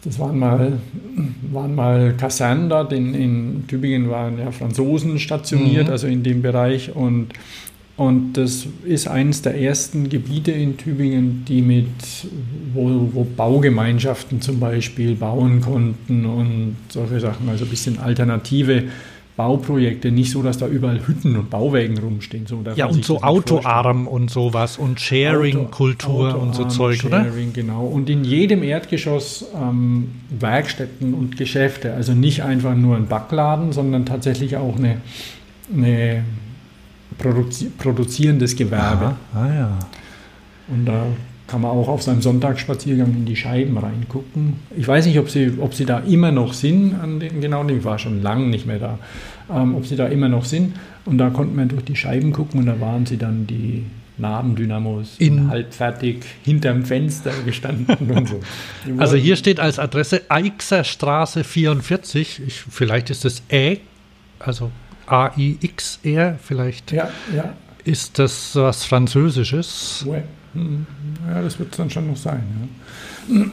Das 0.03 0.19
waren 0.19 0.39
mal, 0.39 0.79
waren 1.53 1.75
mal 1.75 2.15
Kasernen 2.17 2.71
dort. 2.71 2.93
In, 2.93 3.13
in 3.15 3.65
Tübingen 3.69 4.09
waren 4.09 4.39
ja 4.39 4.51
Franzosen 4.51 5.19
stationiert, 5.19 5.89
Mhm. 5.89 5.93
also 5.93 6.07
in 6.07 6.23
dem 6.23 6.41
Bereich. 6.41 6.95
Und, 6.97 7.35
und 7.97 8.33
das 8.35 8.67
ist 8.85 9.09
eines 9.09 9.43
der 9.43 9.61
ersten 9.61 10.09
Gebiete 10.09 10.53
in 10.53 10.77
Tübingen, 10.79 11.45
die 11.47 11.61
mit, 11.61 11.89
wo, 12.73 13.11
wo 13.13 13.25
Baugemeinschaften 13.25 14.41
zum 14.41 14.59
Beispiel 14.59 15.15
bauen 15.15 15.61
konnten 15.61 16.25
und 16.25 16.77
solche 16.89 17.21
Sachen, 17.21 17.49
also 17.49 17.65
ein 17.65 17.71
bisschen 17.71 17.99
alternative 17.99 18.85
Bauprojekte, 19.37 20.11
nicht 20.11 20.31
so, 20.31 20.43
dass 20.43 20.59
da 20.59 20.67
überall 20.67 21.07
Hütten 21.07 21.37
und 21.37 21.49
Bauwägen 21.49 21.97
rumstehen. 21.99 22.47
So 22.47 22.63
Ja, 22.75 22.87
und 22.87 23.05
so 23.05 23.19
vorstellen. 23.19 23.63
autoarm 23.63 24.07
und 24.07 24.31
sowas 24.31 24.77
und 24.77 25.01
Sharing-Kultur 25.01 26.39
und 26.39 26.55
so 26.55 26.67
Zeug, 26.67 27.03
oder? 27.05 27.25
Sharing, 27.25 27.53
genau. 27.55 27.87
Und 27.87 28.11
in 28.11 28.25
jedem 28.25 28.63
Erdgeschoss 28.63 29.47
ähm, 29.55 30.09
Werkstätten 30.39 31.15
und 31.15 31.39
Geschäfte. 31.39 31.95
Also 31.95 32.13
nicht 32.13 32.43
einfach 32.43 32.75
nur 32.75 32.97
ein 32.97 33.07
Backladen, 33.07 33.73
sondern 33.73 34.05
tatsächlich 34.05 34.59
auch 34.59 34.77
eine, 34.77 35.01
eine 35.75 36.25
produzi 37.19 37.71
produzierendes 37.79 38.57
Gewerbe. 38.57 39.17
Ah, 39.35 39.47
ja. 39.49 39.79
Und 40.69 40.87
da 40.87 41.07
kann 41.47 41.63
man 41.63 41.73
auch 41.73 41.89
auf 41.89 42.03
seinem 42.03 42.23
Sonntagsspaziergang 42.23 43.09
in 43.13 43.25
die 43.25 43.35
Scheiben 43.35 43.77
reingucken. 43.77 44.55
Ich 44.77 44.87
weiß 44.87 45.07
nicht, 45.07 45.19
ob 45.19 45.29
sie, 45.29 45.53
ob 45.61 45.75
sie 45.75 45.85
da 45.85 45.99
immer 45.99 46.31
noch 46.31 46.53
sind, 46.53 46.95
an 46.95 47.19
den, 47.19 47.41
genau, 47.41 47.67
ich 47.69 47.83
war 47.83 47.99
schon 47.99 48.23
lange 48.23 48.47
nicht 48.47 48.67
mehr 48.67 48.79
da, 48.79 48.99
ähm, 49.53 49.75
ob 49.75 49.85
sie 49.87 49.97
da 49.97 50.07
immer 50.07 50.29
noch 50.29 50.45
sind. 50.45 50.75
Und 51.05 51.19
da 51.19 51.31
konnte 51.31 51.57
man 51.57 51.69
durch 51.69 51.85
die 51.85 51.97
Scheiben 51.97 52.33
gucken 52.33 52.61
und 52.61 52.67
da 52.67 52.81
waren 52.81 53.05
sie 53.05 53.17
dann 53.17 53.49
die 53.49 53.85
Nabendynamos 54.19 55.17
In- 55.19 55.49
halbfertig 55.51 56.19
hinterm 56.45 56.85
Fenster 56.85 57.33
gestanden 57.45 58.11
und 58.11 58.29
so. 58.29 58.41
Also 58.99 59.17
hier 59.17 59.35
steht 59.35 59.59
als 59.59 59.79
Adresse 59.81 60.23
Eichser 60.29 60.85
Straße 60.85 61.43
44. 61.43 62.43
Ich, 62.47 62.61
vielleicht 62.71 63.11
ist 63.11 63.25
es 63.25 63.43
Ä, 63.51 63.79
also 64.39 64.71
A-I-X-R, 65.11 66.39
vielleicht 66.43 66.93
Ja, 66.93 67.09
ja. 67.35 67.53
ist 67.85 68.19
das 68.19 68.55
was 68.57 68.85
Französisches. 68.85 70.07
Ja, 70.07 71.43
das 71.43 71.59
wird 71.59 71.73
es 71.73 71.77
dann 71.77 71.91
schon 71.91 72.09
noch 72.09 72.17
sein. 72.17 72.43
Ja. 73.29 73.45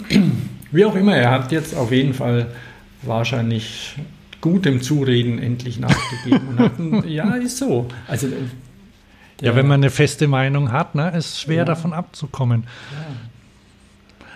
Wie 0.72 0.86
auch 0.86 0.96
immer, 0.96 1.16
er 1.16 1.32
hat 1.32 1.52
jetzt 1.52 1.76
auf 1.76 1.92
jeden 1.92 2.14
Fall 2.14 2.48
wahrscheinlich 3.04 3.96
gutem 4.42 4.82
Zureden 4.82 5.40
endlich 5.40 5.80
nachgegeben. 5.80 6.48
Und 6.50 6.60
hat 6.60 6.80
ein, 6.80 7.08
ja, 7.08 7.36
ist 7.36 7.58
so. 7.58 7.88
Also, 8.08 8.28
Ja, 9.42 9.56
wenn 9.56 9.68
man 9.68 9.82
eine 9.82 9.90
feste 9.92 10.28
Meinung 10.28 10.72
hat, 10.72 10.96
ne, 10.96 11.12
ist 11.16 11.40
schwer 11.42 11.58
Ja. 11.58 11.66
davon 11.66 11.94
abzukommen. 11.94 12.66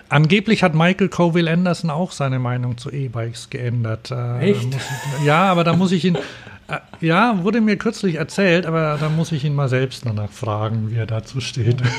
Angeblich 0.08 0.62
hat 0.62 0.74
Michael 0.74 1.08
Coville 1.08 1.50
Anderson 1.50 1.88
auch 1.90 2.12
seine 2.12 2.38
Meinung 2.38 2.76
zu 2.76 2.90
E-Bikes 2.90 3.48
geändert. 3.50 4.10
Äh, 4.10 4.50
Echt? 4.50 4.68
Ich, 4.74 5.24
ja, 5.26 5.44
aber 5.50 5.64
da 5.64 5.74
muss 5.74 5.90
ich 5.92 6.04
ihn. 6.04 6.18
Äh, 6.68 6.78
ja, 7.04 7.42
wurde 7.42 7.60
mir 7.60 7.76
kürzlich 7.76 8.14
erzählt, 8.16 8.66
aber 8.66 8.96
da 9.00 9.08
muss 9.08 9.32
ich 9.32 9.44
ihn 9.44 9.54
mal 9.54 9.68
selbst 9.68 10.06
danach 10.06 10.30
fragen, 10.30 10.90
wie 10.90 10.96
er 10.96 11.06
dazu 11.06 11.40
steht. 11.40 11.76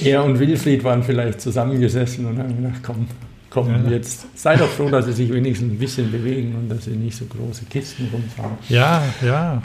Er 0.00 0.24
und 0.24 0.40
Wilfried 0.40 0.82
waren 0.82 1.04
vielleicht 1.04 1.40
zusammengesessen 1.40 2.26
und 2.26 2.36
haben 2.38 2.56
gedacht, 2.56 2.80
komm, 2.82 3.06
komm, 3.48 3.68
Ja. 3.84 3.90
jetzt 3.92 4.26
sei 4.36 4.56
doch 4.56 4.68
froh, 4.68 4.88
dass 4.90 5.06
sie 5.06 5.12
sich 5.12 5.32
wenigstens 5.32 5.70
ein 5.72 5.78
bisschen 5.78 6.10
bewegen 6.10 6.56
und 6.56 6.68
dass 6.68 6.86
sie 6.86 6.90
nicht 6.96 7.16
so 7.16 7.24
große 7.26 7.64
Kisten 7.66 8.08
rumfahren. 8.12 8.58
Ja, 8.68 9.02
ja. 9.24 9.62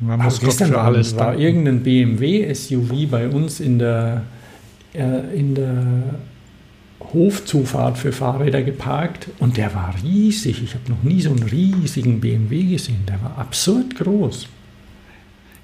Man 0.00 0.16
muss 0.18 0.24
Also 0.24 0.38
Gott 0.40 0.46
gestern 0.48 0.68
für 0.70 0.74
war, 0.74 0.84
alles 0.86 1.16
war 1.16 1.26
danken. 1.28 1.40
irgendein 1.42 1.82
BMW 1.84 2.52
SUV 2.52 3.08
bei 3.08 3.28
uns 3.28 3.60
in 3.60 3.78
der, 3.78 4.22
äh, 4.92 5.38
in 5.38 5.54
der 5.54 5.84
Hofzufahrt 7.00 7.96
für 7.98 8.12
Fahrräder 8.12 8.62
geparkt 8.62 9.28
und 9.38 9.56
der 9.56 9.74
war 9.74 9.94
riesig. 10.02 10.62
Ich 10.62 10.74
habe 10.74 10.90
noch 10.90 11.02
nie 11.02 11.20
so 11.22 11.30
einen 11.30 11.42
riesigen 11.44 12.20
BMW 12.20 12.62
gesehen. 12.64 13.04
Der 13.06 13.22
war 13.22 13.38
absurd 13.38 13.96
groß. 13.96 14.48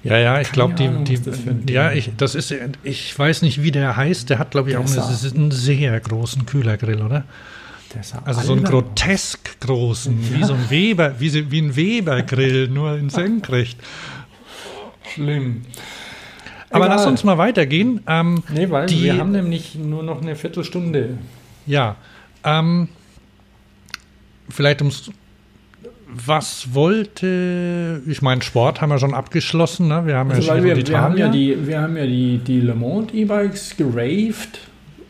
Ja, 0.03 0.17
ja, 0.17 0.39
ich 0.39 0.51
glaube, 0.51 0.75
die, 0.75 0.87
die, 1.03 1.21
das 1.21 1.39
ja, 1.67 1.91
ich, 1.91 2.11
das 2.15 2.35
ist, 2.35 2.53
ich 2.83 3.17
weiß 3.17 3.41
nicht, 3.41 3.63
wie 3.63 3.71
der 3.71 3.97
heißt. 3.97 4.29
Der 4.29 4.37
hat, 4.37 4.51
glaube 4.51 4.69
ich, 4.69 4.75
Der 4.75 4.83
auch 4.83 4.89
eine, 4.89 5.31
einen 5.35 5.51
sehr 5.51 5.99
großen 5.99 6.45
Kühlergrill, 6.45 7.01
oder? 7.01 7.25
Also 8.25 8.41
so 8.41 8.53
einen 8.53 8.63
grotesk 8.65 9.59
großen, 9.61 10.33
wie 10.33 10.41
Ja. 10.41 10.47
so 10.47 10.53
ein 10.53 10.69
Weber, 10.69 11.15
wie, 11.19 11.49
wie 11.49 11.61
ein 11.61 11.75
Webergrill, 11.75 12.67
nur 12.67 12.97
in 12.97 13.09
senkrecht. 13.21 13.79
Schlimm. 15.13 15.61
Aber 16.71 16.85
Egal. 16.85 16.97
lass 16.97 17.05
uns 17.05 17.23
mal 17.23 17.37
weitergehen. 17.37 18.01
Ähm, 18.07 18.43
Nee, 18.53 18.69
weil 18.69 18.87
die- 18.87 19.03
wir 19.03 19.17
haben 19.17 19.31
nämlich 19.31 19.75
nur 19.75 20.03
noch 20.03 20.21
eine 20.21 20.35
Viertelstunde. 20.35 21.17
ja, 21.65 21.95
ähm, 22.43 22.87
vielleicht 24.49 24.81
ums. 24.81 25.11
Was 26.07 26.73
wollte. 26.73 28.01
Ich 28.07 28.21
meine, 28.21 28.41
Sport 28.41 28.79
haben 28.79 28.89
wir 28.89 28.99
schon 28.99 29.13
abgeschlossen. 29.13 29.87
Ne? 29.89 30.05
Wir 30.05 30.15
haben 30.17 30.31
Also 30.31 30.53
ja 30.53 30.63
wir, 30.63 30.87
wir 30.87 31.01
haben 31.01 31.17
ja 31.17 31.27
die, 31.29 31.67
wir 31.67 31.81
haben 31.81 31.97
ja 31.97 32.05
die, 32.05 32.37
die 32.37 32.61
Le 32.61 32.73
Monde 32.75 33.13
E-Bikes 33.13 33.75
geraved, 33.75 34.59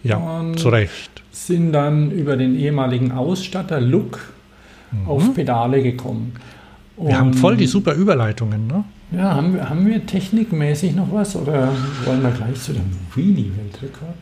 Ja, 0.04 0.18
und- 0.18 0.58
zu 0.58 0.70
Recht. 0.70 1.22
sind 1.32 1.74
dann 1.74 2.10
über 2.12 2.38
den 2.38 2.58
ehemaligen 2.58 3.12
Ausstatter 3.12 3.80
Look 3.82 4.20
auf 5.06 5.34
Pedale 5.36 5.84
gekommen. 5.84 6.34
Mhm. 6.98 7.08
Wir 7.08 7.20
haben 7.20 7.34
voll 7.34 7.58
die 7.58 7.66
Und- 7.66 7.70
super 7.72 7.94
Überleitungen. 7.94 8.66
Ne? 8.66 8.84
Ja, 9.12 9.36
haben 9.36 9.54
wir, 9.54 9.70
haben 9.70 9.86
wir 9.86 10.06
technikmäßig 10.06 10.96
noch 10.96 11.12
was 11.12 11.36
oder 11.36 11.72
wollen 12.06 12.24
wir 12.24 12.32
gleich 12.32 12.60
zu 12.60 12.74
dem 12.74 12.92
Wheelie-Weltrekord? 13.14 14.16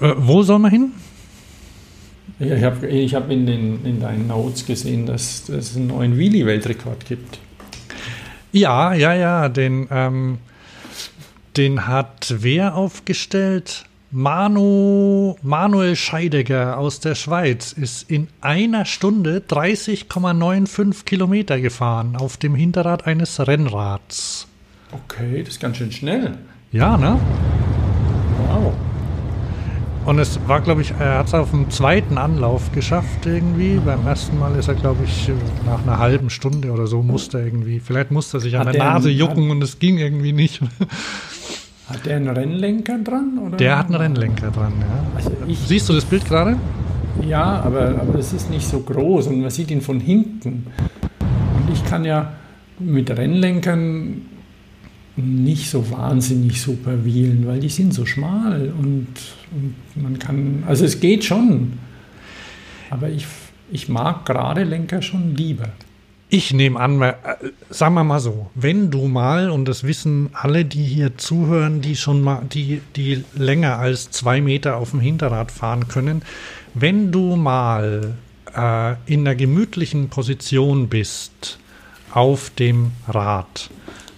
Äh, 0.00 0.14
wo 0.16 0.42
soll 0.42 0.58
man 0.60 0.70
hin? 0.70 0.92
Ja, 2.38 2.56
ich 2.56 2.64
habe 2.64 2.86
ich 2.86 3.14
hab 3.14 3.30
in, 3.30 3.46
den, 3.46 3.84
in 3.84 4.00
deinen 4.00 4.28
Notes 4.28 4.64
gesehen, 4.64 5.04
dass 5.04 5.48
es 5.48 5.76
einen 5.76 5.88
neuen 5.88 6.16
Wheelie-Weltrekord 6.16 7.04
gibt. 7.06 7.38
Ja, 8.52 8.94
ja, 8.94 9.14
ja, 9.14 9.48
den, 9.48 9.88
ähm, 9.90 10.38
den 11.56 11.86
hat 11.86 12.34
wer 12.38 12.76
aufgestellt? 12.76 13.84
Manu, 14.12 15.36
Manuel 15.40 15.94
Scheidegger 15.94 16.78
aus 16.78 16.98
der 16.98 17.14
Schweiz 17.14 17.72
ist 17.72 18.10
in 18.10 18.26
einer 18.40 18.84
Stunde 18.84 19.40
30,95 19.48 21.04
Kilometer 21.04 21.60
gefahren 21.60 22.16
auf 22.16 22.36
dem 22.36 22.56
Hinterrad 22.56 23.06
eines 23.06 23.38
Rennrads. 23.46 24.48
Okay, 24.90 25.44
das 25.44 25.54
ist 25.54 25.60
ganz 25.60 25.76
schön 25.76 25.92
schnell. 25.92 26.32
Ja, 26.72 26.96
ne? 26.96 27.20
Wow. 28.48 28.72
Und 30.06 30.18
es 30.18 30.40
war, 30.48 30.60
glaube 30.60 30.82
ich, 30.82 30.92
er 30.98 31.18
hat 31.18 31.28
es 31.28 31.34
auf 31.34 31.50
dem 31.50 31.70
zweiten 31.70 32.18
Anlauf 32.18 32.72
geschafft 32.72 33.26
irgendwie. 33.26 33.76
Beim 33.76 34.04
ersten 34.08 34.40
Mal 34.40 34.56
ist 34.56 34.66
er, 34.66 34.74
glaube 34.74 35.04
ich, 35.04 35.30
nach 35.66 35.82
einer 35.82 36.00
halben 36.00 36.30
Stunde 36.30 36.72
oder 36.72 36.88
so 36.88 37.02
musste 37.02 37.38
er 37.38 37.44
irgendwie, 37.44 37.78
vielleicht 37.78 38.10
musste 38.10 38.38
er 38.38 38.40
sich 38.40 38.56
an 38.56 38.66
Hat 38.66 38.74
der 38.74 38.82
Nase 38.82 39.10
jucken 39.10 39.52
und 39.52 39.62
es 39.62 39.78
ging 39.78 39.98
irgendwie 39.98 40.32
nicht. 40.32 40.62
Hat 41.90 42.06
der 42.06 42.16
einen 42.16 42.28
Rennlenker 42.28 42.98
dran? 42.98 43.38
Oder? 43.38 43.56
Der 43.56 43.78
hat 43.78 43.86
einen 43.86 43.96
Rennlenker 43.96 44.50
dran, 44.50 44.72
ja. 44.80 45.04
Also 45.16 45.32
ich, 45.46 45.58
Siehst 45.58 45.88
du 45.88 45.92
das 45.92 46.04
Bild 46.04 46.24
gerade? 46.24 46.56
ja, 47.26 47.60
aber, 47.60 47.88
aber 48.00 48.18
es 48.18 48.32
ist 48.32 48.50
nicht 48.50 48.66
so 48.66 48.80
groß 48.80 49.26
und 49.26 49.40
man 49.40 49.50
sieht 49.50 49.70
ihn 49.70 49.80
von 49.80 50.00
hinten. 50.00 50.66
Und 51.20 51.72
ich 51.72 51.84
kann 51.84 52.04
ja 52.04 52.32
mit 52.78 53.10
Rennlenkern 53.10 54.22
nicht 55.16 55.68
so 55.68 55.90
wahnsinnig 55.90 56.62
super 56.62 57.04
wheelen, 57.04 57.46
weil 57.46 57.60
die 57.60 57.68
sind 57.68 57.92
so 57.92 58.06
schmal 58.06 58.72
und, 58.78 59.08
und 59.50 59.74
man 60.02 60.18
kann, 60.18 60.62
also 60.66 60.84
es 60.84 61.00
geht 61.00 61.24
schon, 61.24 61.74
aber 62.88 63.10
ich, 63.10 63.26
ich 63.70 63.88
mag 63.88 64.24
gerade 64.24 64.64
Lenker 64.64 65.02
schon 65.02 65.34
lieber. 65.36 65.68
Ich 66.32 66.52
nehme 66.52 66.78
an, 66.78 67.02
äh, 67.02 67.14
sagen 67.70 67.94
wir 67.94 68.04
mal 68.04 68.20
so, 68.20 68.50
wenn 68.54 68.92
du 68.92 69.08
mal, 69.08 69.50
und 69.50 69.64
das 69.64 69.82
wissen 69.82 70.30
alle, 70.32 70.64
die 70.64 70.84
hier 70.84 71.18
zuhören, 71.18 71.80
die 71.80 71.96
schon 71.96 72.22
mal, 72.22 72.42
die, 72.44 72.80
die 72.94 73.24
länger 73.34 73.80
als 73.80 74.12
zwei 74.12 74.40
Meter 74.40 74.76
auf 74.76 74.92
dem 74.92 75.00
Hinterrad 75.00 75.50
fahren 75.50 75.88
können, 75.88 76.22
wenn 76.72 77.10
du 77.10 77.34
mal 77.34 78.14
äh, 78.54 78.94
in 79.06 79.26
einer 79.26 79.34
gemütlichen 79.34 80.08
Position 80.08 80.88
bist 80.88 81.58
auf 82.12 82.50
dem 82.50 82.92
Rad, 83.08 83.68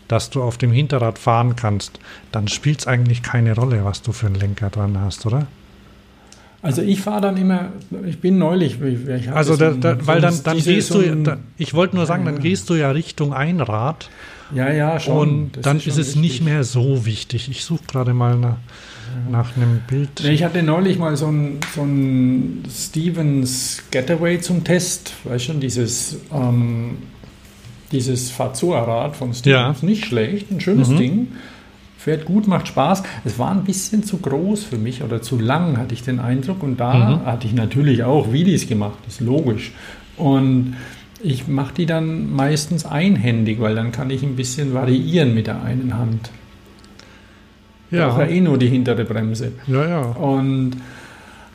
dass 0.07 0.29
du 0.29 0.43
auf 0.43 0.59
dem 0.59 0.71
Hinterrad 0.71 1.19
fahren 1.19 1.57
kannst, 1.57 1.99
dann 2.31 2.47
spielt 2.47 2.81
es 2.81 2.87
eigentlich 2.87 3.23
keine 3.23 3.55
Rolle, 3.55 3.87
was 3.87 4.03
du 4.03 4.13
für 4.13 4.27
einen 4.27 4.35
Lenker 4.35 4.69
dran 4.69 5.01
hast, 5.01 5.25
oder? 5.25 5.47
Also 6.63 6.81
ich 6.81 7.01
fahre 7.01 7.21
dann 7.21 7.37
immer, 7.37 7.71
ich 8.07 8.19
bin 8.21 8.39
neulich, 8.39 8.77
ich 8.81 9.29
Also, 9.33 9.55
so 9.55 9.59
da, 9.59 9.71
da, 9.73 10.07
weil 10.07 10.21
dann, 10.21 10.35
dann 10.45 10.59
gehst 10.59 10.95
du, 10.95 11.03
da, 11.17 11.39
ich 11.59 11.75
wollte 11.75 11.97
nur 11.97 12.07
sagen, 12.07 12.25
dann 12.25 12.39
gehst 12.39 12.71
du 12.71 12.75
ja 12.75 12.93
Richtung 12.93 13.33
Einrad 13.33 14.09
Ja, 14.55 14.71
ja, 14.73 15.01
schon. 15.01 15.17
und 15.47 15.57
Das 15.57 15.63
dann 15.65 15.81
schon 15.81 15.91
ist 15.93 15.99
es 15.99 16.15
nicht 16.15 16.35
wichtig. 16.35 16.45
mehr 16.47 16.63
so 16.63 17.05
wichtig. 17.05 17.49
Ich 17.51 17.65
suche 17.65 17.83
gerade 17.89 18.15
mal 18.15 18.39
nach, 18.39 18.59
nach 19.29 19.57
einem 19.57 19.81
Bild. 19.89 20.21
Ich 20.25 20.45
hatte 20.45 20.63
neulich 20.63 20.99
mal 20.99 21.17
so 21.17 21.27
ein, 21.27 21.59
so 21.75 21.83
ein 21.83 22.63
Stevens 22.71 23.83
Getaway 23.91 24.41
zum 24.41 24.63
Test, 24.63 25.15
weißt 25.25 25.45
schon, 25.47 25.59
dieses, 25.61 26.19
ähm, 26.33 26.99
dieses 27.91 28.31
Fazua-Rad 28.31 29.17
von 29.17 29.35
Stevens. 29.35 29.81
Ja. 29.83 29.87
Nicht 29.87 30.07
schlecht, 30.07 30.51
ein 30.53 30.61
schönes 30.61 30.89
Mhm. 30.91 30.97
Ding. 30.97 31.29
Fährt 32.03 32.25
gut, 32.25 32.49
macht 32.49 32.67
Spaß. 32.67 33.03
Es 33.25 33.39
war 33.39 33.51
ein 33.53 33.63
bisschen 33.65 34.03
zu 34.03 34.17
groß 34.19 34.65
für 34.65 34.77
mich 34.79 35.03
oder 35.05 35.23
zu 35.23 35.39
lang, 35.39 35.77
hatte 35.79 35.95
ich 35.95 36.03
den 36.03 36.19
Eindruck. 36.19 36.63
Und 36.63 36.81
da 36.81 36.95
Mhm. 37.21 37.27
hatte 37.27 37.47
ich 37.47 37.55
natürlich 37.55 38.03
auch 38.03 38.33
Videos 38.33 38.67
gemacht, 38.67 38.99
ist 39.07 39.21
logisch. 39.21 39.71
Und 40.17 40.77
ich 41.23 41.47
mache 41.47 41.75
die 41.75 41.87
dann 41.87 42.33
meistens 42.35 42.85
einhändig, 42.85 43.61
weil 43.61 43.77
dann 43.77 43.93
kann 43.93 44.11
ich 44.11 44.25
ein 44.25 44.35
bisschen 44.35 44.75
variieren 44.75 45.33
mit 45.35 45.47
der 45.47 45.63
einen 45.63 45.97
Hand. 45.97 46.31
Ich 47.91 47.99
brauche 47.99 48.23
Ja, 48.23 48.27
ja 48.27 48.31
eh 48.33 48.41
nur 48.41 48.59
die 48.59 48.69
hintere 48.69 49.05
Bremse. 49.05 49.53
ja, 49.69 49.87
ja. 49.89 50.01
Und 50.03 50.73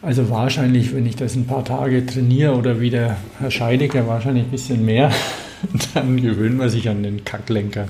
also 0.02 0.30
wahrscheinlich, 0.30 0.94
wenn 0.95 1.06
ich 1.06 1.18
das 1.18 1.36
ein 1.36 1.45
paar 1.48 1.65
Tage 1.65 2.06
trainiere 2.06 2.56
oder 2.56 2.80
wie 2.80 2.90
der 2.91 3.18
Herr 3.40 3.52
Scheidecker 3.52 4.07
wahrscheinlich 4.07 4.45
ein 4.45 4.52
bisschen 4.52 4.86
mehr, 4.86 5.11
dann 5.94 6.22
gewöhnt 6.22 6.57
man 6.57 6.69
sich 6.69 6.88
an 6.88 7.03
den 7.03 7.26
Kacklenker. 7.26 7.88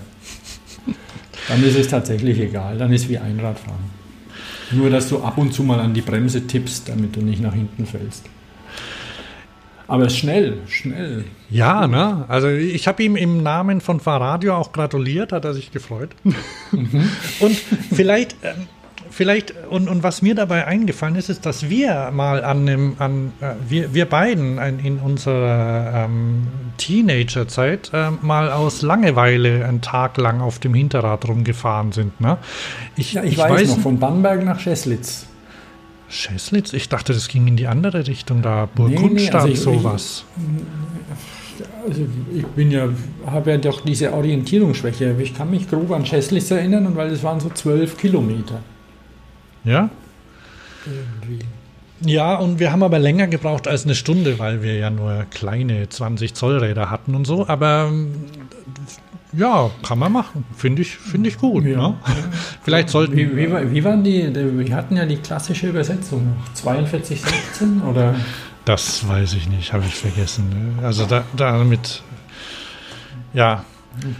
Dann 1.47 1.63
ist 1.63 1.77
es 1.77 1.87
tatsächlich 1.87 2.39
egal, 2.39 2.77
dann 2.77 2.91
ist 2.91 3.07
wie 3.09 3.17
Einradfahren. 3.17 3.97
Nur, 4.71 4.89
dass 4.89 5.07
du 5.07 5.23
ab 5.23 5.37
und 5.37 5.53
zu 5.53 5.63
mal 5.63 5.79
an 5.79 5.93
die 5.93 6.01
Bremse 6.01 6.45
tippst, 6.45 6.89
damit 6.89 7.15
du 7.15 7.21
nicht 7.21 7.41
nach 7.41 7.53
hinten 7.53 7.85
fällst. 7.85 8.25
Aber 9.87 10.09
schnell, 10.09 10.57
schnell. 10.67 11.23
Ja, 11.49 11.87
ne? 11.87 12.25
Also 12.27 12.49
ich 12.49 12.89
habe 12.89 13.01
ihm 13.03 13.15
im 13.15 13.41
Namen 13.41 13.79
von 13.79 14.01
Fahrradio 14.01 14.55
auch 14.55 14.73
gratuliert, 14.73 15.31
hat 15.31 15.45
er 15.45 15.53
sich 15.53 15.71
gefreut. 15.71 16.09
Und 17.39 17.55
vielleicht, 17.93 18.35
ähm, 18.43 18.67
vielleicht, 19.18 19.53
und, 19.69 19.89
und 19.89 20.03
was 20.03 20.22
mir 20.22 20.35
dabei 20.35 20.68
eingefallen 20.68 21.15
ist, 21.15 21.30
ist, 21.30 21.45
dass 21.48 21.69
wir 21.69 22.11
mal 22.11 22.44
an 22.44 22.61
einem, 22.69 22.95
an, 22.99 23.34
äh, 23.41 23.53
wir, 23.68 23.94
wir 23.94 24.06
beiden 24.06 24.60
ein, 24.60 24.77
in 24.80 24.99
unserer 24.99 26.06
ähm, 26.06 26.48
Teenagerzeit 26.77 27.89
ähm, 27.94 28.19
mal 28.22 28.52
aus 28.52 28.84
Langeweile 28.84 29.65
einen 29.65 29.81
Tag 29.81 30.18
lang 30.18 30.39
auf 30.39 30.60
dem 30.60 30.76
Hinterrad 30.76 31.27
rumgefahren 31.27 31.91
sind. 31.91 32.22
Ne? 32.22 32.38
Ich, 32.95 33.14
Ja, 33.14 33.23
ich, 33.23 33.38
weiß, 33.38 33.69
noch, 33.69 33.80
von 33.80 33.98
Bamberg 33.99 34.45
nach 34.45 34.60
Scheslitz. 34.60 35.26
Scheslitz? 36.10 36.73
Ich 36.73 36.88
dachte, 36.88 37.11
das 37.11 37.27
ging 37.27 37.48
in 37.48 37.57
die 37.57 37.68
andere 37.68 38.07
Richtung 38.07 38.44
da. 38.44 38.69
Burgundstadt, 38.73 39.41
also 39.41 39.48
ich- 39.48 39.60
sowas. 39.60 40.23
Also 41.88 42.06
ich 42.35 42.45
bin 42.45 42.69
ja, 42.69 42.88
habe 43.26 43.49
ja 43.52 43.57
doch 43.57 43.81
diese 43.81 44.14
Orientierungsschwäche. 44.14 45.15
Ich 45.19 45.34
kann 45.35 45.49
mich 45.49 45.68
grob 45.68 45.89
an 45.91 46.06
Scheslitz 46.06 46.52
erinnern, 46.52 46.85
und 46.85 46.95
weil 46.95 47.11
es 47.11 47.23
waren 47.23 47.39
so 47.39 47.49
zwölf 47.49 47.98
Kilometer. 47.98 48.60
Ja? 49.68 49.89
Irgendwie. 50.85 51.45
Ja, 52.02 52.35
und 52.35 52.60
wir 52.60 52.72
haben 52.72 52.84
aber 52.84 52.99
länger 52.99 53.27
gebraucht 53.27 53.68
als 53.68 53.85
eine 53.85 53.95
Stunde, 53.95 54.38
weil 54.39 54.61
wir 54.61 54.76
ja 54.76 54.89
nur 54.89 55.26
kleine 55.31 55.89
20 55.89 56.34
Zoll 56.35 56.60
Räder 56.60 56.91
hatten 56.91 57.15
und 57.15 57.26
so. 57.26 57.48
Aber 57.48 57.88
ähm, 57.89 58.14
ja, 59.34 59.72
kann 59.85 59.99
man 59.99 60.11
machen. 60.11 60.45
Finde 60.56 60.84
ich, 60.84 60.95
finde 60.95 61.30
ich 61.30 61.38
gut. 61.38 61.65
Ja. 61.65 61.89
Ne? 61.89 61.98
Vielleicht 62.64 62.89
sollten 62.89 63.15
Wie, 63.15 63.35
wie, 63.35 63.72
wie 63.72 63.84
waren 63.84 64.03
die? 64.03 64.34
Wir 64.34 64.76
hatten 64.76 64.95
ja 64.95 65.06
die 65.06 65.18
klassische 65.18 65.68
Übersetzung. 65.68 66.35
4216 66.56 67.81
oder? 67.81 68.15
Das 68.65 69.07
weiß 69.07 69.34
ich 69.34 69.49
nicht, 69.49 69.73
habe 69.73 69.85
ich 69.85 69.95
vergessen. 69.95 70.76
ne? 70.77 70.85
Also 70.85 71.06
da, 71.06 71.23
damit, 71.35 72.03
ja, 73.34 73.64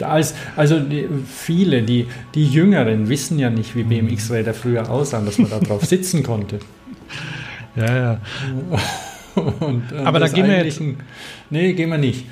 Als, 0.02 0.34
also 0.56 0.80
die, 0.80 1.08
viele, 1.26 1.84
die, 1.84 2.08
die 2.36 2.48
Jüngeren 2.48 3.10
wissen 3.10 3.38
ja 3.40 3.50
nicht, 3.50 3.76
wie 3.76 3.84
BMX-Räder 3.84 4.54
früher 4.54 4.90
aussahen, 4.90 5.26
dass 5.26 5.38
man 5.38 5.50
da 5.50 5.60
drauf 5.60 5.86
sitzen 5.86 6.24
konnte. 6.24 6.60
ja, 7.76 7.96
ja. 7.96 8.22
Und, 9.36 9.84
ähm, 9.92 10.06
Aber 10.08 10.20
da 10.20 10.28
gehen 10.28 10.48
wir 10.48 10.56
ein- 10.58 10.98
Nee, 11.50 11.74
gehen 11.74 11.90
wir 11.90 11.98
nicht. 11.98 12.26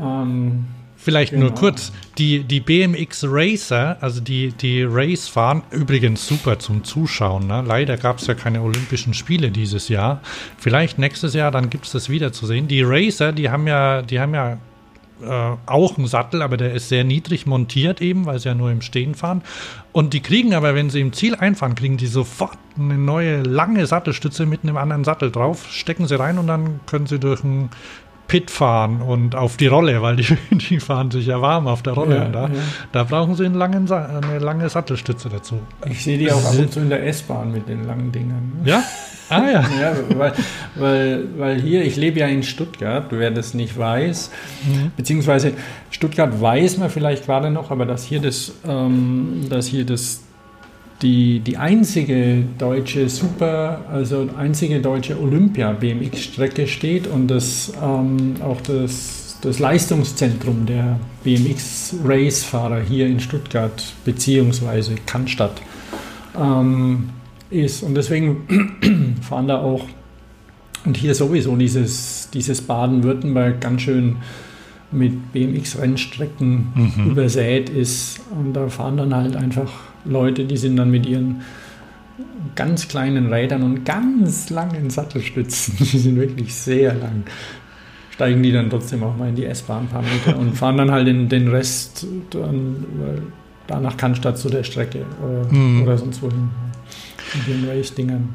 Ähm, 0.00 0.64
Vielleicht 1.02 1.32
nur 1.32 1.48
Genau. 1.48 1.58
kurz, 1.60 1.92
die, 2.18 2.44
die 2.44 2.60
BMX 2.60 3.24
Racer, 3.26 3.96
also 4.02 4.20
die, 4.20 4.52
die 4.52 4.82
Race 4.82 5.28
fahren, 5.28 5.62
übrigens 5.70 6.26
super 6.26 6.58
zum 6.58 6.84
Zuschauen. 6.84 7.46
Ne? 7.46 7.64
Leider 7.66 7.96
gab 7.96 8.18
es 8.18 8.26
ja 8.26 8.34
keine 8.34 8.60
Olympischen 8.60 9.14
Spiele 9.14 9.50
dieses 9.50 9.88
Jahr. 9.88 10.20
Vielleicht 10.58 10.98
nächstes 10.98 11.32
Jahr, 11.32 11.50
dann 11.52 11.70
gibt 11.70 11.86
es 11.86 11.92
das 11.92 12.10
wieder 12.10 12.34
zu 12.34 12.44
sehen. 12.44 12.68
Die 12.68 12.82
Racer, 12.82 13.32
die 13.32 13.48
haben 13.48 13.66
ja, 13.66 14.02
die 14.02 14.20
haben 14.20 14.34
ja 14.34 14.58
äh, 15.22 15.56
auch 15.66 15.98
einen 15.98 16.06
Sattel, 16.06 16.42
aber 16.42 16.56
der 16.56 16.72
ist 16.72 16.88
sehr 16.88 17.04
niedrig 17.04 17.46
montiert 17.46 18.00
eben, 18.00 18.26
weil 18.26 18.38
sie 18.38 18.48
ja 18.48 18.54
nur 18.54 18.70
im 18.70 18.82
Stehen 18.82 19.14
fahren. 19.14 19.42
Und 19.92 20.14
die 20.14 20.20
kriegen 20.20 20.54
aber, 20.54 20.74
wenn 20.74 20.90
sie 20.90 21.00
im 21.00 21.12
Ziel 21.12 21.34
einfahren, 21.34 21.74
kriegen 21.74 21.96
die 21.96 22.06
sofort 22.06 22.58
eine 22.78 22.98
neue 22.98 23.42
lange 23.42 23.86
Sattelstütze 23.86 24.46
mit 24.46 24.62
einem 24.62 24.76
anderen 24.76 25.04
Sattel 25.04 25.30
drauf, 25.30 25.66
stecken 25.70 26.06
sie 26.06 26.18
rein 26.18 26.38
und 26.38 26.46
dann 26.46 26.80
können 26.86 27.06
sie 27.06 27.18
durch 27.18 27.44
einen 27.44 27.70
Pit 28.30 28.48
fahren 28.48 29.02
und 29.02 29.34
auf 29.34 29.56
die 29.56 29.66
Rolle, 29.66 30.02
weil 30.02 30.14
die, 30.14 30.24
die 30.52 30.78
fahren 30.78 31.10
sich 31.10 31.26
ja 31.26 31.42
warm 31.42 31.66
auf 31.66 31.82
der 31.82 31.94
Rolle. 31.94 32.14
Ja, 32.14 32.28
da, 32.28 32.42
ja. 32.44 32.60
da 32.92 33.02
brauchen 33.02 33.34
sie 33.34 33.46
langen, 33.46 33.90
eine 33.90 34.38
lange 34.38 34.68
Sattelstütze 34.68 35.28
dazu. 35.28 35.58
ich 35.84 36.04
sehe 36.04 36.16
die 36.16 36.30
auch 36.30 36.44
ab 36.44 36.56
und 36.56 36.72
zu 36.72 36.78
in 36.78 36.90
der 36.90 37.04
S-Bahn 37.08 37.50
mit 37.50 37.68
den 37.68 37.88
langen 37.88 38.12
Dingern. 38.12 38.52
Ja? 38.64 38.84
Ah 39.30 39.50
ja. 39.50 39.64
Ja, 39.80 39.96
weil, 40.16 40.32
weil, 40.76 41.24
weil 41.38 41.60
hier, 41.60 41.84
ich 41.84 41.96
lebe 41.96 42.20
ja 42.20 42.28
in 42.28 42.44
Stuttgart, 42.44 43.06
wer 43.10 43.32
das 43.32 43.52
nicht 43.52 43.76
weiß, 43.76 44.30
beziehungsweise 44.96 45.54
Stuttgart 45.90 46.40
weiß 46.40 46.78
man 46.78 46.88
vielleicht 46.88 47.26
gerade 47.26 47.50
noch, 47.50 47.72
aber 47.72 47.84
dass 47.84 48.04
hier 48.04 48.20
das, 48.20 48.52
ähm, 48.64 49.46
dass 49.50 49.66
hier 49.66 49.84
das 49.84 50.20
die, 51.02 51.40
die 51.40 51.56
einzige 51.56 52.44
deutsche 52.58 53.08
Super, 53.08 53.84
also 53.90 54.28
einzige 54.36 54.80
deutsche 54.80 55.20
Olympia-BMX-Strecke 55.20 56.66
steht 56.66 57.06
und 57.06 57.28
das 57.28 57.72
ähm, 57.82 58.34
auch 58.42 58.60
das, 58.60 59.38
das 59.40 59.58
Leistungszentrum 59.58 60.66
der 60.66 61.00
BMX-Race-Fahrer 61.24 62.82
hier 62.82 63.06
in 63.06 63.20
Stuttgart 63.20 63.82
beziehungsweise 64.04 64.94
Cannstatt 65.06 65.62
ähm, 66.38 67.10
ist. 67.50 67.82
Und 67.82 67.94
deswegen 67.94 69.16
fahren 69.22 69.48
da 69.48 69.58
auch 69.58 69.86
und 70.84 70.96
hier 70.96 71.14
sowieso 71.14 71.56
dieses, 71.56 72.30
dieses 72.32 72.62
Baden-Württemberg 72.62 73.60
ganz 73.60 73.82
schön 73.82 74.16
mit 74.92 75.32
BMX-Rennstrecken 75.32 76.72
Mhm. 76.74 77.10
übersät 77.10 77.68
ist. 77.70 78.20
Und 78.30 78.54
da 78.54 78.68
fahren 78.68 78.96
dann 78.96 79.14
halt 79.14 79.36
einfach 79.36 79.70
Leute, 80.04 80.44
die 80.44 80.56
sind 80.56 80.76
dann 80.76 80.90
mit 80.90 81.06
ihren 81.06 81.42
ganz 82.56 82.88
kleinen 82.88 83.32
Rädern 83.32 83.62
und 83.62 83.84
ganz 83.84 84.50
langen 84.50 84.90
Sattelstützen, 84.90 85.76
die 85.78 85.98
sind 85.98 86.16
wirklich 86.16 86.54
sehr 86.54 86.94
lang, 86.94 87.22
steigen 88.10 88.42
die 88.42 88.52
dann 88.52 88.68
trotzdem 88.68 89.02
auch 89.02 89.16
mal 89.16 89.28
in 89.28 89.36
die 89.36 89.44
S-Bahn 89.46 89.84
ein 89.84 89.88
paar 89.88 90.02
Meter 90.02 90.38
und 90.38 90.56
fahren 90.56 90.76
dann 90.76 90.90
halt 90.90 91.06
den, 91.06 91.28
den 91.28 91.48
Rest 91.48 92.06
dann, 92.30 92.84
da 93.66 93.78
nach 93.80 93.96
Cannstatt 93.96 94.36
zu 94.38 94.48
der 94.50 94.64
Strecke 94.64 95.04
oder, 95.22 95.52
Mhm. 95.52 95.82
oder 95.82 95.96
sonst 95.96 96.20
wohin. 96.22 96.48
Mit 97.34 97.46
den 97.46 97.68
Race-Dingern. 97.70 98.28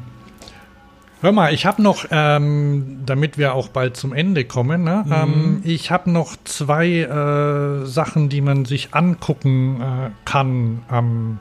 Hör 1.26 1.32
mal, 1.32 1.52
ich 1.52 1.66
habe 1.66 1.82
noch, 1.82 2.04
ähm, 2.12 2.98
damit 3.04 3.36
wir 3.36 3.54
auch 3.54 3.66
bald 3.66 3.96
zum 3.96 4.12
Ende 4.12 4.44
kommen, 4.44 4.84
ne? 4.84 5.02
Mhm. 5.04 5.12
ähm, 5.12 5.60
ich 5.64 5.90
habe 5.90 6.08
noch 6.08 6.36
zwei 6.44 6.88
äh, 7.00 7.84
Sachen, 7.84 8.28
die 8.28 8.40
man 8.40 8.64
sich 8.64 8.94
angucken 8.94 9.80
äh, 9.80 10.10
kann 10.24 10.82
am, 10.86 11.40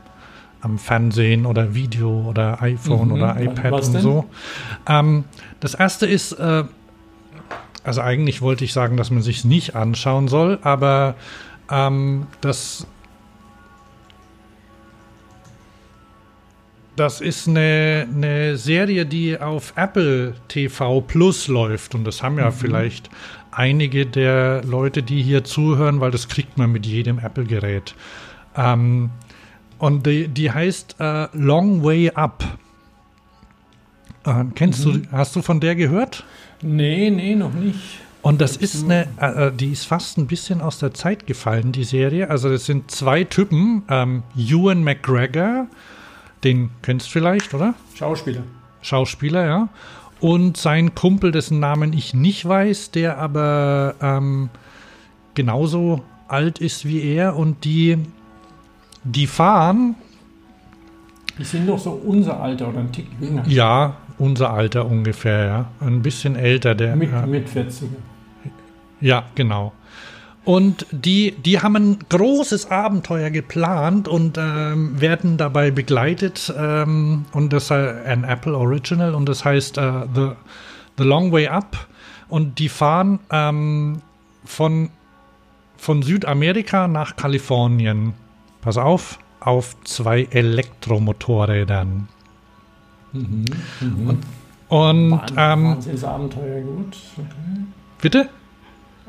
am 0.60 0.80
Fernsehen 0.80 1.46
oder 1.46 1.76
Video 1.76 2.26
oder 2.28 2.64
iPhone 2.64 3.10
Mhm. 3.10 3.14
oder 3.14 3.40
iPad 3.40 3.74
Was 3.74 3.88
und 3.90 3.94
denn? 3.94 4.02
so. 4.02 4.26
Ähm, 4.90 5.26
das 5.60 5.76
erste 5.76 6.08
ist, 6.08 6.32
äh, 6.32 6.64
also 7.84 8.02
eigentlich 8.02 8.42
wollte 8.42 8.66
ich 8.66 8.74
sagen, 8.74 8.98
dass 8.98 9.12
man 9.12 9.22
sich 9.22 9.46
nicht 9.46 9.76
anschauen 9.76 10.28
soll, 10.28 10.58
aber 10.64 11.14
ähm, 11.70 12.26
das 12.42 12.88
Das 16.96 17.20
ist 17.20 17.48
eine, 17.48 18.08
eine 18.14 18.58
Serie, 18.58 19.06
die 19.06 19.40
auf 19.40 19.74
Apple 19.76 20.34
TV 20.48 21.02
Plus 21.02 21.48
läuft. 21.48 21.94
Und 21.94 22.06
das 22.06 22.24
haben 22.24 22.38
ja 22.38 22.52
vielleicht 22.52 23.10
einige 23.52 24.06
der 24.06 24.64
Leute, 24.64 25.04
die 25.04 25.22
hier 25.22 25.44
zuhören, 25.44 26.00
weil 26.00 26.12
das 26.12 26.28
kriegt 26.30 26.58
man 26.58 26.72
mit 26.72 26.86
jedem 26.86 27.20
Apple-Gerät. 27.20 27.96
Ähm, 28.56 29.10
und 29.78 30.06
die, 30.06 30.28
die 30.28 30.52
heißt 30.52 30.96
äh, 31.00 31.28
Long 31.34 31.84
Way 31.84 32.12
Up. 32.12 32.44
Äh, 34.26 34.46
kennst 34.56 34.86
du, 34.86 35.02
hast 35.12 35.36
du 35.36 35.42
von 35.42 35.60
der 35.60 35.76
gehört? 35.76 36.24
Nee, 36.62 37.10
nee, 37.10 37.36
noch 37.36 37.54
nicht. 37.54 38.00
Und 38.22 38.42
das 38.42 38.58
ist 38.58 38.84
eine, 38.84 39.08
äh, 39.22 39.48
äh, 39.48 39.52
die 39.52 39.72
ist 39.72 39.86
fast 39.86 40.18
ein 40.18 40.26
bisschen 40.26 40.62
aus 40.62 40.80
der 40.80 40.94
Zeit 40.94 41.28
gefallen, 41.28 41.72
die 41.72 41.84
Serie. 41.84 42.30
Also 42.30 42.50
das 42.50 42.66
sind 42.66 42.90
zwei 42.90 43.24
Typen, 43.24 43.84
ähm, 43.88 44.24
Ewan 44.36 44.84
McGregor, 44.84 45.68
den 46.46 46.70
kennst 46.82 47.08
du 47.08 47.12
vielleicht, 47.12 47.54
oder? 47.54 47.74
Schauspieler. 47.96 48.44
Schauspieler, 48.82 49.46
ja. 49.46 49.70
Und 50.22 50.56
sein 50.56 50.96
Kumpel, 50.96 51.32
dessen 51.32 51.60
Namen 51.60 51.92
ich 51.92 52.14
nicht 52.14 52.48
weiß, 52.48 52.92
der 52.92 53.18
aber 53.18 53.96
ähm, 54.02 54.50
genauso 55.34 56.04
alt 56.28 56.60
ist 56.60 56.86
wie 56.86 57.02
er. 57.04 57.36
Und 57.36 57.66
die, 57.66 57.98
die 59.04 59.28
fahren, 59.28 59.96
Die 61.38 61.44
sind 61.44 61.68
doch 61.68 61.80
so 61.80 61.92
unser 61.92 62.40
Alter 62.40 62.70
oder 62.70 62.80
ein 62.80 62.92
Tick 62.92 63.08
jünger. 63.20 63.44
ja, 63.48 63.98
unser 64.18 64.52
Alter 64.52 64.86
ungefähr, 64.86 65.46
ja. 65.46 65.66
Ein 65.82 66.02
bisschen 66.02 66.36
älter, 66.36 66.76
der. 66.76 66.96
Mit, 66.96 67.12
ja. 67.12 67.26
mit 67.26 67.50
40er. 67.50 67.88
Ja, 69.02 69.26
genau. 69.36 69.74
Und 70.46 70.86
die, 70.92 71.32
die 71.32 71.60
haben 71.60 71.76
ein 71.76 72.00
großes 72.08 72.70
Abenteuer 72.70 73.32
geplant 73.32 74.08
und 74.08 74.38
ähm, 74.38 75.02
werden 75.02 75.38
dabei 75.38 75.72
begleitet. 75.72 76.54
Ähm, 76.56 77.26
und 77.34 77.52
das 77.52 77.66
ist 77.66 77.72
ein 77.72 78.24
Apple 78.24 78.56
Original 78.56 79.16
und 79.16 79.28
das 79.28 79.44
heißt 79.44 79.80
äh, 79.80 80.04
The, 80.14 80.30
The 81.00 81.04
Long 81.04 81.32
Way 81.32 81.48
Up. 81.48 81.88
Und 82.30 82.60
die 82.60 82.70
fahren 82.70 83.20
ähm, 83.32 84.02
von, 84.44 84.90
von 85.78 86.04
Südamerika 86.04 86.88
nach 86.88 87.16
Kalifornien. 87.16 88.14
Pass 88.62 88.78
auf, 88.78 89.18
auf 89.40 89.76
zwei 89.84 90.28
Elektromotorrädern. 90.30 92.08
Und, 93.14 93.46
und 94.70 95.12
Wahnsinn, 95.12 95.38
ähm, 95.38 95.66
Wahnsinnsabenteuer, 95.66 96.62
gut. 96.62 96.98
Okay. 97.18 97.66
bitte? 98.02 98.30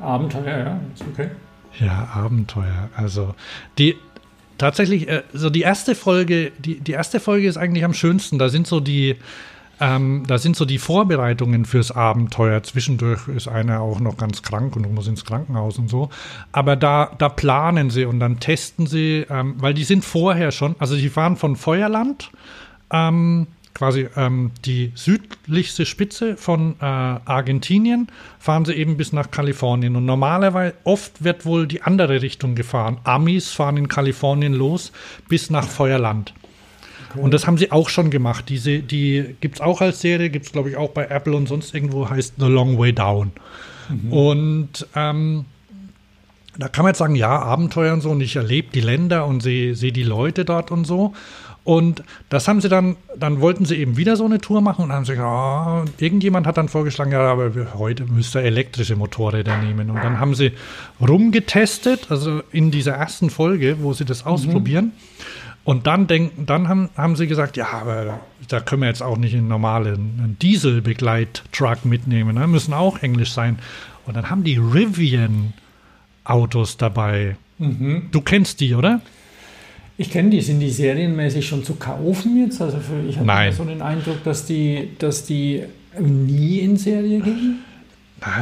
Abenteuer, 0.01 0.59
ja, 0.59 0.81
ist 0.95 1.05
okay. 1.13 1.31
Ja, 1.79 2.09
Abenteuer. 2.15 2.89
Also 2.95 3.35
die 3.79 3.97
tatsächlich, 4.59 5.09
äh, 5.09 5.23
so 5.33 5.51
die 5.51 5.63
erste 5.63 5.95
Folge, 5.95 6.53
die, 6.59 6.81
die 6.81 6.93
erste 6.93 7.21
Folge 7.21 7.49
ist 7.49 7.57
eigentlich 7.57 7.85
am 7.85 7.95
schönsten. 7.95 8.39
Da 8.39 8.49
sind 8.49 8.67
so 8.67 8.81
die, 8.81 9.17
ähm, 9.81 10.25
da 10.27 10.39
sind 10.39 10.57
so 10.57 10.65
die 10.65 10.79
Vorbereitungen 10.79 11.65
fürs 11.65 11.91
Abenteuer. 11.91 12.63
Zwischendurch 12.63 13.29
ist 13.29 13.49
einer 13.49 13.81
auch 13.81 14.01
noch 14.01 14.17
ganz 14.17 14.43
krank 14.43 14.77
und 14.77 14.93
muss 14.95 15.07
ins 15.07 15.25
Krankenhaus 15.25 15.79
und 15.79 15.89
so. 15.89 16.11
Aber 16.53 16.77
da, 16.77 17.13
da 17.19 17.29
planen 17.29 17.91
sie 17.91 18.05
und 18.05 18.21
dann 18.21 18.41
testen 18.41 18.87
sie, 18.87 19.27
ähm, 19.29 19.57
weil 19.59 19.75
die 19.75 19.85
sind 19.85 20.05
vorher 20.05 20.53
schon, 20.53 20.77
also 20.79 20.97
die 20.97 21.09
fahren 21.09 21.37
von 21.37 21.57
Feuerland, 21.57 22.31
ähm, 22.91 23.49
quasi 23.77 24.09
ähm, 24.17 24.53
die 24.65 24.91
südlichste 24.95 25.85
Spitze 25.85 26.39
von 26.39 26.77
äh, 26.81 26.85
Argentinien, 26.85 28.09
fahren 28.39 28.65
sie 28.65 28.73
eben 28.73 28.97
bis 28.97 29.13
nach 29.13 29.31
Kalifornien. 29.31 29.97
Und 29.97 30.07
normalerweise, 30.07 30.75
oft 30.85 31.23
wird 31.23 31.45
wohl 31.45 31.67
die 31.67 31.83
andere 31.83 32.23
Richtung 32.23 32.55
gefahren. 32.55 32.99
Amis 33.05 33.51
fahren 33.51 33.77
in 33.77 33.89
Kalifornien 33.89 34.55
los 34.55 34.93
bis 35.29 35.51
nach 35.51 35.69
Feuerland. 35.69 36.33
Und 37.17 37.35
das 37.35 37.47
haben 37.47 37.59
sie 37.59 37.71
auch 37.71 37.89
schon 37.91 38.11
gemacht. 38.11 38.47
Diese, 38.49 38.81
die 38.81 39.37
gibt 39.41 39.57
es 39.57 39.61
auch 39.61 39.81
als 39.81 40.01
Serie, 40.01 40.31
gibt 40.31 40.47
es 40.47 40.53
glaube 40.53 40.71
ich 40.71 40.77
auch 40.77 40.91
bei 40.91 41.07
Apple 41.07 41.37
und 41.37 41.47
sonst 41.47 41.75
irgendwo, 41.75 42.09
heißt 42.09 42.35
The 42.39 42.47
Long 42.47 42.79
Way 42.79 42.95
Down. 42.95 43.33
Und 44.11 44.87
ähm, 44.95 45.45
da 46.59 46.69
kann 46.69 46.85
man 46.85 46.91
jetzt 46.91 46.99
sagen, 46.99 47.15
ja, 47.15 47.39
Abenteuer 47.39 47.93
und 47.93 48.01
so, 48.01 48.11
und 48.11 48.21
ich 48.21 48.37
erlebe 48.37 48.69
die 48.73 48.81
Länder 48.81 49.27
und 49.27 49.43
sehe 49.43 49.75
sehe 49.75 49.93
die 49.93 50.03
Leute 50.03 50.45
dort 50.45 50.71
und 50.71 50.87
so. 50.87 51.13
Und 51.67 52.03
das 52.29 52.47
haben 52.47 52.61
sie 52.61 52.69
dann, 52.69 52.95
dann 53.19 53.41
wollten 53.41 53.65
sie 53.65 53.75
eben 53.75 53.97
wieder 53.97 54.15
so 54.15 54.25
eine 54.25 54.41
Tour 54.41 54.61
machen 54.61 54.85
und 54.85 54.93
haben 54.93 55.05
sie 55.05 55.15
gesagt, 55.15 55.29
ah, 55.29 55.85
irgendjemand 55.99 56.47
hat 56.47 56.59
dann 56.59 56.69
vorgeschlagen, 56.69 57.11
ja, 57.11 57.21
aber 57.21 57.51
heute 57.75 58.05
müsst 58.05 58.37
ihr 58.37 58.43
elektrische 58.43 58.95
Motorräder 58.95 59.59
nehmen. 59.59 59.91
Und 59.91 59.97
dann 59.97 60.21
haben 60.21 60.37
sie 60.37 60.53
rumgetestet, 61.01 62.09
also 62.09 62.41
in 62.53 62.71
dieser 62.71 62.93
ersten 62.93 63.31
Folge, 63.31 63.79
wo 63.81 63.93
sie 63.93 64.05
das 64.05 64.25
ausprobieren. 64.25 64.93
Und 65.65 65.89
dann 65.89 66.07
denken, 66.07 66.47
dann 66.47 66.69
haben, 66.69 66.89
haben 66.97 67.17
sie 67.17 67.27
gesagt, 67.27 67.57
ja, 67.57 67.73
aber 67.73 68.21
da 68.47 68.61
können 68.61 68.83
wir 68.83 68.89
jetzt 68.89 69.03
auch 69.03 69.17
nicht 69.17 69.35
einen 69.35 69.49
normalen 69.49 70.37
Dieselbegleittruck 70.41 71.85
mitnehmen, 71.85 72.37
ne? 72.37 72.47
müssen 72.47 72.75
auch 72.75 73.03
Englisch 73.03 73.33
sein. 73.33 73.59
Und 74.07 74.17
dann 74.17 74.31
haben 74.31 74.45
die 74.45 74.57
Rivian-Autos 74.57 76.77
dabei. 76.77 77.35
Du 78.13 78.21
kennst 78.21 78.61
die, 78.61 78.77
oder? 78.77 79.01
Ich 79.99 80.11
kenne 80.11 80.31
die, 80.31 80.41
sind 80.43 80.61
die 80.61 80.71
serienmäßig 80.71 81.47
schon 81.47 81.65
zu 81.65 81.75
kaufen 81.77 82.39
jetzt? 82.45 82.61
Also 82.61 82.79
für, 82.79 83.01
ich 83.09 83.19
habe 83.19 83.53
so 83.53 83.65
den 83.65 83.81
Eindruck, 83.83 84.23
dass 84.25 84.45
die, 84.45 84.91
dass 84.99 85.25
die 85.25 85.63
nie 85.99 86.59
in 86.61 86.77
Serie 86.77 87.21
gehen. 87.21 87.61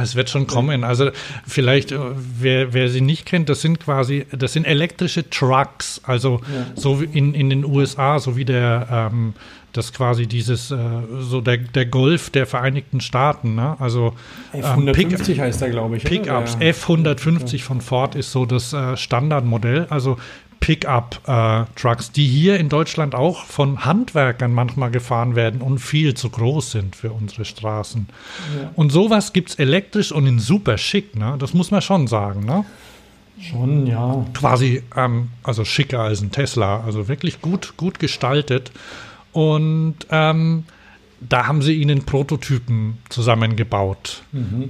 Es 0.01 0.15
wird 0.15 0.29
schon 0.29 0.47
kommen. 0.47 0.83
Also 0.83 1.11
vielleicht, 1.45 1.91
äh, 1.91 1.97
wer, 2.39 2.73
wer 2.73 2.89
sie 2.89 3.01
nicht 3.01 3.25
kennt, 3.25 3.49
das 3.49 3.61
sind 3.61 3.79
quasi, 3.79 4.25
das 4.31 4.53
sind 4.53 4.65
elektrische 4.65 5.29
Trucks. 5.29 6.01
Also 6.03 6.41
Ja. 6.53 6.65
so 6.75 7.01
wie 7.01 7.05
in, 7.17 7.33
in 7.33 7.49
den 7.49 7.63
USA, 7.65 8.19
so 8.19 8.35
wie 8.37 8.45
der, 8.45 8.87
ähm, 9.11 9.33
das 9.73 9.91
quasi 9.91 10.27
dieses, 10.27 10.71
äh, 10.71 10.77
so 11.19 11.41
der, 11.41 11.57
der 11.57 11.85
Golf 11.85 12.29
der 12.29 12.45
Vereinigten 12.47 13.01
Staaten. 13.01 13.55
Ne? 13.55 13.75
Also 13.79 14.13
ähm, 14.53 14.85
Pick- 14.93 15.09
F150 15.19 15.39
heißt 15.39 15.61
der, 15.61 15.69
glaube 15.71 15.97
ich. 15.97 16.05
Pickups, 16.05 16.57
Der- 16.57 16.73
F150 16.73 17.61
von 17.61 17.81
Ford 17.81 18.15
ist 18.15 18.31
so 18.31 18.45
das 18.45 18.71
äh, 18.71 18.95
Standardmodell, 18.95 19.87
also 19.89 20.17
Pickup-Trucks, 20.59 22.11
die 22.11 22.27
hier 22.27 22.59
in 22.59 22.69
Deutschland 22.69 23.15
auch 23.15 23.45
von 23.45 23.85
Handwerkern 23.85 24.53
manchmal 24.53 24.91
gefahren 24.91 25.35
werden 25.35 25.61
und 25.61 25.79
viel 25.79 26.13
zu 26.13 26.29
groß 26.29 26.71
sind 26.71 26.95
für 26.95 27.11
unsere 27.11 27.45
Straßen. 27.45 28.07
Ja. 28.59 28.71
Und 28.75 28.91
sowas 28.91 29.33
gibt 29.33 29.49
es 29.51 29.55
elektrisch 29.55 30.11
und 30.11 30.25
in 30.25 30.39
super 30.39 30.77
schick, 30.77 31.15
ne? 31.15 31.35
das 31.39 31.53
muss 31.53 31.71
man 31.71 31.81
schon 31.81 32.07
sagen. 32.07 32.45
Ne? 32.45 32.65
Schon, 33.39 33.85
ja. 33.85 34.25
Quasi, 34.33 34.81
ähm, 34.95 35.29
also 35.43 35.65
schicker 35.65 35.99
als 35.99 36.21
ein 36.21 36.31
Tesla, 36.31 36.81
also 36.83 37.07
wirklich 37.07 37.41
gut, 37.41 37.75
gut 37.77 37.99
gestaltet. 37.99 38.71
Und 39.33 39.95
ähm, 40.09 40.63
da 41.19 41.47
haben 41.47 41.61
sie 41.61 41.73
ihnen 41.73 42.05
Prototypen 42.05 42.97
zusammengebaut 43.09 44.23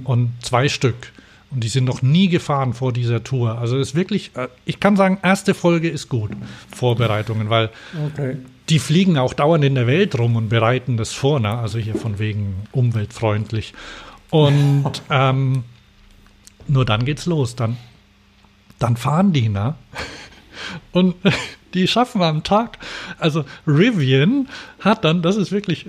und 0.04 0.32
zwei 0.42 0.68
Stück. 0.68 1.12
Und 1.50 1.62
die 1.62 1.68
sind 1.68 1.84
noch 1.84 2.02
nie 2.02 2.28
gefahren 2.28 2.74
vor 2.74 2.92
dieser 2.92 3.22
Tour. 3.22 3.58
Also 3.58 3.78
ist 3.78 3.94
wirklich, 3.94 4.32
äh, 4.34 4.48
ich 4.64 4.80
kann 4.80 4.96
sagen, 4.96 5.18
erste 5.22 5.54
Folge 5.54 5.88
ist 5.88 6.08
gut. 6.08 6.32
Vorbereitungen, 6.74 7.50
weil 7.50 7.70
Okay. 8.06 8.38
die 8.68 8.78
fliegen 8.80 9.16
auch 9.16 9.32
dauernd 9.32 9.64
in 9.64 9.74
der 9.76 9.86
Welt 9.86 10.18
rum 10.18 10.34
und 10.36 10.48
bereiten 10.48 10.96
das 10.96 11.12
vor, 11.12 11.38
ne? 11.38 11.56
also 11.56 11.78
hier 11.78 11.94
von 11.94 12.18
wegen 12.18 12.56
umweltfreundlich. 12.72 13.74
Und 14.30 14.90
ähm, 15.10 15.62
nur 16.66 16.84
dann 16.84 17.04
geht's 17.04 17.26
los. 17.26 17.54
Dann, 17.54 17.76
dann 18.78 18.96
fahren 18.96 19.32
die, 19.32 19.48
ne? 19.48 19.76
Und 20.90 21.14
die 21.74 21.86
schaffen 21.86 22.22
am 22.22 22.42
Tag, 22.42 22.78
also 23.18 23.44
Rivian 23.66 24.48
hat 24.80 25.04
dann, 25.04 25.22
das 25.22 25.36
ist 25.36 25.52
wirklich, 25.52 25.86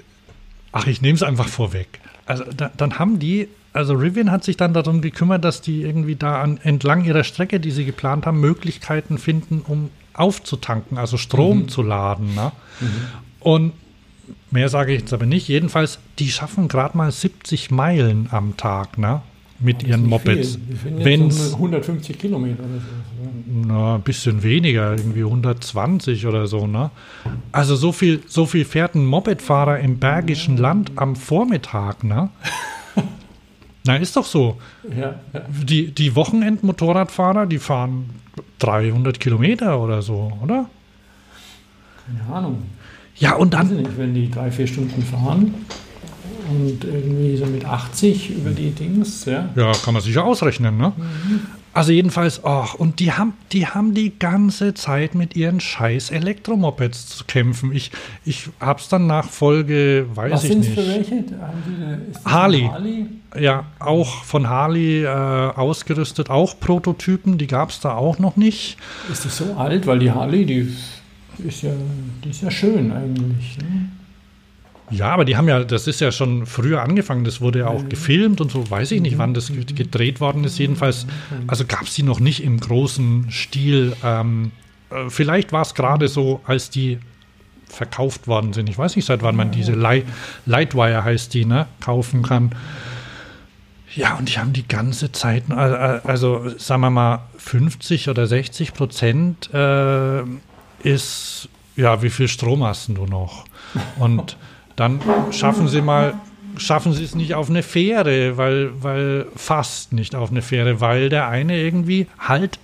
ach, 0.71 0.85
ich 0.85 1.01
nehme 1.01 1.15
es 1.15 1.23
einfach 1.23 1.47
vorweg. 1.47 1.99
Also 2.25 2.43
da, 2.55 2.69
dann 2.77 2.99
haben 2.99 3.17
die, 3.19 3.47
also 3.77 3.93
Rivian 3.93 4.31
hat 4.31 4.43
sich 4.43 4.57
dann 4.57 4.73
darum 4.73 5.01
gekümmert, 5.01 5.45
dass 5.45 5.61
die 5.61 5.83
irgendwie 5.83 6.15
da 6.15 6.41
an, 6.41 6.59
entlang 6.63 7.05
ihrer 7.05 7.23
Strecke, 7.23 7.59
die 7.59 7.69
sie 7.69 7.85
geplant 7.85 8.25
haben, 8.25 8.39
Möglichkeiten 8.39 9.19
finden, 9.19 9.61
um 9.65 9.91
aufzutanken, 10.13 10.97
also 10.97 11.17
Strom 11.17 11.67
zu 11.67 11.83
laden. 11.83 12.33
Ne? 12.33 12.51
Und 13.39 13.73
mehr 14.49 14.69
sage 14.69 14.93
ich 14.93 15.01
jetzt 15.01 15.13
aber 15.13 15.27
nicht. 15.27 15.47
Jedenfalls, 15.47 15.99
die 16.17 16.29
schaffen 16.29 16.67
gerade 16.67 16.97
mal 16.97 17.11
70 17.11 17.69
Meilen 17.69 18.27
am 18.31 18.57
Tag, 18.57 18.97
ne? 18.97 19.21
Mit 19.59 19.83
ihren 19.83 20.07
Mopeds. 20.07 20.59
Wenn 20.83 21.31
so 21.31 21.43
es 21.43 21.53
150 21.53 22.17
Kilometer 22.19 22.63
oder 22.63 22.77
so. 22.77 23.29
na, 23.67 23.95
ein 23.95 24.01
bisschen 24.01 24.43
weniger, 24.43 24.91
irgendwie 24.91 25.23
120 25.23 26.25
oder 26.27 26.47
so, 26.47 26.67
ne? 26.67 26.91
Also 27.51 27.75
so 27.75 27.91
viel, 27.91 28.21
so 28.27 28.45
viel 28.47 28.65
fährt 28.65 28.95
ein 28.95 29.05
Mopedfahrer 29.05 29.79
im 29.79 29.97
Bergischen 29.97 30.57
Land 30.57 30.91
am 30.95 31.15
Vormittag, 31.15 32.03
ne? 32.03 32.29
Na, 33.87 33.95
ist 33.95 34.15
doch 34.15 34.25
so. 34.25 34.57
Ja, 34.89 35.15
ja. 35.33 35.41
Die, 35.63 35.91
die 35.91 36.15
Wochenend-Motorradfahrer, 36.15 37.45
die 37.45 37.57
fahren 37.57 38.09
300 38.59 39.19
Kilometer 39.19 39.79
oder 39.79 40.01
so, 40.01 40.31
oder? 40.43 40.69
Keine 42.05 42.35
Ahnung. 42.35 42.63
Ja, 43.15 43.35
und 43.35 43.53
Weiß 43.53 43.63
ich 43.63 43.69
dann, 43.69 43.77
nicht, 43.77 43.97
wenn 43.97 44.13
die 44.13 44.29
drei, 44.29 44.51
vier 44.51 44.67
Stunden 44.67 45.01
fahren 45.01 45.53
und 46.49 46.83
irgendwie 46.83 47.37
so 47.37 47.45
mit 47.45 47.65
80 47.65 48.29
über 48.37 48.51
die 48.51 48.71
Dings, 48.71 49.25
ja. 49.25 49.49
ja, 49.55 49.71
kann 49.83 49.93
man 49.93 50.03
sicher 50.03 50.23
ausrechnen, 50.23 50.77
ne? 50.77 50.93
Also 51.77 51.91
jedenfalls, 51.91 52.43
ach, 52.43 52.73
und 52.73 52.99
die 52.99 53.11
haben, 53.11 53.33
die 53.51 53.67
haben 53.67 53.93
die 53.93 54.17
ganze 54.17 54.73
Zeit 54.73 55.13
mit 55.13 55.35
ihren 55.35 55.59
scheiß 55.59 56.09
Elektromopeds 56.09 57.05
zu 57.05 57.25
kämpfen. 57.25 57.71
Ich, 57.71 57.91
ich 58.25 58.49
hab's 58.59 58.89
dann 58.89 59.05
nach 59.05 59.29
Folge, 59.29 60.07
weiß 60.15 60.31
Was 60.31 60.43
ich 60.45 60.49
sind 60.49 60.61
es 60.61 60.69
nicht. 60.69 60.79
für 60.79 60.87
welche? 60.87 61.23
Harley. 62.25 62.61
Harley? 62.61 63.05
Ja, 63.39 63.65
auch 63.77 64.23
von 64.23 64.49
Harley 64.49 65.03
äh, 65.03 65.07
ausgerüstet, 65.07 66.31
auch 66.31 66.59
Prototypen, 66.59 67.37
die 67.37 67.45
gab 67.45 67.69
es 67.69 67.79
da 67.79 67.93
auch 67.93 68.17
noch 68.17 68.37
nicht. 68.37 68.77
Ist 69.11 69.25
die 69.25 69.29
so 69.29 69.53
alt? 69.53 69.85
Weil 69.85 69.99
die 69.99 70.09
Harley, 70.09 70.47
die 70.47 70.75
ist 71.47 71.61
ja, 71.61 71.69
die 72.23 72.29
ist 72.31 72.41
ja 72.41 72.49
schön 72.49 72.91
eigentlich. 72.91 73.55
Ne? 73.59 73.89
Ja, 74.89 75.09
aber 75.09 75.25
die 75.25 75.35
haben 75.35 75.49
ja, 75.49 75.63
das 75.65 75.85
ist 75.87 75.99
ja 75.99 76.11
schon 76.13 76.45
früher 76.45 76.81
angefangen, 76.81 77.23
das 77.25 77.41
wurde 77.41 77.59
ja 77.59 77.67
auch 77.67 77.89
gefilmt 77.89 78.39
und 78.39 78.51
so, 78.51 78.69
weiß 78.69 78.91
ich 78.91 79.01
nicht, 79.01 79.17
wann 79.17 79.33
das 79.33 79.47
ge- 79.49 79.63
gedreht 79.65 80.21
worden 80.21 80.43
ist. 80.45 80.57
Jedenfalls, 80.59 81.05
also 81.47 81.65
gab 81.65 81.83
es 81.83 81.93
die 81.95 82.03
noch 82.03 82.19
nicht 82.21 82.41
im 82.43 82.57
großen 82.59 83.29
Stil. 83.29 83.95
Ähm, 84.03 84.51
äh, 84.89 85.09
vielleicht 85.09 85.51
war 85.51 85.63
es 85.63 85.73
gerade 85.73 86.07
so, 86.07 86.39
als 86.45 86.69
die 86.69 86.99
verkauft 87.67 88.27
worden 88.27 88.53
sind. 88.53 88.69
Ich 88.69 88.77
weiß 88.77 88.95
nicht, 88.95 89.03
seit 89.05 89.23
wann 89.23 89.35
man 89.35 89.51
diese 89.51 89.73
Light, 89.73 90.05
Lightwire 90.45 91.03
heißt 91.03 91.33
die, 91.33 91.43
ne, 91.43 91.67
kaufen 91.81 92.23
kann. 92.23 92.51
Ja, 93.93 94.15
und 94.15 94.29
die 94.29 94.37
haben 94.39 94.53
die 94.53 94.67
ganze 94.67 95.11
Zeit, 95.11 95.49
also 95.51 96.49
sagen 96.57 96.81
wir 96.81 96.89
mal, 96.91 97.19
50 97.37 98.07
oder 98.09 98.25
60 98.27 98.73
Prozent 98.73 99.49
äh, 99.53 100.21
ist, 100.83 101.49
ja, 101.75 102.01
wie 102.03 102.09
viel 102.09 102.27
Strom 102.29 102.63
hast 102.63 102.87
du 102.89 103.05
noch? 103.05 103.43
Und 103.97 104.37
dann 104.77 105.01
schaffen 105.31 105.67
sie 105.67 105.81
mal, 105.81 106.13
schaffen 106.55 106.93
sie 106.93 107.03
es 107.03 107.15
nicht 107.15 107.33
auf 107.33 107.49
eine 107.49 107.63
Fähre, 107.63 108.37
weil, 108.37 108.71
weil 108.81 109.25
fast 109.35 109.91
nicht 109.91 110.15
auf 110.15 110.31
eine 110.31 110.41
Fähre, 110.41 110.79
weil 110.79 111.09
der 111.09 111.27
eine 111.27 111.59
irgendwie 111.59 112.07
halt 112.19 112.59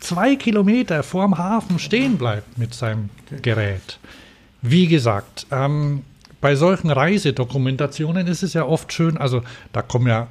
zwei 0.00 0.36
Kilometer 0.36 1.02
vorm 1.02 1.38
Hafen 1.38 1.78
stehen 1.78 2.18
bleibt 2.18 2.58
mit 2.58 2.74
seinem 2.74 3.08
Gerät. 3.42 3.98
Wie 4.60 4.88
gesagt, 4.88 5.46
ähm, 5.50 6.02
bei 6.40 6.56
solchen 6.56 6.90
Reisedokumentationen 6.90 8.26
ist 8.26 8.42
es 8.42 8.52
ja 8.52 8.64
oft 8.64 8.92
schön, 8.92 9.16
also 9.16 9.42
da 9.72 9.82
kommen 9.82 10.08
ja 10.08 10.28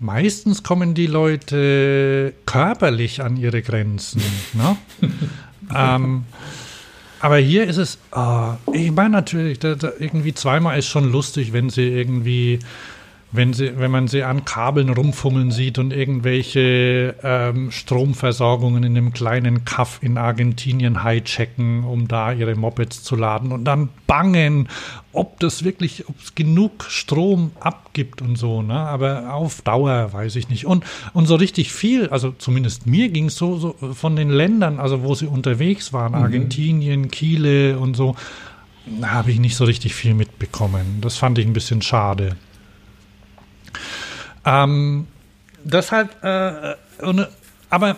meistens 0.00 0.62
kommen 0.62 0.94
die 0.94 1.06
Leute 1.06 2.34
körperlich 2.44 3.22
an 3.22 3.36
ihre 3.36 3.62
Grenzen. 3.62 4.22
ne? 4.52 4.76
ähm, 5.74 6.24
aber 7.22 7.36
hier 7.38 7.68
ist 7.68 7.76
es, 7.76 7.98
oh, 8.10 8.54
ich 8.72 8.90
meine 8.90 9.10
natürlich, 9.10 9.60
da, 9.60 9.76
da 9.76 9.92
irgendwie 9.98 10.34
zweimal 10.34 10.76
ist 10.76 10.88
schon 10.88 11.10
lustig, 11.10 11.52
wenn 11.52 11.70
sie 11.70 11.88
irgendwie 11.88 12.58
wenn, 13.32 13.54
sie, 13.54 13.78
wenn 13.78 13.90
man 13.90 14.08
sie 14.08 14.22
an 14.22 14.44
Kabeln 14.44 14.90
rumfummeln 14.90 15.50
sieht 15.50 15.78
und 15.78 15.92
irgendwelche 15.92 17.16
ähm, 17.22 17.70
Stromversorgungen 17.70 18.84
in 18.84 18.96
einem 18.96 19.12
kleinen 19.14 19.64
Kaff 19.64 19.98
in 20.02 20.18
Argentinien 20.18 21.02
hijacken, 21.02 21.84
um 21.84 22.08
da 22.08 22.32
ihre 22.32 22.54
Mopeds 22.54 23.02
zu 23.02 23.16
laden 23.16 23.50
und 23.50 23.64
dann 23.64 23.88
bangen, 24.06 24.68
ob 25.14 25.40
das 25.40 25.64
wirklich, 25.64 26.08
ob 26.08 26.14
es 26.22 26.34
genug 26.34 26.84
Strom 26.84 27.52
abgibt 27.58 28.20
und 28.20 28.36
so, 28.36 28.60
ne? 28.60 28.74
Aber 28.74 29.32
auf 29.32 29.62
Dauer 29.62 30.12
weiß 30.12 30.36
ich 30.36 30.50
nicht. 30.50 30.66
Und, 30.66 30.84
und 31.14 31.26
so 31.26 31.36
richtig 31.36 31.72
viel, 31.72 32.08
also 32.10 32.32
zumindest 32.32 32.86
mir 32.86 33.08
ging 33.08 33.26
es 33.26 33.36
so, 33.36 33.56
so 33.56 33.74
von 33.94 34.14
den 34.14 34.28
Ländern, 34.28 34.78
also 34.78 35.02
wo 35.02 35.14
sie 35.14 35.26
unterwegs 35.26 35.94
waren, 35.94 36.12
mhm. 36.12 36.22
Argentinien, 36.22 37.10
Chile 37.10 37.78
und 37.78 37.96
so, 37.96 38.14
habe 39.02 39.30
ich 39.30 39.38
nicht 39.38 39.56
so 39.56 39.64
richtig 39.64 39.94
viel 39.94 40.12
mitbekommen. 40.12 40.98
Das 41.00 41.16
fand 41.16 41.38
ich 41.38 41.46
ein 41.46 41.52
bisschen 41.54 41.80
schade. 41.80 42.36
Ähm, 44.44 45.06
deshalb, 45.64 46.22
äh, 46.24 46.74
und, 47.00 47.26
aber 47.70 47.96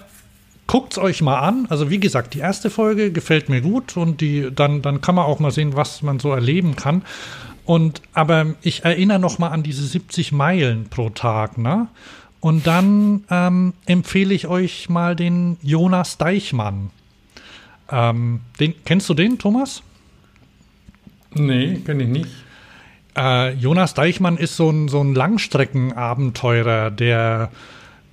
guckt 0.67 0.93
es 0.93 0.99
euch 0.99 1.23
mal 1.23 1.39
an. 1.39 1.67
Also 1.69 1.91
wie 1.91 2.01
gesagt, 2.01 2.35
die 2.35 2.39
erste 2.39 2.71
Folge 2.71 3.13
gefällt 3.13 3.49
mir 3.49 3.61
gut 3.61 3.97
und 3.97 4.21
die, 4.21 4.51
dann, 4.55 4.83
dann 4.83 5.01
kann 5.01 5.15
man 5.15 5.27
auch 5.27 5.39
mal 5.39 5.51
sehen, 5.51 5.77
was 5.77 6.03
man 6.03 6.19
so 6.19 6.33
erleben 6.33 6.77
kann. 6.77 7.03
Und 7.65 8.03
aber 8.13 8.55
ich 8.63 8.85
erinnere 8.85 9.19
noch 9.19 9.39
mal 9.39 9.49
an 9.49 9.63
diese 9.63 9.87
70 9.87 10.33
Meilen 10.33 10.89
pro 10.91 11.11
Tag, 11.11 11.57
ne? 11.57 11.89
Und 12.41 12.67
dann 12.67 13.25
ähm, 13.31 13.73
empfehle 13.87 14.35
ich 14.35 14.47
euch 14.47 14.91
mal 14.91 15.17
den 15.17 15.57
Jonas 15.63 16.19
Deichmann. 16.19 16.91
Ähm, 17.91 18.41
den, 18.61 18.75
kennst 18.85 19.09
du 19.09 19.15
den, 19.15 19.39
Thomas? 19.39 19.83
Nee, 21.33 21.77
kenne 21.87 22.03
ich 22.03 22.09
nicht. 22.11 22.31
Äh, 23.17 23.55
Jonas 23.55 23.95
Deichmann 23.95 24.37
ist 24.37 24.57
so 24.57 24.71
ein, 24.71 24.89
so 24.89 25.01
ein 25.01 25.15
Langstreckenabenteurer, 25.15 26.91
der, 26.91 27.51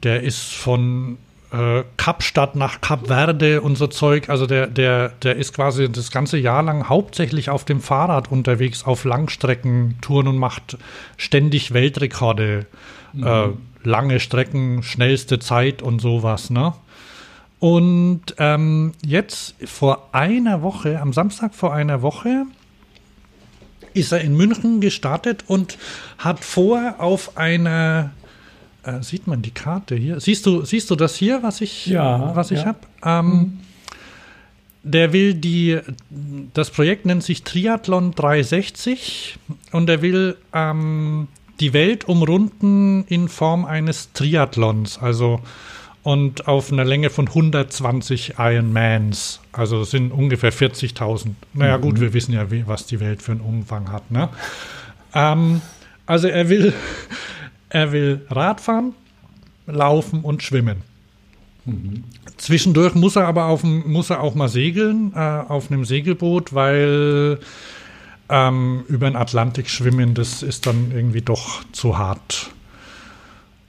der 0.03 0.23
ist 0.23 0.53
von 0.53 1.17
äh, 1.51 1.83
Kapstadt 1.97 2.55
nach 2.55 2.81
Kap 2.81 3.07
Verde 3.07 3.61
und 3.61 3.77
so 3.77 3.87
Zeug. 3.87 4.29
Also 4.29 4.45
der, 4.45 4.67
der, 4.67 5.09
der 5.09 5.35
ist 5.35 5.53
quasi 5.53 5.91
das 5.91 6.11
ganze 6.11 6.37
Jahr 6.37 6.63
lang 6.63 6.87
hauptsächlich 6.87 7.49
auf 7.49 7.65
dem 7.65 7.81
Fahrrad 7.81 8.31
unterwegs, 8.31 8.85
auf 8.85 9.03
Langstreckentouren 9.03 10.27
und 10.27 10.37
macht 10.37 10.77
ständig 11.17 11.73
Weltrekorde. 11.73 12.65
Mhm. 13.13 13.27
Äh, 13.27 13.47
lange 13.83 14.19
Strecken, 14.19 14.83
schnellste 14.83 15.39
Zeit 15.39 15.81
und 15.81 15.99
sowas, 15.99 16.49
ne? 16.49 16.73
Und 17.59 18.21
ähm, 18.39 18.93
jetzt 19.05 19.55
vor 19.65 20.09
einer 20.13 20.63
Woche, 20.63 20.99
am 20.99 21.13
Samstag 21.13 21.53
vor 21.53 21.73
einer 21.73 22.01
Woche, 22.01 22.45
ist 23.93 24.11
er 24.11 24.21
in 24.21 24.35
München 24.35 24.81
gestartet 24.81 25.43
und 25.47 25.77
hat 26.17 26.43
vor 26.43 26.95
auf 26.99 27.37
einer 27.37 28.11
äh, 28.83 29.01
sieht 29.01 29.27
man 29.27 29.41
die 29.41 29.51
Karte 29.51 29.95
hier? 29.95 30.19
Siehst 30.19 30.45
du, 30.45 30.65
siehst 30.65 30.89
du 30.89 30.95
das 30.95 31.15
hier, 31.15 31.43
was 31.43 31.61
ich, 31.61 31.85
ja, 31.85 32.35
was 32.35 32.51
ich 32.51 32.61
ja. 32.61 32.65
habe? 32.65 32.79
Ähm, 33.03 33.25
mhm. 33.25 33.59
Der 34.83 35.13
will 35.13 35.35
die, 35.35 35.79
das 36.55 36.71
Projekt 36.71 37.05
nennt 37.05 37.23
sich 37.23 37.43
Triathlon 37.43 38.15
360 38.15 39.37
und 39.71 39.87
er 39.87 40.01
will 40.01 40.37
ähm, 40.53 41.27
die 41.59 41.73
Welt 41.73 42.07
umrunden 42.07 43.05
in 43.07 43.29
Form 43.29 43.65
eines 43.65 44.11
Triathlons. 44.13 44.97
Also 44.97 45.41
und 46.03 46.47
auf 46.47 46.71
einer 46.71 46.85
Länge 46.85 47.09
von 47.09 47.27
120 47.27 48.35
Ironmans. 48.37 49.39
Also 49.51 49.83
sind 49.83 50.11
ungefähr 50.11 50.51
40.000. 50.51 51.33
Naja, 51.53 51.77
mhm. 51.77 51.81
gut, 51.81 51.99
wir 51.99 52.13
wissen 52.13 52.33
ja, 52.33 52.49
wie, 52.49 52.65
was 52.67 52.85
die 52.87 52.99
Welt 52.99 53.21
für 53.21 53.33
einen 53.33 53.41
Umfang 53.41 53.91
hat. 53.91 54.09
Ne? 54.09 54.29
Ähm, 55.13 55.61
also 56.05 56.27
er 56.27 56.49
will, 56.49 56.73
er 57.69 57.91
will 57.91 58.25
Radfahren, 58.29 58.93
laufen 59.67 60.21
und 60.21 60.41
schwimmen. 60.41 60.81
Mhm. 61.65 62.03
Zwischendurch 62.37 62.95
muss 62.95 63.15
er 63.15 63.27
aber 63.27 63.45
auf, 63.45 63.63
muss 63.63 64.09
er 64.09 64.21
auch 64.21 64.33
mal 64.33 64.49
segeln, 64.49 65.13
äh, 65.15 65.19
auf 65.19 65.69
einem 65.69 65.85
Segelboot, 65.85 66.53
weil 66.55 67.39
ähm, 68.29 68.83
über 68.87 69.07
den 69.07 69.15
Atlantik 69.15 69.69
schwimmen, 69.69 70.15
das 70.15 70.41
ist 70.41 70.65
dann 70.65 70.91
irgendwie 70.91 71.21
doch 71.21 71.63
zu 71.71 71.99
hart. 71.99 72.49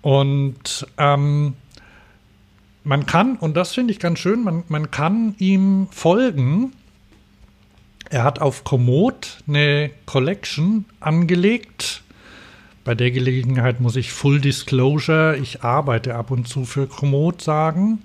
Und 0.00 0.86
ähm, 0.96 1.54
man 2.84 3.06
kann, 3.06 3.36
und 3.36 3.56
das 3.56 3.74
finde 3.74 3.92
ich 3.92 4.00
ganz 4.00 4.18
schön, 4.18 4.42
man, 4.42 4.64
man 4.68 4.90
kann 4.90 5.34
ihm 5.38 5.88
folgen. 5.90 6.72
Er 8.10 8.24
hat 8.24 8.40
auf 8.40 8.64
Komoot 8.64 9.38
eine 9.46 9.90
Collection 10.06 10.84
angelegt. 11.00 12.02
Bei 12.84 12.94
der 12.94 13.10
Gelegenheit 13.10 13.80
muss 13.80 13.96
ich 13.96 14.12
Full 14.12 14.40
Disclosure, 14.40 15.36
ich 15.36 15.62
arbeite 15.62 16.16
ab 16.16 16.30
und 16.30 16.48
zu 16.48 16.64
für 16.64 16.86
Komoot 16.86 17.40
sagen. 17.40 18.02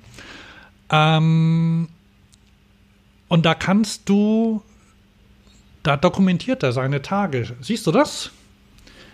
Ähm, 0.91 1.87
und 3.27 3.45
da 3.45 3.55
kannst 3.55 4.07
du, 4.07 4.61
da 5.83 5.97
dokumentiert 5.97 6.63
er 6.63 6.71
seine 6.71 7.01
Tage. 7.01 7.55
Siehst 7.59 7.87
du 7.87 7.91
das? 7.91 8.31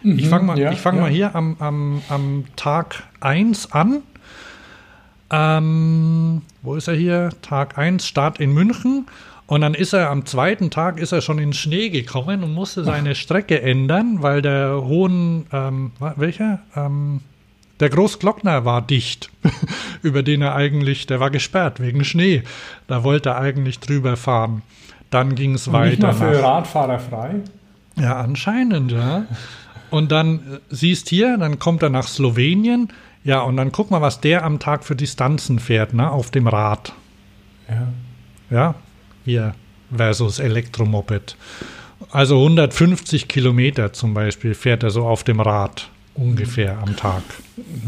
Mhm, 0.03 0.19
ich 0.19 0.27
fange 0.27 0.45
mal, 0.45 0.59
ja, 0.59 0.71
fang 0.73 0.97
ja. 0.97 1.01
mal 1.01 1.09
hier 1.09 1.35
am, 1.35 1.55
am, 1.59 2.01
am 2.09 2.45
Tag 2.55 3.03
1 3.21 3.71
an. 3.71 4.03
Ähm, 5.33 6.43
wo 6.61 6.75
ist 6.75 6.87
er 6.87 6.93
hier? 6.93 7.29
Tag 7.41 7.77
1, 7.77 8.05
Start 8.07 8.39
in 8.39 8.53
München. 8.53 9.07
Und 9.47 9.61
dann 9.61 9.73
ist 9.73 9.93
er 9.93 10.09
am 10.11 10.25
zweiten 10.25 10.69
Tag 10.69 10.99
ist 10.99 11.11
er 11.11 11.21
schon 11.21 11.39
in 11.39 11.53
Schnee 11.53 11.89
gekommen 11.89 12.43
und 12.43 12.53
musste 12.53 12.83
seine 12.83 13.15
Strecke 13.15 13.61
ändern, 13.61 14.21
weil 14.21 14.41
der 14.43 14.83
hohen, 14.83 15.47
ähm, 15.51 15.91
welcher? 16.15 16.59
Ähm, 16.75 17.21
der 17.79 17.89
Großglockner 17.89 18.63
war 18.63 18.81
dicht, 18.81 19.31
über 20.03 20.21
den 20.21 20.43
er 20.43 20.55
eigentlich, 20.55 21.07
der 21.07 21.19
war 21.19 21.31
gesperrt 21.31 21.79
wegen 21.79 22.05
Schnee. 22.05 22.43
Da 22.87 23.03
wollte 23.03 23.29
er 23.29 23.39
eigentlich 23.39 23.79
drüber 23.79 24.15
fahren. 24.15 24.61
Dann 25.09 25.33
ging 25.35 25.55
es 25.55 25.71
weiter. 25.71 25.89
Nicht 25.89 26.01
mal 26.01 26.13
für 26.13 26.31
nach, 26.31 26.43
Radfahrer 26.43 26.99
frei? 26.99 27.35
Ja, 27.95 28.17
anscheinend, 28.17 28.91
ja. 28.91 29.25
Und 29.89 30.11
dann 30.11 30.35
äh, 30.35 30.39
siehst 30.69 31.09
hier, 31.09 31.37
dann 31.37 31.59
kommt 31.59 31.83
er 31.83 31.89
nach 31.89 32.07
Slowenien. 32.07 32.89
Ja, 33.23 33.41
und 33.41 33.57
dann 33.57 33.71
guck 33.71 33.89
mal, 33.89 34.01
was 34.01 34.19
der 34.19 34.43
am 34.43 34.59
Tag 34.59 34.83
für 34.83 34.95
Distanzen 34.95 35.59
fährt, 35.59 35.93
ne, 35.93 36.11
auf 36.11 36.31
dem 36.31 36.47
Rad. 36.47 36.93
Ja. 37.69 37.87
Ja, 38.49 38.75
hier 39.23 39.55
versus 39.95 40.39
Elektromoped. 40.39 41.37
Also 42.11 42.37
150 42.37 43.27
Kilometer 43.27 43.93
zum 43.93 44.13
Beispiel 44.13 44.53
fährt 44.53 44.83
er 44.83 44.89
so 44.89 45.05
auf 45.07 45.23
dem 45.23 45.39
Rad 45.39 45.89
ungefähr 46.15 46.77
am 46.79 46.95
Tag. 46.95 47.23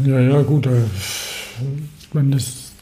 Ja, 0.04 0.18
ja, 0.20 0.42
gut. 0.42 0.66
Äh, 0.66 0.82
wenn, 2.12 2.30
das, 2.32 2.72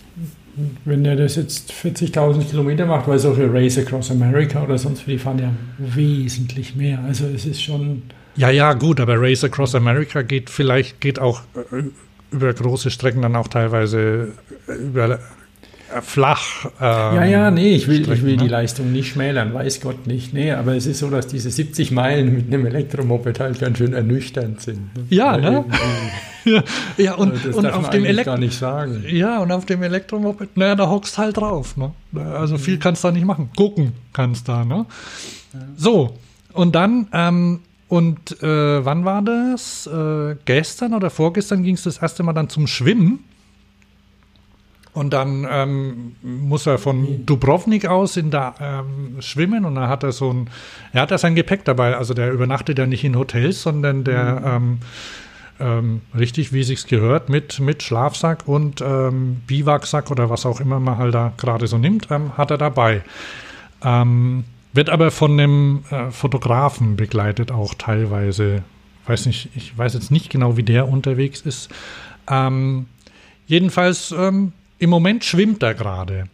wenn 0.85 1.05
er 1.05 1.17
das 1.17 1.37
jetzt 1.37 1.73
40.000 1.73 2.49
Kilometer 2.49 2.87
macht, 2.87 3.09
weil 3.09 3.19
solche 3.19 3.53
Race 3.53 3.77
Across 3.79 4.11
America 4.11 4.63
oder 4.63 4.79
sonst 4.79 5.07
wie, 5.07 5.13
die 5.13 5.19
fahren 5.19 5.39
ja 5.39 5.53
wesentlich 5.79 6.77
mehr. 6.77 7.01
Also 7.05 7.27
es 7.27 7.45
ist 7.47 7.63
schon. 7.63 8.03
Ja, 8.37 8.51
ja, 8.51 8.73
gut, 8.73 9.01
aber 9.01 9.21
Race 9.21 9.45
Across 9.45 9.75
America 9.75 10.23
geht 10.23 10.51
vielleicht, 10.51 11.01
geht 11.01 11.19
auch 11.19 11.43
äh, 11.73 11.85
über 12.35 12.53
große 12.53 12.91
Strecken 12.91 13.23
dann 13.23 13.37
auch 13.37 13.49
teilweise 13.49 14.33
über 14.67 15.19
äh, 15.95 16.01
flach. 16.03 16.67
Ähm, 16.81 17.17
ja, 17.17 17.25
ja, 17.25 17.51
nee, 17.51 17.75
ich 17.75 17.87
will, 17.87 18.01
ich 18.01 18.23
will 18.23 18.37
ne? 18.37 18.43
die 18.43 18.49
Leistung 18.49 18.93
nicht 18.93 19.13
schmälern, 19.13 19.55
weiß 19.55 19.81
Gott 19.81 20.07
nicht. 20.07 20.35
Nee, 20.35 20.53
aber 20.53 20.75
es 20.75 20.87
ist 20.87 20.99
so, 20.99 21.11
dass 21.11 21.27
diese 21.27 21.51
70 21.51 21.93
Meilen 21.93 22.35
mit 22.35 22.47
einem 22.47 22.67
Elektromoped 22.67 23.39
halt 23.39 23.61
ganz 23.61 23.79
schön 23.79 23.93
ernüchternd 23.93 24.61
sind. 24.61 24.97
Ne? 24.97 25.05
Ja, 25.11 25.37
ne? 25.37 25.65
ja, 26.45 26.63
ja, 26.97 27.15
und, 27.15 27.35
das 27.45 27.55
und 27.55 27.67
auf 27.67 27.91
dem 27.91 28.05
Elektro 28.05 28.33
gar 28.33 28.39
nicht 28.39 28.59
sagen. 28.59 29.05
Ja, 29.09 29.41
und 29.41 29.53
auf 29.53 29.67
dem 29.67 29.83
Elektromoped, 29.83 30.57
naja, 30.57 30.75
da 30.75 30.89
hockst 30.89 31.19
halt 31.19 31.37
drauf. 31.37 31.77
Ne? 31.77 31.93
Also 32.35 32.59
viel 32.59 32.79
kannst 32.79 33.05
du 33.05 33.09
da 33.09 33.13
nicht 33.13 33.27
machen. 33.27 33.51
Gucken 33.57 33.93
kannst 34.13 34.49
da. 34.49 34.65
Ne? 34.65 34.87
So, 35.77 36.19
und 36.53 36.75
dann, 36.75 37.07
ähm, 37.13 37.61
und 37.89 38.43
äh, 38.43 38.85
wann 38.85 39.05
war 39.05 39.23
das? 39.23 39.87
Äh, 39.87 40.37
gestern 40.45 40.95
oder 40.95 41.11
vorgestern 41.11 41.63
ging 41.63 41.75
es 41.75 41.83
das 41.83 41.99
erste 41.99 42.23
Mal 42.23 42.33
dann 42.33 42.49
zum 42.49 42.67
Schwimmen. 42.67 43.25
Und 44.93 45.13
dann 45.13 45.45
ähm, 45.51 46.15
muss 46.23 46.67
er 46.67 46.79
von 46.79 47.27
Dubrovnik 47.27 47.87
aus 47.87 48.17
in 48.17 48.31
da 48.31 48.55
ähm, 48.61 49.21
schwimmen 49.21 49.65
und 49.65 49.75
dann 49.75 49.89
hat 49.89 50.05
er 50.05 50.13
so 50.13 50.33
ein, 50.33 50.49
er 50.93 51.03
hat 51.03 51.11
da 51.11 51.19
sein 51.19 51.35
Gepäck 51.35 51.65
dabei. 51.65 51.97
Also 51.97 52.15
der 52.15 52.31
übernachtet 52.31 52.79
ja 52.79 52.87
nicht 52.87 53.03
in 53.03 53.19
Hotels, 53.19 53.63
sondern 53.63 54.05
der 54.05 54.41
ähm, 54.47 54.79
ähm, 55.59 56.01
richtig, 56.17 56.53
wie 56.53 56.63
sich's 56.63 56.87
gehört, 56.87 57.29
mit, 57.29 57.59
mit 57.59 57.83
Schlafsack 57.83 58.47
und 58.47 58.81
ähm, 58.81 59.43
Biwaksack 59.49 60.13
oder 60.13 60.31
was 60.31 60.47
auch 60.47 60.61
immer 60.61 60.79
man 60.79 60.97
halt 60.97 61.15
da 61.15 61.33
gerade 61.37 61.67
so 61.67 61.77
nimmt, 61.77 62.09
ähm, 62.11 62.37
hat 62.37 62.53
er 62.53 62.59
dabei. 62.59 63.03
Ähm, 63.83 64.45
wird 64.75 64.91
aber 64.91 65.11
von 65.11 65.33
einem 65.33 65.85
äh, 65.91 66.11
Fotografen 66.11 66.97
begleitet 66.97 67.51
auch 67.51 67.75
teilweise. 67.75 68.63
Weiß 69.07 69.27
nicht, 69.27 69.51
ich 69.55 69.77
weiß 69.77 69.95
jetzt 69.95 70.11
nicht 70.11 70.31
genau, 70.31 70.57
wie 70.57 70.63
der 70.63 70.89
unterwegs 70.89 71.41
ist. 71.41 71.71
Ähm, 72.29 72.87
jedenfalls 73.47 74.13
ähm, 74.13 74.53
im 74.79 74.91
Moment 74.91 75.25
schwimmt 75.25 75.63
er 75.63 75.75
gerade. 75.75 76.29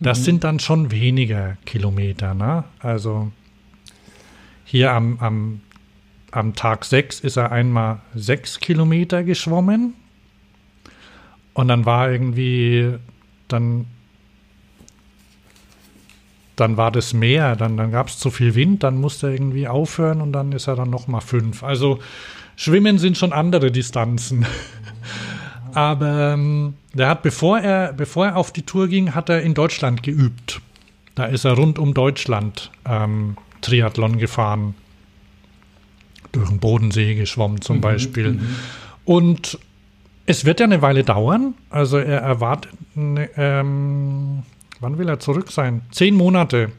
Das 0.00 0.24
sind 0.24 0.42
dann 0.42 0.58
schon 0.58 0.90
weniger 0.90 1.56
Kilometer. 1.64 2.34
Ne? 2.34 2.64
Also 2.80 3.30
hier 4.64 4.92
am, 4.92 5.18
am, 5.20 5.60
am 6.32 6.54
Tag 6.56 6.84
6 6.84 7.20
ist 7.20 7.36
er 7.36 7.52
einmal 7.52 8.00
6 8.14 8.58
Kilometer 8.58 9.22
geschwommen. 9.22 9.94
Und 11.54 11.68
dann 11.68 11.84
war 11.84 12.10
irgendwie, 12.10 12.94
dann, 13.46 13.86
dann 16.56 16.76
war 16.76 16.90
das 16.90 17.12
Meer, 17.14 17.56
dann, 17.56 17.76
dann 17.76 17.92
gab 17.92 18.08
es 18.08 18.18
zu 18.18 18.30
viel 18.30 18.54
Wind, 18.54 18.82
dann 18.82 19.00
musste 19.00 19.28
er 19.28 19.32
irgendwie 19.32 19.68
aufhören 19.68 20.20
und 20.20 20.32
dann 20.32 20.52
ist 20.52 20.66
er 20.66 20.76
dann 20.76 20.90
nochmal 20.90 21.20
5. 21.20 21.62
Also 21.62 21.98
Schwimmen 22.56 22.98
sind 22.98 23.16
schon 23.16 23.32
andere 23.32 23.70
Distanzen. 23.70 24.46
Aber 25.74 26.34
ähm, 26.34 26.74
der 26.92 27.08
hat, 27.08 27.22
bevor 27.22 27.58
er, 27.58 27.94
bevor 27.94 28.26
er 28.26 28.36
auf 28.36 28.52
die 28.52 28.62
Tour 28.62 28.88
ging, 28.88 29.14
hat 29.14 29.30
er 29.30 29.42
in 29.42 29.54
Deutschland 29.54 30.02
geübt. 30.02 30.60
Da 31.14 31.24
ist 31.24 31.44
er 31.44 31.52
rund 31.52 31.78
um 31.78 31.94
Deutschland 31.94 32.70
ähm, 32.84 33.36
Triathlon 33.62 34.18
gefahren. 34.18 34.74
Durch 36.32 36.48
den 36.48 36.60
Bodensee 36.60 37.14
geschwommen 37.14 37.60
zum 37.60 37.82
Beispiel. 37.82 38.40
Und 39.04 39.58
es 40.24 40.44
wird 40.44 40.60
ja 40.60 40.66
eine 40.66 40.80
Weile 40.80 41.04
dauern. 41.04 41.54
Also 41.68 41.98
er 41.98 42.20
erwartet, 42.20 42.72
ähm, 42.96 44.42
wann 44.82 44.98
will 44.98 45.08
er 45.08 45.20
zurück 45.20 45.50
sein? 45.50 45.82
Zehn 45.90 46.14
Monate 46.14 46.72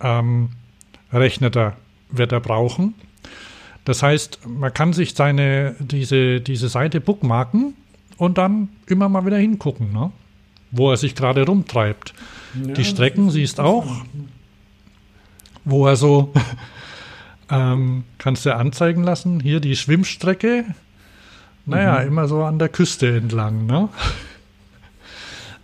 ähm, 0.00 0.50
rechnet 1.12 1.56
er, 1.56 1.76
wird 2.10 2.32
er 2.32 2.40
brauchen. 2.40 2.94
Das 3.84 4.02
heißt, 4.02 4.46
man 4.46 4.72
kann 4.72 4.92
sich 4.92 5.14
seine, 5.14 5.74
diese, 5.78 6.40
diese 6.40 6.68
Seite 6.68 7.00
bookmarken 7.00 7.74
und 8.16 8.38
dann 8.38 8.68
immer 8.86 9.08
mal 9.08 9.26
wieder 9.26 9.38
hingucken, 9.38 9.92
ne? 9.92 10.12
wo 10.70 10.90
er 10.90 10.96
sich 10.96 11.14
gerade 11.14 11.44
rumtreibt. 11.44 12.14
Die 12.54 12.84
Strecken 12.84 13.30
siehst 13.30 13.60
auch, 13.60 13.86
wo 15.64 15.86
er 15.86 15.96
so, 15.96 16.32
ähm, 17.50 18.04
kannst 18.18 18.46
du 18.46 18.54
anzeigen 18.54 19.02
lassen, 19.02 19.40
hier 19.40 19.60
die 19.60 19.76
Schwimmstrecke, 19.76 20.64
naja, 21.66 21.98
immer 21.98 22.28
so 22.28 22.44
an 22.44 22.58
der 22.58 22.70
Küste 22.70 23.16
entlang. 23.16 23.66
Ne? 23.66 23.88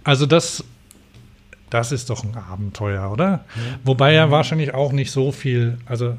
Also 0.03 0.27
das, 0.27 0.65
das 1.71 1.93
ist 1.93 2.11
doch 2.11 2.25
ein 2.25 2.37
Abenteuer, 2.37 3.11
oder? 3.11 3.45
Wobei 3.85 4.15
er 4.15 4.31
wahrscheinlich 4.31 4.75
auch 4.75 4.93
nicht 4.93 5.11
so 5.11 5.33
viel, 5.33 5.79
also 5.87 6.17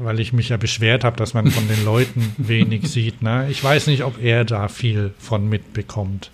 weil 0.00 0.18
ich 0.18 0.32
mich 0.32 0.48
ja 0.48 0.56
beschwert 0.56 1.04
habe, 1.04 1.16
dass 1.16 1.34
man 1.34 1.50
von 1.50 1.68
den 1.68 1.84
Leuten 1.84 2.34
wenig 2.38 2.90
sieht. 2.90 3.22
Ne? 3.22 3.48
Ich 3.50 3.62
weiß 3.62 3.86
nicht, 3.86 4.02
ob 4.02 4.20
er 4.22 4.44
da 4.44 4.68
viel 4.68 5.12
von 5.18 5.48
mitbekommt. 5.48 6.30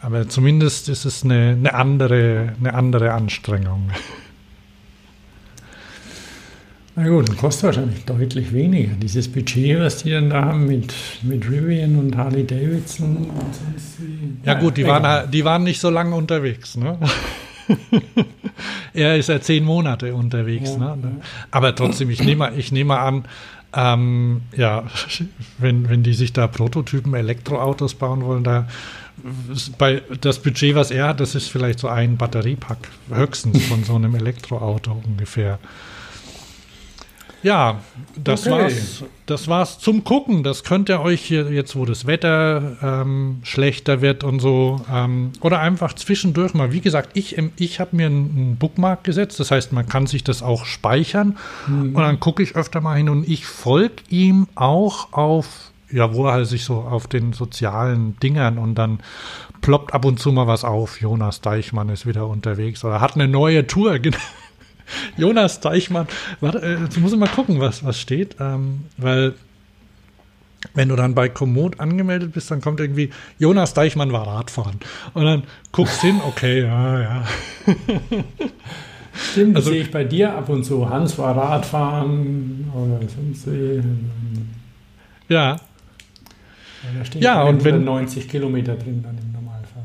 Aber 0.00 0.28
zumindest 0.28 0.88
ist 0.88 1.04
es 1.04 1.24
eine, 1.24 1.56
eine, 1.58 1.74
andere, 1.74 2.54
eine 2.58 2.74
andere 2.74 3.12
Anstrengung. 3.12 3.90
Na 6.94 7.08
gut, 7.08 7.30
und 7.30 7.38
kostet 7.38 7.64
wahrscheinlich 7.64 8.04
deutlich 8.04 8.52
weniger. 8.52 8.92
Dieses 8.94 9.26
Budget, 9.26 9.80
was 9.80 10.02
die 10.02 10.10
dann 10.10 10.28
da 10.28 10.44
haben 10.44 10.66
mit, 10.66 10.92
mit 11.22 11.48
Rivian 11.48 11.96
und 11.96 12.14
Harley 12.16 12.46
Davidson 12.46 13.16
und 13.16 13.54
sonst 13.54 13.98
wie. 13.98 14.36
Ja 14.44 14.54
gut, 14.54 14.76
die 14.76 14.86
waren, 14.86 15.30
die 15.30 15.42
waren 15.44 15.64
nicht 15.64 15.80
so 15.80 15.88
lange 15.88 16.14
unterwegs. 16.14 16.76
Ne? 16.76 16.98
er 18.94 19.16
ist 19.16 19.28
ja 19.28 19.40
zehn 19.40 19.64
Monate 19.64 20.14
unterwegs. 20.14 20.76
Ja, 20.78 20.96
ne? 20.96 21.20
Aber 21.50 21.74
trotzdem, 21.74 22.10
ich 22.10 22.22
nehme, 22.22 22.52
ich 22.56 22.72
nehme 22.72 22.98
an, 22.98 23.24
ähm, 23.74 24.42
ja, 24.56 24.84
wenn, 25.58 25.88
wenn 25.88 26.02
die 26.02 26.14
sich 26.14 26.32
da 26.32 26.46
Prototypen 26.46 27.14
Elektroautos 27.14 27.94
bauen 27.94 28.22
wollen, 28.24 28.44
da 28.44 28.68
bei 29.78 30.02
das 30.20 30.38
Budget, 30.40 30.74
was 30.74 30.90
er 30.90 31.08
hat, 31.08 31.20
das 31.20 31.34
ist 31.34 31.48
vielleicht 31.48 31.78
so 31.78 31.88
ein 31.88 32.16
Batteriepack 32.16 32.88
höchstens 33.12 33.64
von 33.66 33.84
so 33.84 33.94
einem 33.94 34.14
Elektroauto 34.14 35.02
ungefähr. 35.06 35.58
Ja, 37.42 37.80
das 38.22 38.46
Okay. 38.46 38.50
war's. 38.50 39.04
Das 39.26 39.48
war's 39.48 39.78
zum 39.78 40.04
Gucken. 40.04 40.42
Das 40.42 40.62
könnt 40.64 40.88
ihr 40.88 41.00
euch 41.00 41.20
hier 41.22 41.50
jetzt, 41.52 41.74
wo 41.74 41.84
das 41.86 42.06
Wetter 42.06 42.76
ähm, 42.82 43.38
schlechter 43.44 44.00
wird 44.00 44.24
und 44.24 44.40
so, 44.40 44.80
ähm, 44.92 45.32
oder 45.40 45.60
einfach 45.60 45.94
zwischendurch 45.94 46.54
mal. 46.54 46.72
Wie 46.72 46.80
gesagt, 46.80 47.10
ich, 47.14 47.36
ich 47.56 47.80
habe 47.80 47.96
mir 47.96 48.06
einen, 48.06 48.56
Bookmark 48.58 49.04
gesetzt. 49.04 49.40
Das 49.40 49.50
heißt, 49.50 49.72
man 49.72 49.88
kann 49.88 50.06
sich 50.06 50.22
das 50.24 50.42
auch 50.42 50.66
speichern 50.66 51.36
und 51.66 51.94
dann 51.94 52.20
gucke 52.20 52.42
ich 52.42 52.54
öfter 52.56 52.80
mal 52.80 52.96
hin 52.96 53.08
und 53.08 53.26
ich 53.28 53.46
folge 53.46 53.96
ihm 54.08 54.48
auch 54.54 55.12
auf, 55.12 55.70
ja, 55.90 56.14
wo 56.14 56.26
er 56.26 56.32
halt 56.34 56.46
sich 56.46 56.64
so 56.64 56.74
auf 56.74 57.06
den 57.06 57.32
sozialen 57.32 58.18
Dingern 58.20 58.58
und 58.58 58.74
dann 58.74 59.00
ploppt 59.62 59.94
ab 59.94 60.04
und 60.04 60.18
zu 60.18 60.32
mal 60.32 60.46
was 60.46 60.64
auf. 60.64 61.00
Jonas 61.00 61.40
Deichmann 61.40 61.88
ist 61.88 62.06
wieder 62.06 62.26
unterwegs 62.26 62.84
oder 62.84 63.00
hat 63.00 63.14
eine 63.14 63.28
neue 63.28 63.66
Tour. 63.66 63.98
Jonas 65.16 65.60
Deichmann. 65.60 66.06
Warte, 66.40 66.58
äh, 66.60 66.80
jetzt 66.82 66.98
muss 66.98 67.12
ich 67.12 67.18
mal 67.18 67.28
gucken, 67.28 67.60
was, 67.60 67.84
was 67.84 67.98
steht. 68.00 68.36
Ähm, 68.40 68.84
weil, 68.96 69.34
wenn 70.74 70.88
du 70.88 70.96
dann 70.96 71.14
bei 71.14 71.28
Komoot 71.28 71.80
angemeldet 71.80 72.32
bist, 72.32 72.50
dann 72.50 72.60
kommt 72.60 72.80
irgendwie, 72.80 73.10
Jonas 73.38 73.74
Deichmann 73.74 74.12
war 74.12 74.26
Radfahren. 74.26 74.78
Und 75.14 75.24
dann 75.24 75.42
guckst 75.72 76.00
hin, 76.00 76.20
okay, 76.26 76.62
ja, 76.62 77.00
ja. 77.00 77.24
Stimmt, 79.14 79.56
das 79.56 79.64
Also- 79.64 79.70
sehe 79.72 79.82
ich 79.82 79.90
bei 79.90 80.04
dir 80.04 80.34
ab 80.34 80.48
und 80.48 80.64
zu. 80.64 80.88
Hans 80.88 81.18
war 81.18 81.36
Radfahren 81.36 82.70
oder 82.74 82.98
sonst 83.08 83.46
wie. 83.46 83.82
Ja, 85.28 85.56
Da 86.98 87.04
stehen 87.04 87.22
Ja, 87.22 87.42
und 87.42 87.62
wenn- 87.64 87.84
90 87.84 88.28
Kilometer 88.28 88.74
drin 88.76 89.02
dann 89.02 89.16
im 89.18 89.32
Normalfall. 89.32 89.82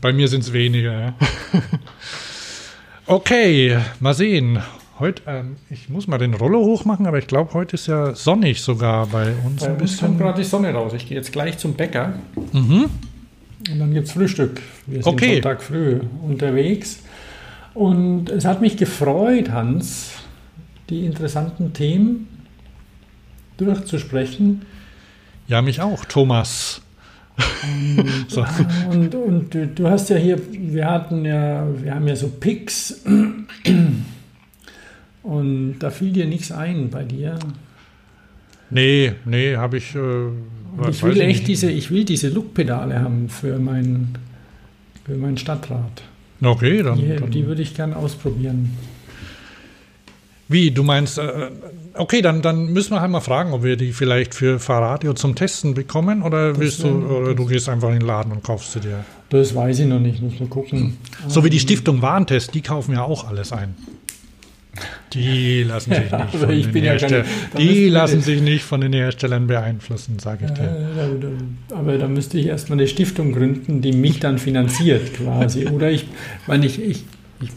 bei 0.00 0.12
mir 0.12 0.28
sind 0.28 0.40
es 0.42 0.52
weniger. 0.52 0.92
Ja. 1.00 1.14
okay, 3.06 3.78
mal 4.00 4.14
sehen. 4.14 4.60
Heute, 4.98 5.22
ähm, 5.26 5.56
ich 5.70 5.88
muss 5.88 6.06
mal 6.06 6.18
den 6.18 6.34
Rollo 6.34 6.60
hochmachen, 6.64 7.06
aber 7.06 7.18
ich 7.18 7.26
glaube, 7.26 7.52
heute 7.54 7.74
ist 7.74 7.88
ja 7.88 8.14
sonnig 8.14 8.62
sogar 8.62 9.06
bei 9.08 9.32
uns 9.44 9.62
Bei 9.62 9.70
ein 9.70 9.80
uns 9.80 9.98
kommt 9.98 10.18
gerade 10.18 10.40
die 10.40 10.48
Sonne 10.48 10.72
raus. 10.72 10.92
Ich 10.94 11.08
gehe 11.08 11.16
jetzt 11.16 11.32
gleich 11.32 11.58
zum 11.58 11.74
Bäcker 11.74 12.14
Mhm. 12.52 12.90
und 13.70 13.78
dann 13.78 13.92
gibt 13.92 14.06
es 14.06 14.12
Frühstück. 14.12 14.62
Wir 14.86 15.02
sind 15.02 15.12
Okay. 15.12 15.34
Sonntag 15.34 15.62
früh 15.62 16.00
unterwegs. 16.22 17.00
Und 17.74 18.30
es 18.30 18.44
hat 18.44 18.60
mich 18.60 18.76
gefreut, 18.76 19.50
Hans, 19.50 20.12
die 20.90 21.04
interessanten 21.04 21.72
Themen 21.72 22.28
durchzusprechen. 23.56 24.62
Ja, 25.48 25.60
mich 25.60 25.80
auch, 25.80 26.04
Thomas. 26.04 26.82
So. 28.28 28.44
Und, 28.90 29.14
und 29.14 29.54
du, 29.54 29.66
du 29.66 29.88
hast 29.88 30.10
ja 30.10 30.16
hier, 30.16 30.38
wir 30.52 30.90
hatten 30.90 31.24
ja, 31.24 31.66
wir 31.82 31.94
haben 31.94 32.06
ja 32.06 32.16
so 32.16 32.28
Picks 32.28 33.02
und 35.22 35.78
da 35.78 35.90
fiel 35.90 36.12
dir 36.12 36.26
nichts 36.26 36.52
ein 36.52 36.90
bei 36.90 37.04
dir. 37.04 37.38
Nee, 38.70 39.12
nee, 39.24 39.56
habe 39.56 39.78
ich. 39.78 39.94
Äh, 39.94 39.98
Und 39.98 40.88
ich 40.90 41.02
will 41.02 41.20
echt 41.20 41.40
nicht. 41.40 41.48
diese, 41.48 41.70
ich 41.70 41.90
will 41.90 42.04
diese 42.04 42.28
Look-Pedale 42.28 43.00
haben 43.00 43.28
für 43.28 43.58
mein, 43.58 44.08
für 45.04 45.16
mein 45.16 45.38
Stadtrat. 45.38 46.02
Okay, 46.42 46.82
dann. 46.82 46.98
Die, 46.98 47.16
dann 47.16 47.30
die 47.30 47.46
würde 47.46 47.62
ich 47.62 47.74
gerne 47.74 47.96
ausprobieren. 47.96 48.76
Wie, 50.48 50.70
du 50.70 50.82
meinst, 50.82 51.18
äh, 51.18 51.50
okay, 51.94 52.22
dann, 52.22 52.42
dann 52.42 52.72
müssen 52.72 52.92
wir 52.92 53.00
halt 53.00 53.10
mal 53.10 53.20
fragen, 53.20 53.52
ob 53.52 53.62
wir 53.62 53.76
die 53.76 53.92
vielleicht 53.92 54.34
für 54.34 54.58
Fahrradio 54.58 55.12
zum 55.14 55.34
Testen 55.34 55.74
bekommen 55.74 56.22
oder 56.22 56.58
willst 56.58 56.82
du, 56.82 56.88
oder 56.88 57.34
du 57.34 57.46
gehst 57.46 57.68
einfach 57.68 57.88
in 57.88 58.00
den 58.00 58.06
Laden 58.06 58.32
und 58.32 58.42
kaufst 58.42 58.72
sie 58.72 58.80
dir. 58.80 59.04
Das 59.30 59.54
weiß 59.54 59.80
ich 59.80 59.86
noch 59.86 60.00
nicht, 60.00 60.22
muss 60.22 60.38
mal 60.40 60.48
gucken. 60.48 60.96
So 61.28 61.44
wie 61.44 61.50
die 61.50 61.60
Stiftung 61.60 62.02
Warentest, 62.02 62.54
die 62.54 62.60
kaufen 62.62 62.92
ja 62.92 63.02
auch 63.02 63.26
alles 63.28 63.52
ein. 63.52 63.74
Die 65.12 65.62
lassen 65.62 65.92
sich 65.94 66.10
Ja, 66.10 66.24
nicht 66.24 66.36
von 66.36 66.50
ich 66.50 66.66
den 66.72 66.84
ja 66.84 66.90
Herstellern, 66.92 67.26
da 67.52 67.58
die 67.58 67.88
lassen 67.88 68.16
das- 68.16 68.24
sich 68.24 68.40
nicht 68.42 68.64
von 68.64 68.80
den 68.80 68.92
Herstellern 68.92 69.46
beeinflussen, 69.46 70.18
sage 70.18 70.46
ich 70.46 70.50
dir. 70.50 70.88
Aber 71.72 71.96
da 71.96 72.08
müsste 72.08 72.38
ich 72.38 72.46
erstmal 72.46 72.78
eine 72.80 72.88
Stiftung 72.88 73.32
gründen, 73.32 73.80
die 73.82 73.92
mich 73.92 74.18
dann 74.18 74.38
finanziert 74.38 75.14
quasi. 75.14 75.68
Oder 75.68 75.90
ich, 75.92 76.06
meine 76.48 76.66
ich, 76.66 76.80
ich, 76.82 77.04
ich 77.40 77.50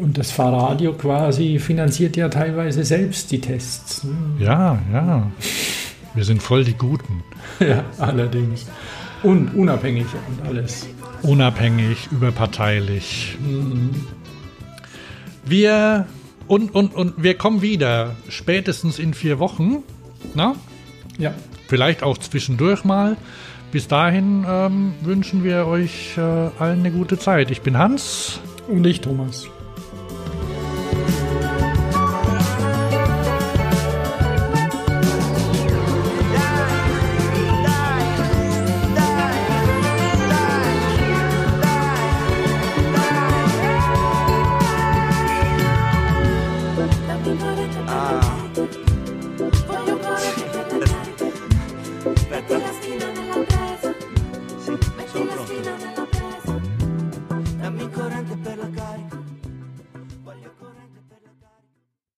und 0.00 0.18
das 0.18 0.30
Fahrradio 0.30 0.92
quasi 0.92 1.58
finanziert 1.58 2.16
ja 2.16 2.28
teilweise 2.28 2.84
selbst 2.84 3.30
die 3.30 3.40
Tests. 3.40 4.04
ne? 4.04 4.14
Ja, 4.38 4.78
ja. 4.92 5.30
Wir 6.14 6.24
sind 6.24 6.42
voll 6.42 6.64
die 6.64 6.74
Guten. 6.74 7.22
Ja, 7.60 7.84
allerdings. 7.98 8.66
Und 9.22 9.54
unabhängig 9.54 10.06
und 10.28 10.46
alles. 10.46 10.86
Unabhängig, 11.22 12.08
überparteilich. 12.10 13.38
Wir 15.44 16.06
und, 16.48 16.74
und, 16.74 16.94
und 16.94 17.22
wir 17.22 17.34
kommen 17.34 17.62
wieder 17.62 18.14
spätestens 18.28 18.98
in 18.98 19.14
vier 19.14 19.38
Wochen. 19.38 19.82
Na? 20.34 20.54
Ja, 21.18 21.32
Vielleicht 21.68 22.02
auch 22.02 22.18
zwischendurch 22.18 22.84
mal. 22.84 23.16
Bis 23.72 23.88
dahin 23.88 24.44
ähm, 24.48 24.94
wünschen 25.02 25.42
wir 25.42 25.66
euch 25.66 26.16
äh, 26.16 26.20
allen 26.20 26.80
eine 26.80 26.90
gute 26.92 27.18
Zeit. 27.18 27.50
Ich 27.50 27.62
bin 27.62 27.76
Hans. 27.76 28.40
und 28.68 28.86
ich, 28.86 29.00
Thomas. 29.00 29.48